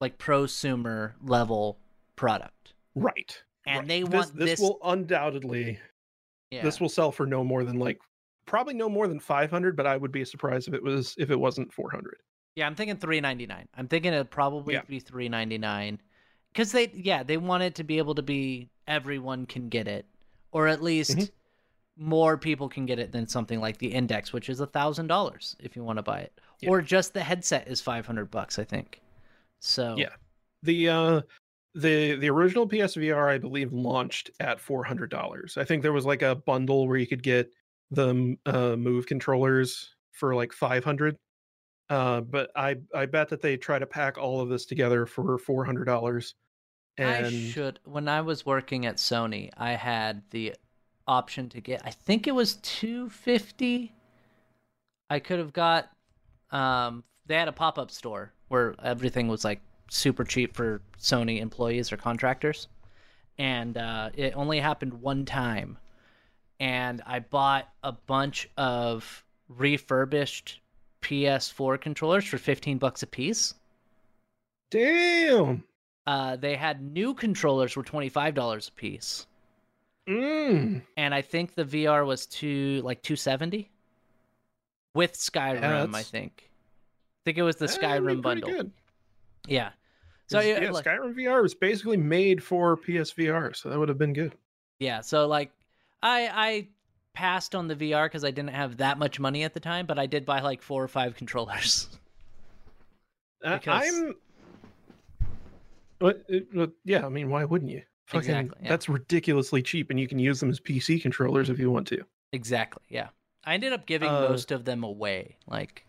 like 0.00 0.18
prosumer 0.18 1.12
level 1.22 1.78
product, 2.16 2.74
right. 2.94 3.42
and 3.66 3.78
right. 3.80 3.88
they 3.88 4.02
This- 4.02 4.10
want 4.10 4.36
this, 4.36 4.50
this. 4.50 4.60
will 4.60 4.78
undoubtedly 4.84 5.78
yeah. 6.50 6.62
this 6.62 6.80
will 6.80 6.88
sell 6.88 7.10
for 7.10 7.26
no 7.26 7.42
more 7.42 7.64
than 7.64 7.78
like 7.78 7.98
probably 8.46 8.74
no 8.74 8.88
more 8.88 9.08
than 9.08 9.18
500 9.20 9.76
but 9.76 9.86
i 9.86 9.96
would 9.96 10.12
be 10.12 10.24
surprised 10.24 10.68
if 10.68 10.74
it 10.74 10.82
was 10.82 11.14
if 11.18 11.30
it 11.30 11.38
wasn't 11.38 11.72
400 11.72 12.18
Yeah, 12.56 12.66
I'm 12.68 12.74
thinking 12.76 12.96
399. 12.96 13.68
I'm 13.74 13.88
thinking 13.88 14.12
it'd 14.12 14.30
probably 14.30 14.74
Yeah. 14.74 14.82
be 14.82 15.00
399 15.00 16.00
cuz 16.54 16.72
they 16.72 16.88
yeah, 16.94 17.22
they 17.22 17.36
want 17.36 17.62
it 17.64 17.74
to 17.76 17.84
be 17.84 17.98
able 17.98 18.14
to 18.14 18.22
be 18.22 18.70
everyone 18.86 19.46
can 19.46 19.68
get 19.68 19.88
it 19.88 20.06
or 20.52 20.68
at 20.68 20.82
least 20.82 21.16
Mhm. 21.16 21.30
more 21.96 22.36
people 22.38 22.68
can 22.68 22.86
get 22.86 22.98
it 22.98 23.10
than 23.12 23.26
something 23.26 23.60
like 23.60 23.78
the 23.78 23.92
Index 23.92 24.32
which 24.32 24.48
is 24.48 24.60
a 24.60 24.66
$1000 24.66 25.56
if 25.60 25.74
you 25.76 25.82
want 25.84 25.96
to 25.98 26.02
buy 26.02 26.20
it. 26.20 26.40
Yeah. 26.60 26.70
Or 26.70 26.80
just 26.82 27.12
the 27.14 27.22
headset 27.24 27.66
is 27.68 27.80
500 27.80 28.30
bucks, 28.30 28.58
I 28.58 28.64
think. 28.64 29.00
So 29.60 29.96
Yeah. 29.98 30.14
the 30.62 30.88
uh 30.88 31.22
the 31.74 32.14
the 32.16 32.30
original 32.30 32.68
psvr 32.68 33.28
i 33.28 33.36
believe 33.38 33.72
launched 33.72 34.30
at 34.38 34.60
$400 34.60 35.56
i 35.56 35.64
think 35.64 35.82
there 35.82 35.92
was 35.92 36.06
like 36.06 36.22
a 36.22 36.36
bundle 36.36 36.86
where 36.86 36.96
you 36.96 37.06
could 37.06 37.22
get 37.24 37.52
the 37.90 38.36
uh 38.46 38.76
move 38.76 39.06
controllers 39.06 39.94
for 40.12 40.34
like 40.34 40.52
500 40.52 41.16
uh 41.90 42.20
but 42.22 42.50
i 42.56 42.76
i 42.94 43.06
bet 43.06 43.28
that 43.28 43.42
they 43.42 43.56
try 43.56 43.78
to 43.78 43.86
pack 43.86 44.16
all 44.18 44.40
of 44.40 44.48
this 44.48 44.64
together 44.66 45.06
for 45.06 45.38
$400 45.38 46.34
and 46.96 47.26
I 47.26 47.30
should 47.30 47.80
when 47.84 48.08
I 48.08 48.20
was 48.20 48.46
working 48.46 48.86
at 48.86 48.96
Sony, 48.96 49.50
I 49.56 49.72
had 49.72 50.22
the 50.30 50.54
option 51.06 51.48
to 51.50 51.60
get 51.60 51.82
I 51.84 51.90
think 51.90 52.26
it 52.26 52.34
was 52.34 52.56
250 52.56 53.92
I 55.10 55.18
could 55.18 55.38
have 55.38 55.52
got 55.52 55.90
um 56.50 57.04
they 57.26 57.34
had 57.34 57.48
a 57.48 57.52
pop-up 57.52 57.90
store 57.90 58.32
where 58.48 58.74
everything 58.82 59.28
was 59.28 59.44
like 59.44 59.60
super 59.90 60.24
cheap 60.24 60.54
for 60.54 60.80
Sony 60.98 61.40
employees 61.40 61.92
or 61.92 61.96
contractors. 61.96 62.68
And 63.38 63.76
uh 63.76 64.10
it 64.14 64.34
only 64.36 64.60
happened 64.60 64.94
one 64.94 65.24
time. 65.24 65.78
And 66.60 67.02
I 67.06 67.18
bought 67.18 67.68
a 67.82 67.92
bunch 67.92 68.48
of 68.56 69.24
refurbished 69.48 70.60
PS4 71.02 71.80
controllers 71.80 72.24
for 72.24 72.38
15 72.38 72.78
bucks 72.78 73.02
a 73.02 73.06
piece. 73.06 73.54
damn 74.70 75.62
Uh, 76.06 76.36
they 76.36 76.56
had 76.56 76.82
new 76.82 77.14
controllers 77.14 77.76
were 77.76 77.84
five 78.08 78.34
dollars 78.34 78.68
a 78.68 78.72
piece, 78.72 79.26
mm. 80.08 80.82
and 80.96 81.14
I 81.14 81.22
think 81.22 81.54
the 81.54 81.64
VR 81.64 82.06
was 82.06 82.26
two 82.26 82.82
like 82.84 83.02
two 83.02 83.16
seventy 83.16 83.70
with 84.94 85.14
Skyrim. 85.14 85.94
I 85.94 86.02
think. 86.02 86.50
I 86.50 87.20
think 87.24 87.38
it 87.38 87.42
was 87.42 87.56
the 87.56 87.66
Skyrim 87.66 88.20
bundle. 88.20 88.50
good. 88.50 88.70
Yeah. 89.46 89.70
So 90.26 90.40
yeah, 90.40 90.60
yeah, 90.62 90.70
like, 90.70 90.84
Skyrim 90.84 91.14
VR 91.14 91.42
was 91.42 91.54
basically 91.54 91.96
made 91.96 92.42
for 92.42 92.76
PSVR, 92.76 93.54
so 93.54 93.68
that 93.68 93.78
would 93.78 93.88
have 93.88 93.98
been 93.98 94.12
good. 94.12 94.34
yeah. 94.78 95.00
So 95.00 95.26
like, 95.26 95.52
I 96.04 96.28
I 96.32 96.68
passed 97.14 97.54
on 97.54 97.66
the 97.66 97.74
VR 97.74 98.04
because 98.06 98.24
I 98.24 98.30
didn't 98.30 98.50
have 98.50 98.76
that 98.76 98.98
much 98.98 99.18
money 99.18 99.42
at 99.42 99.54
the 99.54 99.60
time, 99.60 99.86
but 99.86 99.98
I 99.98 100.06
did 100.06 100.24
buy 100.26 100.40
like 100.40 100.62
four 100.62 100.82
or 100.84 100.88
five 100.88 101.16
controllers. 101.16 101.88
Uh, 103.44 103.58
Because- 103.58 103.84
I'm. 103.92 104.14
But 105.98 106.24
yeah, 106.84 107.04
I 107.04 107.10
mean, 107.10 107.28
why 107.28 107.44
wouldn't 107.44 107.70
you? 107.70 107.82
Fucking, 108.06 108.20
Exactly, 108.30 108.58
yeah. 108.62 108.68
That's 108.70 108.88
ridiculously 108.88 109.60
cheap, 109.62 109.90
and 109.90 110.00
you 110.00 110.08
can 110.08 110.18
use 110.18 110.40
them 110.40 110.48
as 110.50 110.60
PC 110.60 111.00
controllers 111.02 111.50
if 111.50 111.58
you 111.58 111.70
want 111.70 111.86
to. 111.88 112.02
exactly. 112.32 112.82
Yeah. 112.88 113.08
I 113.44 113.52
ended 113.54 113.74
up 113.74 113.84
giving 113.84 114.08
Uh, 114.08 114.28
most 114.30 114.50
of 114.50 114.64
them 114.64 114.82
away, 114.82 115.36
like, 115.46 115.84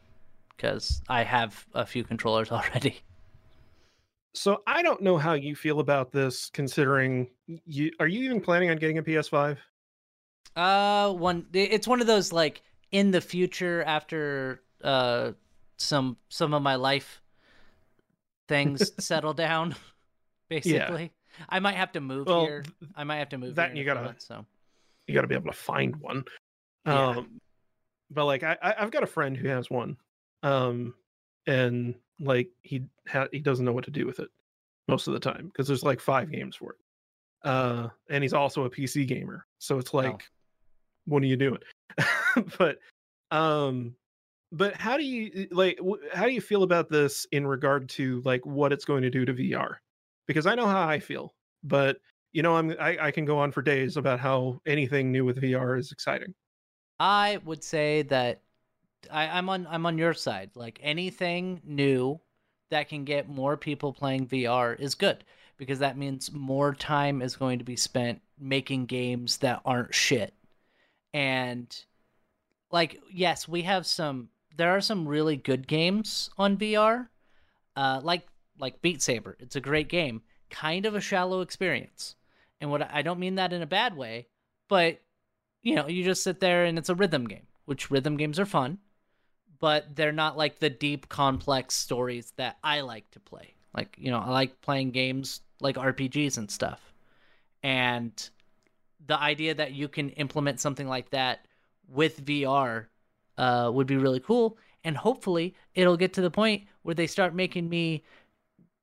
because 0.55 1.01
I 1.07 1.23
have 1.23 1.65
a 1.73 1.85
few 1.85 2.03
controllers 2.03 2.51
already. 2.51 2.99
So 4.33 4.61
I 4.67 4.81
don't 4.81 5.01
know 5.01 5.17
how 5.17 5.31
you 5.33 5.55
feel 5.55 5.79
about 5.79 6.11
this, 6.11 6.49
considering 6.49 7.29
you 7.47 7.91
are 8.01 8.07
you 8.07 8.21
even 8.25 8.41
planning 8.41 8.69
on 8.69 8.75
getting 8.77 8.97
a 8.97 9.03
PS5? 9.03 9.57
Uh, 10.55 11.11
one. 11.13 11.45
It's 11.53 11.87
one 11.87 12.01
of 12.01 12.07
those 12.07 12.31
like 12.31 12.61
in 12.91 13.11
the 13.11 13.21
future 13.21 13.83
after 13.83 14.61
uh 14.83 15.31
some 15.77 16.15
some 16.29 16.53
of 16.53 16.61
my 16.61 16.75
life 16.75 17.21
things 18.47 18.91
settle 19.03 19.33
down. 19.33 19.75
Basically, 20.49 21.11
I 21.49 21.59
might 21.59 21.75
have 21.75 21.91
to 21.93 22.01
move 22.01 22.27
Well, 22.27 22.45
here. 22.45 22.63
I 22.95 23.03
might 23.03 23.17
have 23.17 23.29
to 23.29 23.37
move 23.37 23.55
that 23.55 23.69
here 23.71 23.77
you 23.79 23.83
gotta- 23.85 24.03
months, 24.03 24.27
so 24.27 24.45
You 25.07 25.15
got 25.15 25.21
to 25.21 25.27
be 25.27 25.33
able 25.35 25.51
to 25.51 25.57
find 25.57 25.95
one. 25.95 26.23
Yeah. 26.85 27.07
Um, 27.09 27.41
but 28.11 28.25
like 28.25 28.43
I, 28.43 28.55
I, 28.61 28.75
I've 28.77 28.91
got 28.91 29.01
a 29.01 29.07
friend 29.07 29.35
who 29.35 29.47
has 29.47 29.69
one, 29.71 29.97
um, 30.43 30.93
and 31.47 31.95
like 32.19 32.49
he 32.61 32.83
ha- 33.07 33.27
he 33.31 33.39
doesn't 33.39 33.65
know 33.65 33.73
what 33.73 33.85
to 33.85 33.91
do 33.91 34.05
with 34.05 34.19
it 34.19 34.29
most 34.87 35.07
of 35.07 35.13
the 35.13 35.19
time 35.19 35.47
because 35.47 35.67
there's 35.67 35.81
like 35.83 35.99
five 35.99 36.31
games 36.31 36.55
for 36.55 36.73
it. 36.73 36.77
Uh, 37.49 37.89
and 38.09 38.23
he's 38.23 38.33
also 38.33 38.65
a 38.65 38.69
PC 38.69 39.07
gamer, 39.07 39.45
so 39.57 39.79
it's 39.79 39.93
like, 39.95 40.23
what 41.05 41.23
are 41.23 41.27
you 41.27 41.37
doing? 41.37 41.59
but, 42.57 42.79
um, 43.31 43.95
but 44.51 44.75
how 44.75 44.97
do 44.97 45.03
you 45.03 45.47
like? 45.51 45.79
How 46.13 46.25
do 46.25 46.31
you 46.31 46.41
feel 46.41 46.63
about 46.63 46.89
this 46.89 47.27
in 47.31 47.45
regard 47.45 47.89
to 47.89 48.21
like 48.23 48.45
what 48.45 48.71
it's 48.71 48.85
going 48.85 49.01
to 49.01 49.09
do 49.09 49.25
to 49.25 49.33
VR? 49.33 49.75
Because 50.27 50.45
I 50.45 50.55
know 50.55 50.67
how 50.67 50.87
I 50.87 50.99
feel, 50.99 51.33
but 51.63 51.97
you 52.31 52.41
know, 52.41 52.55
I'm 52.55 52.75
I, 52.79 52.97
I 52.99 53.11
can 53.11 53.25
go 53.25 53.37
on 53.37 53.51
for 53.51 53.61
days 53.61 53.97
about 53.97 54.19
how 54.19 54.61
anything 54.65 55.11
new 55.11 55.25
with 55.25 55.41
VR 55.41 55.77
is 55.79 55.91
exciting. 55.91 56.33
I 56.99 57.39
would 57.43 57.63
say 57.63 58.03
that 58.03 58.41
I, 59.11 59.27
I'm 59.27 59.49
on 59.49 59.67
I'm 59.69 59.85
on 59.85 59.97
your 59.97 60.13
side. 60.13 60.51
Like 60.55 60.79
anything 60.81 61.61
new 61.63 62.19
that 62.69 62.89
can 62.89 63.03
get 63.03 63.29
more 63.29 63.57
people 63.57 63.93
playing 63.93 64.27
VR 64.27 64.79
is 64.79 64.95
good 64.95 65.23
because 65.57 65.79
that 65.79 65.97
means 65.97 66.31
more 66.31 66.73
time 66.73 67.21
is 67.21 67.35
going 67.35 67.59
to 67.59 67.65
be 67.65 67.75
spent 67.75 68.21
making 68.39 68.85
games 68.85 69.37
that 69.37 69.61
aren't 69.65 69.93
shit. 69.93 70.33
And 71.15 71.75
like 72.71 73.01
yes, 73.11 73.47
we 73.47 73.63
have 73.63 73.85
some 73.85 74.29
there 74.57 74.71
are 74.75 74.81
some 74.81 75.07
really 75.07 75.37
good 75.37 75.67
games 75.67 76.29
on 76.37 76.57
VR. 76.57 77.09
Uh 77.75 78.01
like 78.03 78.27
like 78.59 78.81
Beat 78.81 79.01
Saber. 79.01 79.37
It's 79.39 79.55
a 79.55 79.61
great 79.61 79.89
game. 79.89 80.21
Kind 80.49 80.85
of 80.85 80.95
a 80.95 81.01
shallow 81.01 81.41
experience. 81.41 82.15
And 82.61 82.71
what 82.71 82.81
I 82.93 83.01
don't 83.01 83.19
mean 83.19 83.35
that 83.35 83.53
in 83.53 83.61
a 83.61 83.67
bad 83.67 83.95
way, 83.97 84.27
but 84.69 85.01
you 85.63 85.75
know, 85.75 85.87
you 85.87 86.03
just 86.03 86.23
sit 86.23 86.39
there 86.39 86.65
and 86.65 86.77
it's 86.77 86.89
a 86.89 86.95
rhythm 86.95 87.25
game, 87.27 87.47
which 87.65 87.91
rhythm 87.91 88.17
games 88.17 88.39
are 88.39 88.45
fun. 88.45 88.79
but 89.59 89.95
they're 89.95 90.11
not 90.11 90.37
like 90.37 90.59
the 90.59 90.69
deep, 90.69 91.09
complex 91.09 91.75
stories 91.75 92.33
that 92.37 92.57
I 92.63 92.81
like 92.81 93.09
to 93.11 93.19
play. 93.19 93.55
Like, 93.75 93.95
you 93.97 94.11
know, 94.11 94.19
I 94.19 94.29
like 94.31 94.61
playing 94.61 94.91
games 94.91 95.41
like 95.61 95.77
RPGs 95.77 96.37
and 96.37 96.49
stuff. 96.51 96.93
And 97.63 98.13
the 99.07 99.19
idea 99.19 99.53
that 99.53 99.73
you 99.73 99.87
can 99.87 100.09
implement 100.11 100.59
something 100.59 100.87
like 100.87 101.09
that 101.11 101.47
with 101.87 102.25
VR 102.25 102.87
uh, 103.37 103.69
would 103.73 103.87
be 103.87 103.97
really 103.97 104.19
cool. 104.19 104.57
And 104.83 104.95
hopefully, 104.95 105.55
it'll 105.73 105.97
get 105.97 106.13
to 106.13 106.21
the 106.21 106.31
point 106.31 106.63
where 106.83 106.95
they 106.95 107.07
start 107.07 107.33
making 107.33 107.67
me 107.67 108.03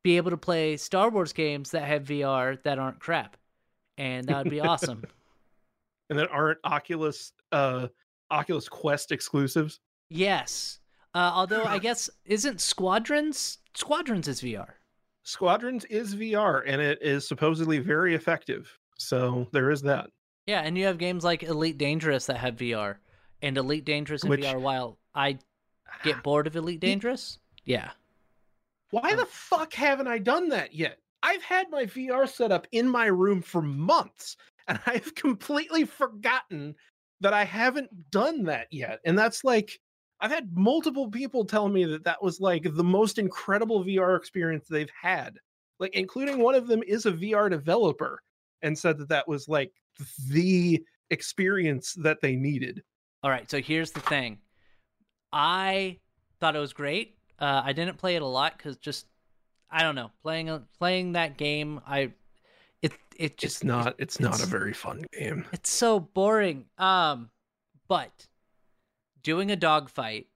be 0.03 0.16
able 0.16 0.31
to 0.31 0.36
play 0.36 0.77
Star 0.77 1.11
Wars 1.11 1.32
games 1.32 1.70
that 1.70 1.85
have 1.85 2.05
VR 2.05 2.61
that 2.65 2.78
aren't 2.78 2.99
crap. 2.99 3.36
And 3.99 4.27
that 4.27 4.44
would 4.44 4.51
be 4.51 4.61
awesome. 4.73 5.05
and 6.11 6.19
that 6.19 6.31
aren't 6.31 6.59
Oculus 6.65 7.32
uh 7.53 7.89
Oculus 8.31 8.69
Quest 8.69 9.12
exclusives. 9.12 9.81
Yes. 10.09 10.81
Uh, 11.15 11.31
although 11.35 11.65
I 11.65 11.78
guess 11.86 12.11
isn't 12.24 12.61
Squadrons 12.61 13.59
Squadrons 13.74 14.27
is 14.27 14.40
VR. 14.43 14.70
Squadrons 15.23 15.85
is 15.85 16.16
VR 16.16 16.62
and 16.66 16.82
it 16.82 17.01
is 17.01 17.27
supposedly 17.28 17.78
very 17.78 18.15
effective. 18.15 18.77
So 19.02 19.46
there 19.52 19.70
is 19.70 19.82
that. 19.82 20.10
Yeah, 20.46 20.60
and 20.60 20.76
you 20.76 20.86
have 20.86 20.98
games 20.98 21.24
like 21.24 21.42
Elite 21.42 21.78
Dangerous 21.78 22.26
that 22.26 22.38
have 22.38 22.56
VR. 22.56 22.96
And 23.42 23.58
Elite 23.58 23.84
Dangerous 23.84 24.22
in 24.22 24.30
Which- 24.30 24.40
VR 24.40 24.60
while 24.60 24.98
I 25.14 25.38
get 26.04 26.16
ah, 26.16 26.20
bored 26.22 26.46
of 26.46 26.56
Elite 26.56 26.80
Dangerous. 26.80 27.38
Yeah. 27.64 27.90
Why 28.90 29.14
the 29.14 29.26
fuck 29.26 29.72
haven't 29.72 30.06
I 30.06 30.18
done 30.18 30.48
that 30.50 30.74
yet? 30.74 30.98
I've 31.22 31.42
had 31.42 31.70
my 31.70 31.84
VR 31.86 32.28
set 32.28 32.52
up 32.52 32.66
in 32.72 32.88
my 32.88 33.06
room 33.06 33.42
for 33.42 33.62
months 33.62 34.36
and 34.68 34.78
I've 34.86 35.14
completely 35.14 35.84
forgotten 35.84 36.74
that 37.20 37.32
I 37.32 37.44
haven't 37.44 38.10
done 38.10 38.44
that 38.44 38.66
yet. 38.70 39.00
And 39.04 39.18
that's 39.18 39.44
like, 39.44 39.78
I've 40.20 40.30
had 40.30 40.56
multiple 40.56 41.08
people 41.08 41.44
tell 41.44 41.68
me 41.68 41.84
that 41.84 42.04
that 42.04 42.22
was 42.22 42.40
like 42.40 42.64
the 42.64 42.84
most 42.84 43.18
incredible 43.18 43.84
VR 43.84 44.16
experience 44.16 44.66
they've 44.68 44.90
had. 45.00 45.38
Like, 45.78 45.94
including 45.94 46.38
one 46.38 46.54
of 46.54 46.68
them 46.68 46.82
is 46.86 47.06
a 47.06 47.12
VR 47.12 47.50
developer 47.50 48.22
and 48.62 48.78
said 48.78 48.98
that 48.98 49.09
that 49.09 49.26
was 49.26 49.48
like 49.48 49.72
the 50.28 50.82
experience 51.10 51.94
that 51.94 52.20
they 52.20 52.36
needed. 52.36 52.82
All 53.22 53.30
right, 53.30 53.51
so 53.51 53.60
here's 53.60 53.93
the 53.93 54.01
thing. 54.01 54.39
I 55.32 55.98
thought 56.40 56.56
it 56.56 56.60
was 56.60 56.72
great. 56.72 57.16
Uh, 57.39 57.62
I 57.64 57.72
didn't 57.72 57.98
play 57.98 58.16
it 58.16 58.22
a 58.22 58.26
lot 58.26 58.56
because 58.56 58.76
just 58.76 59.06
I 59.70 59.82
don't 59.82 59.94
know 59.94 60.10
playing 60.22 60.51
a, 60.51 60.62
playing 60.78 61.12
that 61.12 61.36
game. 61.36 61.80
I 61.86 62.12
it 62.82 62.93
it 63.16 63.39
just 63.39 63.56
It's 63.56 63.64
not, 63.64 63.94
it's 63.98 64.20
not 64.20 64.43
a 64.43 64.47
very 64.47 64.72
fun 64.72 65.05
game. 65.18 65.47
It's 65.52 65.70
so 65.70 66.01
boring. 66.01 66.66
Um, 66.78 67.30
but 67.89 68.26
doing 69.22 69.51
a 69.51 69.56
dogfight 69.56 70.26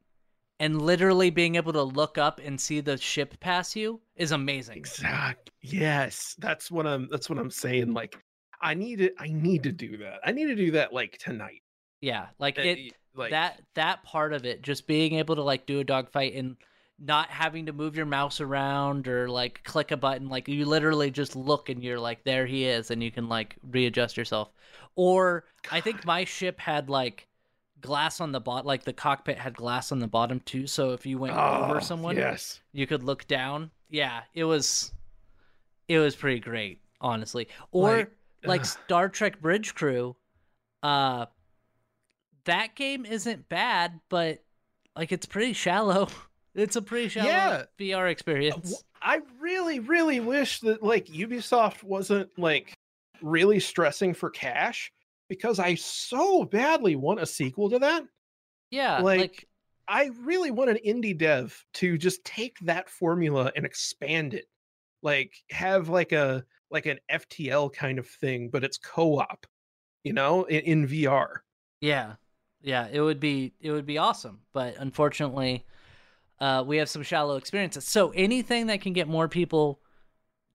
and 0.59 0.81
literally 0.83 1.31
being 1.31 1.57
able 1.57 1.73
to 1.73 1.83
look 1.83 2.19
up 2.19 2.41
and 2.45 2.61
see 2.61 2.81
the 2.81 2.97
ship 2.97 3.39
pass 3.41 3.77
you 3.77 4.01
is 4.17 4.33
amazing. 4.33 4.77
Exactly. 4.77 5.53
Yes, 5.61 6.37
that's 6.39 6.71
what 6.71 6.87
I'm. 6.87 7.09
That's 7.11 7.29
what 7.29 7.39
I'm 7.39 7.51
saying. 7.51 7.93
Like, 7.93 8.19
I 8.61 8.75
need 8.75 9.01
it. 9.01 9.15
I 9.19 9.29
need 9.29 9.63
to 9.65 9.73
do 9.73 9.97
that. 9.99 10.21
I 10.25 10.33
need 10.33 10.47
to 10.47 10.57
do 10.57 10.71
that 10.73 10.93
like 10.93 11.19
tonight. 11.19 11.63
Yeah, 12.01 12.27
like 12.39 12.59
it 12.59 12.95
like 13.15 13.31
that 13.31 13.61
that 13.75 14.03
part 14.05 14.33
of 14.33 14.45
it, 14.45 14.63
just 14.63 14.87
being 14.87 15.15
able 15.15 15.37
to 15.37 15.43
like 15.43 15.67
do 15.67 15.81
a 15.81 15.85
dogfight 15.85 16.35
and 16.35 16.57
not 16.99 17.29
having 17.29 17.67
to 17.67 17.73
move 17.73 17.97
your 17.97 18.07
mouse 18.07 18.41
around 18.41 19.07
or 19.07 19.29
like 19.29 19.63
click 19.65 19.91
a 19.91 19.97
button, 19.97 20.29
like 20.29 20.49
you 20.49 20.65
literally 20.65 21.11
just 21.11 21.37
look 21.37 21.69
and 21.69 21.83
you're 21.83 22.01
like, 22.01 22.25
there 22.25 22.47
he 22.47 22.65
is, 22.65 22.91
and 22.91 23.03
you 23.03 23.11
can 23.11 23.29
like 23.29 23.57
readjust 23.71 24.17
yourself. 24.17 24.51
Or 24.95 25.45
I 25.71 25.81
think 25.81 26.07
my 26.07 26.25
ship 26.25 26.59
had 26.59 26.89
like 26.89 27.29
glass 27.81 28.21
on 28.21 28.33
the 28.33 28.41
bottom, 28.41 28.67
like 28.67 28.85
the 28.85 28.93
cockpit 28.93 29.39
had 29.39 29.55
glass 29.55 29.93
on 29.93 29.99
the 29.99 30.07
bottom 30.07 30.41
too. 30.41 30.67
So 30.67 30.93
if 30.93 31.05
you 31.07 31.19
went 31.19 31.35
over 31.37 31.77
Oh, 31.77 31.81
someone, 31.81 32.17
Yes. 32.17 32.61
you 32.73 32.87
could 32.87 33.03
look 33.03 33.27
down. 33.27 33.71
Yeah, 33.91 34.23
it 34.35 34.45
was 34.45 34.93
it 35.89 35.99
was 35.99 36.17
pretty 36.17 36.41
great, 36.41 36.81
honestly. 37.01 37.49
Or 37.71 37.97
Like, 37.97 38.11
like. 38.45 38.65
Star 38.65 39.09
Trek 39.09 39.41
Bridge 39.41 39.75
Crew, 39.75 40.17
uh 40.83 41.27
that 42.45 42.75
game 42.77 43.05
isn't 43.05 43.49
bad, 43.49 44.01
but 44.09 44.43
like 44.97 45.13
it's 45.13 45.27
pretty 45.27 45.53
shallow. 45.53 46.09
It's 46.59 46.75
a 46.75 46.81
pretty 46.81 47.09
shallow 47.11 47.29
Yeah. 47.29 47.65
VR 47.79 48.11
experience. 48.11 48.83
i 49.03 49.21
really, 49.41 49.79
really 49.79 50.21
wish 50.21 50.61
that 50.61 50.83
like 50.83 51.05
Ubisoft 51.05 51.83
wasn't 51.83 52.31
like 52.39 52.73
really 53.21 53.61
stressing 53.61 54.15
for 54.15 54.31
cash 54.31 54.91
because 55.29 55.59
I 55.59 55.75
so 55.75 56.45
badly 56.45 56.97
want 56.97 57.21
a 57.21 57.27
sequel 57.27 57.71
to 57.71 57.79
that. 57.81 58.05
yeah, 58.71 59.01
like, 59.01 59.19
like, 59.19 59.49
I 59.89 60.11
really 60.25 60.51
want 60.51 60.71
an 60.71 60.79
indie 60.87 61.17
dev 61.17 61.65
to 61.75 61.97
just 61.99 62.25
take 62.25 62.59
that 62.61 62.89
formula 62.89 63.53
and 63.57 63.65
expand 63.65 64.35
it. 64.35 64.47
Like 65.03 65.35
have 65.51 65.89
like 65.89 66.13
a 66.13 66.45
like 66.71 66.87
an 66.87 66.99
FTL 67.11 67.73
kind 67.73 67.99
of 67.99 68.09
thing, 68.09 68.49
but 68.51 68.65
it's 68.65 68.79
co-op, 68.79 69.47
you 70.05 70.13
know, 70.13 70.45
in, 70.45 70.61
in 70.83 70.89
VR. 70.89 71.37
yeah. 71.81 72.15
Yeah, 72.63 72.89
it 72.91 73.01
would 73.01 73.21
be 73.21 73.55
it 73.61 73.71
would 73.71 73.87
be 73.87 73.99
awesome, 73.99 74.41
but 74.53 74.77
unfortunately 74.79 75.65
uh 76.41 76.65
we 76.67 76.79
have 76.79 76.89
some 76.89 77.03
shallow 77.03 77.37
experiences. 77.37 77.87
So 77.87 78.11
anything 78.11 78.67
that 78.69 78.81
can 78.81 78.93
get 78.93 79.07
more 79.09 79.29
people 79.29 79.81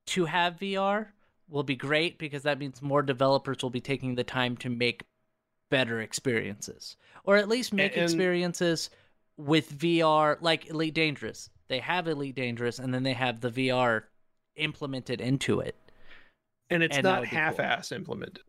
to 0.07 0.25
have 0.25 0.57
VR 0.57 1.07
will 1.51 1.63
be 1.63 1.75
great 1.75 2.17
because 2.17 2.43
that 2.43 2.57
means 2.57 2.81
more 2.81 3.01
developers 3.03 3.57
will 3.61 3.69
be 3.69 3.81
taking 3.81 4.15
the 4.15 4.23
time 4.23 4.55
to 4.57 4.69
make 4.69 5.03
better 5.69 6.01
experiences 6.01 6.95
or 7.23 7.37
at 7.37 7.47
least 7.47 7.73
make 7.73 7.93
and- 7.95 8.03
experiences 8.03 8.89
with 9.37 9.77
VR 9.77 10.37
like 10.41 10.69
Elite 10.69 10.93
Dangerous. 10.93 11.49
They 11.67 11.79
have 11.79 12.07
Elite 12.07 12.35
Dangerous 12.35 12.79
and 12.79 12.93
then 12.93 13.03
they 13.03 13.13
have 13.13 13.39
the 13.41 13.49
VR 13.49 14.03
implemented 14.55 15.21
into 15.21 15.59
it. 15.61 15.75
And 16.69 16.83
it's 16.83 16.95
And 16.97 17.03
not 17.03 17.19
would 17.21 17.25
be 17.25 17.29
cool. 17.31 17.39
half-ass 17.39 17.91
implemented. 17.91 18.39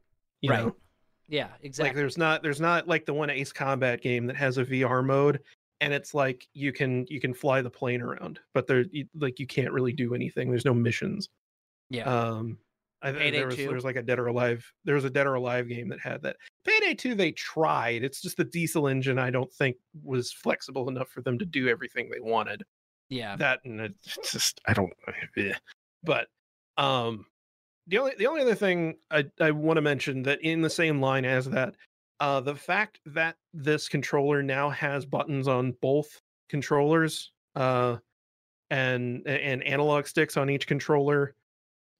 You 0.40 0.50
Right. 0.50 0.64
know? 0.66 0.76
Yeah, 1.28 1.46
Like 1.52 1.60
exactly. 1.62 2.00
there's 2.00 2.18
not 2.18 2.42
there's 2.42 2.60
not 2.60 2.86
like 2.88 3.06
the 3.06 3.14
one 3.14 3.30
Ace 3.30 3.52
Combat 3.52 4.00
game 4.02 4.26
that 4.26 4.36
has 4.36 4.58
a 4.58 4.64
VR 4.64 5.02
mode 5.04 5.40
and 5.80 5.92
it's 5.92 6.14
like 6.14 6.46
you 6.52 6.72
can 6.72 7.06
you 7.08 7.20
can 7.20 7.32
fly 7.34 7.62
the 7.62 7.70
plane 7.70 8.02
around, 8.02 8.38
but 8.54 8.66
there 8.66 8.82
you- 8.90 9.08
like 9.14 9.38
you 9.40 9.46
can't 9.46 9.72
really 9.72 9.92
do 9.92 10.14
anything. 10.14 10.50
There's 10.50 10.64
no 10.64 10.74
missions. 10.74 11.28
yeah. 11.90 12.04
Um 12.04 12.58
I 13.02 13.08
think 13.10 13.18
Payday 13.18 13.38
there 13.38 13.46
was 13.46 13.56
2? 13.56 13.64
there 13.66 13.74
was 13.74 13.84
like 13.84 13.96
a 13.96 14.02
Dead 14.02 14.18
or 14.18 14.28
Alive. 14.28 14.64
There 14.84 14.94
was 14.94 15.04
a 15.04 15.10
Dead 15.10 15.26
or 15.26 15.34
Alive 15.34 15.68
game 15.68 15.88
that 15.88 16.00
had 16.00 16.22
that. 16.22 16.36
Payday 16.64 16.94
2 16.94 17.14
they 17.14 17.32
tried. 17.32 18.04
It's 18.04 18.22
just 18.22 18.36
the 18.36 18.44
diesel 18.44 18.86
engine 18.88 19.18
I 19.18 19.30
don't 19.30 19.52
think 19.52 19.76
was 20.02 20.32
flexible 20.32 20.88
enough 20.88 21.08
for 21.08 21.20
them 21.22 21.38
to 21.38 21.44
do 21.44 21.68
everything 21.68 22.08
they 22.10 22.20
wanted. 22.20 22.62
yeah. 23.08 23.36
That 23.36 23.60
and 23.64 23.80
it's 23.80 24.18
just 24.30 24.60
I 24.66 24.72
don't 24.72 24.92
eh. 25.36 25.52
but 26.04 26.28
um 26.78 27.26
the 27.88 27.98
only 27.98 28.12
the 28.16 28.26
only 28.28 28.42
other 28.42 28.54
thing 28.54 28.96
I 29.10 29.24
I 29.40 29.50
want 29.50 29.76
to 29.76 29.82
mention 29.82 30.22
that 30.22 30.40
in 30.42 30.62
the 30.62 30.70
same 30.70 31.00
line 31.00 31.24
as 31.24 31.46
that 31.46 31.74
uh 32.20 32.40
the 32.40 32.54
fact 32.54 33.00
that 33.06 33.36
this 33.52 33.88
controller 33.88 34.42
now 34.42 34.70
has 34.70 35.04
buttons 35.04 35.48
on 35.48 35.74
both 35.82 36.20
controllers 36.48 37.32
uh 37.56 37.96
and 38.70 39.26
and 39.26 39.64
analog 39.64 40.06
sticks 40.06 40.36
on 40.36 40.48
each 40.48 40.66
controller 40.68 41.34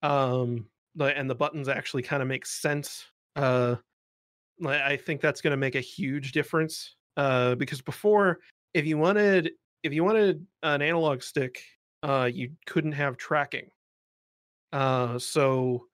um 0.03 0.67
and 1.01 1.29
the 1.29 1.35
buttons 1.35 1.69
actually 1.69 2.03
kind 2.03 2.23
of 2.23 2.29
make 2.29 2.47
sense 2.47 3.05
uh 3.37 3.77
I 4.65 4.97
think 4.97 5.21
that's 5.21 5.41
going 5.41 5.53
to 5.53 5.57
make 5.57 5.75
a 5.75 5.81
huge 5.81 6.33
difference 6.33 6.97
uh 7.17 7.55
because 7.57 7.81
before 7.81 8.39
if 8.75 8.87
you 8.87 8.99
wanted 8.99 9.53
if 9.83 9.93
you 9.93 10.05
wanted 10.05 10.47
an 10.63 10.83
analog 10.83 11.23
stick 11.23 11.63
uh 12.03 12.31
you 12.33 12.53
couldn't 12.67 12.93
have 12.93 13.17
tracking. 13.17 13.71
Uh 14.73 15.19
so 15.19 15.87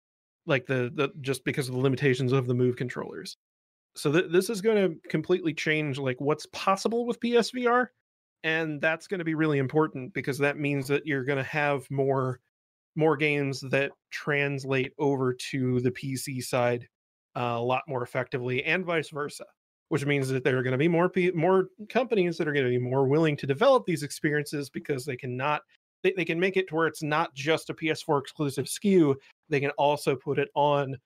like 0.47 0.67
the 0.67 0.91
the 0.95 1.11
just 1.21 1.45
because 1.45 1.69
of 1.69 1.75
the 1.75 1.81
limitations 1.81 2.33
of 2.33 2.47
the 2.47 2.55
move 2.55 2.77
controllers. 2.77 3.37
So 3.97 4.13
th- 4.13 4.31
this 4.31 4.51
is 4.51 4.61
going 4.61 4.77
to 4.77 5.09
completely 5.09 5.55
change 5.55 5.99
like 5.99 6.21
what's 6.21 6.47
possible 6.47 7.05
with 7.07 7.21
psvr 7.21 7.89
and 8.45 8.81
that's 8.81 9.07
going 9.09 9.19
to 9.19 9.25
be 9.25 9.35
really 9.35 9.59
important 9.59 10.15
because 10.15 10.39
that 10.39 10.59
means 10.59 10.87
that 10.89 11.07
you're 11.07 11.25
going 11.25 11.39
to 11.39 11.45
have 11.45 11.91
more 11.91 12.41
more 12.97 13.17
games 13.17 13.61
that 13.61 13.91
translate 14.11 14.93
over 14.99 15.35
to 15.35 15.81
the 15.81 15.91
pc 15.91 16.43
side 16.43 16.87
uh, 17.37 17.57
a 17.57 17.63
lot 17.63 17.83
more 17.87 18.03
effectively 18.03 18.65
and 18.65 18.85
vice 18.85 19.11
versa 19.11 19.45
which 19.91 20.05
means 20.05 20.29
that 20.29 20.45
there 20.45 20.59
are 20.59 20.63
going 20.63 20.73
to 20.73 20.79
be 20.79 20.89
more 20.89 21.11
more 21.35 21.69
companies 21.89 22.37
that 22.37 22.49
are 22.49 22.53
going 22.53 22.65
to 22.65 22.71
be 22.71 22.79
more 22.79 23.07
willing 23.07 23.37
to 23.37 23.47
develop 23.47 23.85
these 23.87 24.03
experiences 24.03 24.69
because 24.69 25.05
they 25.05 25.17
cannot 25.17 25.63
they, 26.03 26.13
they 26.17 26.25
can 26.25 26.39
make 26.39 26.57
it 26.57 26.69
to 26.69 26.75
where 26.75 26.87
it's 26.87 27.03
not 27.03 27.35
just 27.35 27.71
a 27.71 27.75
ps4 27.75 28.21
exclusive 28.21 28.67
sku 28.67 29.15
they 29.49 29.61
can 29.61 29.71
also 29.71 30.15
put 30.15 30.39
it 30.39 30.49
on 30.55 30.97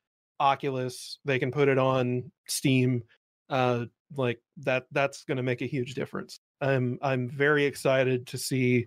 oculus. 0.42 1.20
They 1.24 1.38
can 1.38 1.52
put 1.52 1.68
it 1.68 1.78
on 1.78 2.30
steam. 2.48 3.02
Uh 3.48 3.86
like 4.14 4.40
that 4.58 4.84
that's 4.92 5.24
going 5.24 5.38
to 5.38 5.42
make 5.42 5.62
a 5.62 5.66
huge 5.66 5.94
difference. 5.94 6.38
I'm 6.60 6.98
i'm 7.00 7.28
very 7.28 7.64
excited 7.64 8.26
to 8.26 8.38
see 8.38 8.86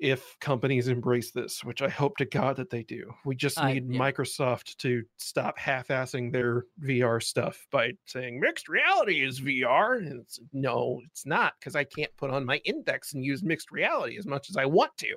if 0.00 0.36
companies 0.40 0.88
embrace 0.88 1.30
this, 1.30 1.62
which 1.62 1.80
I 1.82 1.88
hope 1.88 2.16
to 2.16 2.24
God 2.24 2.56
that 2.56 2.70
they 2.70 2.82
do. 2.82 3.10
We 3.24 3.36
just 3.36 3.58
I- 3.58 3.74
need 3.74 3.90
yeah. 3.90 3.98
Microsoft 3.98 4.76
to 4.78 5.02
stop 5.16 5.58
half-assing 5.58 6.32
their 6.32 6.64
VR 6.82 7.22
stuff 7.22 7.66
by 7.70 7.92
saying 8.06 8.40
mixed 8.40 8.68
reality 8.68 9.24
is 9.24 9.40
VR. 9.40 9.98
And 9.98 10.20
it's, 10.20 10.40
no, 10.52 11.00
it's 11.06 11.26
not 11.26 11.54
because 11.58 11.76
I 11.76 11.84
can't 11.84 12.14
put 12.16 12.30
on 12.30 12.44
my 12.44 12.56
index 12.64 13.14
and 13.14 13.24
use 13.24 13.42
mixed 13.42 13.70
reality 13.70 14.18
as 14.18 14.26
much 14.26 14.50
as 14.50 14.56
I 14.56 14.66
want 14.66 14.92
to. 14.98 15.16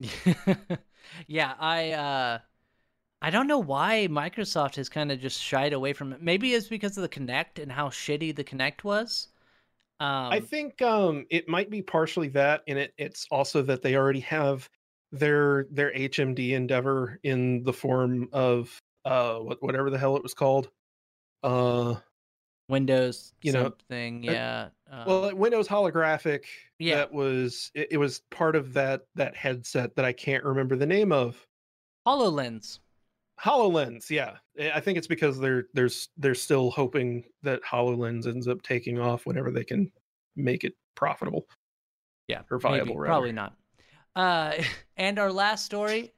yeah, 1.26 1.54
I 1.58 1.92
uh 1.92 2.38
I 3.24 3.30
don't 3.30 3.46
know 3.46 3.58
why 3.60 4.08
Microsoft 4.10 4.74
has 4.76 4.88
kind 4.88 5.12
of 5.12 5.20
just 5.20 5.40
shied 5.40 5.72
away 5.72 5.92
from 5.92 6.12
it. 6.12 6.20
Maybe 6.20 6.54
it's 6.54 6.66
because 6.66 6.96
of 6.98 7.02
the 7.02 7.08
Kinect 7.08 7.62
and 7.62 7.70
how 7.70 7.88
shitty 7.88 8.34
the 8.34 8.42
Kinect 8.42 8.82
was. 8.82 9.28
Um 10.02 10.32
I 10.32 10.40
think 10.40 10.82
um, 10.82 11.26
it 11.30 11.48
might 11.48 11.70
be 11.70 11.80
partially 11.80 12.28
that, 12.30 12.62
and 12.66 12.76
it, 12.76 12.92
it's 12.98 13.24
also 13.30 13.62
that 13.62 13.82
they 13.82 13.94
already 13.94 14.20
have 14.20 14.68
their 15.12 15.66
their 15.70 15.92
HMD 15.92 16.52
endeavor 16.52 17.20
in 17.22 17.62
the 17.62 17.72
form 17.72 18.28
of 18.32 18.76
uh, 19.04 19.36
whatever 19.60 19.90
the 19.90 19.98
hell 19.98 20.16
it 20.16 20.22
was 20.24 20.34
called. 20.34 20.70
Uh, 21.44 21.94
Windows 22.68 23.32
you 23.42 23.52
know, 23.52 23.64
something, 23.64 24.28
uh, 24.28 24.32
yeah. 24.32 24.68
um, 24.90 25.06
well, 25.06 25.36
Windows 25.36 25.68
holographic. 25.68 26.44
Yeah. 26.78 26.96
that 26.96 27.12
was 27.12 27.70
it, 27.74 27.88
it. 27.92 27.96
was 27.98 28.22
part 28.30 28.56
of 28.56 28.72
that 28.72 29.02
that 29.14 29.36
headset 29.36 29.94
that 29.94 30.04
I 30.04 30.12
can't 30.12 30.42
remember 30.42 30.74
the 30.74 30.86
name 30.86 31.12
of. 31.12 31.46
HoloLens. 32.08 32.80
Hololens, 33.44 34.08
yeah. 34.08 34.36
I 34.58 34.72
I 34.72 34.80
think 34.80 34.98
it's 34.98 35.06
because 35.06 35.38
they're 35.38 35.64
there's 35.74 36.08
they're 36.16 36.34
still 36.34 36.70
hoping 36.70 37.24
that 37.42 37.62
Hololens 37.62 38.26
ends 38.26 38.46
up 38.48 38.62
taking 38.62 38.98
off 38.98 39.26
whenever 39.26 39.50
they 39.50 39.64
can 39.64 39.90
make 40.36 40.64
it 40.64 40.74
profitable. 40.94 41.46
Yeah, 42.28 42.42
Or 42.50 42.58
viable, 42.58 42.96
rather. 42.96 43.10
probably 43.10 43.32
not. 43.32 43.56
Uh, 44.14 44.52
and 44.96 45.18
our 45.18 45.32
last 45.32 45.64
story 45.64 46.12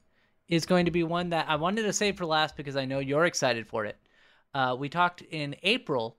is 0.48 0.66
going 0.66 0.84
to 0.84 0.90
be 0.90 1.02
one 1.02 1.30
that 1.30 1.48
I 1.48 1.56
wanted 1.56 1.82
to 1.82 1.92
save 1.92 2.18
for 2.18 2.26
last 2.26 2.56
because 2.56 2.76
I 2.76 2.84
know 2.84 2.98
you're 2.98 3.24
excited 3.24 3.66
for 3.66 3.86
it. 3.86 3.96
Uh, 4.52 4.76
we 4.78 4.88
talked 4.88 5.22
in 5.22 5.56
April, 5.62 6.18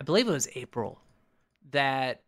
I 0.00 0.04
believe 0.04 0.28
it 0.28 0.32
was 0.32 0.48
April, 0.54 1.00
that 1.70 2.22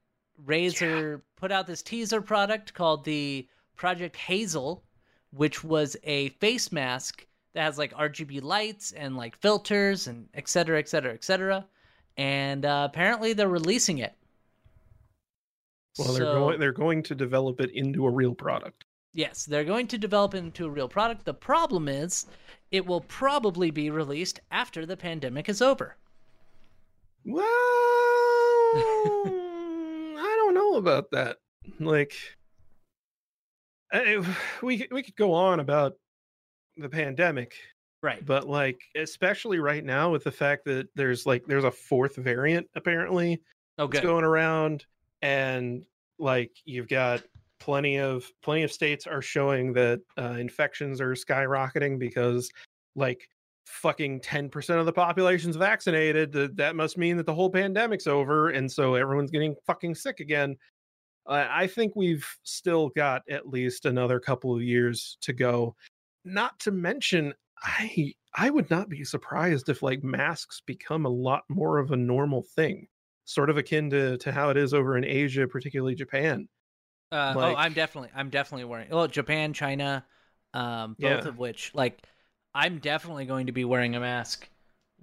Razer 0.47 1.21
put 1.37 1.51
out 1.53 1.67
this 1.67 1.83
teaser 1.83 2.23
product 2.23 2.73
called 2.73 3.05
the 3.05 3.49
Project 3.77 4.17
Hazel, 4.17 4.85
which 5.31 5.65
was 5.65 5.97
a 6.05 6.29
face 6.31 6.71
mask 6.71 7.27
that 7.55 7.63
has 7.63 7.79
like 7.79 7.93
RGB 7.95 8.43
lights 8.43 8.93
and 8.93 9.17
like 9.17 9.37
filters 9.41 10.07
and 10.07 10.29
et 10.35 10.49
cetera, 10.49 10.79
et 10.79 10.89
cetera, 10.89 11.13
et 11.13 11.25
cetera. 11.25 11.67
And 12.17 12.65
uh, 12.65 12.89
apparently 12.91 13.33
they're 13.33 13.49
releasing 13.49 13.99
it. 13.99 14.15
Well, 15.99 16.15
they're 16.15 16.25
going 16.25 16.59
they're 16.59 16.73
going 16.73 17.03
to 17.05 17.15
develop 17.15 17.61
it 17.61 17.71
into 17.71 18.07
a 18.07 18.11
real 18.11 18.35
product. 18.35 18.85
Yes, 19.13 19.45
they're 19.45 19.65
going 19.65 19.89
to 19.89 19.99
develop 19.99 20.35
it 20.35 20.39
into 20.39 20.65
a 20.65 20.71
real 20.71 20.89
product. 20.89 21.27
The 21.27 21.35
problem 21.35 21.87
is, 21.87 22.27
it 22.71 22.87
will 22.87 23.03
probably 23.03 23.71
be 23.71 23.91
released 23.91 24.41
after 24.51 24.87
the 24.87 24.97
pandemic 24.97 25.51
is 25.51 25.61
over. 25.61 25.97
Well, 27.27 27.45
I 28.75 30.35
don't 30.39 30.55
know 30.55 30.77
about 30.77 31.11
that. 31.11 31.37
Like, 31.79 32.15
I, 33.93 34.25
we 34.63 34.89
we 34.91 35.03
could 35.03 35.17
go 35.17 35.35
on 35.35 35.61
about 35.61 35.97
the 36.77 36.89
pandemic, 36.89 37.55
Right. 38.03 38.25
but 38.25 38.49
like, 38.49 38.81
especially 38.97 39.59
right 39.59 39.85
now 39.85 40.11
with 40.11 40.25
the 40.25 40.33
fact 40.33 40.65
that 40.65 40.89
there's 40.97 41.27
like 41.27 41.45
there's 41.47 41.65
a 41.65 41.71
fourth 41.71 42.17
variant 42.17 42.69
apparently 42.75 43.41
Oh, 43.79 43.87
that's 43.87 44.05
going 44.05 44.25
around, 44.25 44.85
and 45.23 45.85
like 46.19 46.51
you've 46.65 46.89
got 46.89 47.23
plenty 47.59 47.99
of 47.99 48.29
plenty 48.43 48.65
of 48.65 48.73
states 48.73 49.07
are 49.07 49.23
showing 49.23 49.73
that 49.73 50.01
uh, 50.19 50.37
infections 50.39 51.01
are 51.01 51.15
skyrocketing 51.15 51.99
because 51.99 52.51
like 52.97 53.29
fucking 53.67 54.21
10% 54.21 54.81
of 54.81 54.85
the 54.87 54.93
population's 54.93 55.55
vaccinated 55.57 56.33
that 56.33 56.57
that 56.57 56.75
must 56.75 56.99
mean 56.99 57.17
that 57.17 57.25
the 57.25 57.33
whole 57.35 57.49
pandemic's 57.49 58.09
over 58.09 58.51
and 58.51 58.71
so 58.71 58.97
everyone's 58.97 59.31
getting 59.31 59.55
fucking 59.65 59.95
sick 59.95 60.19
again 60.19 60.57
uh, 61.27 61.47
i 61.49 61.65
think 61.67 61.95
we've 61.95 62.27
still 62.43 62.89
got 62.91 63.23
at 63.31 63.49
least 63.49 63.87
another 63.87 64.19
couple 64.19 64.55
of 64.55 64.61
years 64.63 65.17
to 65.21 65.33
go 65.33 65.75
not 66.25 66.59
to 66.61 66.71
mention 66.71 67.33
i 67.63 68.13
i 68.35 68.51
would 68.51 68.71
not 68.71 68.89
be 68.89 69.05
surprised 69.05 69.69
if 69.69 69.83
like 69.83 70.03
masks 70.03 70.63
become 70.67 71.05
a 71.07 71.11
lot 71.11 71.43
more 71.49 71.79
of 71.79 71.91
a 71.93 71.97
normal 71.97 72.43
thing 72.55 72.87
sort 73.25 73.51
of 73.51 73.57
akin 73.57 73.91
to 73.91 74.17
to 74.19 74.33
how 74.33 74.51
it 74.51 74.57
is 74.57 74.75
over 74.75 74.97
in 74.97 75.05
asia 75.05 75.47
particularly 75.47 75.95
japan 75.95 76.49
Uh, 77.11 77.35
oh, 77.37 77.55
I'm 77.55 77.75
definitely, 77.75 78.11
I'm 78.15 78.31
definitely 78.31 78.65
wearing. 78.65 78.89
Oh, 78.91 79.07
Japan, 79.07 79.53
China, 79.53 80.03
um, 80.55 80.97
both 80.99 81.11
Yeah. 81.25 81.29
of 81.29 81.39
which, 81.39 81.71
like, 81.75 82.03
I'm 82.55 82.79
definitely 82.79 83.27
going 83.27 83.47
to 83.49 83.53
be 83.53 83.67
wearing 83.67 83.95
a 83.97 84.01
mask 84.01 84.49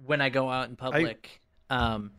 when 0.04 0.20
I 0.20 0.28
go 0.28 0.50
out 0.50 0.68
in 0.68 0.74
public. 0.76 1.40
um, 1.70 2.10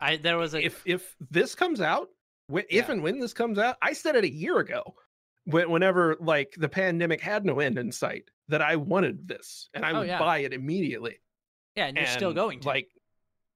I 0.00 0.16
there 0.16 0.36
was 0.38 0.54
a 0.54 0.64
if 0.64 0.82
if 0.86 1.16
this 1.30 1.54
comes 1.54 1.80
out, 1.80 2.08
wh- 2.52 2.68
if 2.70 2.88
and 2.88 3.02
when 3.02 3.18
this 3.18 3.32
comes 3.32 3.58
out, 3.58 3.76
I 3.82 3.92
said 3.92 4.14
it 4.14 4.24
a 4.24 4.30
year 4.32 4.58
ago. 4.58 4.82
When, 5.46 5.70
whenever 5.70 6.16
like 6.20 6.54
the 6.58 6.68
pandemic 6.68 7.20
had 7.20 7.44
no 7.44 7.60
end 7.60 7.78
in 7.78 7.90
sight, 7.92 8.30
that 8.48 8.60
I 8.62 8.76
wanted 8.76 9.26
this 9.26 9.68
and 9.74 9.84
I 9.84 9.92
Oh, 9.92 10.00
would 10.00 10.08
yeah. 10.08 10.18
buy 10.18 10.38
it 10.38 10.52
immediately. 10.52 11.20
yeah, 11.76 11.86
and 11.86 11.96
you're 11.96 12.06
still 12.06 12.32
going 12.34 12.60
to. 12.60 12.68
Like, 12.68 12.88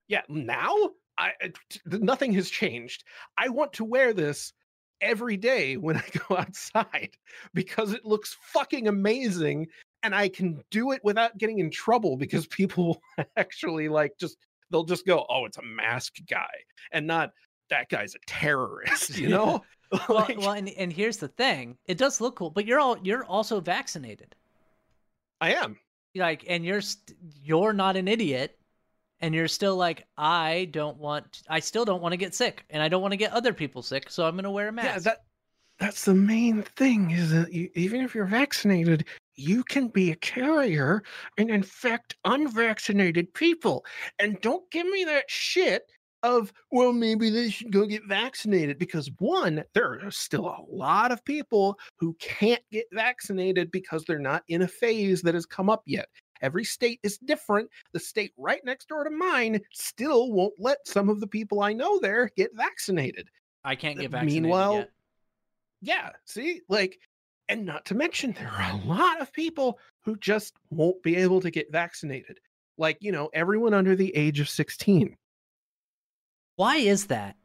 yeah, 0.07 0.21
now 0.29 0.73
I 1.17 1.31
I- 1.41 1.53
t- 1.69 1.79
nothing 1.85 2.33
has 2.33 2.49
changed. 2.49 3.03
I 3.37 3.49
want 3.49 3.73
to 3.73 3.83
wear 3.85 4.13
this 4.13 4.53
every 5.01 5.35
day 5.37 5.77
when 5.77 5.97
I 5.97 6.03
go 6.27 6.37
outside 6.37 7.11
because 7.53 7.93
it 7.93 8.05
looks 8.05 8.37
fucking 8.53 8.87
amazing 8.87 9.67
and 10.03 10.15
I 10.15 10.29
can 10.29 10.63
do 10.71 10.91
it 10.91 11.01
without 11.03 11.37
getting 11.37 11.59
in 11.59 11.69
trouble 11.71 12.17
because 12.17 12.47
people 12.61 13.01
actually 13.37 13.89
like 13.89 14.13
just 14.19 14.37
they'll 14.69 14.83
just 14.85 15.05
go, 15.05 15.25
"Oh, 15.29 15.45
it's 15.45 15.57
a 15.57 15.61
mask 15.63 16.15
guy," 16.29 16.49
and 16.93 17.05
not 17.05 17.31
that 17.69 17.89
guy's 17.89 18.15
a 18.15 18.19
terrorist, 18.27 19.17
you 19.17 19.27
know? 19.29 19.63
well, 20.09 20.19
Like, 20.27 20.37
well, 20.37 20.51
and 20.51 20.69
and 20.69 20.91
here's 20.91 21.17
the 21.17 21.27
thing: 21.27 21.77
it 21.85 21.97
does 21.97 22.21
look 22.21 22.35
cool, 22.37 22.49
but 22.49 22.65
you're 22.65 22.79
all 22.79 22.97
you're 23.03 23.25
also 23.25 23.59
vaccinated. 23.59 24.35
I 25.39 25.53
am. 25.55 25.77
like 26.15 26.45
and 26.47 26.63
you're 26.65 26.81
st- 26.81 27.17
you're 27.41 27.73
not 27.73 27.95
an 27.95 28.07
idiot 28.07 28.57
and 29.21 29.33
you're 29.33 29.47
still 29.47 29.75
like 29.75 30.05
i 30.17 30.67
don't 30.71 30.97
want 30.97 31.41
i 31.49 31.59
still 31.59 31.85
don't 31.85 32.01
want 32.01 32.11
to 32.13 32.17
get 32.17 32.35
sick 32.35 32.63
and 32.69 32.83
i 32.83 32.87
don't 32.89 33.01
want 33.01 33.11
to 33.13 33.17
get 33.17 33.31
other 33.31 33.53
people 33.53 33.81
sick 33.81 34.09
so 34.09 34.25
i'm 34.25 34.33
going 34.35 34.43
to 34.43 34.51
wear 34.51 34.67
a 34.67 34.71
mask 34.71 34.87
Yeah, 34.87 34.99
that 34.99 35.23
that's 35.79 36.05
the 36.05 36.13
main 36.13 36.61
thing 36.61 37.11
is 37.11 37.31
that 37.31 37.51
you, 37.51 37.69
even 37.73 38.01
if 38.01 38.13
you're 38.13 38.25
vaccinated, 38.25 39.05
you 39.35 39.63
can 39.63 39.87
be 39.87 40.11
a 40.11 40.15
carrier 40.17 41.01
and 41.39 41.49
infect 41.49 42.15
unvaccinated 42.23 43.33
people. 43.33 43.83
And 44.19 44.39
don't 44.41 44.69
give 44.69 44.85
me 44.85 45.05
that 45.05 45.23
shit 45.27 45.81
of 46.23 46.53
well 46.71 46.93
maybe 46.93 47.29
they 47.29 47.49
should 47.49 47.71
go 47.71 47.85
get 47.85 48.05
vaccinated 48.05 48.77
because 48.77 49.09
one 49.19 49.63
there 49.73 49.99
are 50.03 50.11
still 50.11 50.47
a 50.47 50.65
lot 50.69 51.11
of 51.11 51.23
people 51.25 51.79
who 51.97 52.15
can't 52.19 52.61
get 52.71 52.85
vaccinated 52.91 53.71
because 53.71 54.03
they're 54.03 54.19
not 54.19 54.43
in 54.47 54.61
a 54.61 54.67
phase 54.67 55.21
that 55.21 55.33
has 55.33 55.45
come 55.45 55.69
up 55.69 55.81
yet. 55.85 56.07
Every 56.41 56.63
state 56.63 56.99
is 57.03 57.17
different. 57.19 57.69
The 57.93 57.99
state 57.99 58.33
right 58.37 58.61
next 58.65 58.87
door 58.87 59.03
to 59.03 59.11
mine 59.11 59.61
still 59.71 60.31
won't 60.31 60.53
let 60.57 60.87
some 60.87 61.09
of 61.09 61.19
the 61.19 61.27
people 61.27 61.61
i 61.61 61.73
know 61.73 61.99
there 61.99 62.29
get 62.35 62.51
vaccinated. 62.55 63.27
I 63.63 63.75
can't 63.75 63.99
get 63.99 64.11
vaccinated 64.11 64.43
meanwhile, 64.43 64.75
yet. 64.75 64.89
yeah 65.81 66.09
see 66.25 66.61
like 66.69 66.99
and 67.49 67.65
not 67.65 67.85
to 67.85 67.95
mention 67.95 68.33
there 68.33 68.51
are 68.51 68.71
a 68.71 68.87
lot 68.87 69.21
of 69.21 69.33
people 69.33 69.79
who 70.03 70.15
just 70.17 70.53
won't 70.69 71.01
be 71.03 71.15
able 71.15 71.41
to 71.41 71.51
get 71.51 71.71
vaccinated. 71.71 72.39
Like 72.77 72.97
you 73.01 73.11
know 73.11 73.29
everyone 73.33 73.73
under 73.73 73.95
the 73.95 74.15
age 74.15 74.39
of 74.39 74.49
16 74.49 75.15
why 76.61 76.75
is 76.75 77.07
that? 77.07 77.35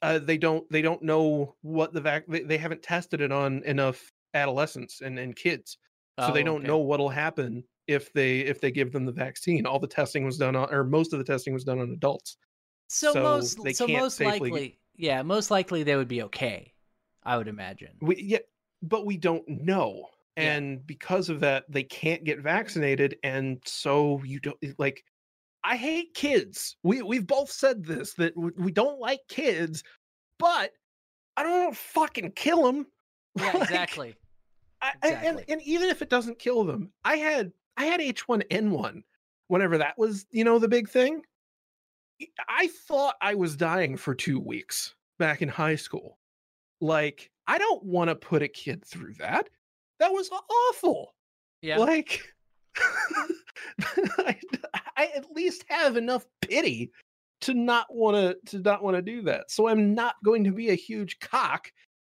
Uh, 0.00 0.18
they 0.18 0.38
don't 0.38 0.64
they 0.70 0.80
don't 0.80 1.02
know 1.02 1.54
what 1.60 1.92
the 1.92 2.00
vac 2.00 2.24
they, 2.26 2.40
they 2.40 2.56
haven't 2.56 2.82
tested 2.82 3.20
it 3.20 3.30
on 3.30 3.62
enough 3.64 4.10
adolescents 4.32 5.02
and, 5.02 5.18
and 5.18 5.36
kids. 5.36 5.76
So 6.18 6.32
they 6.32 6.40
Oh, 6.40 6.44
don't 6.44 6.58
okay. 6.60 6.66
know 6.66 6.78
what'll 6.78 7.10
happen 7.10 7.62
if 7.86 8.10
they 8.14 8.40
if 8.40 8.58
they 8.60 8.70
give 8.70 8.90
them 8.90 9.04
the 9.04 9.12
vaccine. 9.12 9.66
All 9.66 9.78
the 9.78 9.86
testing 9.86 10.24
was 10.24 10.38
done 10.38 10.56
on 10.56 10.72
or 10.72 10.82
most 10.82 11.12
of 11.12 11.18
the 11.18 11.24
testing 11.24 11.52
was 11.52 11.64
done 11.64 11.78
on 11.78 11.90
adults. 11.90 12.38
So, 12.88 13.12
so 13.12 13.22
most 13.22 13.62
they 13.62 13.74
so 13.74 13.86
most 13.86 14.16
safely- 14.16 14.50
likely 14.50 14.78
yeah 14.96 15.20
most 15.22 15.50
likely 15.50 15.82
they 15.82 15.96
would 15.96 16.08
be 16.08 16.22
okay 16.22 16.72
i 17.22 17.36
would 17.36 17.48
imagine. 17.48 17.92
We 18.00 18.16
yeah 18.22 18.38
but 18.82 19.04
we 19.04 19.18
don't 19.18 19.46
know. 19.46 20.06
Yeah. 20.38 20.54
and 20.54 20.86
because 20.86 21.28
of 21.28 21.40
that 21.40 21.64
they 21.68 21.82
can't 21.82 22.24
get 22.24 22.40
vaccinated 22.40 23.16
and 23.22 23.58
so 23.66 24.22
you 24.24 24.40
don't 24.40 24.56
like 24.78 25.02
i 25.66 25.76
hate 25.76 26.14
kids 26.14 26.76
we 26.82 27.02
we've 27.02 27.26
both 27.26 27.50
said 27.50 27.84
this 27.84 28.14
that 28.14 28.32
we 28.56 28.70
don't 28.72 29.00
like 29.00 29.20
kids 29.28 29.82
but 30.38 30.70
i 31.36 31.42
don't 31.42 31.64
want 31.64 31.74
to 31.74 31.78
fucking 31.80 32.30
kill 32.32 32.62
them 32.64 32.86
yeah 33.36 33.56
exactly 33.62 34.14
I, 34.80 34.92
I- 35.02 35.08
and, 35.08 35.14
Exactly. 35.38 35.44
and 35.52 35.62
even 35.62 35.88
if 35.88 36.00
it 36.02 36.08
doesn't 36.08 36.38
kill 36.38 36.64
them 36.64 36.90
i 37.04 37.16
had 37.16 37.52
i 37.76 37.84
had 37.84 38.00
h1n1 38.00 39.02
whenever 39.48 39.76
that 39.78 39.98
was 39.98 40.24
you 40.30 40.44
know 40.44 40.58
the 40.58 40.68
big 40.68 40.88
thing 40.88 41.22
i 42.48 42.68
thought 42.86 43.16
i 43.20 43.34
was 43.34 43.56
dying 43.56 43.96
for 43.96 44.14
two 44.14 44.38
weeks 44.40 44.94
back 45.18 45.42
in 45.42 45.48
high 45.48 45.76
school 45.76 46.18
like 46.80 47.30
I 47.48 47.58
don't 47.58 47.82
want 47.84 48.10
to 48.10 48.16
put 48.16 48.42
a 48.42 48.48
kid 48.48 48.84
through 48.84 49.14
that. 49.20 49.48
That 50.00 50.10
was 50.10 50.28
awful. 50.68 51.14
Yeah. 51.62 51.78
Like, 51.78 52.20
I, 54.18 54.36
I 54.96 55.10
at 55.14 55.30
least 55.34 55.64
have 55.68 55.96
enough 55.96 56.26
pity 56.40 56.90
to 57.42 57.54
not 57.54 57.86
want 57.94 58.16
to 58.16 58.50
to 58.50 58.62
not 58.62 58.82
want 58.82 58.96
to 58.96 59.02
do 59.02 59.22
that. 59.22 59.50
So 59.50 59.68
I'm 59.68 59.94
not 59.94 60.14
going 60.24 60.44
to 60.44 60.52
be 60.52 60.70
a 60.70 60.74
huge 60.74 61.18
cock 61.20 61.70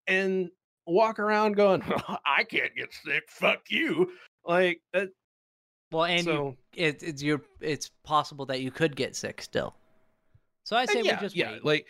and 0.07 0.49
walk 0.85 1.19
around 1.19 1.53
going, 1.53 1.83
I 2.25 2.43
can't 2.43 2.75
get 2.75 2.93
sick. 3.05 3.23
Fuck 3.29 3.69
you. 3.69 4.11
Like, 4.45 4.81
uh, 4.93 5.05
well, 5.91 6.05
and 6.05 6.25
you, 6.25 6.33
so 6.33 6.57
it, 6.75 7.03
it's 7.03 7.21
your 7.21 7.41
it's 7.59 7.91
possible 8.03 8.45
that 8.47 8.61
you 8.61 8.71
could 8.71 8.95
get 8.95 9.15
sick 9.15 9.41
still. 9.41 9.75
So 10.63 10.75
I 10.75 10.85
say 10.85 10.99
and 10.99 11.05
yeah, 11.05 11.15
we 11.19 11.21
just 11.21 11.35
yeah, 11.35 11.51
wait. 11.51 11.65
like 11.65 11.87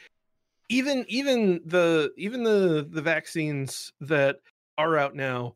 even 0.70 1.06
even 1.08 1.62
the 1.66 2.12
even 2.18 2.44
the 2.44 2.88
the 2.90 3.02
vaccines 3.02 3.94
that 4.02 4.38
are 4.78 4.98
out 4.98 5.16
now 5.16 5.56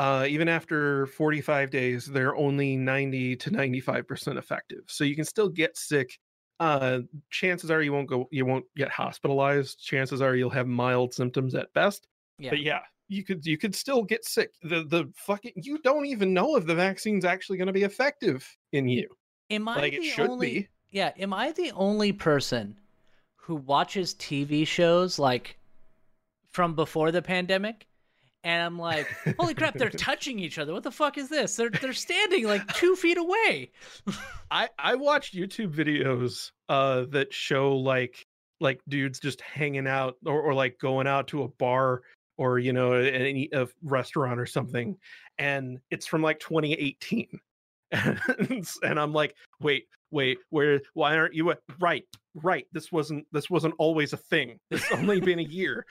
uh, 0.00 0.24
even 0.26 0.48
after 0.48 1.04
45 1.08 1.70
days, 1.70 2.06
they're 2.06 2.34
only 2.34 2.74
90 2.74 3.36
to 3.36 3.50
95% 3.50 4.38
effective. 4.38 4.80
So 4.86 5.04
you 5.04 5.14
can 5.14 5.26
still 5.26 5.50
get 5.50 5.76
sick. 5.76 6.18
Uh, 6.58 7.00
chances 7.28 7.70
are 7.70 7.82
you 7.82 7.92
won't 7.92 8.08
go, 8.08 8.26
you 8.30 8.46
won't 8.46 8.64
get 8.74 8.88
hospitalized. 8.88 9.78
Chances 9.78 10.22
are 10.22 10.34
you'll 10.34 10.48
have 10.48 10.66
mild 10.66 11.12
symptoms 11.12 11.54
at 11.54 11.70
best. 11.74 12.08
yeah. 12.38 12.48
But 12.48 12.60
yeah, 12.60 12.80
you 13.08 13.22
could 13.22 13.44
you 13.44 13.58
could 13.58 13.74
still 13.74 14.02
get 14.02 14.24
sick. 14.24 14.54
The 14.62 14.84
the 14.84 15.12
fucking 15.16 15.52
you 15.56 15.76
don't 15.82 16.06
even 16.06 16.32
know 16.32 16.56
if 16.56 16.64
the 16.64 16.74
vaccine's 16.74 17.26
actually 17.26 17.58
going 17.58 17.66
to 17.66 17.72
be 17.74 17.82
effective 17.82 18.48
in 18.72 18.88
you. 18.88 19.06
Am 19.50 19.68
I 19.68 19.76
like 19.76 19.92
it 19.92 20.04
should 20.04 20.30
only, 20.30 20.50
be. 20.50 20.68
Yeah, 20.92 21.12
am 21.18 21.34
I 21.34 21.52
the 21.52 21.72
only 21.72 22.12
person 22.12 22.74
who 23.36 23.56
watches 23.56 24.14
TV 24.14 24.66
shows 24.66 25.18
like 25.18 25.58
from 26.52 26.74
before 26.74 27.12
the 27.12 27.20
pandemic? 27.20 27.86
And 28.42 28.62
I'm 28.62 28.78
like, 28.78 29.06
holy 29.38 29.54
crap, 29.54 29.74
they're 29.74 29.90
touching 29.90 30.38
each 30.38 30.58
other. 30.58 30.72
What 30.72 30.82
the 30.82 30.90
fuck 30.90 31.18
is 31.18 31.28
this? 31.28 31.56
They're 31.56 31.70
they're 31.70 31.92
standing 31.92 32.46
like 32.46 32.66
two 32.74 32.96
feet 32.96 33.18
away. 33.18 33.70
I 34.50 34.68
I 34.78 34.94
watched 34.94 35.34
YouTube 35.34 35.74
videos 35.74 36.50
uh 36.68 37.04
that 37.10 37.32
show 37.32 37.76
like 37.76 38.26
like 38.60 38.80
dudes 38.88 39.18
just 39.18 39.40
hanging 39.40 39.86
out 39.86 40.16
or, 40.24 40.40
or 40.40 40.54
like 40.54 40.78
going 40.78 41.06
out 41.06 41.26
to 41.28 41.42
a 41.42 41.48
bar 41.48 42.02
or 42.36 42.58
you 42.58 42.72
know 42.72 42.92
any 42.92 43.48
a 43.52 43.66
restaurant 43.82 44.38
or 44.40 44.46
something 44.46 44.96
and 45.38 45.78
it's 45.90 46.06
from 46.06 46.22
like 46.22 46.38
2018 46.40 47.26
and, 47.92 48.18
and 48.82 49.00
i'm 49.00 49.12
like 49.12 49.34
wait 49.60 49.86
wait 50.10 50.38
where 50.50 50.80
why 50.94 51.16
aren't 51.16 51.34
you 51.34 51.52
right 51.78 52.04
right 52.34 52.66
this 52.72 52.92
wasn't 52.92 53.26
this 53.32 53.48
wasn't 53.50 53.74
always 53.78 54.12
a 54.12 54.16
thing 54.16 54.58
it's 54.70 54.90
only 54.92 55.20
been 55.20 55.38
a 55.38 55.42
year 55.42 55.84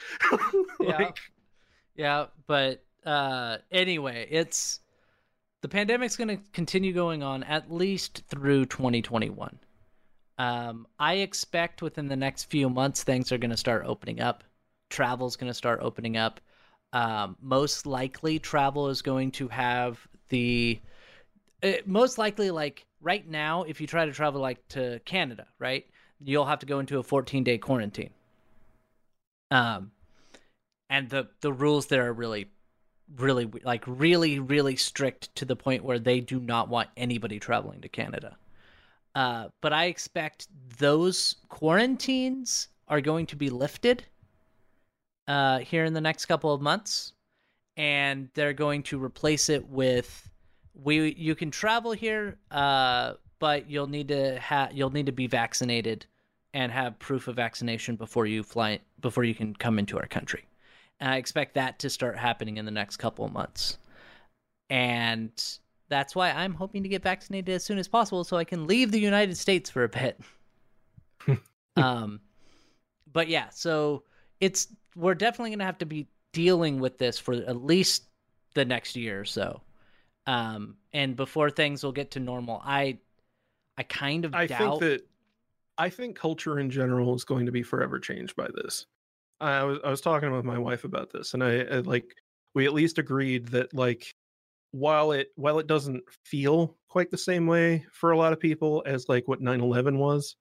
Yeah. 0.79 0.97
like 0.97 1.17
Yeah, 1.99 2.27
but 2.47 2.81
uh 3.05 3.57
anyway, 3.73 4.25
it's 4.31 4.79
the 5.61 5.67
pandemic's 5.67 6.15
going 6.15 6.29
to 6.29 6.41
continue 6.53 6.93
going 6.93 7.23
on 7.23 7.43
at 7.43 7.69
least 7.69 8.23
through 8.29 8.67
2021. 8.67 9.59
Um 10.37 10.87
I 10.97 11.15
expect 11.15 11.81
within 11.81 12.07
the 12.07 12.15
next 12.15 12.45
few 12.45 12.69
months 12.69 13.03
things 13.03 13.33
are 13.33 13.37
going 13.37 13.51
to 13.51 13.57
start 13.57 13.83
opening 13.85 14.21
up. 14.21 14.45
Travel's 14.89 15.35
going 15.35 15.49
to 15.49 15.53
start 15.53 15.81
opening 15.81 16.15
up. 16.15 16.39
Um 16.93 17.35
most 17.41 17.85
likely 17.85 18.39
travel 18.39 18.87
is 18.87 19.01
going 19.01 19.31
to 19.31 19.49
have 19.49 19.99
the 20.29 20.79
uh, 21.61 21.73
most 21.85 22.17
likely 22.17 22.49
like 22.49 22.85
right 23.01 23.27
now 23.27 23.63
if 23.63 23.81
you 23.81 23.87
try 23.87 24.05
to 24.05 24.13
travel 24.13 24.39
like 24.39 24.65
to 24.69 25.01
Canada, 25.03 25.47
right? 25.59 25.85
You'll 26.23 26.45
have 26.45 26.59
to 26.59 26.65
go 26.65 26.79
into 26.79 26.97
a 26.99 27.03
14-day 27.03 27.57
quarantine. 27.57 28.11
Um 29.51 29.91
and 30.89 31.09
the 31.09 31.27
the 31.41 31.53
rules 31.53 31.87
there 31.87 32.07
are 32.07 32.13
really 32.13 32.49
really 33.17 33.49
like 33.63 33.83
really 33.87 34.39
really 34.39 34.75
strict 34.75 35.33
to 35.35 35.45
the 35.45 35.55
point 35.55 35.83
where 35.83 35.99
they 35.99 36.19
do 36.19 36.39
not 36.39 36.69
want 36.69 36.89
anybody 36.97 37.39
traveling 37.39 37.81
to 37.81 37.89
Canada. 37.89 38.37
Uh, 39.15 39.49
but 39.61 39.73
I 39.73 39.85
expect 39.85 40.47
those 40.77 41.37
quarantines 41.49 42.67
are 42.87 43.01
going 43.01 43.25
to 43.27 43.35
be 43.35 43.49
lifted 43.49 44.03
uh, 45.27 45.59
here 45.59 45.85
in 45.85 45.93
the 45.93 46.01
next 46.01 46.25
couple 46.25 46.53
of 46.53 46.61
months, 46.61 47.13
and 47.77 48.29
they're 48.33 48.53
going 48.53 48.83
to 48.83 49.03
replace 49.03 49.49
it 49.49 49.67
with 49.67 50.29
we 50.73 51.13
you 51.15 51.35
can 51.35 51.51
travel 51.51 51.91
here, 51.91 52.37
uh, 52.51 53.13
but 53.39 53.69
you'll 53.69 53.87
need 53.87 54.07
to 54.09 54.39
have 54.39 54.73
you'll 54.73 54.91
need 54.91 55.07
to 55.07 55.11
be 55.11 55.27
vaccinated 55.27 56.05
and 56.53 56.71
have 56.71 56.97
proof 56.99 57.27
of 57.27 57.35
vaccination 57.35 57.95
before 57.95 58.25
you 58.25 58.43
fly 58.43 58.79
before 59.01 59.23
you 59.23 59.35
can 59.35 59.55
come 59.55 59.79
into 59.79 59.97
our 59.97 60.07
country. 60.07 60.45
And 60.99 61.09
I 61.11 61.17
expect 61.17 61.55
that 61.55 61.79
to 61.79 61.89
start 61.89 62.17
happening 62.17 62.57
in 62.57 62.65
the 62.65 62.71
next 62.71 62.97
couple 62.97 63.25
of 63.25 63.31
months. 63.31 63.77
And 64.69 65.31
that's 65.89 66.15
why 66.15 66.31
I'm 66.31 66.53
hoping 66.53 66.83
to 66.83 66.89
get 66.89 67.01
vaccinated 67.01 67.55
as 67.55 67.63
soon 67.63 67.77
as 67.77 67.87
possible 67.87 68.23
so 68.23 68.37
I 68.37 68.43
can 68.43 68.67
leave 68.67 68.91
the 68.91 68.99
United 68.99 69.37
States 69.37 69.69
for 69.69 69.83
a 69.83 69.89
bit. 69.89 70.19
um 71.75 72.19
but 73.11 73.27
yeah, 73.27 73.49
so 73.49 74.03
it's 74.39 74.67
we're 74.95 75.15
definitely 75.15 75.49
going 75.49 75.59
to 75.59 75.65
have 75.65 75.79
to 75.79 75.85
be 75.85 76.07
dealing 76.31 76.79
with 76.79 76.97
this 76.97 77.17
for 77.17 77.33
at 77.33 77.63
least 77.63 78.03
the 78.53 78.65
next 78.65 78.95
year 78.95 79.19
or 79.19 79.25
so. 79.25 79.61
Um 80.27 80.75
and 80.93 81.15
before 81.15 81.49
things 81.49 81.83
will 81.83 81.91
get 81.91 82.11
to 82.11 82.19
normal, 82.19 82.61
I 82.63 82.99
I 83.77 83.83
kind 83.83 84.25
of 84.25 84.35
I 84.35 84.45
doubt 84.45 84.79
think 84.79 84.81
that 84.81 85.07
I 85.77 85.89
think 85.89 86.17
culture 86.17 86.59
in 86.59 86.69
general 86.69 87.15
is 87.15 87.23
going 87.23 87.45
to 87.45 87.51
be 87.51 87.63
forever 87.63 87.99
changed 87.99 88.35
by 88.35 88.47
this. 88.53 88.85
I 89.41 89.63
was 89.63 89.79
I 89.83 89.89
was 89.89 90.01
talking 90.01 90.31
with 90.31 90.45
my 90.45 90.57
wife 90.57 90.83
about 90.83 91.11
this, 91.11 91.33
and 91.33 91.43
I, 91.43 91.61
I 91.61 91.79
like 91.79 92.15
we 92.55 92.65
at 92.65 92.73
least 92.73 92.97
agreed 92.97 93.47
that 93.49 93.73
like 93.73 94.13
while 94.71 95.11
it 95.11 95.29
while 95.35 95.59
it 95.59 95.67
doesn't 95.67 96.03
feel 96.25 96.75
quite 96.89 97.09
the 97.11 97.17
same 97.17 97.47
way 97.47 97.85
for 97.91 98.11
a 98.11 98.17
lot 98.17 98.33
of 98.33 98.39
people 98.39 98.83
as 98.85 99.09
like 99.09 99.27
what 99.27 99.41
9-11 99.41 99.97
was 99.97 100.35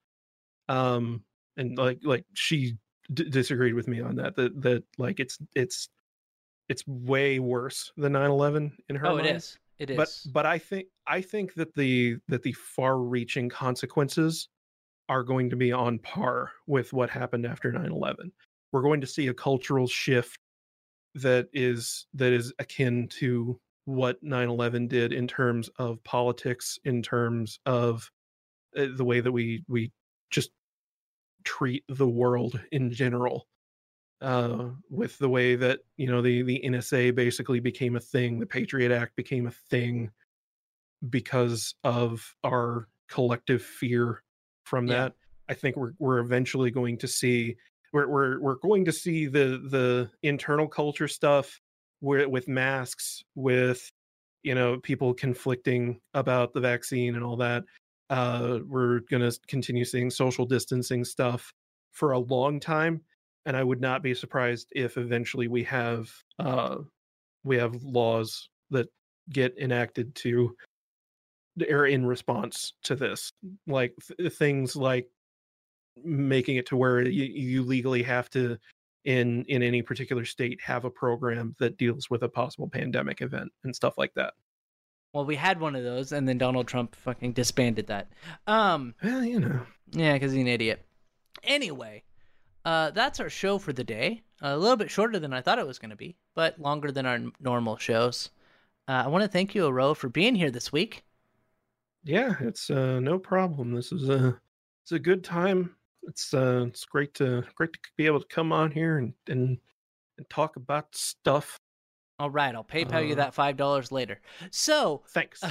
um 0.68 1.22
and 1.56 1.78
like 1.78 1.98
like 2.02 2.24
she 2.34 2.74
d- 3.14 3.28
disagreed 3.30 3.72
with 3.74 3.88
me 3.88 4.00
on 4.02 4.16
that 4.16 4.36
that 4.36 4.60
that 4.60 4.84
like 4.98 5.18
it's 5.20 5.38
it's 5.54 5.88
it's 6.68 6.86
way 6.86 7.38
worse 7.38 7.90
than 7.96 8.12
9-11 8.12 8.72
in 8.90 8.96
her 8.96 9.06
Oh, 9.06 9.16
it 9.16 9.24
mind 9.24 9.36
is. 9.36 9.58
It 9.78 9.90
is. 9.90 9.96
but 9.96 10.32
but 10.32 10.44
i 10.46 10.58
think 10.58 10.88
i 11.06 11.20
think 11.22 11.54
that 11.54 11.74
the 11.74 12.16
that 12.28 12.42
the 12.42 12.52
far 12.52 12.98
reaching 12.98 13.48
consequences 13.48 14.48
are 15.08 15.22
going 15.22 15.48
to 15.48 15.56
be 15.56 15.72
on 15.72 15.98
par 16.00 16.50
with 16.66 16.92
what 16.92 17.08
happened 17.08 17.46
after 17.46 17.72
9-11 17.72 18.30
we're 18.72 18.82
going 18.82 19.00
to 19.00 19.06
see 19.06 19.28
a 19.28 19.34
cultural 19.34 19.86
shift 19.86 20.38
that 21.14 21.48
is 21.52 22.06
that 22.14 22.32
is 22.32 22.52
akin 22.58 23.08
to 23.08 23.58
what 23.86 24.22
9-11 24.22 24.88
did 24.88 25.12
in 25.12 25.26
terms 25.26 25.70
of 25.78 26.02
politics 26.04 26.78
in 26.84 27.02
terms 27.02 27.58
of 27.64 28.10
uh, 28.76 28.86
the 28.96 29.04
way 29.04 29.20
that 29.20 29.32
we 29.32 29.64
we 29.68 29.90
just 30.30 30.50
treat 31.44 31.82
the 31.88 32.06
world 32.08 32.60
in 32.72 32.92
general 32.92 33.46
uh 34.20 34.66
with 34.90 35.16
the 35.18 35.28
way 35.28 35.54
that 35.56 35.78
you 35.96 36.06
know 36.06 36.20
the 36.20 36.42
the 36.42 36.60
NSA 36.66 37.14
basically 37.14 37.60
became 37.60 37.96
a 37.96 38.00
thing 38.00 38.38
the 38.38 38.46
Patriot 38.46 38.92
Act 38.92 39.16
became 39.16 39.46
a 39.46 39.52
thing 39.70 40.10
because 41.08 41.74
of 41.84 42.34
our 42.44 42.88
collective 43.08 43.62
fear 43.62 44.22
from 44.64 44.86
Yeah. 44.86 44.94
that 45.04 45.12
i 45.48 45.54
think 45.54 45.76
we're 45.76 45.92
we're 45.98 46.18
eventually 46.18 46.70
going 46.70 46.98
to 46.98 47.06
see 47.08 47.56
we're 47.92 48.08
we're 48.08 48.40
we're 48.40 48.56
going 48.56 48.84
to 48.84 48.92
see 48.92 49.26
the 49.26 49.60
the 49.70 50.10
internal 50.22 50.68
culture 50.68 51.08
stuff 51.08 51.60
where 52.00 52.28
with 52.28 52.48
masks 52.48 53.22
with 53.34 53.90
you 54.42 54.54
know 54.54 54.78
people 54.78 55.14
conflicting 55.14 56.00
about 56.14 56.52
the 56.52 56.60
vaccine 56.60 57.16
and 57.16 57.24
all 57.24 57.36
that 57.36 57.64
uh 58.10 58.58
we're 58.66 59.00
going 59.10 59.22
to 59.22 59.38
continue 59.48 59.84
seeing 59.84 60.10
social 60.10 60.46
distancing 60.46 61.04
stuff 61.04 61.52
for 61.92 62.12
a 62.12 62.18
long 62.18 62.60
time 62.60 63.00
and 63.46 63.56
i 63.56 63.64
would 63.64 63.80
not 63.80 64.02
be 64.02 64.14
surprised 64.14 64.68
if 64.72 64.96
eventually 64.96 65.48
we 65.48 65.62
have 65.64 66.10
uh 66.38 66.76
we 67.44 67.56
have 67.56 67.74
laws 67.82 68.48
that 68.70 68.88
get 69.30 69.56
enacted 69.58 70.14
to 70.14 70.54
or 71.68 71.86
in 71.86 72.06
response 72.06 72.74
to 72.84 72.94
this 72.94 73.32
like 73.66 73.92
th- 74.18 74.32
things 74.32 74.76
like 74.76 75.08
making 76.04 76.56
it 76.56 76.66
to 76.66 76.76
where 76.76 77.00
you, 77.02 77.24
you 77.24 77.62
legally 77.62 78.02
have 78.02 78.28
to 78.30 78.58
in 79.04 79.44
in 79.44 79.62
any 79.62 79.80
particular 79.82 80.24
state 80.24 80.60
have 80.60 80.84
a 80.84 80.90
program 80.90 81.54
that 81.58 81.76
deals 81.78 82.10
with 82.10 82.22
a 82.22 82.28
possible 82.28 82.68
pandemic 82.68 83.20
event 83.22 83.50
and 83.64 83.74
stuff 83.74 83.96
like 83.98 84.12
that 84.14 84.34
well, 85.14 85.24
we 85.24 85.36
had 85.36 85.58
one 85.58 85.74
of 85.74 85.82
those, 85.84 86.12
and 86.12 86.28
then 86.28 86.36
Donald 86.36 86.68
Trump 86.68 86.94
fucking 86.94 87.32
disbanded 87.32 87.86
that. 87.86 88.08
Um, 88.46 88.94
well 89.02 89.24
you 89.24 89.40
know 89.40 89.60
yeah, 89.92 90.12
because 90.12 90.32
he's 90.32 90.42
an 90.42 90.46
idiot. 90.48 90.84
Anyway, 91.42 92.02
uh, 92.66 92.90
that's 92.90 93.18
our 93.20 93.30
show 93.30 93.56
for 93.58 93.72
the 93.72 93.84
day. 93.84 94.22
a 94.42 94.56
little 94.56 94.76
bit 94.76 94.90
shorter 94.90 95.18
than 95.18 95.32
I 95.32 95.40
thought 95.40 95.58
it 95.58 95.66
was 95.66 95.78
going 95.78 95.90
to 95.90 95.96
be, 95.96 96.16
but 96.34 96.58
longer 96.60 96.92
than 96.92 97.06
our 97.06 97.20
normal 97.40 97.78
shows. 97.78 98.30
Uh, 98.86 99.02
I 99.04 99.08
want 99.08 99.22
to 99.22 99.28
thank 99.28 99.54
you, 99.54 99.62
Aro, 99.64 99.96
for 99.96 100.08
being 100.10 100.34
here 100.34 100.50
this 100.50 100.72
week. 100.72 101.04
yeah 102.04 102.34
it's 102.40 102.70
uh 102.70 103.00
no 103.00 103.18
problem 103.18 103.72
this 103.72 103.92
is 103.92 104.08
a 104.08 104.38
it's 104.82 104.92
a 104.92 104.98
good 104.98 105.24
time 105.24 105.74
it's 106.02 106.34
uh 106.34 106.64
it's 106.68 106.84
great 106.84 107.14
to 107.14 107.42
great 107.54 107.72
to 107.72 107.78
be 107.96 108.06
able 108.06 108.20
to 108.20 108.26
come 108.28 108.52
on 108.52 108.70
here 108.70 108.98
and 108.98 109.12
and 109.28 109.58
and 110.16 110.28
talk 110.30 110.56
about 110.56 110.94
stuff. 110.94 111.58
All 112.18 112.30
right, 112.30 112.54
I'll 112.54 112.64
PayPal 112.64 113.06
you 113.06 113.12
Uh, 113.12 113.16
that 113.16 113.34
five 113.34 113.56
dollars 113.56 113.92
later. 113.92 114.20
So, 114.50 115.02
Thanks. 115.10 115.42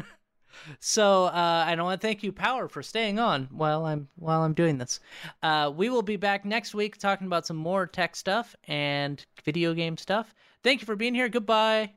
so 0.80 1.24
uh, 1.24 1.64
I 1.66 1.74
don't 1.74 1.84
want 1.84 2.00
to 2.00 2.06
thank 2.06 2.22
you, 2.22 2.32
Power, 2.32 2.68
for 2.68 2.82
staying 2.82 3.18
on 3.18 3.48
while 3.50 3.84
I'm 3.84 4.08
while 4.16 4.42
I'm 4.42 4.54
doing 4.54 4.78
this. 4.78 5.00
Uh, 5.42 5.72
we 5.74 5.90
will 5.90 6.02
be 6.02 6.16
back 6.16 6.44
next 6.44 6.74
week 6.74 6.98
talking 6.98 7.26
about 7.26 7.46
some 7.46 7.56
more 7.56 7.86
tech 7.86 8.14
stuff 8.14 8.54
and 8.68 9.24
video 9.44 9.74
game 9.74 9.96
stuff. 9.96 10.34
Thank 10.62 10.80
you 10.80 10.86
for 10.86 10.96
being 10.96 11.14
here. 11.14 11.28
Goodbye. 11.28 11.92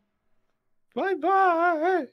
bye 0.95 1.13
bye. 1.15 2.07